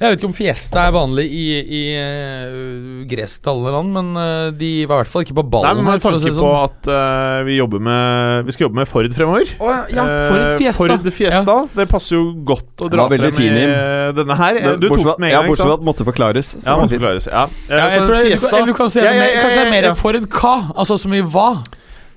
Jeg 0.02 0.08
vet 0.08 0.18
ikke 0.18 0.28
om 0.30 0.34
fiesta 0.34 0.86
er 0.88 0.94
vanlig 0.96 1.26
i, 1.30 1.44
i 1.62 1.82
uh, 1.94 3.02
gresktalende 3.06 3.70
land, 3.76 3.92
men 3.94 4.08
uh, 4.16 4.48
de 4.56 4.70
var 4.90 4.96
i 4.96 5.02
hvert 5.02 5.12
fall 5.12 5.26
ikke 5.26 5.36
på 5.38 5.44
ballen. 5.52 5.68
Nei, 5.68 5.84
men 5.84 5.90
med 5.92 6.02
tanke 6.02 6.18
si 6.18 6.30
tanke 6.32 6.40
på 6.40 6.46
sånn. 6.48 6.64
at 6.64 6.88
uh, 6.90 7.44
vi 7.46 7.58
med 7.86 8.48
Vi 8.48 8.56
skal 8.56 8.66
jobbe 8.66 8.80
med 8.80 8.90
Ford 8.90 9.14
fremover. 9.14 9.52
Oh, 9.62 9.84
ja, 9.92 10.06
for 10.26 10.40
en 10.40 10.48
Eh, 10.48 10.56
fiesta! 10.58 10.86
Ford 10.96 11.12
Fiesta. 11.12 11.56
Det 11.76 11.86
passer 11.92 12.16
jo 12.16 12.24
godt 12.50 12.82
å 12.82 12.90
dra 12.90 13.06
frem 13.12 13.36
fin, 13.36 13.54
i 13.60 13.66
eh, 13.68 14.08
denne 14.16 14.38
her. 14.40 14.58
Eh, 14.62 14.74
Du 14.80 14.88
tok 14.88 15.04
den 15.04 15.22
med 15.22 15.30
en 15.30 15.36
gang, 15.36 15.50
bortsett 15.52 15.68
fra 15.68 15.76
at 15.78 15.86
måtte 15.86 16.08
forklares. 16.08 16.54
Ja, 16.64 16.78
måtte 16.80 16.96
forklares. 16.96 17.28
Ja. 17.30 17.44
Eh, 17.44 17.76
Ja, 17.76 17.84
jeg 17.84 17.92
jeg 17.92 18.02
tror 18.02 18.16
det, 18.16 18.24
du, 18.40 18.48
eller 18.56 18.66
du 18.72 18.74
kan 18.80 18.90
si 18.90 19.00
det 19.00 19.06
Ja, 19.06 19.12
ja, 19.12 19.20
mer, 19.22 19.30
ja, 19.36 19.44
kanskje 19.44 19.60
det 19.60 19.66
er 19.66 19.74
mer 19.76 19.88
ja. 19.90 19.94
for 20.02 20.18
ka, 20.40 20.56
altså 20.74 20.98
som 20.98 21.14
i 21.14 21.22
hva. 21.22 21.48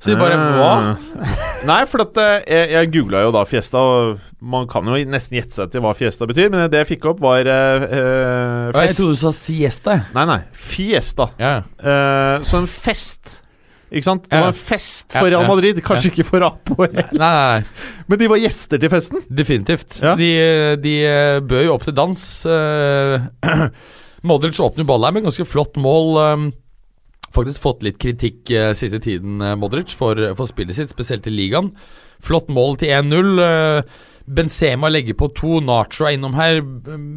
Så 0.06 0.12
de 0.12 0.16
bare 0.20 0.36
hva? 0.38 0.72
Eh, 0.94 1.46
Nei, 1.66 1.80
for 1.90 2.04
at 2.04 2.18
eh, 2.22 2.44
jeg, 2.46 2.68
jeg 2.76 2.90
googla 2.94 3.24
jo 3.26 3.32
da 3.34 3.42
Fiesta, 3.50 3.82
og 3.82 4.20
man 4.46 4.68
kan 4.70 4.86
jo 4.86 5.00
nesten 5.10 5.40
gjette 5.40 5.58
seg 5.58 5.72
til 5.74 5.82
hva 5.82 5.96
Fiesta 5.98 6.28
betyr, 6.30 6.52
men 6.54 6.68
det 6.70 6.84
jeg 6.84 6.92
fikk 6.92 7.08
opp, 7.10 7.24
var 7.26 7.48
uh, 7.50 8.68
fest. 8.70 8.84
Jeg 8.84 8.98
trodde 9.00 9.16
du 9.16 9.22
sa 9.24 9.32
siesta. 9.34 9.96
Nei, 10.14 10.28
nei. 10.30 10.38
Fiesta. 10.54 11.32
Ja. 11.42 11.56
Uh, 11.82 12.46
så 12.46 12.62
en 12.62 12.70
fest. 12.70 13.40
Ikke 13.90 14.06
sant? 14.06 14.26
Det 14.30 14.42
var 14.42 14.52
en 14.52 14.58
fest 14.58 15.14
for 15.16 15.30
Real. 15.32 15.46
Madrid, 15.50 15.78
kanskje 15.86 16.10
ikke 16.12 16.26
for 16.28 16.46
Apoel. 16.46 16.94
Nei, 16.98 17.06
nei, 17.18 17.30
nei. 17.56 17.94
Men 18.12 18.22
de 18.22 18.30
var 18.30 18.42
gjester 18.42 18.82
til 18.82 18.92
festen. 18.94 19.26
Definitivt. 19.42 20.00
Ja. 20.04 20.14
De, 20.20 20.30
de 20.84 20.96
bød 21.48 21.66
jo 21.68 21.76
opp 21.78 21.86
til 21.88 21.96
dans. 21.98 22.24
eh, 22.50 23.66
Modric 24.30 24.58
åpner 24.60 24.84
jo 24.84 24.90
ballen 24.90 25.10
her 25.10 25.16
med 25.18 25.28
ganske 25.30 25.46
flott 25.48 25.78
mål. 25.80 26.50
Faktisk 27.36 27.64
fått 27.66 27.84
litt 27.86 28.00
kritikk 28.02 28.52
eh, 28.56 28.72
siste 28.78 29.02
tiden, 29.04 29.38
eh, 29.44 29.56
Modric, 29.60 29.92
for, 30.00 30.20
for 30.40 30.48
spillet 30.50 30.78
sitt, 30.78 30.94
spesielt 30.96 31.28
i 31.28 31.34
ligaen. 31.36 31.74
Flott 32.24 32.48
mål 32.54 32.78
til 32.80 32.94
1-0. 32.96 33.34
eh, 33.44 34.04
Benzema 34.26 34.90
legger 34.90 35.14
på 35.20 35.28
to. 35.38 35.60
Nacho 35.62 36.08
er 36.08 36.16
innom 36.16 36.34
her. 36.34 36.58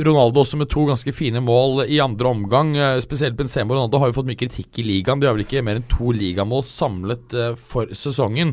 Ronaldo 0.05 0.43
også 0.43 0.59
med 0.61 0.69
to 0.69 0.83
ganske 0.91 1.15
fine 1.17 1.41
mål 1.41 1.87
i 1.89 2.03
andre 2.05 2.29
omgang. 2.35 2.75
eh, 2.77 2.99
Spesielt 3.01 3.39
Benzema 3.39 3.73
og 3.73 3.79
Ronaldo 3.79 4.03
har 4.03 4.11
jo 4.11 4.19
fått 4.19 4.29
mye 4.29 4.41
kritikk 4.43 4.83
i 4.83 4.85
ligaen. 4.91 5.23
De 5.23 5.31
har 5.31 5.39
vel 5.39 5.47
ikke 5.47 5.63
mer 5.65 5.81
enn 5.81 5.89
to 5.89 6.13
ligamål 6.13 6.67
samlet 6.69 7.33
eh, 7.33 7.55
for 7.57 7.89
sesongen. 7.97 8.53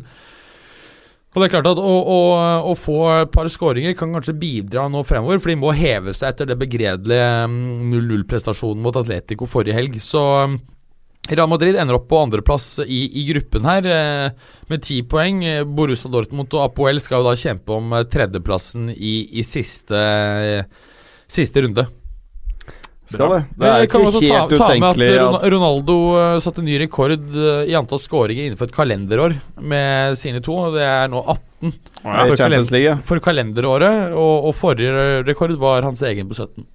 Og 1.36 1.42
det 1.42 1.50
er 1.50 1.52
klart 1.58 1.68
at 1.68 1.82
å, 1.84 1.96
å, 2.16 2.20
å 2.72 2.76
få 2.80 3.00
et 3.12 3.34
par 3.34 3.50
skåringer 3.52 3.98
kan 4.00 4.14
kanskje 4.16 4.38
bidra 4.40 4.86
nå 4.88 5.02
fremover, 5.04 5.42
for 5.44 5.52
de 5.52 5.58
må 5.60 5.74
heve 5.76 6.14
seg 6.16 6.30
etter 6.32 6.48
det 6.48 6.56
begredelige 6.62 7.26
mm, 7.52 7.90
0-0-prestasjonen 7.92 8.80
mot 8.86 8.96
Atletico 8.96 9.50
forrige 9.52 9.76
helg. 9.76 10.00
Så 10.00 10.24
mm, 10.48 10.56
Real 11.30 11.50
Madrid 11.50 11.76
ender 11.76 11.98
opp 11.98 12.08
på 12.10 12.20
andreplass 12.22 12.80
i, 12.86 13.00
i 13.20 13.26
gruppen 13.26 13.66
her, 13.66 13.86
eh, 13.90 14.50
med 14.70 14.84
ti 14.86 15.00
poeng. 15.10 15.42
Eh, 15.46 15.64
Borussia 15.66 16.12
Dortmund 16.12 16.54
og 16.54 16.68
Apoel 16.68 17.02
skal 17.02 17.24
jo 17.24 17.30
da 17.30 17.38
kjempe 17.40 17.74
om 17.74 17.96
eh, 17.98 18.06
tredjeplassen 18.14 18.92
i, 18.94 19.16
i 19.40 19.46
siste, 19.46 20.02
siste 21.26 21.66
runde. 21.66 21.88
Skal 23.06 23.32
det. 23.36 23.42
Det 23.62 23.70
er 23.70 23.84
ikke 23.86 24.00
også 24.02 24.20
ta, 24.20 24.28
helt 24.34 24.54
ta 24.58 24.68
med 24.74 24.88
at 24.88 24.96
utenkelig 24.98 25.10
at 25.22 25.44
Ronaldo 25.54 25.96
eh, 26.18 26.38
satte 26.42 26.64
ny 26.66 26.78
rekord 26.82 27.14
eh, 27.16 27.60
i 27.70 27.76
antall 27.78 28.02
skåringer 28.02 28.48
innenfor 28.48 28.72
et 28.72 28.76
kalenderår 28.76 29.36
med 29.62 30.18
sine 30.18 30.42
to. 30.46 30.56
Det 30.74 30.82
er 30.86 31.12
nå 31.14 31.22
18 31.22 31.74
ja, 32.06 32.24
for, 32.26 32.36
kalender, 32.38 32.88
for 33.06 33.22
kalenderåret, 33.24 34.14
og, 34.14 34.50
og 34.50 34.56
forrige 34.58 35.22
rekord 35.26 35.54
var 35.62 35.86
hans 35.86 36.02
egen 36.06 36.30
på 36.30 36.38
17. 36.38 36.66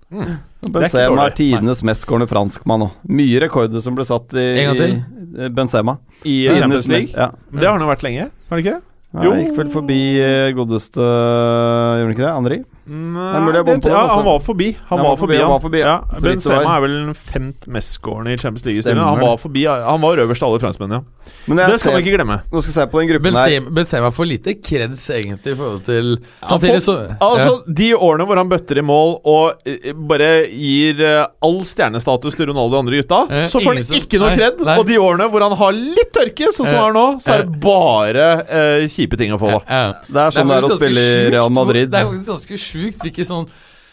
Benzema 0.70 1.08
dårlig. 1.08 1.24
er 1.26 1.36
tidenes 1.38 1.82
mestskårende 1.86 2.30
franskmann 2.30 2.86
òg. 2.86 2.94
Mye 3.10 3.42
rekorder 3.46 3.82
som 3.84 3.98
ble 3.98 4.06
satt 4.08 4.34
i, 4.38 4.46
En 4.62 4.70
gang 4.70 4.80
til. 4.80 4.96
i 5.00 5.50
Benzema. 5.54 5.98
I 6.26 6.36
Champions 6.50 6.88
League. 6.90 7.10
Ja. 7.14 7.30
Det 7.50 7.66
har 7.66 7.74
han 7.74 7.84
jo 7.86 7.90
vært 7.90 8.06
lenge, 8.06 8.30
har 8.30 8.58
det 8.60 8.66
ikke? 8.66 8.78
Ja, 9.10 9.24
Jo. 9.26 9.30
Gikk 9.34 9.56
vel 9.58 9.70
forbi 9.74 10.02
eh, 10.22 10.52
godeste 10.54 11.02
Gjorde 11.02 12.04
han 12.04 12.12
ikke 12.14 12.22
det? 12.22 12.30
Andri? 12.30 12.58
Nei, 12.90 13.52
det, 13.54 13.62
ja, 13.86 14.00
altså. 14.02 14.16
han 14.16 14.26
var 14.26 14.40
forbi. 14.42 14.68
Han, 14.88 15.02
var 15.04 15.16
forbi, 15.20 15.36
han 15.38 15.44
han. 15.44 15.52
var 15.54 15.62
forbi, 15.62 15.80
ja. 15.82 15.94
ja. 16.10 16.20
Benzema 16.24 16.74
er 16.74 16.84
vel 16.84 16.96
den 16.96 17.14
femt 17.14 17.68
mestskårende 17.70 18.34
i 18.34 18.40
Champions 18.40 18.66
League-historien. 18.66 18.98
Stemmer 18.98 19.14
Han 19.14 19.22
var 19.22 19.38
forbi 19.38 19.64
Han 19.70 20.02
var 20.02 20.22
øverst 20.24 20.42
av 20.42 20.50
alle 20.50 20.62
franskmennene, 20.64 21.00
ja. 21.00 21.36
Men 21.46 21.60
Det 21.60 21.78
skal 21.78 21.94
man 21.94 22.00
vi 22.02 22.08
ikke 22.08 22.16
glemme. 22.16 22.36
nå 22.50 22.62
skal 22.62 22.70
jeg 22.70 22.74
se 22.74 22.86
på 22.90 23.00
den 23.00 23.10
gruppen 23.12 23.36
her. 23.38 23.52
Benzema, 23.54 23.74
Benzema 23.78 24.10
får 24.10 24.26
lite 24.26 24.54
kreds, 24.58 25.04
egentlig, 25.14 25.54
i 25.54 25.58
forhold 25.60 25.84
til 25.86 26.10
Samtidig 26.42 26.82
så 26.82 26.96
Altså, 27.20 27.60
De 27.80 27.90
årene 27.94 28.26
hvor 28.26 28.40
han 28.40 28.50
bøtter 28.50 28.80
i 28.82 28.84
mål 28.84 29.16
og 29.30 29.62
uh, 29.68 29.90
bare 30.10 30.30
gir 30.50 31.04
uh, 31.04 31.30
all 31.46 31.60
stjernestatus 31.66 32.38
til 32.38 32.50
Ronaldo 32.50 32.80
og 32.80 32.84
andre 32.84 33.02
gutta, 33.04 33.20
Eh, 33.30 33.46
så 33.50 33.60
får 33.62 33.76
han 33.76 33.96
ikke 34.00 34.18
noe 34.20 34.32
kred. 34.34 34.62
Og 34.74 34.82
de 34.88 34.98
årene 35.00 35.26
hvor 35.30 35.44
han 35.44 35.54
har 35.60 35.76
litt 35.76 36.12
tørke, 36.14 36.50
sånn 36.50 36.66
som 36.66 36.70
Eh, 36.70 36.78
han 36.80 36.86
har 36.88 36.94
nå, 36.96 37.06
så 37.22 37.34
er 37.34 37.42
det 37.44 37.60
bare 37.62 38.26
uh, 38.48 38.84
kjipe 38.90 39.18
ting 39.20 39.34
å 39.34 39.38
få, 39.40 39.52
da. 39.58 39.80
Det 40.06 40.22
er 40.22 40.34
sånn 40.34 40.50
det 40.50 40.56
er 40.56 40.66
å 40.66 40.78
spille 40.78 41.04
i 41.04 41.30
Real 41.34 41.52
Madrid. 41.54 41.90
Det 41.92 42.00
er 42.00 42.08
faktisk 42.08 42.32
ganske 42.32 42.60
sjukt 42.62 42.79
hvilke 42.84 43.26
sånn 43.26 43.48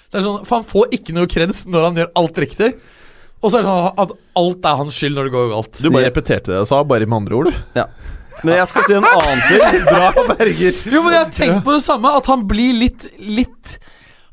Det 0.08 0.20
er 0.20 0.24
sånn 0.26 0.46
For 0.48 0.60
han 0.60 0.68
får 0.68 0.94
ikke 0.98 1.16
noe 1.18 1.30
kreds 1.32 1.66
når 1.68 1.88
han 1.90 2.00
gjør 2.02 2.12
alt 2.22 2.38
riktig. 2.44 2.70
Og 3.38 3.52
så 3.52 3.60
er 3.60 3.66
det 3.66 3.72
sånn 3.72 4.00
at 4.04 4.14
alt 4.42 4.70
er 4.70 4.78
hans 4.80 4.96
skyld 4.98 5.18
når 5.18 5.28
det 5.28 5.34
går 5.36 5.50
galt. 5.52 5.82
Du 5.84 5.90
bare 5.94 6.08
repeterte 6.10 6.54
det 6.54 6.62
jeg 6.62 6.70
sa, 6.72 6.80
bare 6.88 7.06
med 7.10 7.20
andre 7.20 7.38
ord, 7.38 7.52
du. 7.52 7.82
Men 8.46 8.54
jeg 8.60 8.70
skal 8.72 8.86
si 8.88 8.96
en 8.98 9.06
annen 9.10 9.44
ting. 9.50 9.84
Bra, 9.92 10.10
Berger. 10.32 10.80
Jo, 10.86 11.04
men 11.06 11.14
jeg 11.14 11.22
har 11.22 11.32
tenkt 11.34 11.62
på 11.66 11.76
det 11.76 11.84
samme, 11.86 12.12
at 12.18 12.30
han 12.30 12.46
blir 12.50 12.76
litt 12.78 13.08
Litt 13.18 13.78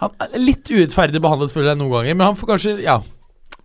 han 0.03 0.13
er 0.21 0.41
Litt 0.43 0.69
urettferdig 0.73 1.21
behandlet, 1.25 1.53
føler 1.55 1.73
jeg, 1.73 1.81
noen 1.81 1.93
ganger. 1.99 2.17
Men 2.19 2.27
han 2.31 2.39
får 2.41 2.55
kanskje 2.55 2.75
Ja. 2.85 2.99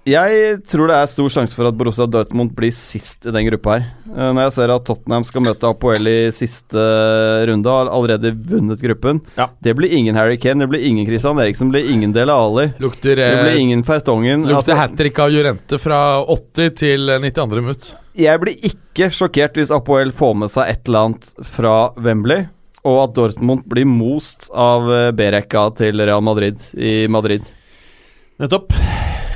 Jeg 0.08 0.62
tror 0.66 0.88
det 0.90 0.96
er 0.96 1.10
stor 1.12 1.28
sjanse 1.30 1.54
for 1.58 1.68
at 1.70 1.76
Borussia 1.78 2.06
Dortmund 2.10 2.54
blir 2.58 2.72
sist 2.74 3.28
i 3.28 3.34
den 3.36 3.44
gruppa 3.46 3.76
her. 3.76 3.84
Eh, 4.10 4.30
Når 4.34 4.46
jeg 4.48 4.54
ser 4.56 4.72
at 4.74 4.86
Tottenham 4.88 5.26
skal 5.28 5.44
møte 5.46 5.68
Apoel 5.70 6.08
i 6.10 6.16
siste 6.34 6.80
runde, 7.46 7.68
og 7.70 7.76
har 7.84 7.92
allerede 7.94 8.32
vunnet 8.34 8.82
gruppen. 8.82 9.20
Ja. 9.38 9.50
Det 9.62 9.76
blir 9.78 9.92
ingen 9.94 10.16
Harry 10.18 10.38
Kane, 10.42 10.64
det 10.64 10.70
blir 10.72 10.86
ingen 10.88 11.06
Christian 11.06 11.38
Eriksen, 11.44 11.70
det 11.70 11.82
blir 11.84 11.92
ingen 11.94 12.14
Dele 12.16 12.32
Ali. 12.34 12.70
Lukter, 12.80 13.20
Det 13.20 13.28
eh, 13.28 13.44
blir 13.44 13.60
ingen 13.60 13.84
Fertongen. 13.84 14.48
lukter 14.48 14.56
Altså, 14.62 14.78
hat 14.80 14.96
trick 14.98 15.20
av 15.20 15.30
Jurente 15.36 15.78
fra 15.84 16.00
80 16.26 16.72
til 16.80 17.10
eh, 17.10 17.20
92 17.20 17.60
minutt. 17.62 17.92
jeg 18.16 18.40
blir 18.42 18.56
ikke 18.72 19.12
sjokkert 19.14 19.60
hvis 19.60 19.70
Apoel 19.76 20.12
får 20.16 20.34
med 20.42 20.50
seg 20.50 20.70
et 20.74 20.88
eller 20.88 21.10
annet 21.12 21.30
fra 21.46 21.76
Wembley, 22.00 22.48
og 22.88 23.04
at 23.04 23.14
Dortmund 23.20 23.68
blir 23.70 23.86
most 23.86 24.50
av 24.56 24.90
eh, 24.90 25.12
B-rekka 25.12 25.68
til 25.78 26.02
Real 26.02 26.24
Madrid 26.26 26.58
i 26.74 27.04
Madrid. 27.12 27.44
Nettopp. 28.40 28.74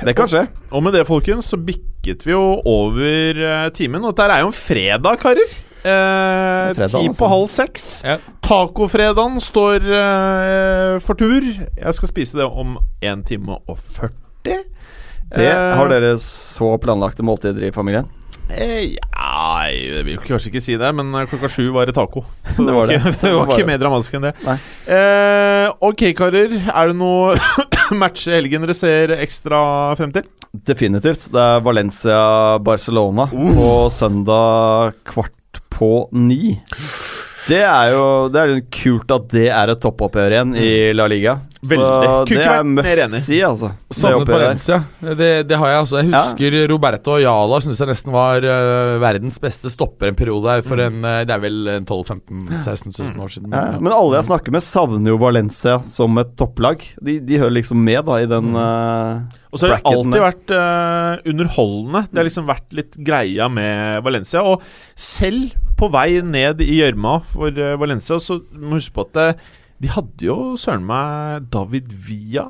Det 0.04 0.16
kan 0.18 0.30
skje. 0.30 0.46
Og 0.70 0.82
med 0.84 0.96
det, 0.96 1.04
folkens, 1.08 1.50
så 1.52 1.58
bikket 1.60 2.24
vi 2.26 2.34
jo 2.34 2.42
over 2.68 3.40
uh, 3.40 3.68
timen. 3.76 4.04
Og 4.04 4.14
dette 4.14 4.32
er 4.34 4.44
jo 4.44 4.50
en 4.52 4.58
fredag, 4.58 5.20
karer. 5.22 5.54
Eh, 5.84 6.70
Fredag, 6.72 6.88
ti 6.88 7.00
altså. 7.02 7.18
på 7.18 7.28
halv 7.28 7.48
seks. 7.52 7.82
Ja. 8.06 8.14
Tacofredagen 8.46 9.36
står 9.44 9.84
eh, 9.84 10.92
for 11.04 11.20
tur. 11.20 11.44
Jeg 11.44 11.96
skal 11.98 12.08
spise 12.08 12.40
det 12.40 12.46
om 12.48 12.78
1 13.04 13.26
time 13.28 13.58
og 13.68 13.76
40. 13.76 14.14
Det, 14.44 14.62
Eh, 15.34 15.76
har 15.76 15.88
dere 15.90 16.14
så 16.22 16.76
planlagte 16.78 17.24
måltider 17.26 17.64
i 17.66 17.72
familien? 17.74 18.06
Eh, 18.52 18.94
ja, 18.96 19.70
jeg 19.72 20.04
vil 20.04 20.18
kanskje 20.20 20.50
ikke 20.50 20.62
si 20.62 20.76
det, 20.80 20.90
men 20.96 21.14
eh, 21.16 21.26
klokka 21.30 21.48
sju 21.52 21.70
var 21.74 21.88
det 21.88 21.94
taco. 21.96 22.24
Så 22.50 22.64
det, 22.66 22.74
var, 22.76 22.90
det. 22.90 22.98
ikke, 23.00 23.14
det 23.22 23.32
var 23.34 23.52
ikke 23.54 23.68
mer 23.70 23.80
dramatisk 23.82 24.18
enn 24.18 24.26
det. 24.28 24.34
Nei. 24.44 24.56
Eh, 24.96 25.68
ok, 25.88 26.04
karer. 26.18 26.58
Er 26.68 26.92
det 26.92 26.98
noe 27.00 27.38
match 28.02 28.28
i 28.28 28.36
helgen 28.36 28.66
dere 28.66 28.76
ser 28.76 29.16
ekstra 29.18 29.62
frem 29.98 30.12
til? 30.14 30.28
Definitivt. 30.54 31.30
Det 31.34 31.40
er 31.40 31.64
Valencia-Barcelona 31.66 33.30
på 33.32 33.72
søndag 33.94 35.00
kvart 35.08 35.62
på 35.74 35.94
ni. 36.14 36.60
Det 37.44 37.60
er 37.60 37.90
jo 37.92 38.04
Det 38.32 38.44
er 38.44 38.60
kult 38.72 39.10
at 39.14 39.26
det 39.34 39.48
er 39.52 39.72
et 39.72 39.82
toppoppgjør 39.82 40.36
igjen 40.36 40.54
i 40.56 40.70
La 40.96 41.08
Liga. 41.10 41.38
Veldig. 41.64 41.84
Så 42.28 42.36
det 42.36 42.44
er 42.44 42.66
must 42.68 43.24
si, 43.24 43.38
altså. 43.44 43.70
Savnet. 43.94 44.28
Valencia. 44.28 44.78
Det, 45.00 45.28
det 45.48 45.58
har 45.60 45.70
jeg 45.70 45.78
altså. 45.80 46.00
Jeg 46.02 46.10
husker 46.12 46.56
Roberto 46.68 47.14
Ayala 47.16 47.60
syns 47.64 47.80
jeg 47.80 47.88
nesten 47.88 48.12
var 48.12 48.44
uh, 48.44 48.96
verdens 49.00 49.40
beste 49.40 49.72
stopper 49.72 50.10
en 50.10 50.18
periode 50.18 50.50
her 50.50 50.64
for 50.66 50.82
en 50.84 51.00
eh, 51.08 51.22
Det 51.24 51.36
er 51.36 51.40
vel 51.40 51.70
12-15-16-17 51.86 53.22
år 53.24 53.32
siden. 53.32 53.48
Ja, 53.48 53.62
men, 53.62 53.78
ja. 53.78 53.80
men 53.86 53.96
alle 53.96 54.20
jeg 54.20 54.28
snakker 54.28 54.56
med, 54.56 54.66
savner 54.66 55.14
jo 55.14 55.20
Valencia 55.22 55.78
som 55.88 56.20
et 56.20 56.34
topplag. 56.40 56.84
De, 57.00 57.16
de 57.24 57.40
hører 57.40 57.56
liksom 57.60 57.80
med 57.84 58.04
da 58.10 58.20
i 58.20 58.28
den 58.28 58.52
uh, 58.52 59.24
Og 59.48 59.60
så 59.60 59.70
har 59.70 59.78
det 59.78 59.88
alltid 59.88 60.18
der. 60.18 60.26
vært 60.28 61.28
underholdende. 61.32 62.06
Det 62.10 62.20
har 62.20 62.28
liksom 62.28 62.50
vært 62.50 62.76
litt 62.76 62.98
greia 63.08 63.48
med 63.52 64.04
Valencia. 64.04 64.44
Og 64.44 64.60
selv 65.00 65.54
på 65.78 65.88
vei 65.92 66.20
ned 66.24 66.60
i 66.64 66.80
gjørma 66.80 67.18
for 67.30 67.48
eh, 67.54 67.76
Valencia, 67.80 68.18
så 68.22 68.40
må 68.52 68.74
du 68.74 68.80
huske 68.80 68.94
på 68.98 69.06
at 69.08 69.20
eh, 69.22 69.46
de 69.84 69.90
hadde 69.92 70.26
jo 70.28 70.36
søren 70.60 70.84
meg 70.86 71.48
David 71.52 71.92
Villa, 72.06 72.48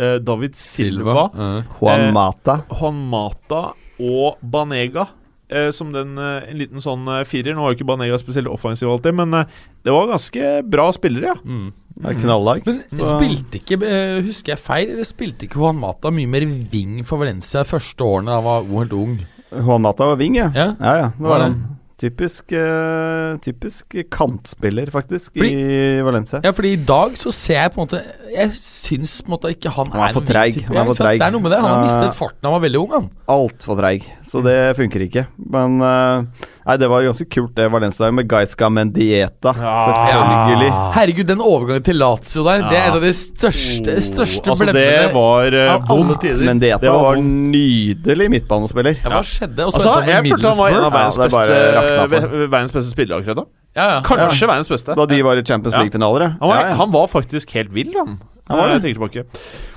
eh, 0.00 0.18
David 0.22 0.54
Silva, 0.56 1.28
Eh, 1.34 1.62
Juan 1.80 2.06
Eh, 2.08 2.12
Mata. 2.14 2.60
Juan 2.78 3.00
Mata 3.10 3.64
og 4.00 4.38
Banega. 4.42 5.08
Eh, 5.50 5.72
som 5.74 5.88
den, 5.90 6.12
eh, 6.16 6.44
en 6.52 6.58
liten 6.60 6.78
sånn 6.78 7.08
eh, 7.10 7.24
firer. 7.26 7.56
Nå 7.56 7.64
var 7.64 7.72
jo 7.72 7.80
ikke 7.80 7.88
Banega 7.88 8.14
spesielt 8.22 8.46
offensiv 8.46 8.86
alltid, 8.92 9.16
men 9.18 9.34
eh, 9.34 9.48
det 9.82 9.90
var 9.90 10.06
ganske 10.12 10.50
bra 10.70 10.84
spillere, 10.94 11.32
ja. 11.34 11.38
mm. 11.42 11.72
Det 12.00 12.06
er 12.14 12.20
knallag. 12.22 12.62
Men 12.64 12.78
spilte 13.02 13.58
ikke 13.58 13.76
eh, 13.84 14.20
Husker 14.24 14.54
jeg 14.54 14.62
feil, 14.62 14.92
eller 14.94 15.04
spilte 15.08 15.44
ikke 15.48 15.58
Juan 15.60 15.76
Mata 15.82 16.08
mye 16.14 16.30
mer 16.30 16.46
wing 16.72 17.02
for 17.04 17.18
Valencia 17.20 17.64
de 17.64 17.68
første 17.68 18.06
årene 18.06 18.30
da 18.30 18.38
han 18.38 18.46
var 18.46 18.62
helt 18.78 18.94
ung? 18.96 19.18
Juan 19.50 19.82
Mata 19.82 20.06
var 20.12 20.16
wing, 20.22 20.38
ja. 20.38 20.46
Ja. 20.54 20.68
Ja, 20.78 20.94
ja, 21.02 21.10
det 21.18 21.26
Var 21.26 21.34
var 21.34 21.42
det? 21.42 21.50
han. 21.50 21.79
Typisk, 22.00 22.52
eh, 22.56 23.34
typisk 23.44 23.92
kantspiller, 24.10 24.88
faktisk, 24.88 25.34
Fordi- 25.36 25.50
i 25.52 26.00
Valencia. 26.02 26.40
Ja, 26.42 26.50
fordi 26.56 26.72
i 26.72 26.84
dag 26.88 27.12
så 27.20 27.30
ser 27.30 27.58
jeg 27.60 27.72
på 27.74 27.82
en 27.82 27.86
måte 27.88 28.00
Jeg 28.32 28.50
syns 28.56 29.20
på 29.20 29.28
en 29.28 29.34
måte 29.36 29.50
ikke 29.52 29.68
han, 29.74 29.86
Han 29.92 30.00
er 30.00 30.08
er 30.08 30.12
for 30.14 30.20
treig. 30.24 30.62
Han 30.64 30.76
er 30.76 30.84
for 30.88 30.94
treig. 30.94 31.18
Det 31.20 31.26
er 31.26 31.30
noe 31.34 31.42
med 31.42 31.50
det. 31.52 31.60
Han 31.60 31.70
har 31.70 31.82
mistet 31.84 32.16
farten 32.16 32.40
da 32.40 32.48
han 32.50 32.60
var 32.60 32.68
veldig 32.68 32.80
ung, 32.80 32.92
han. 32.92 33.10
Altfor 33.28 33.76
treig, 33.76 34.04
så 34.24 34.42
det 34.42 34.76
funker 34.78 35.04
ikke. 35.04 35.26
Men 35.50 35.80
eh, 35.82 36.24
Nei, 36.70 36.76
det 36.78 36.86
var 36.86 37.02
ganske 37.02 37.24
kult, 37.26 37.50
det 37.56 37.64
Valencia 37.72 38.08
med 38.14 38.28
Gaisca 38.30 38.68
Mendieta. 38.70 39.50
Selvfølgelig. 39.58 40.68
Herregud, 40.94 41.26
den 41.26 41.40
overgangen 41.42 41.86
til 41.88 41.98
Lazio 41.98 42.44
der, 42.46 42.62
det 42.70 42.76
er 42.78 42.84
en 42.92 42.98
av 43.00 43.02
de 43.02 43.10
største, 43.16 43.96
største 44.06 44.52
altså, 44.52 44.68
det 44.68 44.74
blemmene 44.76 45.08
var 45.16 45.56
uh, 45.56 45.72
av 45.72 45.90
alle 45.96 46.18
tider. 46.22 46.44
Mendieta 46.46 46.78
Det 46.84 46.92
var 46.94 47.02
var, 47.08 47.24
nydelig 47.24 48.28
midtbanespiller. 48.36 49.00
Ja, 49.02 49.16
hva 49.16 49.24
skjedde? 49.26 49.66
Og 49.66 49.74
så 49.74 49.80
Altså, 49.80 49.96
jeg 50.12 50.26
med 50.28 50.36
følte 50.36 50.52
han 50.52 50.60
var 50.60 50.76
en 50.76 50.86
av 50.86 50.94
verdens 50.94 51.18
Ja, 51.18 51.26
det 51.50 51.90
er 51.96 52.14
beste, 52.14 52.44
verdens 52.44 52.76
beste 52.78 52.94
spillere 52.94 53.18
akkurat 53.18 53.42
da. 53.42 53.46
Ja, 53.74 53.88
ja. 53.96 53.98
Kanskje 54.06 54.50
verdens 54.52 54.70
beste. 54.70 54.98
Da 55.02 55.08
de 55.10 55.20
var 55.26 55.42
i 55.42 55.46
Champions 55.50 55.74
League-finaler, 55.80 56.26
ja. 56.28 56.30
Han 56.38 56.52
var, 56.54 56.62
ja, 56.62 56.70
ja. 56.70 56.78
han 56.84 56.94
var 56.94 57.10
faktisk 57.10 57.58
helt 57.58 57.74
vill, 57.74 57.90
han. 57.98 58.20
Han 58.46 58.62
var 58.62 58.70
det. 58.70 58.78
Jeg 58.78 58.82
det. 58.82 58.94
tenker 58.94 59.00
tilbake. 59.00 59.26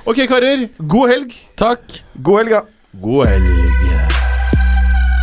Ok, 0.06 0.24
karer. 0.30 0.68
God 0.78 1.16
helg. 1.16 1.38
Takk. 1.58 2.02
God 2.22 2.44
helg, 2.44 2.58
da. 2.60 2.66
God 3.02 3.34
helg. 3.34 3.93